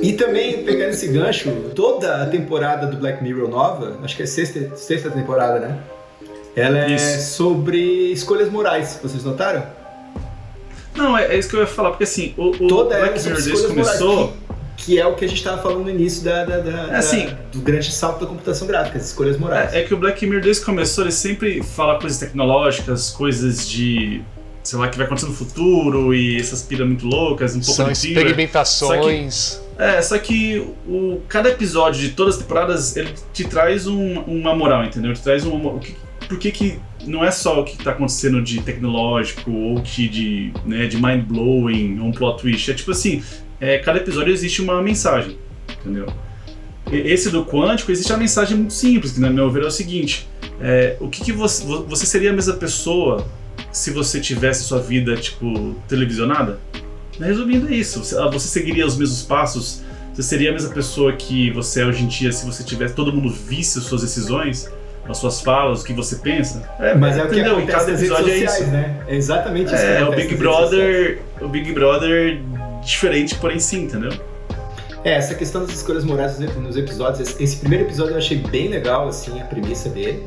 E 0.02 0.12
também, 0.12 0.62
pegando 0.64 0.90
esse 0.90 1.08
gancho, 1.08 1.50
toda 1.74 2.22
a 2.22 2.26
temporada 2.26 2.86
do 2.86 2.96
Black 2.96 3.22
Mirror 3.22 3.48
nova, 3.48 3.98
acho 4.02 4.16
que 4.16 4.22
é 4.22 4.26
sexta, 4.26 4.76
sexta 4.76 5.10
temporada, 5.10 5.58
né? 5.58 5.78
Ela 6.54 6.84
é 6.84 6.92
Isso. 6.92 7.34
sobre 7.36 8.12
escolhas 8.12 8.50
morais, 8.50 8.98
vocês 9.02 9.22
notaram? 9.24 9.62
Não, 10.94 11.16
é, 11.18 11.34
é 11.34 11.38
isso 11.38 11.50
que 11.50 11.56
eu 11.56 11.60
ia 11.60 11.66
falar, 11.66 11.90
porque 11.90 12.04
assim, 12.04 12.32
o, 12.38 12.48
o 12.48 12.68
Toda 12.68 12.96
Black 12.98 13.20
são 13.20 13.32
Mirror 13.32 13.44
desde 13.44 13.66
começou. 13.66 14.16
morais. 14.16 14.45
Que, 14.86 14.98
é 15.00 15.04
o 15.06 15.14
que 15.16 15.24
a 15.24 15.28
gente 15.28 15.38
estava 15.38 15.60
falando 15.60 15.82
no 15.84 15.90
início 15.90 16.22
da, 16.22 16.44
da- 16.44 16.58
da- 16.58 16.86
da- 16.86 16.98
assim. 16.98 17.28
do 17.52 17.60
grande 17.60 17.90
salto 17.92 18.20
da 18.20 18.26
computação 18.26 18.66
gráfica, 18.68 18.96
as 18.98 19.06
escolhas 19.06 19.36
morais. 19.36 19.74
É, 19.74 19.80
é 19.80 19.82
que 19.84 19.92
o 19.92 19.96
Black 19.96 20.24
Mirror 20.24 20.40
desde 20.42 20.60
que 20.60 20.66
começou, 20.66 21.02
ele 21.04 21.10
sempre 21.12 21.60
fala 21.62 21.98
coisas 21.98 22.18
tecnológicas, 22.18 23.10
coisas 23.10 23.68
de. 23.68 24.22
sei 24.62 24.78
lá, 24.78 24.88
que 24.88 24.96
vai 24.96 25.06
acontecer 25.06 25.26
no 25.26 25.32
futuro 25.34 26.14
e 26.14 26.36
essas 26.40 26.62
piras 26.62 26.86
muito 26.86 27.06
loucas, 27.06 27.56
um 27.56 27.60
pouco 27.60 27.72
São 27.74 27.90
de 27.92 27.98
thriller. 28.00 28.26
experimentações. 28.26 29.60
É, 29.78 30.00
só 30.00 30.16
que 30.18 30.64
o, 30.88 31.20
cada 31.28 31.48
episódio 31.50 32.00
de 32.00 32.10
todas 32.10 32.36
as 32.36 32.40
temporadas, 32.42 32.96
ele 32.96 33.12
te 33.32 33.44
traz 33.44 33.86
um- 33.86 34.20
uma 34.20 34.54
moral, 34.54 34.84
entendeu? 34.84 35.10
Ele 35.10 35.18
te 35.18 35.22
traz 35.22 35.44
uma. 35.44 35.70
O 35.72 35.78
que, 35.80 35.94
por 36.28 36.38
que 36.38 36.50
que 36.50 36.78
não 37.04 37.24
é 37.24 37.30
só 37.30 37.60
o 37.60 37.64
que 37.64 37.76
tá 37.76 37.90
acontecendo 37.90 38.40
de 38.42 38.60
tecnológico 38.62 39.50
ou 39.50 39.80
que 39.82 40.08
de, 40.08 40.52
né, 40.64 40.86
de 40.86 40.96
mind-blowing 40.96 41.98
ou 42.00 42.06
um 42.06 42.12
plot 42.12 42.40
twist. 42.40 42.70
É 42.70 42.74
tipo 42.74 42.90
assim, 42.90 43.22
é, 43.60 43.78
cada 43.78 43.98
episódio 43.98 44.32
existe 44.32 44.60
uma 44.62 44.82
mensagem, 44.82 45.38
entendeu? 45.80 46.06
E- 46.90 46.96
Esse 47.12 47.30
do 47.30 47.44
quântico 47.44 47.90
existe 47.92 48.12
uma 48.12 48.18
mensagem 48.18 48.56
muito 48.56 48.72
simples, 48.72 49.12
que 49.12 49.20
na 49.20 49.30
meu 49.30 49.50
ver 49.50 49.62
é 49.64 49.66
o 49.66 49.70
seguinte: 49.70 50.28
é, 50.60 50.96
o 51.00 51.08
que, 51.08 51.22
que 51.24 51.32
você, 51.32 51.64
vo- 51.64 51.84
você 51.84 52.06
seria 52.06 52.30
a 52.30 52.32
mesma 52.32 52.54
pessoa 52.54 53.26
se 53.72 53.90
você 53.90 54.20
tivesse 54.20 54.64
sua 54.64 54.78
vida 54.80 55.16
tipo 55.16 55.74
televisionada? 55.88 56.58
Resumindo, 57.18 57.68
é 57.68 57.74
isso. 57.74 58.04
Você, 58.04 58.16
ah, 58.18 58.28
você 58.28 58.46
seguiria 58.46 58.86
os 58.86 58.96
mesmos 58.96 59.22
passos? 59.22 59.82
Você 60.14 60.22
seria 60.22 60.50
a 60.50 60.52
mesma 60.52 60.70
pessoa 60.72 61.12
que 61.12 61.50
você 61.50 61.80
é 61.82 61.86
hoje 61.86 62.02
em 62.04 62.06
dia 62.06 62.30
se 62.32 62.44
você 62.46 62.62
tivesse 62.64 62.94
todo 62.94 63.12
mundo 63.12 63.28
visse 63.30 63.78
as 63.78 63.84
suas 63.84 64.00
decisões, 64.02 64.70
as 65.08 65.18
suas 65.18 65.40
falas, 65.42 65.82
o 65.82 65.84
que 65.84 65.92
você 65.92 66.16
pensa? 66.16 66.68
É, 66.78 66.94
Mas 66.94 67.16
é 67.16 67.24
o 67.24 67.28
que 67.28 67.34
entendeu? 67.34 67.52
E 67.60 67.62
acontece 67.64 67.78
cada 67.78 67.92
nas 67.92 68.00
redes 68.00 68.16
episódio 68.18 68.32
é 68.32 68.46
sociais, 68.46 68.60
isso. 68.62 68.70
né? 68.70 69.00
É 69.08 69.16
exatamente 69.16 69.66
isso. 69.74 69.82
que 69.82 69.90
É, 69.90 70.04
o 70.06 70.10
Big. 70.12 70.34
Brother, 70.36 71.18
o 71.40 71.48
Big 71.48 71.72
Brother 71.72 72.40
diferente, 72.86 73.34
porém 73.34 73.58
sim, 73.58 73.84
entendeu? 73.84 74.12
É, 75.04 75.12
essa 75.14 75.34
questão 75.34 75.62
das 75.64 75.74
escolhas 75.76 76.04
morais 76.04 76.38
nos- 76.38 76.76
episódios, 76.76 77.20
esse- 77.28 77.42
esse 77.42 77.56
primeiro 77.58 77.84
episódio 77.84 78.12
eu 78.12 78.18
achei 78.18 78.38
bem 78.38 78.68
legal, 78.68 79.08
assim, 79.08 79.40
a 79.40 79.44
premissa 79.44 79.88
dele. 79.88 80.22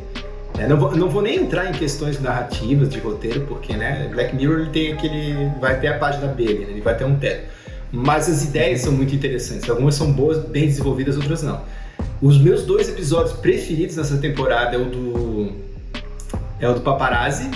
É, 0.58 0.68
não, 0.68 0.78
vou, 0.78 0.96
não 0.96 1.10
vou 1.10 1.22
nem 1.22 1.38
entrar 1.38 1.70
em 1.70 1.72
questões 1.74 2.20
narrativas, 2.22 2.90
de 2.90 3.00
roteiro, 3.00 3.42
porque, 3.48 3.74
né, 3.76 4.10
Black 4.12 4.36
Mirror 4.36 4.62
ele 4.62 4.70
tem 4.70 4.94
aquele... 4.94 5.50
vai 5.60 5.80
ter 5.80 5.88
a 5.88 5.98
página 5.98 6.28
B 6.28 6.44
né, 6.44 6.66
ele 6.70 6.82
vai 6.82 6.96
ter 6.96 7.06
um 7.06 7.16
teto. 7.18 7.44
Mas 7.92 8.30
as 8.30 8.44
ideias 8.44 8.82
são 8.82 8.92
muito 8.92 9.16
interessantes, 9.16 9.70
algumas 9.70 9.96
são 9.96 10.12
boas, 10.12 10.38
bem 10.46 10.66
desenvolvidas, 10.68 11.16
outras 11.16 11.42
não. 11.44 11.62
Os 12.22 12.38
meus 12.38 12.64
dois 12.64 12.88
episódios 12.90 13.34
preferidos 13.38 13.96
nessa 13.96 14.18
temporada 14.18 14.76
é 14.76 14.80
o 14.80 14.86
do... 14.86 15.52
é 16.60 16.70
o 16.70 16.74
do 16.74 16.82
Paparazzi, 16.82 17.50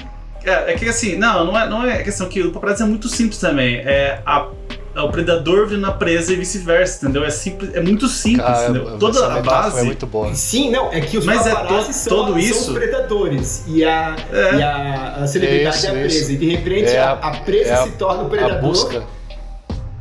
É, 0.45 0.73
é 0.73 0.75
que 0.75 0.87
assim, 0.89 1.17
não, 1.17 1.45
não 1.45 1.57
é, 1.59 1.69
não 1.69 1.85
é 1.85 2.03
questão 2.03 2.27
que 2.27 2.41
o 2.41 2.51
paparazzi 2.51 2.83
é 2.83 2.85
muito 2.85 3.07
simples 3.07 3.39
também. 3.39 3.75
É 3.77 4.21
a 4.25 4.39
é 4.39 4.62
o 5.01 5.09
predador 5.09 5.67
vindo 5.67 5.81
na 5.81 5.91
presa 5.91 6.33
e 6.33 6.35
vice-versa, 6.35 7.03
entendeu? 7.05 7.25
É 7.25 7.29
simples, 7.31 7.73
é 7.73 7.81
muito 7.81 8.07
simples, 8.07 8.45
Cara, 8.45 8.63
entendeu? 8.69 8.97
Toda 8.99 9.25
a 9.25 9.29
metáfora 9.29 9.61
base. 9.63 9.79
é 9.79 9.83
muito 9.83 10.05
boa. 10.05 10.33
Sim, 10.35 10.69
não, 10.69 10.91
é 10.91 11.01
que 11.01 11.17
os 11.17 11.25
Mas 11.25 11.47
é 11.47 11.49
paparazzi 11.51 11.87
to- 11.87 11.93
são, 11.93 12.17
todo 12.17 12.27
são 12.29 12.39
isso? 12.39 12.71
os 12.71 12.77
predadores 12.77 13.63
e 13.67 13.83
a, 13.83 14.15
É. 14.31 14.55
e 14.55 14.61
a, 14.63 15.15
a 15.23 15.27
celebridade 15.27 15.77
Isso, 15.77 15.85
é 15.87 15.89
a 15.89 15.93
presa. 15.93 16.17
isso. 16.17 16.31
E 16.31 16.37
de 16.37 16.49
repente 16.49 16.91
É 16.91 16.99
a, 16.99 17.11
a- 17.13 17.27
a 17.29 17.31
presa 17.39 17.69
é 17.69 17.73
a- 17.73 17.83
se 17.83 17.91
torna 17.93 18.23
o 18.23 18.25
A 18.27 18.29
predador. 18.29 18.61
busca. 18.61 19.03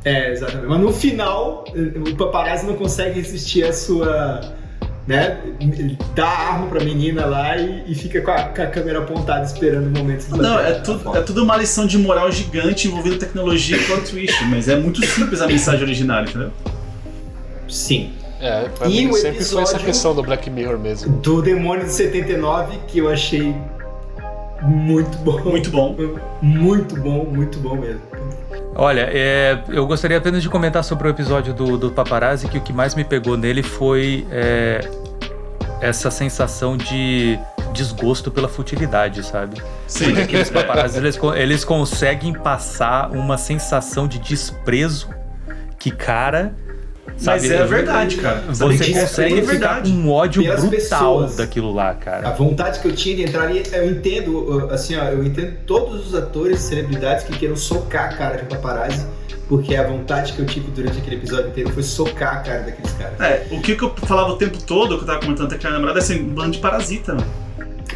É, 0.05 0.33
exatamente. 0.33 0.67
Mas 0.67 0.81
no 0.81 0.93
final, 0.93 1.65
o 2.11 2.17
paparazzi 2.17 2.67
não 2.67 2.75
consegue 2.75 3.21
resistir 3.21 3.65
à 3.65 3.73
sua. 3.73 4.41
Né? 5.07 5.39
Dá 6.15 6.25
a 6.29 6.53
arma 6.53 6.67
pra 6.67 6.85
menina 6.85 7.27
lá 7.27 7.57
e, 7.57 7.83
e 7.89 7.95
fica 7.95 8.21
com 8.21 8.31
a, 8.31 8.45
com 8.45 8.63
a 8.63 8.67
câmera 8.67 9.01
apontada 9.01 9.45
esperando 9.45 9.89
o 9.89 9.99
momento 9.99 10.27
de 10.27 10.39
Não, 10.39 10.61
é 10.61 10.75
foto. 10.85 11.17
é 11.17 11.21
tudo 11.23 11.43
uma 11.43 11.57
lição 11.57 11.87
de 11.87 11.99
moral 11.99 12.31
gigante 12.31 12.87
envolvendo 12.87 13.19
tecnologia 13.19 13.77
e 13.77 13.85
plot 13.85 14.09
twist, 14.09 14.45
mas 14.45 14.69
é 14.69 14.77
muito 14.77 15.05
simples 15.05 15.41
a 15.43 15.47
mensagem 15.49 15.83
original, 15.83 16.23
entendeu? 16.23 16.53
Sim. 17.69 18.13
É, 18.41 18.69
pra 18.69 18.89
E 18.89 18.91
mim 19.07 19.11
o 19.11 19.15
sempre 19.15 19.45
foi 19.45 19.63
essa 19.63 19.79
questão 19.79 20.15
do 20.15 20.23
Black 20.23 20.51
Mirror 20.51 20.79
mesmo. 20.79 21.17
Do 21.19 21.41
Demônio 21.43 21.85
de 21.85 21.93
79, 21.93 22.77
que 22.89 22.99
eu 22.99 23.09
achei 23.09 23.55
muito 24.63 25.19
bom. 25.19 25.41
Muito 25.41 25.71
bom. 25.71 25.97
Muito 26.41 26.97
bom, 26.97 27.25
muito 27.25 27.59
bom 27.59 27.77
mesmo. 27.77 28.01
Olha, 28.75 29.09
é, 29.13 29.63
eu 29.69 29.87
gostaria 29.87 30.17
apenas 30.17 30.43
de 30.43 30.49
comentar 30.49 30.83
sobre 30.83 31.07
o 31.07 31.11
episódio 31.11 31.53
do, 31.53 31.77
do 31.77 31.91
Paparazzi, 31.91 32.49
que 32.49 32.59
o 32.59 32.61
que 32.61 32.73
mais 32.73 32.95
me 32.95 33.05
pegou 33.05 33.37
nele 33.37 33.63
foi 33.63 34.27
é, 34.31 34.81
essa 35.81 36.11
sensação 36.11 36.77
de 36.77 37.39
desgosto 37.73 38.31
pela 38.31 38.49
futilidade, 38.49 39.23
sabe? 39.25 39.61
Sim. 39.87 40.07
Porque 40.07 40.23
aqueles 40.23 40.49
paparazzi, 40.51 40.99
eles, 40.99 41.19
eles 41.37 41.65
conseguem 41.65 42.33
passar 42.33 43.11
uma 43.11 43.37
sensação 43.37 44.07
de 44.07 44.19
desprezo 44.19 45.09
que, 45.79 45.91
cara... 45.91 46.55
Mas 47.07 47.23
sabe, 47.43 47.53
é 47.53 47.65
verdade, 47.65 48.17
cara. 48.17 48.43
Sabe 48.55 48.77
Você 48.79 48.85
que 48.85 48.95
é 48.97 49.01
consegue 49.01 49.35
ficar 49.43 49.47
verdade. 49.51 49.91
com 49.93 49.97
um 49.99 50.11
ódio 50.11 50.43
Pelas 50.43 50.61
brutal 50.65 50.79
pessoas. 51.19 51.37
daquilo 51.37 51.73
lá, 51.73 51.91
A 51.91 51.95
cara. 51.95 52.31
vontade 52.31 52.81
que 52.81 52.87
eu 52.89 52.93
tinha 52.95 53.17
de 53.17 53.23
entrar 53.23 53.43
ali, 53.45 53.63
eu 53.73 53.91
entendo, 53.91 54.69
assim, 54.71 54.97
ó, 54.97 55.05
eu 55.05 55.25
entendo 55.25 55.57
todos 55.67 56.07
os 56.09 56.15
atores 56.15 56.61
e 56.61 56.63
celebridades 56.69 57.25
que 57.25 57.37
queiram 57.37 57.57
socar 57.57 58.13
a 58.13 58.17
cara 58.17 58.37
de 58.39 58.45
um 58.45 58.47
paparazzi, 58.47 59.05
porque 59.49 59.75
a 59.77 59.87
vontade 59.87 60.33
que 60.33 60.39
eu 60.41 60.47
tive 60.47 60.71
durante 60.71 60.99
aquele 60.99 61.17
episódio 61.17 61.49
inteiro 61.49 61.71
foi 61.71 61.83
socar 61.83 62.37
a 62.37 62.41
cara 62.41 62.61
daqueles 62.61 62.93
caras. 62.93 63.21
É, 63.21 63.47
o 63.51 63.61
que 63.61 63.75
que 63.77 63.83
eu 63.83 63.93
falava 64.07 64.31
o 64.31 64.37
tempo 64.37 64.59
todo, 64.63 64.97
que 64.97 65.03
eu 65.03 65.07
tava 65.07 65.21
comentando 65.21 65.47
até 65.47 65.57
com 65.59 65.67
a 65.67 65.71
minha 65.71 65.81
namorada, 65.81 65.99
é 65.99 66.03
assim, 66.03 66.23
um 66.23 66.29
bando 66.29 66.53
de 66.53 66.59
parasita, 66.59 67.15
mano. 67.15 67.27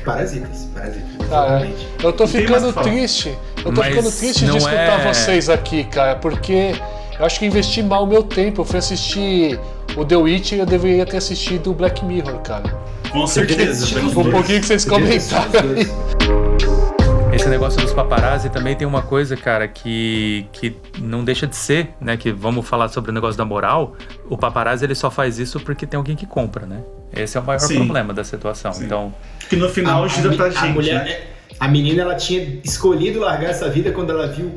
Parasitas, 0.04 0.68
parasitas, 0.74 1.02
Ah, 1.20 1.22
é. 1.22 1.24
exatamente. 1.26 1.88
Eu 2.02 2.12
tô 2.12 2.26
ficando 2.28 2.72
que 2.72 2.82
triste. 2.82 3.36
Eu 3.58 3.64
tô 3.72 3.80
Mas 3.80 3.86
ficando 3.88 4.12
triste 4.12 4.44
de 4.44 4.56
escutar 4.56 5.00
é- 5.00 5.12
vocês 5.12 5.48
aqui, 5.48 5.84
cara, 5.84 6.14
porque 6.16 6.74
eu 7.18 7.24
acho 7.26 7.38
que 7.38 7.46
investi 7.46 7.82
mal 7.82 8.04
o 8.04 8.06
meu 8.06 8.22
tempo. 8.22 8.60
Eu 8.60 8.64
fui 8.64 8.78
assistir 8.78 9.58
o 9.96 10.04
The 10.04 10.16
Witch 10.16 10.52
e 10.52 10.58
eu 10.58 10.66
deveria 10.66 11.06
ter 11.06 11.16
assistido 11.18 11.70
o 11.70 11.74
Black 11.74 12.04
Mirror, 12.04 12.38
cara. 12.40 12.68
Com 13.10 13.26
certeza. 13.26 13.84
Assistir 13.84 13.98
Um 14.04 14.30
pouquinho 14.30 14.60
que 14.60 14.66
vocês 14.66 14.84
comentaram. 14.84 15.74
Esse 17.32 17.48
negócio 17.50 17.78
dos 17.82 17.92
paparazzi 17.92 18.48
também 18.48 18.74
tem 18.74 18.86
uma 18.86 19.02
coisa, 19.02 19.36
cara, 19.36 19.68
que, 19.68 20.46
que 20.52 20.74
não 20.98 21.22
deixa 21.22 21.46
de 21.46 21.54
ser, 21.54 21.90
né? 22.00 22.16
Que 22.16 22.32
vamos 22.32 22.66
falar 22.66 22.88
sobre 22.88 23.10
o 23.10 23.14
negócio 23.14 23.36
da 23.36 23.44
moral. 23.44 23.94
O 24.28 24.38
paparazzi 24.38 24.84
ele 24.86 24.94
só 24.94 25.10
faz 25.10 25.38
isso 25.38 25.60
porque 25.60 25.86
tem 25.86 25.98
alguém 25.98 26.16
que 26.16 26.24
compra, 26.24 26.64
né? 26.64 26.80
Esse 27.14 27.36
é 27.36 27.40
o 27.40 27.44
maior 27.44 27.58
Sim. 27.58 27.76
problema 27.76 28.14
da 28.14 28.24
situação. 28.24 28.72
Sim. 28.72 28.84
Então, 28.86 29.14
Que 29.50 29.56
no 29.56 29.68
final 29.68 30.04
A- 30.04 30.08
gira 30.08 30.32
a, 30.32 30.34
pra 30.36 30.46
mi- 30.46 30.52
gente, 30.54 30.64
a 30.64 30.68
mulher, 30.68 31.04
né? 31.04 31.10
é, 31.10 31.26
a 31.60 31.68
menina, 31.68 32.02
ela 32.02 32.14
tinha 32.14 32.58
escolhido 32.64 33.20
largar 33.20 33.50
essa 33.50 33.68
vida 33.68 33.92
quando 33.92 34.10
ela 34.10 34.26
viu 34.28 34.52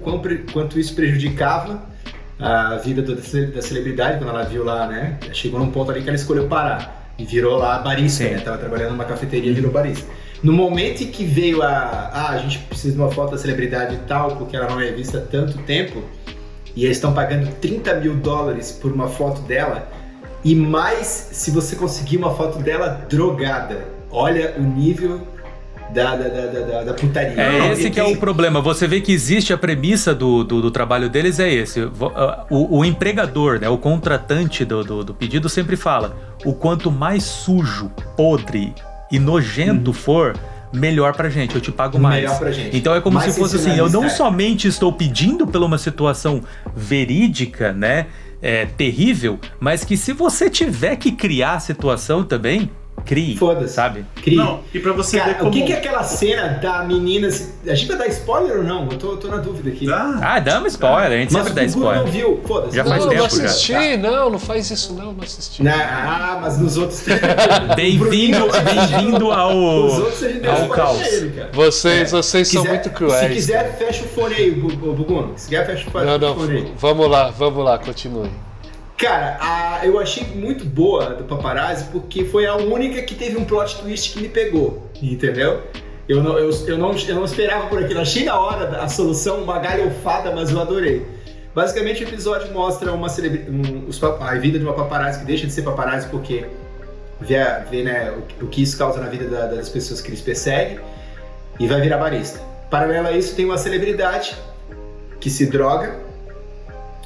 quanto 0.53 0.79
isso 0.79 0.95
prejudicava 0.95 1.83
a 2.39 2.75
vida 2.77 3.01
do- 3.01 3.15
da 3.15 3.21
ce- 3.21 3.47
da 3.47 3.61
celebridade, 3.61 4.17
quando 4.17 4.29
ela 4.29 4.43
viu 4.43 4.63
lá, 4.63 4.87
né? 4.87 5.17
Chegou 5.33 5.59
num 5.59 5.71
ponto 5.71 5.91
ali 5.91 6.01
que 6.01 6.07
ela 6.09 6.15
escolheu 6.15 6.47
parar. 6.47 7.11
E 7.17 7.25
virou 7.25 7.57
lá 7.57 7.79
barista, 7.79 8.23
Sim. 8.23 8.29
né? 8.31 8.39
Tava 8.39 8.57
trabalhando 8.57 8.91
numa 8.91 9.03
cafeteria 9.03 9.51
e 9.51 9.53
virou 9.53 9.71
barista. 9.71 10.07
No 10.41 10.53
momento 10.53 11.03
em 11.03 11.07
que 11.07 11.25
veio 11.25 11.61
a. 11.61 11.67
Ah, 12.13 12.29
a 12.29 12.37
gente 12.37 12.59
precisa 12.59 12.95
de 12.95 13.01
uma 13.01 13.11
foto 13.11 13.31
da 13.31 13.37
celebridade 13.37 13.95
e 13.95 13.97
tal, 14.07 14.37
porque 14.37 14.55
ela 14.55 14.69
não 14.69 14.79
é 14.79 14.89
vista 14.91 15.17
há 15.17 15.21
tanto 15.21 15.57
tempo, 15.59 16.01
e 16.73 16.85
eles 16.85 16.95
estão 16.95 17.13
pagando 17.13 17.51
30 17.59 17.95
mil 17.95 18.15
dólares 18.15 18.71
por 18.71 18.89
uma 18.93 19.09
foto 19.09 19.41
dela, 19.41 19.89
e 20.45 20.55
mais 20.55 21.07
se 21.07 21.51
você 21.51 21.75
conseguir 21.75 22.15
uma 22.15 22.33
foto 22.33 22.59
dela 22.59 23.05
drogada. 23.09 23.85
Olha 24.09 24.55
o 24.57 24.61
nível 24.63 25.27
da, 25.93 26.15
da, 26.15 26.27
da, 26.27 26.45
da- 26.59 26.83
da, 26.83 26.93
putaria. 26.93 27.41
é 27.41 27.71
esse 27.71 27.89
que 27.89 27.99
é 27.99 28.03
o 28.03 28.15
problema. 28.17 28.61
Você 28.61 28.87
vê 28.87 29.01
que 29.01 29.11
existe 29.11 29.51
a 29.53 29.57
premissa 29.57 30.13
do, 30.13 30.43
do, 30.43 30.61
do 30.61 30.71
trabalho 30.71 31.09
deles 31.09 31.39
é 31.39 31.51
esse. 31.51 31.81
Ah, 32.15 32.45
O, 32.49 32.79
o 32.79 32.85
empregador, 32.85 33.59
né, 33.59 33.67
o 33.69 33.77
contratante 33.77 34.63
do, 34.65 34.83
do, 34.83 35.03
do 35.03 35.13
pedido 35.13 35.49
sempre 35.49 35.75
fala: 35.75 36.15
o 36.45 36.53
quanto 36.53 36.91
mais 36.91 37.23
sujo, 37.23 37.91
podre 38.15 38.73
e 39.11 39.17
nojento 39.17 39.91
for, 39.91 40.35
melhor 40.71 41.13
pra 41.15 41.29
gente. 41.29 41.55
Eu 41.55 41.61
te 41.61 41.71
pago 41.71 41.97
mais. 41.99 42.21
Melhor 42.23 42.37
pra 42.39 42.51
gente. 42.51 42.77
Então 42.77 42.93
é 42.93 43.01
como 43.01 43.17
Mais 43.17 43.33
se 43.33 43.39
fosse 43.39 43.55
assim, 43.55 43.75
eu 43.75 43.89
não 43.89 44.07
somente 44.09 44.67
estou 44.67 44.93
pedindo 44.93 45.47
por 45.47 45.61
uma 45.63 45.77
situação 45.79 46.41
verídica, 46.75 47.73
né, 47.73 48.07
é, 48.41 48.65
terrível, 48.65 49.39
mas 49.59 49.83
que 49.83 49.97
se 49.97 50.13
você 50.13 50.49
tiver 50.49 50.95
que 50.95 51.11
criar 51.11 51.53
a 51.55 51.59
situação 51.59 52.23
também, 52.23 52.69
crie, 53.01 53.37
Foda-se. 53.37 53.73
sabe? 53.73 54.05
Cria. 54.21 54.37
Não, 54.43 54.59
e 54.73 54.79
pra 54.79 54.93
você 54.93 55.17
ver 55.17 55.23
Cara, 55.23 55.33
como... 55.35 55.49
o 55.49 55.53
que, 55.53 55.63
que 55.63 55.73
é 55.73 55.77
aquela 55.77 56.03
cena 56.03 56.59
da 56.61 56.83
menina. 56.83 57.29
se- 57.31 57.53
A 57.67 57.75
gente 57.75 57.87
vai 57.87 57.97
dar 57.97 58.07
spoiler 58.07 58.57
ou 58.57 58.63
não? 58.63 58.83
Eu 58.91 58.97
tô, 58.97 59.17
tô 59.17 59.27
na 59.27 59.37
dúvida 59.37 59.69
aqui. 59.69 59.91
Ah, 59.91 60.19
Ah, 60.21 60.39
damos 60.39 60.73
spoiler, 60.73 61.17
a 61.19 61.21
gente 61.21 61.33
Mas 61.33 61.43
sempre 61.47 61.51
o 61.51 61.55
dá 61.67 61.73
Gugu 61.73 61.79
não 61.85 61.91
spoiler. 61.93 62.11
viu. 62.13 62.41
Foda-se. 62.47 62.75
Já 62.75 62.83
Não, 62.83 62.91
faz 62.91 63.03
não 63.03 63.09
tempo 63.11 63.21
já. 63.37 63.45
assisti, 63.45 63.97
não, 63.97 64.29
não 64.29 64.39
faz 64.39 64.71
isso 64.71 64.93
não, 64.93 65.13
não 65.13 65.23
assisti. 65.23 65.63
Na- 65.63 65.73
ah, 65.73 66.39
mas 66.41 66.57
nos 66.59 66.77
outros. 66.77 67.03
Bem-vindo, 67.75 68.47
bem-vindo 68.63 69.31
ao, 69.31 69.85
Os 69.85 69.93
outros 69.99 70.23
a 70.23 70.27
gente 70.29 70.39
deu 70.41 70.51
ao 70.51 70.57
spoiler 70.63 70.85
caos. 70.85 70.99
cara. 71.35 71.49
Vocês, 71.53 72.11
vocês 72.11 72.47
são 72.47 72.61
Quiser- 72.63 72.73
muito 72.75 72.89
cruéis. 72.91 73.27
Se 73.27 73.33
quiser, 73.33 73.77
fecha 73.77 74.03
o 74.03 74.07
fone 74.07 74.35
aí, 74.35 74.51
Bu- 74.51 74.75
Bu- 74.75 74.93
Buguno. 74.93 75.33
Se 75.35 75.49
quiser, 75.49 75.65
fecha 75.65 75.87
o 75.87 75.91
fone 75.91 76.05
Não, 76.05 76.17
não, 76.17 76.35
fone 76.35 76.57
aí. 76.57 76.73
vamos 76.77 77.09
lá, 77.09 77.29
vamos 77.31 77.63
lá, 77.63 77.77
continue. 77.77 78.29
Cara, 78.99 79.37
a- 79.39 79.85
eu 79.85 79.97
achei 79.97 80.23
muito 80.25 80.65
boa 80.65 81.11
do 81.13 81.23
Paparazzi 81.23 81.85
porque 81.85 82.25
foi 82.25 82.45
a 82.45 82.55
única 82.57 83.01
que 83.01 83.15
teve 83.15 83.37
um 83.37 83.45
plot 83.45 83.77
twist 83.81 84.11
que 84.11 84.21
me 84.21 84.27
pegou, 84.27 84.89
entendeu? 85.01 85.63
Eu 86.07 86.21
não, 86.21 86.37
eu, 86.37 86.49
eu 86.67 86.77
não, 86.77 86.91
eu 87.07 87.15
não 87.15 87.23
esperava 87.23 87.67
por 87.67 87.81
aquilo. 87.81 88.01
Achei 88.01 88.25
na 88.25 88.37
hora 88.37 88.81
a 88.81 88.89
solução 88.89 89.41
uma 89.41 89.57
galhofada, 89.59 90.35
mas 90.35 90.51
eu 90.51 90.59
adorei. 90.59 91.05
Basicamente, 91.55 92.03
o 92.03 92.07
episódio 92.07 92.51
mostra 92.51 92.91
uma 92.91 93.07
um, 93.07 93.87
os 93.87 94.03
a 94.03 94.35
vida 94.35 94.59
de 94.59 94.65
uma 94.65 94.73
paparazzi 94.73 95.19
que 95.19 95.25
deixa 95.25 95.47
de 95.47 95.53
ser 95.53 95.61
paparazzi 95.61 96.07
porque 96.09 96.45
vê, 97.21 97.37
vê 97.71 97.83
né, 97.83 98.11
o, 98.41 98.45
o 98.45 98.47
que 98.49 98.61
isso 98.61 98.77
causa 98.77 98.99
na 98.99 99.07
vida 99.07 99.29
da- 99.29 99.45
das 99.47 99.69
pessoas 99.69 100.01
que 100.01 100.09
eles 100.09 100.19
perseguem 100.21 100.77
e 101.57 101.67
vai 101.67 101.79
virar 101.79 101.97
barista. 101.99 102.39
Paralelo 102.69 103.07
a 103.07 103.11
isso, 103.13 103.33
tem 103.35 103.45
uma 103.45 103.57
celebridade 103.57 104.35
que 105.21 105.29
se 105.29 105.45
droga 105.45 105.95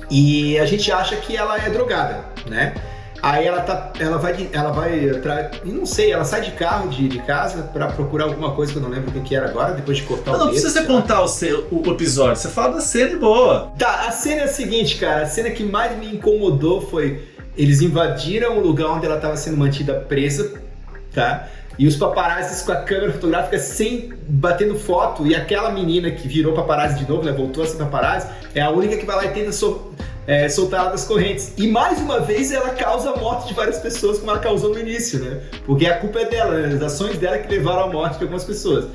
e 0.10 0.58
a 0.60 0.66
gente 0.66 0.92
acha 0.92 1.16
que 1.16 1.36
ela 1.36 1.58
é 1.58 1.70
drogada, 1.70 2.26
né? 2.48 2.74
Aí 3.22 3.48
ela 3.48 3.62
tá, 3.62 3.94
ela 4.00 4.18
vai, 4.18 4.50
ela 4.52 4.72
vai, 4.72 5.00
tra- 5.22 5.50
não 5.64 5.86
sei, 5.86 6.12
ela 6.12 6.26
sai 6.26 6.42
de 6.42 6.52
carro 6.52 6.90
de, 6.90 7.08
de 7.08 7.20
casa 7.20 7.64
pra 7.72 7.88
procurar 7.88 8.26
alguma 8.26 8.52
coisa 8.52 8.74
que 8.74 8.78
eu 8.78 8.82
não 8.82 8.90
lembro 8.90 9.18
o 9.18 9.24
que 9.24 9.34
era 9.34 9.48
agora, 9.48 9.74
depois 9.74 9.98
de 9.98 10.04
cortar 10.04 10.32
não, 10.32 10.36
o 10.36 10.40
não 10.40 10.46
dedo. 10.48 10.60
precisa 10.60 10.82
você 10.82 10.86
contar 10.86 11.22
o, 11.22 11.28
seu, 11.30 11.66
o 11.72 11.90
episódio, 11.90 12.36
você 12.36 12.50
fala 12.50 12.74
da 12.76 12.82
cena 12.82 13.12
e 13.12 13.16
boa. 13.16 13.72
Tá, 13.80 14.08
a 14.10 14.12
cena 14.12 14.42
é 14.42 14.44
a 14.44 14.48
seguinte, 14.50 14.98
cara. 14.98 15.22
A 15.22 15.26
cena 15.26 15.52
que 15.52 15.64
mais 15.64 15.98
me 15.98 16.14
incomodou 16.14 16.82
foi 16.82 17.22
eles 17.56 17.82
invadiram 17.82 18.58
o 18.58 18.62
lugar 18.62 18.88
onde 18.88 19.06
ela 19.06 19.16
estava 19.16 19.38
sendo 19.38 19.56
mantida 19.56 19.94
presa, 19.94 20.60
tá? 21.14 21.48
E 21.78 21.88
os 21.88 21.96
paparazzis 21.96 22.62
com 22.62 22.72
a 22.72 22.76
câmera 22.78 23.12
fotográfica 23.14 23.58
sem 23.58 24.14
batendo 24.28 24.76
foto 24.78 25.26
e 25.26 25.36
aquela 25.36 25.72
menina 25.72 26.12
que 26.12 26.28
virou 26.28 26.54
paparazzi 26.54 27.00
de 27.04 27.10
novo, 27.10 27.24
né? 27.24 27.32
Voltou 27.32 27.64
a 27.64 27.68
ser 27.68 27.78
paparazzi, 27.78 28.28
é 28.54 28.62
a 28.62 28.70
única 28.70 28.96
que 28.98 29.06
vai 29.06 29.16
lá 29.16 29.26
e 29.26 29.30
tenta 29.30 29.52
sol- 29.52 29.92
é, 30.28 30.48
soltar 30.48 30.82
ela 30.82 30.92
das 30.92 31.04
correntes. 31.06 31.52
E 31.58 31.68
mais 31.68 32.00
uma 32.00 32.20
vez 32.20 32.52
ela 32.52 32.70
causa 32.70 33.10
a 33.12 33.16
morte 33.18 33.48
de 33.48 33.54
várias 33.56 33.80
pessoas, 33.80 34.20
como 34.20 34.32
ela 34.32 34.40
causou 34.40 34.70
no 34.70 34.80
início, 34.80 35.20
né? 35.20 35.42
Porque 35.66 35.86
a 35.88 35.98
culpa 35.98 36.20
é 36.20 36.26
dela, 36.26 36.56
né? 36.60 36.76
as 36.76 36.82
ações 36.82 37.18
dela 37.18 37.40
que 37.40 37.52
levaram 37.54 37.86
à 37.86 37.88
morte 37.88 38.18
de 38.18 38.24
algumas 38.24 38.44
pessoas. 38.44 38.86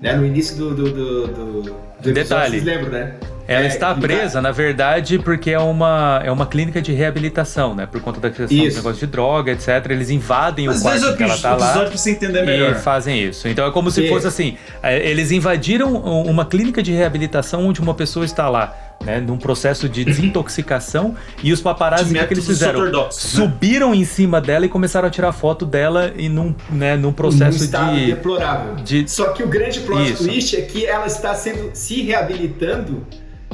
Né? 0.00 0.14
No 0.14 0.26
início 0.26 0.56
do, 0.56 0.74
do, 0.74 0.84
do, 0.90 1.26
do, 1.28 1.62
do 1.62 1.68
episódio, 1.70 2.12
Detalhe. 2.14 2.50
vocês 2.50 2.64
lembram, 2.64 2.90
né? 2.90 3.14
Ela 3.48 3.64
É, 3.64 3.66
está 3.68 3.94
presa, 3.94 4.40
na 4.40 4.52
verdade, 4.52 5.18
porque 5.18 5.50
é 5.50 5.58
uma, 5.58 6.20
é 6.24 6.30
uma 6.30 6.46
clínica 6.46 6.80
de 6.80 6.92
reabilitação, 6.92 7.74
né? 7.74 7.86
Por 7.86 8.00
conta 8.00 8.20
da 8.20 8.30
questão 8.30 8.46
do 8.46 8.52
Isso. 8.66 8.76
negócio 8.76 9.00
de 9.00 9.06
droga, 9.12 9.50
etc. 9.52 9.68
Eles 9.90 10.10
invadem 10.10 10.66
Mas 10.66 10.78
o 10.78 10.82
quarto 10.82 11.06
o 11.08 11.16
que 11.16 11.22
ela 11.24 11.36
tá 11.36 11.56
o 11.56 11.60
lá. 11.60 11.72
pra 11.72 11.84
você 11.90 12.10
entender 12.12 12.42
melhor. 12.44 12.72
E 12.72 12.74
fazem 12.76 13.20
isso. 13.22 13.48
Então 13.48 13.66
é 13.66 13.70
como 13.72 13.90
se 13.90 14.02
Isso. 14.04 14.12
fosse 14.12 14.26
assim: 14.28 14.56
eh, 14.82 15.08
eles 15.10 15.30
invadiram 15.32 15.92
um- 15.94 16.22
uma 16.30 16.44
clínica 16.46 16.82
de 16.82 16.92
reabilitação 16.92 17.66
onde 17.66 17.80
uma 17.80 17.94
pessoa 17.94 18.24
está 18.24 18.48
lá, 18.48 18.76
né? 19.04 19.18
Num 19.20 19.36
processo 19.36 19.88
de 19.88 20.04
desintoxicação. 20.04 21.14
e 21.42 21.52
os 21.52 21.60
paparazzi, 21.60 22.14
o 22.14 22.18
que, 22.18 22.26
que 22.26 22.34
eles 22.34 22.46
fizeram? 22.46 22.84
né? 22.84 23.06
Subiram 23.10 23.94
em 23.94 24.04
cima 24.04 24.40
dela 24.40 24.66
e 24.66 24.68
começaram 24.68 25.08
a 25.08 25.10
tirar 25.10 25.32
foto 25.32 25.66
dela 25.66 26.12
e 26.16 26.28
num, 26.28 26.54
né, 26.70 26.96
num 26.96 27.12
processo 27.12 27.66
de. 27.66 28.06
deplorável. 28.06 28.76
de- 28.76 29.10
Só 29.10 29.30
que 29.32 29.42
o 29.42 29.48
grande 29.48 29.80
plot 29.80 30.12
Isso. 30.12 30.24
twist 30.24 30.56
é 30.56 30.60
que 30.62 30.86
ela 30.86 31.06
está 31.06 31.34
sendo 31.34 31.70
se 31.74 32.02
reabilitando 32.02 33.04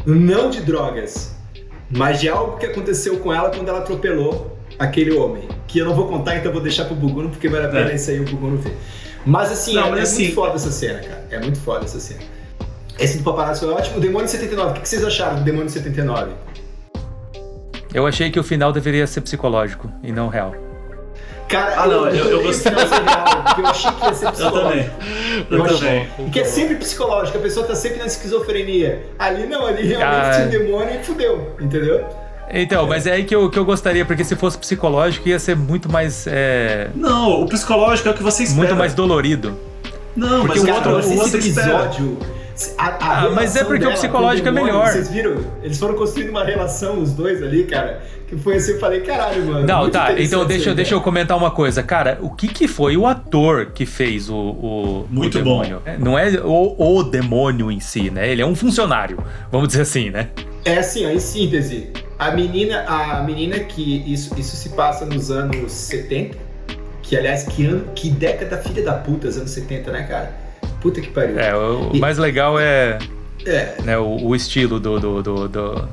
não 0.07 0.51
de 0.51 0.61
drogas, 0.61 1.35
mas 1.91 2.21
de 2.21 2.29
algo 2.29 2.59
que 2.59 2.67
aconteceu 2.67 3.19
com 3.19 3.33
ela 3.33 3.51
quando 3.51 3.69
ela 3.69 3.79
atropelou 3.79 4.57
aquele 4.79 5.13
homem. 5.15 5.49
Que 5.67 5.79
eu 5.81 5.87
não 5.87 5.95
vou 5.95 6.07
contar, 6.09 6.37
então 6.37 6.51
vou 6.53 6.61
deixar 6.63 6.85
pro 6.87 6.95
Buguno, 6.95 7.29
porque 7.31 7.49
vale 7.49 7.67
a 7.67 7.69
pena 7.69 7.91
É. 7.91 7.95
isso 7.95 8.11
aí 8.11 8.21
o 8.21 8.25
Buguno 8.25 8.57
ver. 8.59 8.77
Mas 9.27 9.53
assim, 9.53 9.75
Não, 9.75 9.89
é, 9.89 9.91
mas 9.91 9.99
é 9.99 10.03
assim- 10.03 10.23
muito 10.25 10.35
foda 10.35 10.55
essa 10.55 10.71
cena, 10.71 10.99
cara. 11.01 11.27
É 11.31 11.39
muito 11.39 11.59
foda 11.61 11.85
essa 11.85 12.01
cena. 12.01 12.21
Esse 12.99 13.19
do 13.19 13.25
paparazzo 13.25 13.67
foi 13.67 13.75
ótimo. 13.75 13.99
O 13.99 14.01
Demônio 14.01 14.29
79, 14.29 14.79
o 14.79 14.83
que 14.83 14.89
vocês 14.89 15.05
acharam 15.05 15.37
do 15.37 15.43
Demônio 15.45 15.69
79? 15.71 16.33
Eu 17.93 18.07
achei 18.07 18.31
que 18.31 18.39
o 18.41 18.43
final 18.45 18.73
deveria 18.73 19.07
ser 19.07 19.21
psicológico 19.21 19.91
e 20.03 20.11
não 20.13 20.29
real. 20.29 20.55
Cara, 21.49 21.75
Ah, 21.81 21.87
não, 21.87 22.09
eu- 22.09 22.15
eu 22.15 22.21
adorei 22.27 22.43
gostei. 22.43 22.73
eu 22.73 23.67
achei 23.67 23.91
que 23.93 24.05
ia 24.07 24.15
ser 24.15 24.27
Eu 24.27 24.33
psicológico. 24.33 24.69
também. 24.69 24.91
Eu 25.51 25.59
Eu 25.59 25.65
achei. 25.65 25.77
também. 25.79 26.09
E 26.27 26.31
que 26.31 26.41
é 26.41 26.45
sempre 26.45 26.75
psicológico, 26.77 27.39
a 27.39 27.41
pessoa 27.41 27.67
tá 27.67 27.75
sempre 27.75 27.99
na 27.99 28.07
esquizofrenia. 28.07 29.07
Ali 29.19 29.47
não, 29.47 29.67
ali 29.67 29.87
realmente 29.87 30.27
Ah, 30.27 30.31
tinha 30.35 30.47
demônio 30.47 31.01
e 31.01 31.05
fudeu, 31.05 31.57
entendeu? 31.61 32.05
Então, 32.51 32.87
mas 32.87 33.07
é 33.07 33.13
aí 33.13 33.25
que 33.25 33.35
eu, 33.35 33.51
que 33.51 33.59
eu 33.59 33.65
gostaria, 33.65 34.05
porque 34.05 34.25
se 34.25 34.35
fosse 34.37 34.57
psicológico 34.59 35.29
ia 35.29 35.39
ser 35.39 35.55
muito 35.57 35.91
mais. 35.91 36.27
é, 36.27 36.89
Não, 36.95 37.43
o 37.43 37.47
psicológico 37.49 38.09
é 38.09 38.13
o 38.13 38.15
que 38.15 38.23
você 38.23 38.43
espera. 38.45 38.59
muito 38.59 38.77
mais 38.77 38.95
dolorido. 38.95 39.55
Não, 40.17 40.41
Porque 40.47 40.61
mas 40.61 40.69
o 40.69 40.75
outro- 40.75 40.97
o 40.97 41.01
esse 41.01 41.19
outro 41.19 41.39
espera. 41.39 41.67
episódio. 41.69 42.19
A- 42.77 42.87
a 42.89 43.21
Ah, 43.27 43.31
mas 43.31 43.55
é 43.57 43.65
porque 43.65 43.87
o 43.87 43.93
psicológico 43.93 44.49
é 44.49 44.51
melhor. 44.51 44.89
Vocês 44.89 45.09
viram? 45.11 45.37
Eles 45.63 45.79
foram 45.79 45.95
construindo 45.95 46.31
uma 46.31 46.45
relação, 46.45 47.01
os 47.01 47.13
dois 47.13 47.43
ali, 47.43 47.65
cara, 47.65 48.03
que 48.27 48.37
foi 48.37 48.57
assim, 48.57 48.73
eu 48.73 48.79
falei, 48.81 49.01
caralho, 49.01 49.45
mano. 49.47 49.67
Não, 49.67 49.89
tá, 49.91 50.13
então 50.21 50.45
deixa, 50.45 50.75
deixa 50.75 50.95
eu 50.95 51.01
comentar 51.01 51.37
uma 51.37 51.51
coisa. 51.51 51.83
Cara, 51.83 52.19
o 52.21 52.31
que 52.31 52.49
que 52.49 52.67
foi 52.69 52.97
o 52.97 53.07
ator 53.07 53.67
que 53.67 53.87
fez 53.87 54.29
o, 54.29 54.35
o, 54.37 55.07
Muito 55.11 55.39
o 55.39 55.43
bom. 55.45 55.63
demônio? 55.63 55.83
É, 55.85 55.97
Não 55.99 56.19
é 56.19 56.31
o, 56.43 56.75
o 56.99 57.03
demônio 57.03 57.71
em 57.71 57.81
si, 57.81 58.11
né? 58.11 58.29
Ele 58.31 58.43
é 58.43 58.47
um 58.47 58.55
funcionário, 58.55 59.19
vamos 59.51 59.69
dizer 59.69 59.83
assim, 59.83 60.11
né? 60.11 60.29
É 60.65 60.79
assim, 60.79 61.07
ó, 61.07 61.11
em 61.11 61.21
síntese, 61.21 61.91
a 62.19 62.31
menina, 62.33 62.85
a 62.87 63.23
menina 63.23 63.59
que 63.61 64.03
isso, 64.07 64.35
isso 64.39 64.57
se 64.57 64.71
passa 64.71 65.07
nos 65.07 65.31
anos 65.31 65.73
70, 65.73 66.37
que 67.03 67.17
aliás, 67.17 67.45
que 67.45 67.65
ano, 67.65 67.85
que 67.95 68.11
década 68.11 68.59
filha 68.59 68.83
da 68.85 68.93
puta, 68.95 69.29
os 69.29 69.37
anos 69.39 69.51
70, 69.53 69.91
né, 69.93 70.03
cara? 70.03 70.48
Puta 70.81 71.01
que 71.01 71.09
pariu. 71.11 71.39
É, 71.39 71.55
o, 71.57 71.91
E- 71.93 71.99
mais 71.99 72.19
legal 72.19 72.59
é 72.59 72.99
É, 73.47 73.77
né, 73.83 73.99
o, 73.99 74.27
o 74.27 74.35
estilo 74.37 74.79
do, 74.79 74.99
do, 75.01 75.23
do, 75.23 75.49
do, 75.49 75.89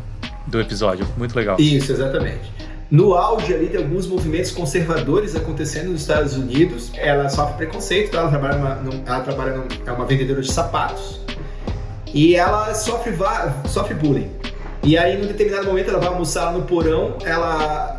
do 0.47 0.61
episódio. 0.61 1.07
Muito 1.17 1.35
legal. 1.35 1.57
Isso, 1.59 1.91
exatamente. 1.91 2.53
No 2.91 3.15
auge 3.15 3.51
ali 3.53 3.67
tem 3.67 3.81
alguns 3.81 4.05
movimentos 4.07 4.51
conservadores 4.51 5.35
acontecendo 5.35 5.89
nos 5.91 6.01
Estados 6.01 6.35
Unidos. 6.37 6.91
Ela 6.95 7.29
sofre 7.29 7.55
preconceito, 7.57 8.11
tá? 8.11 8.19
ela 8.19 8.29
trabalha, 8.29 8.75
num- 8.75 9.01
ela 9.05 9.19
trabalha 9.21 9.63
é 9.85 9.91
uma 9.91 10.05
vendedora 10.05 10.41
de 10.41 10.51
sapatos 10.51 11.19
e 12.13 12.35
ela 12.35 12.73
sofre, 12.73 13.13
sofre 13.67 13.93
bullying. 13.95 14.29
E 14.83 14.97
aí, 14.97 15.17
num 15.19 15.25
determinado 15.27 15.65
momento, 15.65 15.89
ela 15.89 15.99
vai 15.99 16.09
almoçar 16.09 16.53
no 16.53 16.61
porão, 16.61 17.15
ela 17.25 17.97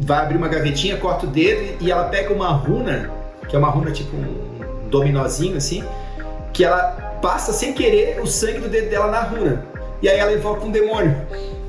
vai 0.00 0.22
abrir 0.22 0.36
uma 0.38 0.48
gavetinha, 0.48 0.96
corta 0.96 1.26
o 1.26 1.28
dedo 1.28 1.76
e 1.80 1.90
ela 1.92 2.04
pega 2.04 2.32
uma 2.32 2.48
runa, 2.48 3.10
que 3.48 3.54
é 3.54 3.58
uma 3.58 3.68
runa 3.68 3.90
tipo 3.92 4.16
um 4.16 4.88
dominozinho 4.88 5.56
assim, 5.58 5.84
que 6.52 6.64
ela 6.64 7.18
passa 7.22 7.52
sem 7.52 7.72
querer 7.72 8.20
o 8.20 8.26
sangue 8.26 8.58
do 8.58 8.68
dedo 8.68 8.90
dela 8.90 9.10
na 9.10 9.20
runa. 9.22 9.64
E 10.02 10.08
aí 10.08 10.18
ela 10.18 10.32
evoca 10.32 10.64
um 10.66 10.70
demônio. 10.70 11.16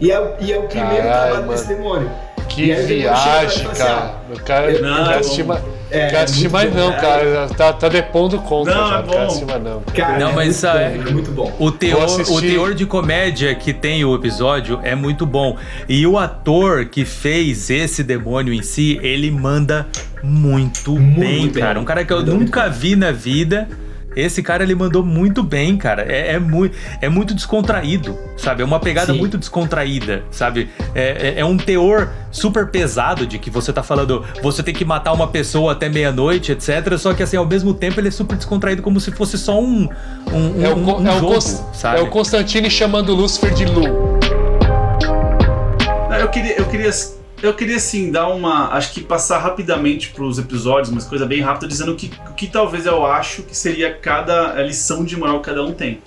E 0.01 0.11
é, 0.11 0.19
o- 0.19 0.33
e 0.39 0.51
é 0.51 0.57
o 0.57 0.63
primeiro 0.63 1.03
Caralho, 1.07 1.31
trabalho 1.33 1.47
desse 1.51 1.65
mano. 1.67 1.77
demônio. 1.77 2.11
Que 2.49 2.65
E 2.65 2.71
aí 2.73 2.83
o 2.83 2.87
demônio 2.87 2.97
chega 2.97 3.09
pra 3.13 3.23
viagem, 3.23 3.63
ela 3.63 3.73
e 3.73 3.77
fala 3.77 4.39
cara. 4.43 4.67
assim, 4.67 4.75
Eu 4.77 4.81
Não, 4.83 4.89
não 4.89 4.97
é 4.97 5.03
quero 5.03 5.13
bom. 5.13 5.19
assistir 5.19 5.43
mais, 5.43 5.63
É, 5.91 6.07
quero 6.07 6.23
assistir 6.23 6.41
muito 6.41 6.51
mais 6.53 6.69
bom, 6.71 6.75
não, 6.79 6.91
é. 6.93 6.99
cara. 6.99 7.49
Tá, 7.55 7.73
tá 7.73 7.89
depondo 7.89 8.39
contra 8.39 8.73
Não, 8.75 8.89
já. 8.89 8.95
é 8.95 8.97
Não 8.97 9.03
quero 9.07 9.17
bom. 9.19 9.25
assistir 9.27 9.45
mais 9.45 9.63
não. 9.63 9.81
Cara, 9.81 10.19
Não, 10.19 10.29
é 10.29 10.33
mas 10.33 10.45
muito 10.45 10.51
isso 10.51 10.67
bom, 10.67 10.77
é- 10.77 10.83
é 10.85 11.11
muito 11.13 11.31
bom. 11.31 11.53
O 11.59 11.71
teor, 11.71 12.09
o 12.31 12.41
teor 12.41 12.73
de 12.73 12.85
comédia 12.87 13.55
que 13.55 13.71
tem 13.73 14.03
o 14.03 14.13
episódio 14.15 14.79
é 14.83 14.93
muito 14.95 15.25
bom. 15.25 15.55
E 15.87 16.05
o 16.07 16.17
ator 16.17 16.85
que 16.85 17.05
fez 17.05 17.69
esse 17.69 18.03
demônio 18.03 18.51
em 18.53 18.61
si, 18.63 18.99
ele 19.03 19.29
manda 19.31 19.87
muito, 20.23 20.91
Muito 20.91 21.19
bem, 21.19 21.47
bem. 21.47 21.61
cara. 21.63 21.79
Um 21.79 21.85
cara 21.85 22.03
que 22.03 22.11
eu 22.11 22.17
muito 22.17 22.33
nunca 22.33 22.67
vi 22.69 22.95
na 22.95 23.11
vida. 23.11 23.67
Esse 24.15 24.41
cara 24.43 24.63
ele 24.63 24.75
mandou 24.75 25.03
muito 25.03 25.41
bem, 25.43 25.77
cara. 25.77 26.03
É, 26.03 26.33
é, 26.33 26.39
muito, 26.39 26.75
é 27.01 27.09
muito 27.09 27.33
descontraído, 27.33 28.17
sabe? 28.37 28.61
É 28.61 28.65
uma 28.65 28.79
pegada 28.79 29.13
Sim. 29.13 29.19
muito 29.19 29.37
descontraída, 29.37 30.23
sabe? 30.31 30.69
É, 30.93 31.33
é, 31.35 31.39
é 31.39 31.45
um 31.45 31.57
teor 31.57 32.09
super 32.31 32.67
pesado 32.67 33.25
de 33.27 33.37
que 33.37 33.49
você 33.49 33.71
tá 33.71 33.83
falando, 33.83 34.23
você 34.41 34.61
tem 34.63 34.73
que 34.73 34.83
matar 34.85 35.13
uma 35.13 35.27
pessoa 35.27 35.73
até 35.73 35.87
meia-noite, 35.89 36.51
etc. 36.51 36.97
Só 36.97 37.13
que 37.13 37.21
assim, 37.23 37.37
ao 37.37 37.45
mesmo 37.45 37.73
tempo, 37.73 37.99
ele 37.99 38.07
é 38.07 38.11
super 38.11 38.35
descontraído, 38.35 38.81
como 38.81 38.99
se 38.99 39.11
fosse 39.11 39.37
só 39.37 39.59
um, 39.61 39.87
um, 40.31 40.59
um, 40.59 40.65
É 40.65 40.69
o, 40.69 40.75
um 40.77 40.83
Con- 40.83 41.07
é, 41.07 41.11
o 41.11 41.19
jogo, 41.19 41.33
Cons- 41.33 41.63
sabe? 41.73 41.99
é 41.99 42.01
o 42.03 42.07
Constantine 42.07 42.69
chamando 42.69 43.09
o 43.09 43.15
Lúcifer 43.15 43.53
de 43.53 43.65
Lu. 43.65 43.83
Eu 46.19 46.27
queria, 46.29 46.57
eu 46.57 46.65
queria, 46.65 46.89
eu 47.43 47.53
queria 47.53 47.75
assim 47.75 48.09
dar 48.09 48.27
uma, 48.29 48.69
acho 48.73 48.93
que 48.93 49.01
passar 49.01 49.37
rapidamente 49.37 50.09
pros 50.11 50.39
episódios, 50.39 50.89
mas 50.93 51.03
coisa 51.03 51.25
bem 51.25 51.41
rápida, 51.41 51.67
dizendo 51.67 51.91
o 51.91 51.95
que, 51.95 52.09
que 52.37 52.47
talvez 52.47 52.85
eu 52.85 53.05
acho 53.05 53.43
que 53.43 53.55
seria 53.55 53.93
cada 53.93 54.53
lição 54.63 55.03
de 55.03 55.17
moral 55.17 55.39
que 55.41 55.45
cada 55.49 55.61
um 55.63 55.73
tem. 55.73 56.01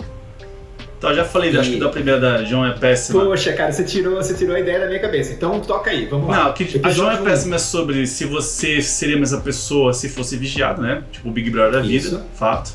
Então 0.97 1.11
eu 1.11 1.15
já 1.17 1.23
falei, 1.25 1.51
E- 1.53 1.57
acho 1.59 1.69
que 1.69 1.79
da 1.79 1.89
primeira 1.89 2.19
da 2.19 2.43
João 2.43 2.65
é 2.65 2.71
péssima. 2.73 3.23
Poxa, 3.23 3.53
cara, 3.53 3.71
você 3.71 3.83
tirou, 3.83 4.15
você 4.15 4.33
tirou 4.33 4.55
a 4.55 4.59
ideia 4.59 4.79
da 4.79 4.87
minha 4.87 4.99
cabeça. 4.99 5.31
Então 5.31 5.59
toca 5.59 5.91
aí, 5.91 6.07
vamos 6.07 6.27
lá. 6.27 6.45
Não, 6.45 6.53
que 6.53 6.81
a 6.83 6.89
João 6.89 7.11
é 7.11 7.17
péssima 7.17 7.55
é 7.57 7.59
sobre 7.59 8.07
se 8.07 8.25
você 8.25 8.81
seria 8.81 9.15
a 9.15 9.19
mesma 9.19 9.39
pessoa 9.39 9.93
se 9.93 10.09
fosse 10.09 10.35
vigiado, 10.37 10.81
né? 10.81 11.03
Tipo 11.11 11.29
o 11.29 11.31
Big 11.31 11.51
Brother 11.51 11.73
da 11.73 11.81
vida, 11.81 12.07
Isso. 12.07 12.23
fato. 12.33 12.71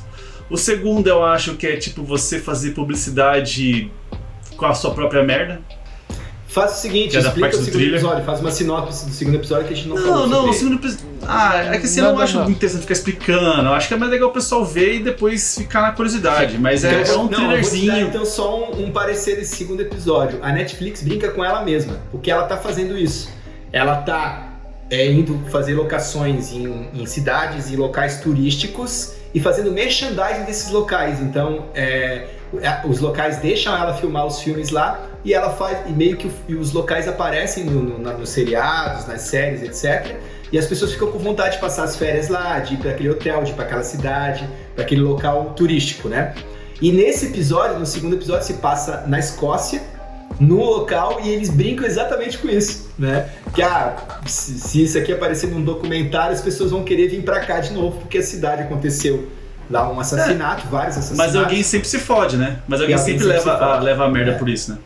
O 0.49 0.57
segundo 0.57 1.09
eu 1.09 1.25
acho 1.25 1.55
que 1.55 1.67
é 1.67 1.77
tipo 1.77 2.05
você 2.05 2.39
fazer 2.39 2.71
publicidade 2.73 3.91
com 4.57 4.67
a 4.67 4.75
sua 4.75 4.93
própria 4.95 5.25
merda. 5.25 5.61
Faz 6.53 6.73
o 6.73 6.75
seguinte, 6.83 7.17
é 7.17 7.21
explica 7.21 7.49
o 7.49 7.51
do 7.51 7.57
segundo 7.57 7.73
thriller. 7.73 7.95
episódio, 7.95 8.25
faz 8.25 8.41
uma 8.41 8.51
sinopse 8.51 9.07
do 9.07 9.13
segundo 9.13 9.37
episódio 9.37 9.67
que 9.67 9.73
a 9.73 9.77
gente 9.77 9.89
não, 9.89 9.97
Não, 9.97 10.27
não, 10.27 10.51
o 10.51 10.53
segundo 10.53 10.75
episódio. 10.77 11.07
Ah, 11.27 11.57
é 11.75 11.79
que 11.79 11.87
assim, 11.87 12.01
eu 12.01 12.05
Não, 12.05 12.11
não, 12.11 12.19
não, 12.19 12.25
acho 12.25 12.39
não. 12.41 12.51
interessante 12.51 12.83
ficar 12.83 12.93
explicando. 12.93 13.69
Eu 13.69 13.73
acho 13.73 13.89
que 13.89 13.95
é 13.95 13.97
mais 13.97 14.11
legal 14.13 14.29
o 14.29 14.33
pessoal 14.33 14.63
ver 14.63 14.97
e 14.97 14.99
depois 14.99 15.57
ficar 15.57 15.81
na 15.81 15.93
curiosidade. 15.93 16.59
Mas 16.59 16.85
é, 16.85 17.01
Então, 17.01 17.15
é 17.15 17.17
um 17.17 17.23
não, 17.23 17.29
dar, 17.31 17.37
thrillerzinho. 17.37 18.07
então 18.07 18.27
só 18.27 18.71
um, 18.71 18.85
um 18.85 18.91
parecer 18.91 19.37
desse 19.37 19.57
segundo 19.57 19.81
episódio. 19.81 20.41
A 20.43 20.53
Netflix 20.53 21.03
brinca 21.03 21.31
com 21.31 21.43
ela 21.43 21.65
mesma, 21.65 21.99
porque 22.11 22.31
ela 22.31 22.43
tá 22.43 22.59
fazendo 22.59 22.99
isso. 22.99 23.31
Ela 23.73 23.97
tá 24.03 24.49
é, 24.91 25.11
indo 25.11 25.41
fazer 25.51 25.73
locações 25.73 26.53
em, 26.53 26.89
em 26.93 27.07
cidades 27.07 27.71
e 27.71 27.77
locais 27.77 28.21
turísticos 28.21 29.15
e 29.35 29.41
fazendo 29.41 29.73
merchandising 29.73 30.45
desses 30.45 30.71
locais. 30.71 31.19
Então, 31.19 31.65
é, 31.75 32.27
os 32.89 33.01
locais 33.01 33.39
deixam 33.39 33.75
ela 33.77 33.95
filmar 33.95 34.27
os 34.27 34.41
filmes 34.41 34.71
lá 34.71 35.01
e 35.25 35.33
ela 35.33 35.51
faz 35.51 35.79
e 35.89 35.93
meio 35.93 36.17
que 36.17 36.31
e 36.49 36.55
os 36.55 36.73
locais 36.73 37.09
aparecem 37.09 37.65
no, 37.65 37.83
no- 37.83 38.19
nos 38.19 38.29
seriados, 38.29 39.07
nas 39.07 39.23
séries, 39.23 39.63
etc. 39.63 40.17
E 40.53 40.59
as 40.59 40.67
pessoas 40.67 40.93
ficam 40.93 41.11
com 41.11 41.19
vontade 41.19 41.55
de 41.55 41.61
passar 41.61 41.85
as 41.85 41.97
férias 41.97 42.29
lá, 42.29 42.59
de 42.59 42.75
ir 42.75 42.77
para 42.77 42.91
aquele 42.91 43.09
hotel, 43.11 43.43
de 43.43 43.53
ir 43.53 43.55
para 43.55 43.65
aquela 43.65 43.83
cidade, 43.83 44.47
para 44.75 44.85
aquele 44.85 45.01
local 45.01 45.55
turístico, 45.57 46.09
né? 46.09 46.35
E 46.81 46.93
nesse 46.93 47.27
episódio, 47.27 47.79
no 47.79 47.87
segundo 47.87 48.17
episódio, 48.17 48.45
se 48.47 48.55
passa 48.55 49.05
na 49.07 49.19
Escócia, 49.19 49.81
no 50.41 50.57
local, 50.63 51.21
e 51.23 51.29
eles 51.31 51.49
brincam 51.49 51.87
exatamente 51.87 52.37
com 52.39 52.49
isso, 52.49 52.91
né? 52.99 53.29
Que 53.55 53.63
ah, 53.63 53.97
se, 54.27 54.59
se 54.59 54.83
isso 54.83 54.99
aqui 54.99 55.13
aparecer 55.13 55.49
num 55.49 55.63
documentário, 55.63 56.35
as 56.35 56.41
pessoas 56.43 56.71
vão 56.71 56.83
querer 56.85 57.09
vir 57.09 57.23
pra 57.23 57.41
cá 57.41 57.61
de 57.61 57.73
novo, 57.73 57.99
porque 58.01 58.19
a 58.19 58.23
cidade 58.23 58.63
aconteceu 58.63 59.29
lá 59.73 59.91
um 59.91 59.99
assassinato, 59.99 60.69
vários 60.69 60.97
assassinatos. 60.99 61.35
Mas 61.35 61.43
alguém 61.43 61.63
sempre 61.63 61.89
se 61.89 61.99
fode, 61.99 62.37
né? 62.37 62.59
Mas 62.69 62.81
alguém 62.81 62.95
alguém 62.97 63.13
sempre, 63.15 63.27
sempre 63.27 63.51
leva, 63.51 63.65
a, 63.65 63.81
leva 63.81 64.05
a 64.05 64.09
merda 64.09 64.33
É. 64.33 64.35
por 64.39 64.49
isso, 64.49 64.73
né? 64.73 64.79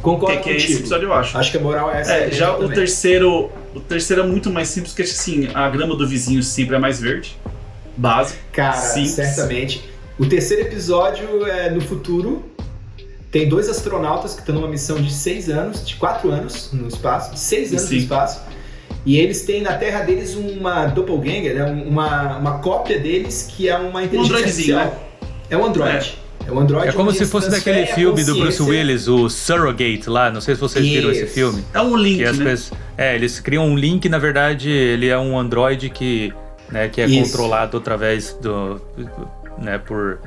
Concordo 0.00 0.36
Que, 0.36 0.42
que 0.44 0.50
é 0.50 0.56
esse 0.56 0.74
episódio, 0.74 1.06
eu 1.08 1.12
acho. 1.12 1.36
Acho 1.36 1.50
que 1.50 1.56
a 1.56 1.60
moral 1.60 1.90
é 1.92 2.00
essa. 2.00 2.12
É, 2.12 2.30
já 2.30 2.52
o 2.52 2.60
também. 2.60 2.74
terceiro. 2.76 3.50
O 3.74 3.80
terceiro 3.80 4.22
é 4.22 4.26
muito 4.26 4.48
mais 4.50 4.68
simples, 4.68 4.92
porque 4.92 5.02
assim, 5.02 5.48
a 5.52 5.68
grama 5.68 5.96
do 5.96 6.06
vizinho 6.06 6.42
sempre 6.42 6.76
é 6.76 6.78
mais 6.78 7.00
verde. 7.00 7.36
Básico. 7.96 8.38
Cara, 8.52 8.76
Simples. 8.76 9.10
certamente. 9.14 9.90
O 10.18 10.26
terceiro 10.26 10.62
episódio 10.62 11.44
é 11.46 11.68
no 11.70 11.80
futuro. 11.80 12.44
Tem 13.30 13.48
dois 13.48 13.68
astronautas 13.68 14.34
que 14.34 14.40
estão 14.40 14.54
numa 14.54 14.68
missão 14.68 14.96
de 15.02 15.12
seis 15.12 15.48
anos, 15.50 15.86
de 15.86 15.96
quatro 15.96 16.30
anos 16.30 16.70
no 16.72 16.88
espaço, 16.88 17.32
de 17.34 17.38
seis 17.40 17.70
anos 17.72 17.82
Sim. 17.82 17.96
no 17.96 18.00
espaço. 18.02 18.40
E 19.06 19.16
eles 19.18 19.42
têm 19.42 19.62
na 19.62 19.74
Terra 19.74 20.00
deles 20.04 20.34
uma 20.34 20.86
doppelganger, 20.86 21.54
né? 21.54 21.84
uma, 21.86 22.36
uma 22.36 22.58
cópia 22.58 22.98
deles 22.98 23.50
que 23.50 23.68
é 23.68 23.76
uma 23.76 24.02
inteligência 24.04 24.36
androidezinho, 24.36 24.78
artificial. 24.78 25.08
É 25.50 25.56
um 25.56 25.64
android. 25.64 26.18
É, 26.46 26.52
um 26.52 26.58
android. 26.58 26.88
É 26.88 26.92
como 26.92 27.12
se 27.12 27.24
fosse 27.26 27.50
daquele 27.50 27.86
filme 27.86 28.24
do 28.24 28.34
Bruce 28.36 28.62
Willis, 28.62 29.06
o 29.08 29.28
Surrogate 29.28 30.08
lá. 30.08 30.30
Não 30.30 30.40
sei 30.40 30.54
se 30.54 30.60
vocês 30.60 30.84
viram 30.86 31.10
esse 31.10 31.24
Isso. 31.24 31.34
filme. 31.34 31.64
É 31.72 31.80
um 31.80 31.96
link, 31.96 32.20
né? 32.22 32.32
pessoas- 32.32 32.72
é, 32.96 33.14
eles 33.14 33.38
criam 33.40 33.66
um 33.66 33.76
link, 33.76 34.08
na 34.08 34.18
verdade, 34.18 34.70
ele 34.70 35.08
é 35.08 35.18
um 35.18 35.38
android 35.38 35.88
que, 35.90 36.32
né, 36.70 36.88
que 36.88 37.00
é 37.00 37.06
Isso. 37.06 37.30
controlado 37.32 37.76
através 37.76 38.32
do. 38.40 38.80
né, 39.58 39.78
por. 39.78 40.18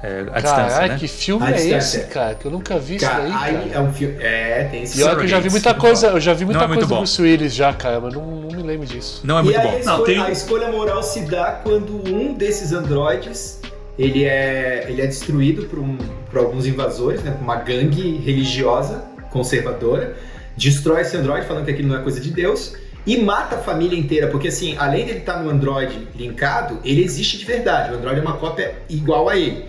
É, 0.00 0.24
a 0.32 0.40
Caralho, 0.40 0.92
né? 0.92 0.98
que 0.98 1.08
filme 1.08 1.44
A 1.44 1.50
é 1.50 1.52
distância. 1.54 1.98
esse, 1.98 2.06
cara? 2.08 2.34
Que 2.36 2.44
eu 2.46 2.50
nunca 2.52 2.78
vi 2.78 2.96
isso 2.96 3.04
Cara, 3.04 3.24
aí, 3.24 3.32
aí 3.32 3.68
cara. 3.68 3.70
é 3.74 3.80
um 3.80 3.92
filme. 3.92 4.16
É, 4.20 4.68
tem 4.70 4.82
esse 4.84 5.00
E 5.00 5.02
olha 5.02 5.16
que 5.16 5.24
eu 5.24 5.28
já 5.28 5.40
vi 5.40 5.50
muita 5.50 5.74
coisa, 5.74 6.06
eu 6.08 6.20
já 6.20 6.32
vi 6.34 6.44
muita 6.44 6.62
é 6.62 6.66
muito 6.68 6.78
coisa 6.80 6.86
do 6.86 6.94
bom. 6.94 7.00
Bruce 7.00 7.20
Willis 7.20 7.52
já, 7.54 7.72
cara, 7.72 7.98
mas 8.00 8.14
não, 8.14 8.24
não 8.24 8.56
me 8.56 8.62
lembro 8.62 8.86
disso. 8.86 9.20
Não 9.24 9.38
é 9.38 9.40
e 9.40 9.44
muito 9.44 9.58
aí 9.58 9.66
bom. 9.66 9.72
A, 9.72 9.78
escolha, 9.80 9.96
Não, 9.98 10.04
tem- 10.04 10.20
a 10.20 10.30
escolha 10.30 10.68
moral 10.70 11.02
se 11.02 11.20
dá 11.22 11.60
quando 11.64 11.96
um 12.14 12.32
desses 12.34 12.72
androides 12.72 13.60
ele 13.98 14.24
é, 14.24 14.86
ele 14.88 15.02
é 15.02 15.06
destruído 15.06 15.64
por, 15.66 15.80
um, 15.80 15.98
por 16.30 16.38
alguns 16.38 16.64
invasores, 16.66 17.20
né, 17.24 17.32
por 17.32 17.42
uma 17.42 17.56
gangue 17.56 18.18
religiosa. 18.18 19.02
conservadora, 19.30 20.16
destrói 20.56 21.02
esse 21.02 21.16
androide 21.16 21.46
falando 21.46 21.64
que 21.64 21.70
aquilo 21.72 21.88
não 21.88 21.96
é 21.98 22.02
coisa 22.02 22.20
de 22.20 22.30
Deus 22.30 22.74
e 23.06 23.16
mata 23.18 23.56
a 23.56 23.58
família 23.58 23.98
inteira, 23.98 24.28
porque 24.28 24.48
assim, 24.48 24.76
além 24.78 25.04
dele 25.06 25.18
estar 25.18 25.42
no 25.42 25.50
Android 25.50 26.08
linkado, 26.14 26.78
ele 26.84 27.02
existe 27.04 27.36
de 27.38 27.44
verdade. 27.44 27.92
O 27.92 27.96
Android 27.96 28.18
é 28.20 28.22
uma 28.22 28.36
cópia 28.36 28.74
igual 28.88 29.28
a 29.28 29.36
ele. 29.36 29.64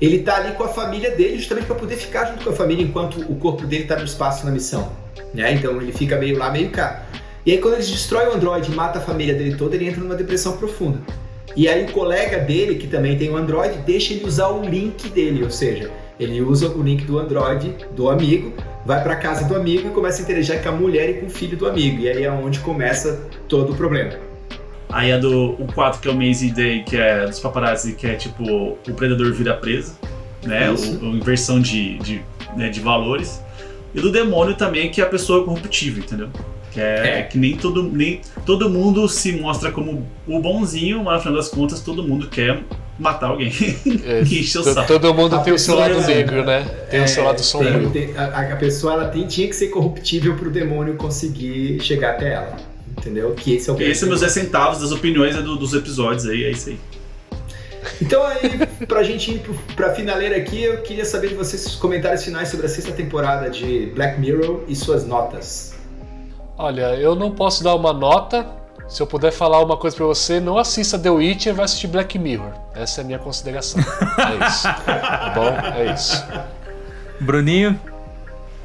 Ele 0.00 0.20
tá 0.20 0.36
ali 0.36 0.54
com 0.54 0.64
a 0.64 0.68
família 0.68 1.10
dele 1.10 1.36
justamente 1.36 1.66
para 1.66 1.76
poder 1.76 1.96
ficar 1.96 2.26
junto 2.26 2.44
com 2.44 2.50
a 2.50 2.52
família 2.54 2.82
enquanto 2.82 3.20
o 3.20 3.36
corpo 3.36 3.66
dele 3.66 3.84
tá 3.84 3.96
no 3.96 4.04
espaço 4.04 4.46
na 4.46 4.50
missão, 4.50 4.90
né? 5.34 5.52
Então 5.52 5.80
ele 5.80 5.92
fica 5.92 6.16
meio 6.16 6.38
lá, 6.38 6.50
meio 6.50 6.70
cá. 6.70 7.04
E 7.44 7.52
aí 7.52 7.58
quando 7.58 7.74
eles 7.74 7.90
destroem 7.90 8.28
o 8.28 8.32
Android 8.34 8.70
e 8.70 8.74
mata 8.74 8.98
a 8.98 9.02
família 9.02 9.34
dele 9.34 9.56
toda, 9.56 9.76
ele 9.76 9.88
entra 9.88 10.00
numa 10.00 10.14
depressão 10.14 10.56
profunda. 10.56 10.98
E 11.56 11.68
aí 11.68 11.84
o 11.84 11.92
colega 11.92 12.38
dele, 12.38 12.76
que 12.76 12.86
também 12.86 13.18
tem 13.18 13.30
um 13.30 13.36
Android, 13.36 13.78
deixa 13.78 14.14
ele 14.14 14.24
usar 14.24 14.48
o 14.48 14.62
link 14.62 15.08
dele, 15.10 15.42
ou 15.42 15.50
seja, 15.50 15.90
ele 16.18 16.40
usa 16.40 16.68
o 16.68 16.82
link 16.82 17.04
do 17.04 17.18
Android 17.18 17.74
do 17.92 18.08
amigo, 18.08 18.52
vai 18.86 19.02
para 19.02 19.16
casa 19.16 19.44
do 19.46 19.56
amigo 19.56 19.88
e 19.88 19.90
começa 19.90 20.20
a 20.20 20.22
interagir 20.22 20.62
com 20.62 20.68
a 20.68 20.72
mulher 20.72 21.10
e 21.10 21.14
com 21.14 21.26
o 21.26 21.30
filho 21.30 21.56
do 21.56 21.66
amigo. 21.66 22.00
E 22.00 22.08
aí 22.08 22.24
é 22.24 22.30
onde 22.30 22.60
começa 22.60 23.20
todo 23.48 23.72
o 23.72 23.76
problema. 23.76 24.29
Aí 24.92 25.12
a 25.12 25.18
do 25.18 25.50
o 25.52 25.66
4, 25.72 26.00
que 26.00 26.08
é 26.08 26.10
o 26.10 26.14
Maze 26.14 26.50
Day, 26.50 26.82
que 26.84 26.96
é 26.96 27.26
dos 27.26 27.38
paparazzi, 27.38 27.92
que 27.94 28.06
é 28.06 28.14
tipo 28.14 28.42
o 28.44 28.94
predador 28.94 29.32
vira 29.32 29.54
presa, 29.54 29.94
né? 30.44 30.72
Isso. 30.72 30.98
O, 31.02 31.06
a 31.12 31.16
inversão 31.16 31.60
de, 31.60 31.98
de, 31.98 32.22
né, 32.56 32.68
de 32.68 32.80
valores. 32.80 33.40
E 33.94 34.00
do 34.00 34.10
demônio 34.12 34.54
também, 34.54 34.90
que 34.90 35.00
é 35.00 35.04
a 35.04 35.08
pessoa 35.08 35.44
corruptível, 35.44 36.02
entendeu? 36.02 36.28
Que 36.72 36.80
é, 36.80 37.18
É. 37.18 37.22
que 37.22 37.36
nem 37.38 37.56
todo, 37.56 37.82
nem 37.82 38.20
todo 38.46 38.70
mundo 38.70 39.08
se 39.08 39.32
mostra 39.32 39.72
como 39.72 40.06
o 40.26 40.38
bonzinho, 40.40 41.02
mas 41.02 41.16
no 41.16 41.20
final 41.22 41.36
das 41.36 41.48
contas 41.48 41.80
todo 41.80 42.02
mundo 42.02 42.28
quer 42.28 42.60
matar 42.98 43.30
alguém. 43.30 43.48
É, 44.06 44.22
que 44.26 44.40
enche 44.40 44.58
o 44.58 44.62
saco. 44.62 44.86
todo 44.86 45.12
mundo 45.12 45.34
A 45.36 45.40
tem 45.40 45.52
o 45.52 45.58
seu 45.58 45.74
lado 45.74 45.94
é- 46.00 46.06
negro, 46.06 46.44
né? 46.44 46.64
Tem 46.90 47.02
o 47.02 47.08
seu 47.08 47.24
lado 47.24 47.40
sombrio. 47.42 47.90
Tem- 47.90 48.08
tem- 48.08 48.16
a, 48.16 48.52
a 48.52 48.56
pessoa 48.56 48.92
ela 48.92 49.08
tem- 49.08 49.26
tinha 49.26 49.48
que 49.48 49.54
ser 49.56 49.68
corruptível 49.68 50.36
pro 50.36 50.50
demônio 50.50 50.94
conseguir 50.94 51.80
chegar 51.80 52.10
até 52.12 52.34
ela. 52.34 52.56
Entendeu? 52.98 53.32
Que 53.34 53.54
esse 53.56 53.70
é 53.70 53.72
o 53.72 53.80
E 53.80 53.84
esse 53.90 54.04
é 54.04 54.06
meus 54.08 54.20
10 54.20 54.32
centavos 54.32 54.80
das 54.80 54.92
opiniões 54.92 55.34
né, 55.36 55.42
do- 55.42 55.56
dos 55.56 55.72
episódios 55.74 56.26
aí, 56.26 56.44
é 56.44 56.50
isso 56.50 56.70
aí. 56.70 56.78
Então 58.02 58.22
aí, 58.24 58.66
pra 58.86 59.02
gente 59.02 59.30
ir 59.32 59.38
pro, 59.38 59.54
pra 59.74 59.94
finaleira 59.94 60.36
aqui, 60.36 60.62
eu 60.62 60.82
queria 60.82 61.04
saber 61.04 61.28
de 61.28 61.34
vocês 61.34 61.64
os 61.66 61.76
comentários 61.76 62.22
finais 62.24 62.48
sobre 62.48 62.66
a 62.66 62.68
sexta 62.68 62.92
temporada 62.92 63.48
de 63.48 63.86
Black 63.94 64.20
Mirror 64.20 64.60
e 64.68 64.76
suas 64.76 65.06
notas. 65.06 65.74
Olha, 66.58 66.94
eu 66.96 67.14
não 67.14 67.30
posso 67.30 67.64
dar 67.64 67.74
uma 67.74 67.92
nota. 67.92 68.46
Se 68.86 69.00
eu 69.00 69.06
puder 69.06 69.30
falar 69.30 69.62
uma 69.62 69.76
coisa 69.76 69.96
pra 69.96 70.04
você, 70.04 70.40
não 70.40 70.58
assista 70.58 70.98
The 70.98 71.10
Witcher, 71.10 71.54
vai 71.54 71.64
assistir 71.64 71.86
Black 71.86 72.18
Mirror. 72.18 72.52
Essa 72.74 73.00
é 73.00 73.02
a 73.02 73.06
minha 73.06 73.18
consideração. 73.18 73.80
É 73.80 74.46
isso. 74.46 74.68
Tá 74.84 75.32
bom? 75.34 75.48
É 75.78 75.94
isso. 75.94 76.24
Bruninho, 77.20 77.80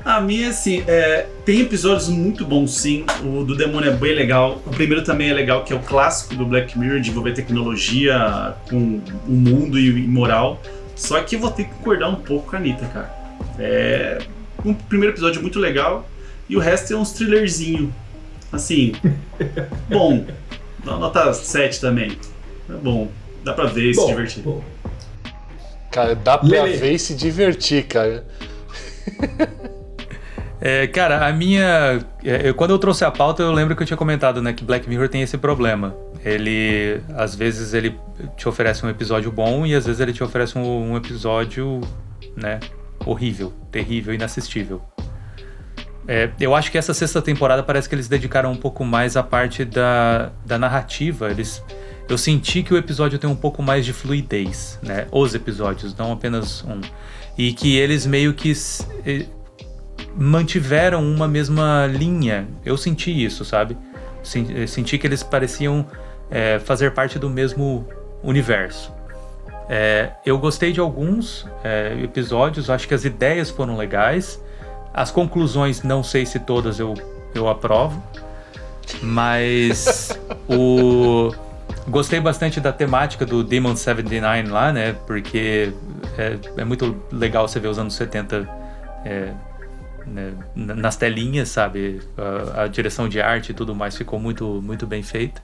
A 0.06 0.22
minha, 0.22 0.50
assim, 0.50 0.84
é, 0.88 1.26
tem 1.44 1.62
episódios 1.62 2.08
muito 2.10 2.46
bons, 2.46 2.78
sim. 2.78 3.04
O 3.24 3.44
do 3.44 3.56
Demônio 3.56 3.90
é 3.90 3.94
bem 3.96 4.14
legal. 4.14 4.62
O 4.64 4.70
primeiro 4.70 5.04
também 5.04 5.32
é 5.32 5.34
legal, 5.34 5.64
que 5.64 5.74
é 5.74 5.76
o 5.76 5.80
clássico 5.80 6.36
do 6.36 6.46
Black 6.46 6.78
Mirror, 6.78 7.00
de 7.00 7.10
envolver 7.10 7.34
tecnologia 7.34 8.54
com 8.70 9.02
o 9.28 9.32
mundo 9.32 9.80
e 9.80 9.88
e 9.88 10.08
moral. 10.08 10.62
Só 10.96 11.20
que 11.24 11.36
eu 11.36 11.40
vou 11.40 11.50
ter 11.50 11.64
que 11.64 11.74
concordar 11.74 12.10
um 12.10 12.16
pouco 12.16 12.52
com 12.52 12.56
a 12.56 12.60
Anitta, 12.60 12.86
cara. 12.86 13.12
É. 13.58 14.20
Um 14.64 14.76
primeiro 14.76 15.12
episódio 15.12 15.42
muito 15.42 15.60
legal. 15.60 16.08
E 16.48 16.56
o 16.56 16.60
resto 16.60 16.94
é 16.94 16.96
uns 16.96 17.12
thrillerzinho. 17.12 17.92
Assim. 18.52 18.94
bom. 19.90 20.24
Dá 20.84 21.00
Nota 21.00 21.34
7 21.34 21.82
também. 21.82 22.16
É 22.70 22.74
bom. 22.74 23.10
Dá 23.44 23.54
pra 23.54 23.66
ver 23.66 23.90
e 23.90 23.94
se 23.96 24.06
divertir. 24.06 24.44
bom. 24.44 24.64
Cara, 25.92 26.14
dá 26.14 26.38
pra 26.38 26.66
ver 26.66 26.92
e 26.92 27.00
se 27.00 27.16
divertir, 27.16 27.88
cara. 27.88 28.24
É, 30.68 30.88
cara, 30.88 31.28
a 31.28 31.32
minha. 31.32 32.00
é, 32.24 32.50
eu- 32.50 32.56
quando 32.56 32.72
eu 32.72 32.80
trouxe 32.80 33.06
a 33.06 33.12
pauta, 33.12 33.44
eu 33.44 33.52
lembro 33.52 33.76
que 33.76 33.84
eu 33.84 33.86
tinha 33.86 33.96
comentado, 33.96 34.42
né, 34.42 34.52
que 34.52 34.64
Black 34.64 34.90
Mirror 34.90 35.08
tem 35.08 35.22
esse 35.22 35.38
problema. 35.38 35.96
Ele. 36.24 37.02
Às 37.16 37.36
vezes 37.36 37.76
ele 37.76 37.96
te 38.36 38.50
oferece 38.50 38.84
um 38.84 38.90
episódio 38.90 39.32
bom 39.32 39.64
e 39.64 39.76
às 39.76 39.86
vezes 39.86 40.02
ele 40.02 40.12
te 40.12 40.24
oferece 40.24 40.58
um, 40.58 40.94
um 40.94 40.98
episódio, 40.98 41.82
né, 42.36 42.60
horrível, 43.06 43.54
terrível, 43.72 44.12
inassistível. 44.12 44.82
É, 46.08 46.32
eu 46.40 46.56
acho 46.56 46.72
que 46.72 46.80
essa 46.80 46.96
sexta 46.96 47.22
temporada 47.22 47.62
parece 47.62 47.88
que 47.88 47.94
eles 47.94 48.08
dedicaram 48.08 48.52
um 48.52 48.56
pouco 48.56 48.84
mais 48.84 49.16
à 49.16 49.22
parte 49.22 49.64
da, 49.64 50.32
da 50.44 50.58
narrativa. 50.58 51.30
Eles. 51.30 51.64
Eu 52.10 52.18
senti 52.18 52.64
que 52.64 52.74
o 52.74 52.78
episódio 52.78 53.20
tem 53.20 53.30
um 53.30 53.36
pouco 53.36 53.62
mais 53.62 53.86
de 53.86 53.94
fluidez, 53.94 54.80
né? 54.82 55.06
Os 55.12 55.36
episódios, 55.36 55.96
não 55.96 56.12
apenas 56.12 56.64
um. 56.64 56.82
E 57.38 57.54
que 57.54 57.76
eles 57.78 58.08
meio 58.08 58.34
que 58.34 58.52
mantiveram 60.16 61.04
uma 61.04 61.28
mesma 61.28 61.88
linha. 61.88 62.48
Eu 62.64 62.78
senti 62.78 63.12
isso, 63.24 63.44
sabe? 63.44 63.78
Eh, 64.54 64.68
Senti 64.68 64.98
que 64.98 65.06
eles 65.06 65.22
pareciam 65.22 65.86
eh, 66.32 66.60
fazer 66.60 66.92
parte 66.92 67.20
do 67.20 67.30
mesmo 67.30 67.88
universo. 68.24 68.92
Eh, 69.70 70.10
eu 70.26 70.38
gostei 70.38 70.72
de 70.72 70.80
alguns 70.80 71.48
eh, 71.64 71.98
episódios, 72.04 72.70
acho 72.70 72.88
que 72.88 72.94
as 72.94 73.06
ideias 73.06 73.50
foram 73.50 73.76
legais. 73.78 74.42
As 74.94 75.12
conclusões, 75.12 75.84
não 75.84 76.04
sei 76.04 76.26
se 76.26 76.40
todas 76.40 76.80
eu, 76.80 76.94
eu 77.34 77.50
aprovo, 77.50 78.02
mas 79.02 80.18
o. 80.48 81.32
Gostei 81.88 82.20
bastante 82.20 82.60
da 82.60 82.72
temática 82.72 83.26
do 83.26 83.44
Demon 83.44 83.76
79 83.76 84.50
lá, 84.50 84.72
né? 84.72 84.96
Porque 85.06 85.72
é, 86.18 86.38
é 86.58 86.66
muito 86.66 86.96
legal 87.12 87.48
você 87.48 87.60
ver 87.60 87.68
os 87.68 87.78
anos 87.78 87.94
70 87.96 88.48
é, 89.06 89.32
né, 90.06 90.34
nas 90.56 90.96
telinhas, 90.96 91.50
sabe? 91.50 92.02
A, 92.18 92.64
a 92.64 92.68
direção 92.68 93.08
de 93.10 93.22
arte 93.22 93.52
e 93.52 93.54
tudo 93.54 93.76
mais 93.76 93.96
ficou 93.98 94.20
muito, 94.20 94.62
muito 94.62 94.86
bem 94.86 95.04
feita. 95.04 95.44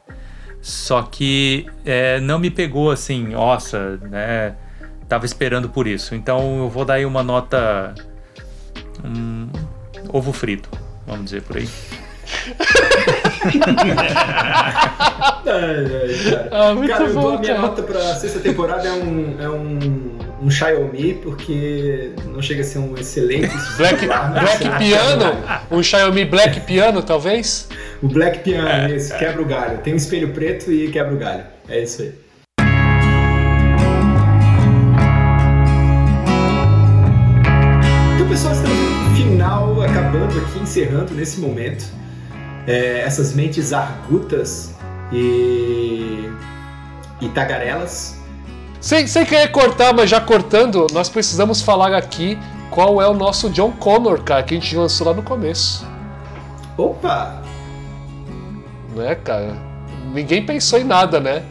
Só 0.62 1.02
que 1.02 1.66
é, 1.84 2.20
não 2.20 2.38
me 2.38 2.52
pegou 2.52 2.92
assim, 2.92 3.30
nossa, 3.30 3.98
né? 3.98 4.56
Tava 5.10 5.26
esperando 5.26 5.70
por 5.70 5.88
isso. 5.88 6.14
Então 6.14 6.60
eu 6.60 6.70
vou 6.70 6.86
dar 6.86 6.96
aí 6.96 7.06
uma 7.06 7.24
nota. 7.24 7.96
Um, 9.04 9.50
ovo 10.10 10.32
frito, 10.32 10.70
vamos 11.08 11.26
dizer 11.26 11.42
por 11.42 11.58
aí. 11.58 11.68
Ai, 15.44 15.54
ai, 15.54 16.30
cara. 16.30 16.50
Ah, 16.52 16.74
muito 16.74 16.92
cara, 16.92 17.04
eu 17.06 17.14
dou 17.14 17.22
bom, 17.24 17.36
a 17.36 17.40
minha 17.40 17.56
cara. 17.56 17.68
nota 17.68 17.84
pra 17.84 18.00
sexta 18.16 18.40
temporada 18.40 18.88
é 18.88 18.92
um, 18.92 19.42
é 19.42 19.50
um, 19.50 20.18
um 20.42 20.50
Xiaomi, 20.50 21.14
porque 21.22 22.14
não 22.26 22.42
chega 22.42 22.62
a 22.62 22.64
ser 22.64 22.80
um 22.80 22.98
excelente 22.98 23.48
Black, 23.78 24.00
celular, 24.00 24.32
mas 24.32 24.42
Black 24.42 24.68
é 24.68 24.78
Piano? 24.78 25.22
celular. 25.22 25.68
Um 25.70 25.84
Xiaomi 25.84 26.26
Black 26.26 26.60
Piano, 26.62 27.04
talvez? 27.04 27.70
O 28.02 28.08
Black 28.08 28.40
Piano, 28.40 28.94
esse, 28.94 29.16
quebra 29.18 29.42
o 29.42 29.46
galho. 29.46 29.78
Tem 29.80 29.94
um 29.94 29.98
espelho 29.98 30.34
preto 30.34 30.72
e 30.72 30.90
quebra 30.90 31.14
o 31.14 31.18
galho. 31.18 31.44
É 31.70 31.84
isso 31.84 32.02
aí. 32.02 32.14
Então, 38.16 38.28
pessoal, 38.28 38.54
estamos 38.54 38.78
no 38.78 39.16
final, 39.16 39.82
acabando 39.84 40.40
aqui, 40.40 40.60
encerrando 40.60 41.14
nesse 41.14 41.40
momento. 41.40 41.86
É, 42.66 43.02
essas 43.02 43.34
mentes 43.34 43.74
argutas 43.74 44.74
e, 45.12 46.32
e 47.22 47.30
tagarelas. 47.30 48.21
Sem, 48.82 49.06
sem 49.06 49.24
querer 49.24 49.50
cortar, 49.50 49.94
mas 49.94 50.10
já 50.10 50.20
cortando, 50.20 50.88
nós 50.92 51.08
precisamos 51.08 51.62
falar 51.62 51.94
aqui 51.94 52.38
qual 52.72 53.00
é 53.00 53.08
o 53.08 53.14
nosso 53.14 53.48
John 53.52 53.72
Connor, 53.74 54.24
cara, 54.24 54.42
que 54.42 54.56
a 54.56 54.60
gente 54.60 54.76
lançou 54.76 55.06
lá 55.06 55.14
no 55.14 55.22
começo. 55.22 55.86
Opa! 56.76 57.42
Né, 58.96 59.14
cara? 59.16 59.56
Ninguém 60.12 60.44
pensou 60.44 60.80
em 60.80 60.84
nada, 60.84 61.20
né? 61.20 61.44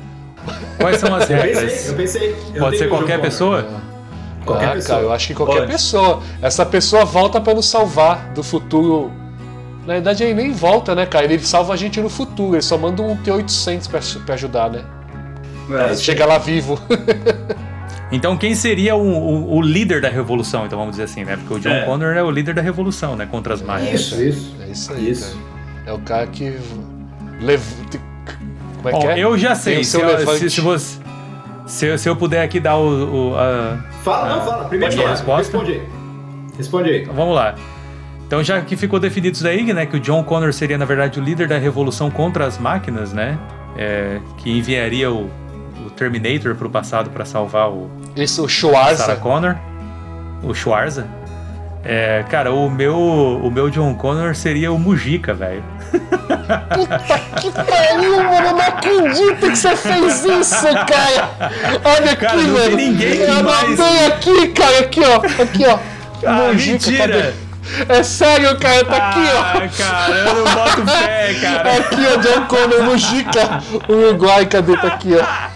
Quais 0.78 0.96
são 0.96 1.14
as 1.14 1.30
Eu 1.30 1.36
pensei, 1.36 1.54
regras? 1.54 1.88
eu 1.88 1.94
pensei. 1.94 2.36
eu 2.54 2.60
Pode 2.64 2.78
ser 2.78 2.88
qualquer 2.88 3.16
John 3.18 3.22
pessoa? 3.22 3.66
Qualquer 4.44 4.68
ah, 4.68 4.72
pessoa. 4.72 4.96
cara, 4.96 5.06
eu 5.06 5.12
acho 5.12 5.26
que 5.28 5.34
qualquer 5.34 5.58
Pode. 5.60 5.72
pessoa. 5.72 6.22
Essa 6.42 6.66
pessoa 6.66 7.04
volta 7.04 7.40
pra 7.40 7.54
nos 7.54 7.66
salvar 7.66 8.32
do 8.32 8.42
futuro. 8.42 9.12
Na 9.86 9.94
verdade, 9.94 10.24
ele 10.24 10.34
nem 10.34 10.52
volta, 10.52 10.94
né, 10.94 11.06
cara? 11.06 11.26
Ele 11.26 11.38
salva 11.38 11.74
a 11.74 11.76
gente 11.76 12.00
no 12.00 12.08
futuro. 12.08 12.54
Ele 12.54 12.62
só 12.62 12.76
manda 12.76 13.02
um 13.02 13.16
T-800 13.16 13.88
pra, 13.88 14.00
pra 14.24 14.34
ajudar, 14.34 14.70
né? 14.70 14.84
É, 15.78 15.94
Chega 15.96 16.24
lá 16.26 16.38
vivo. 16.38 16.78
Então 18.12 18.36
quem 18.36 18.56
seria 18.56 18.96
o, 18.96 19.00
o- 19.06 19.56
o 19.58 19.62
líder 19.62 20.00
da 20.00 20.08
revolução, 20.08 20.66
então 20.66 20.76
vamos 20.76 20.94
dizer 20.94 21.04
assim, 21.04 21.22
né? 21.24 21.36
Porque 21.36 21.54
o 21.54 21.60
John 21.60 21.68
É. 21.70 21.84
Connor 21.84 22.16
é 22.16 22.22
o 22.22 22.28
líder 22.28 22.54
da 22.54 22.60
revolução, 22.60 23.14
né? 23.14 23.24
Contra 23.30 23.54
as 23.54 23.62
máquinas. 23.62 24.00
Isso, 24.00 24.20
isso. 24.20 24.56
É 24.60 24.66
isso 24.68 24.92
aí, 24.92 25.10
Isso. 25.10 25.36
cara. 25.36 25.86
É 25.86 25.92
o 25.92 25.98
cara 26.00 26.26
que. 26.26 26.56
Lev... 27.40 27.62
Como 28.78 28.88
é 28.88 28.92
Bom, 28.92 28.98
que 28.98 29.06
é? 29.06 29.18
eu 29.20 29.38
já 29.38 29.54
sei, 29.54 29.84
se, 29.84 29.96
eu- 30.00 30.26
se, 30.38 30.50
se 30.50 30.60
você... 30.60 30.98
Se, 31.66 31.86
eu- 31.86 31.96
se 31.98 32.08
eu 32.08 32.16
puder 32.16 32.42
aqui 32.42 32.58
dar 32.58 32.76
o... 32.78 33.30
o- 33.30 33.36
a- 33.36 33.78
Fala, 34.02 34.28
não, 34.28 34.38
Ah, 34.42 34.44
fala. 34.44 34.64
Primeiro 34.64 34.92
pode 34.96 35.06
a 35.06 35.10
resposta? 35.10 35.56
Responde 35.58 35.72
aí. 35.78 35.88
Responde 36.58 36.90
aí. 36.90 37.02
Então, 37.02 37.14
vamos 37.14 37.34
lá. 37.36 37.54
Então 38.26 38.42
já 38.42 38.60
que 38.60 38.76
ficou 38.76 38.98
definido 38.98 39.34
isso 39.36 39.44
daí, 39.44 39.72
né? 39.72 39.86
Que 39.86 39.96
o 39.98 40.00
John 40.00 40.24
Connor 40.24 40.52
seria, 40.52 40.76
na 40.76 40.84
verdade, 40.84 41.20
o 41.20 41.22
líder 41.22 41.46
da 41.46 41.58
revolução 41.58 42.10
contra 42.10 42.44
as 42.44 42.58
máquinas, 42.58 43.12
né? 43.12 43.38
é, 43.76 44.18
que 44.38 44.50
enviaria 44.50 45.12
o 45.12 45.30
Terminator 46.10 46.54
pro 46.54 46.70
passado 46.70 47.10
para 47.10 47.26
salvar 47.26 47.68
o 47.68 47.90
Esse, 48.16 48.40
o 48.40 48.48
Sarah 48.48 48.94
Schwarza. 48.96 49.16
Connor, 49.16 49.54
o 50.42 50.54
Schwarza. 50.54 51.06
É, 51.84 52.24
cara, 52.30 52.52
o 52.52 52.70
meu, 52.70 52.96
o 52.98 53.50
meu 53.50 53.68
John 53.70 53.94
Connor 53.94 54.34
seria 54.34 54.72
o 54.72 54.78
Mujica, 54.78 55.34
velho. 55.34 55.62
Que 57.40 57.50
pariu, 57.52 58.16
mano, 58.24 58.46
eu 58.46 58.52
não 58.52 58.60
acredito 58.60 59.36
que 59.40 59.56
você 59.56 59.76
fez 59.76 60.24
isso, 60.24 60.62
cara. 60.86 61.30
Olha 61.84 62.12
aqui, 62.12 62.16
Cara, 62.16 62.36
não 62.36 62.52
mano. 62.54 62.76
tem 62.76 62.76
ninguém 62.76 63.18
eu 63.20 63.42
mais- 63.44 63.80
aqui, 63.80 64.48
cara, 64.48 64.78
aqui, 64.80 65.00
ó. 65.04 65.42
Aqui, 65.42 65.66
ó. 65.66 65.78
Ah, 66.26 66.32
Mujica, 66.52 66.72
mentira! 66.72 67.08
cadê? 67.08 67.32
É 67.88 68.02
sério, 68.02 68.58
cara, 68.58 68.84
tá 68.84 68.96
aqui, 68.96 69.20
ó. 69.20 69.40
Ah, 69.40 69.68
cara, 69.76 70.14
eu 70.16 70.34
não 70.34 70.44
boto 70.54 70.86
fé, 70.86 71.34
cara. 71.40 71.70
Aqui, 71.76 72.06
ó, 72.06 72.16
John 72.16 72.46
Connor, 72.46 72.82
Mujica, 72.84 73.62
Uruguai, 73.88 74.46
cadê? 74.46 74.76
Tá 74.76 74.88
aqui, 74.88 75.10
ó. 75.14 75.50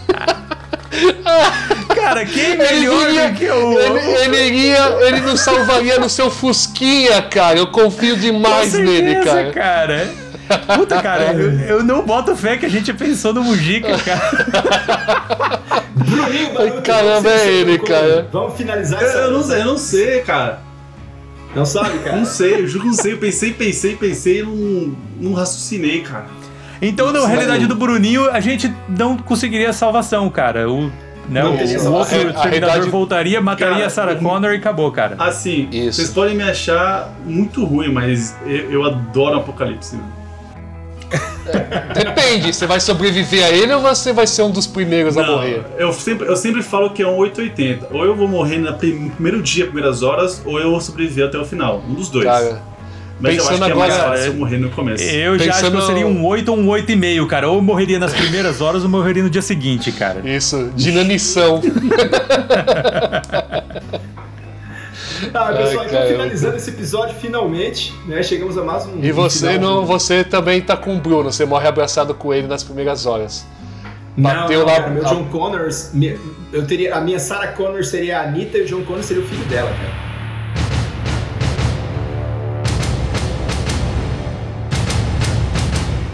Cara, 1.94 2.24
quem 2.24 2.56
melhor 2.56 3.10
iria, 3.10 3.28
do 3.30 3.34
que 3.36 3.48
o. 3.50 3.78
ele, 3.80 3.98
ele 4.00 4.36
iria, 4.46 4.96
ele 5.08 5.20
não 5.22 5.36
salvaria 5.36 5.98
no 5.98 6.08
seu 6.08 6.30
Fusquinha, 6.30 7.20
cara. 7.22 7.58
Eu 7.58 7.66
confio 7.68 8.14
Com 8.14 8.20
demais 8.20 8.72
nele, 8.74 9.14
certeza, 9.14 9.50
cara. 9.52 9.52
cara. 9.52 10.08
Puta, 10.76 11.00
cara, 11.02 11.32
eu, 11.32 11.58
eu 11.78 11.82
não 11.82 12.02
boto 12.02 12.36
fé 12.36 12.56
que 12.58 12.66
a 12.66 12.70
gente 12.70 12.92
pensou 12.92 13.32
no 13.32 13.42
Mujica, 13.42 13.96
cara. 13.98 15.60
Bruninho 15.94 16.82
caramba, 16.82 17.30
é 17.30 17.46
ele, 17.48 17.78
cara. 17.78 18.28
Vamos 18.30 18.56
finalizar 18.56 19.00
Eu, 19.02 19.08
essa. 19.08 19.18
eu 19.18 19.30
não 19.30 19.42
sei, 19.42 19.60
eu 19.60 19.64
não 19.64 19.78
sei, 19.78 20.20
cara. 20.20 20.60
Não 21.54 21.64
sabe, 21.66 21.98
cara? 22.00 22.16
Não 22.16 22.24
sei, 22.24 22.60
eu 22.62 22.66
juro 22.66 22.82
que 22.82 22.86
não 22.88 22.94
sei. 22.94 23.12
Eu 23.12 23.18
pensei, 23.18 23.52
pensei, 23.52 23.96
pensei 23.96 24.40
e 24.40 24.42
não, 24.42 24.96
não 25.20 25.32
raciocinei, 25.34 26.00
cara. 26.00 26.26
Então, 26.82 27.12
na 27.12 27.20
Isso, 27.20 27.28
realidade 27.28 27.66
do 27.66 27.74
Bruninho, 27.76 28.28
a 28.30 28.40
gente 28.40 28.72
não 28.88 29.16
conseguiria 29.16 29.72
salvação, 29.72 30.28
cara. 30.28 30.68
O, 30.70 30.90
né, 31.28 31.42
Não 31.42 31.54
o, 31.54 31.88
o 31.88 31.92
outro 31.94 32.16
A- 32.36 32.40
a 32.40 32.42
realidade- 32.46 32.90
voltaria, 32.90 33.40
mataria 33.40 33.74
Cara, 33.74 33.86
a 33.86 33.90
Sarah 33.90 34.12
o- 34.14 34.18
Connor 34.18 34.52
e 34.52 34.56
acabou, 34.56 34.90
cara. 34.92 35.16
Assim, 35.18 35.68
Isso. 35.70 35.92
vocês 35.96 36.10
podem 36.10 36.36
me 36.36 36.42
achar 36.42 37.14
muito 37.24 37.64
ruim, 37.64 37.90
mas 37.92 38.36
eu, 38.44 38.70
eu 38.72 38.84
adoro 38.84 39.36
Apocalipse. 39.36 39.96
né? 39.96 40.02
Depende, 41.94 42.52
você 42.52 42.66
vai 42.66 42.80
sobreviver 42.80 43.44
a 43.44 43.50
ele 43.50 43.72
ou 43.74 43.80
você 43.80 44.12
vai 44.12 44.26
ser 44.26 44.42
um 44.42 44.50
dos 44.50 44.66
primeiros 44.66 45.16
a 45.16 45.22
Não, 45.22 45.36
morrer? 45.36 45.62
eu 45.78 45.92
sempre, 45.92 46.26
eu 46.26 46.36
sempre 46.36 46.62
falo 46.62 46.90
que 46.90 47.02
é 47.02 47.06
um 47.06 47.16
880. 47.16 47.88
Ou 47.92 48.04
eu 48.04 48.14
vou 48.16 48.26
morrer 48.28 48.58
no 48.58 48.72
primeiro 48.74 49.40
dia, 49.42 49.64
primeiras 49.66 50.02
horas, 50.02 50.42
ou 50.44 50.58
eu 50.58 50.70
vou 50.70 50.80
sobreviver 50.80 51.26
até 51.26 51.38
o 51.38 51.44
final. 51.44 51.82
Um 51.88 51.94
dos 51.94 52.08
dois. 52.08 52.24
Cara, 52.24 52.60
Mas 53.20 53.36
eu 53.36 53.40
acho 53.42 53.50
pensando 53.52 53.66
que 53.66 53.72
é 53.72 53.74
mais 53.76 53.94
agora- 53.94 54.10
fácil 54.10 54.26
eu 54.26 54.34
morrer 54.34 54.58
no 54.58 54.70
começo. 54.70 55.04
Eu 55.04 55.38
já 55.38 55.50
acho 55.52 55.60
que 55.60 55.66
eu 55.66 55.70
Pensando- 55.72 55.86
seria 55.86 56.06
um 56.06 56.24
8 56.26 56.48
ou 56.50 56.58
um 56.58 56.66
8,5, 56.68 57.26
cara. 57.28 57.48
Ou 57.48 57.56
eu 57.56 57.62
morreria 57.62 57.98
nas 57.98 58.12
primeiras 58.12 58.60
horas 58.60 58.82
ou 58.82 58.88
morreria 58.88 59.22
no 59.22 59.30
dia 59.30 59.42
seguinte, 59.42 59.92
cara. 59.92 60.20
isso, 60.28 60.70
dinamição. 60.74 61.60
Ah, 65.34 65.52
pessoal, 65.52 65.84
então 65.86 66.06
finalizando 66.06 66.56
esse 66.56 66.70
episódio, 66.70 67.14
finalmente, 67.16 67.94
né? 68.06 68.22
Chegamos 68.22 68.56
a 68.58 68.64
mais 68.64 68.86
um. 68.86 69.02
E 69.02 69.10
você 69.12 69.52
final 69.54 69.60
não, 69.80 69.86
você 69.86 70.22
também 70.24 70.60
tá 70.60 70.76
com 70.76 70.96
o 70.96 71.00
Bruno, 71.00 71.32
você 71.32 71.44
morre 71.44 71.66
abraçado 71.68 72.14
com 72.14 72.32
ele 72.34 72.46
nas 72.46 72.62
primeiras 72.62 73.06
horas. 73.06 73.44
Não, 74.16 74.30
bateu 74.30 74.60
não, 74.60 74.66
lá- 74.66 74.76
cara, 74.76 74.90
meu 74.90 75.04
a- 75.06 75.08
John 75.10 75.24
Connors. 75.26 75.90
Eu 76.52 76.66
teria, 76.66 76.94
a 76.94 77.00
minha 77.00 77.18
Sarah 77.18 77.48
Connor 77.48 77.82
seria 77.84 78.20
a 78.20 78.24
Anitta 78.24 78.58
e 78.58 78.62
o 78.62 78.66
John 78.66 78.84
Connor 78.84 79.02
seria 79.02 79.22
o 79.22 79.26
filho 79.26 79.44
dela, 79.46 79.70
cara. 79.70 80.04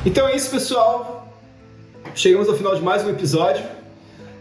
Então 0.04 0.26
é 0.28 0.34
isso, 0.34 0.50
pessoal. 0.50 1.28
Chegamos 2.14 2.48
ao 2.48 2.56
final 2.56 2.74
de 2.74 2.82
mais 2.82 3.04
um 3.04 3.10
episódio. 3.10 3.64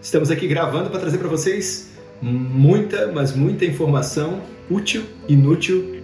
Estamos 0.01 0.31
aqui 0.31 0.47
gravando 0.47 0.89
para 0.89 0.99
trazer 0.99 1.17
para 1.17 1.27
vocês 1.27 1.88
muita, 2.21 3.11
mas 3.13 3.33
muita 3.35 3.65
informação 3.65 4.41
útil, 4.69 5.03
inútil 5.27 6.01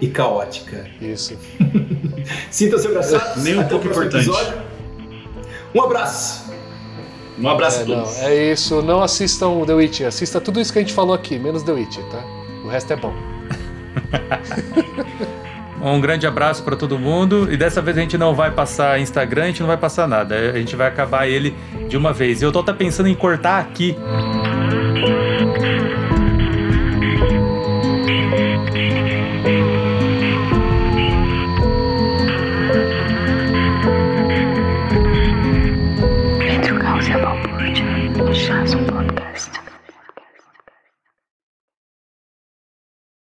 e 0.00 0.08
caótica. 0.08 0.86
Isso. 1.00 1.36
Sintam-se 2.50 2.86
abraçados. 2.88 3.42
Nem 3.42 3.58
um 3.58 3.64
pouco 3.64 3.86
importante. 3.86 4.16
episódio. 4.28 4.58
Um 5.74 5.82
abraço. 5.82 6.52
Um 7.38 7.48
abraço 7.48 7.80
É, 7.80 7.82
a 7.82 7.86
não, 7.86 7.94
todos. 7.96 8.18
é 8.20 8.52
isso, 8.52 8.82
não 8.82 9.02
assistam 9.02 9.64
The 9.64 9.72
Witcher, 9.72 10.06
assista 10.06 10.38
tudo 10.40 10.60
isso 10.60 10.70
que 10.72 10.78
a 10.78 10.82
gente 10.82 10.92
falou 10.92 11.14
aqui, 11.14 11.38
menos 11.38 11.62
The 11.62 11.72
Witcher, 11.72 12.04
tá? 12.10 12.22
O 12.64 12.68
resto 12.68 12.92
é 12.92 12.96
bom. 12.96 13.12
Um 15.84 16.00
grande 16.00 16.28
abraço 16.28 16.62
pra 16.62 16.76
todo 16.76 16.96
mundo. 16.96 17.52
E 17.52 17.56
dessa 17.56 17.82
vez 17.82 17.98
a 17.98 18.00
gente 18.00 18.16
não 18.16 18.36
vai 18.36 18.52
passar 18.52 19.00
Instagram, 19.00 19.42
a 19.42 19.46
gente 19.48 19.58
não 19.62 19.66
vai 19.66 19.76
passar 19.76 20.06
nada. 20.06 20.36
A 20.52 20.56
gente 20.56 20.76
vai 20.76 20.86
acabar 20.86 21.26
ele 21.26 21.56
de 21.88 21.96
uma 21.96 22.12
vez. 22.12 22.40
Eu 22.40 22.52
tô 22.52 22.60
até 22.60 22.72
pensando 22.72 23.08
em 23.08 23.14
cortar 23.16 23.58
aqui 23.58 23.96
Peace. 25.02 25.31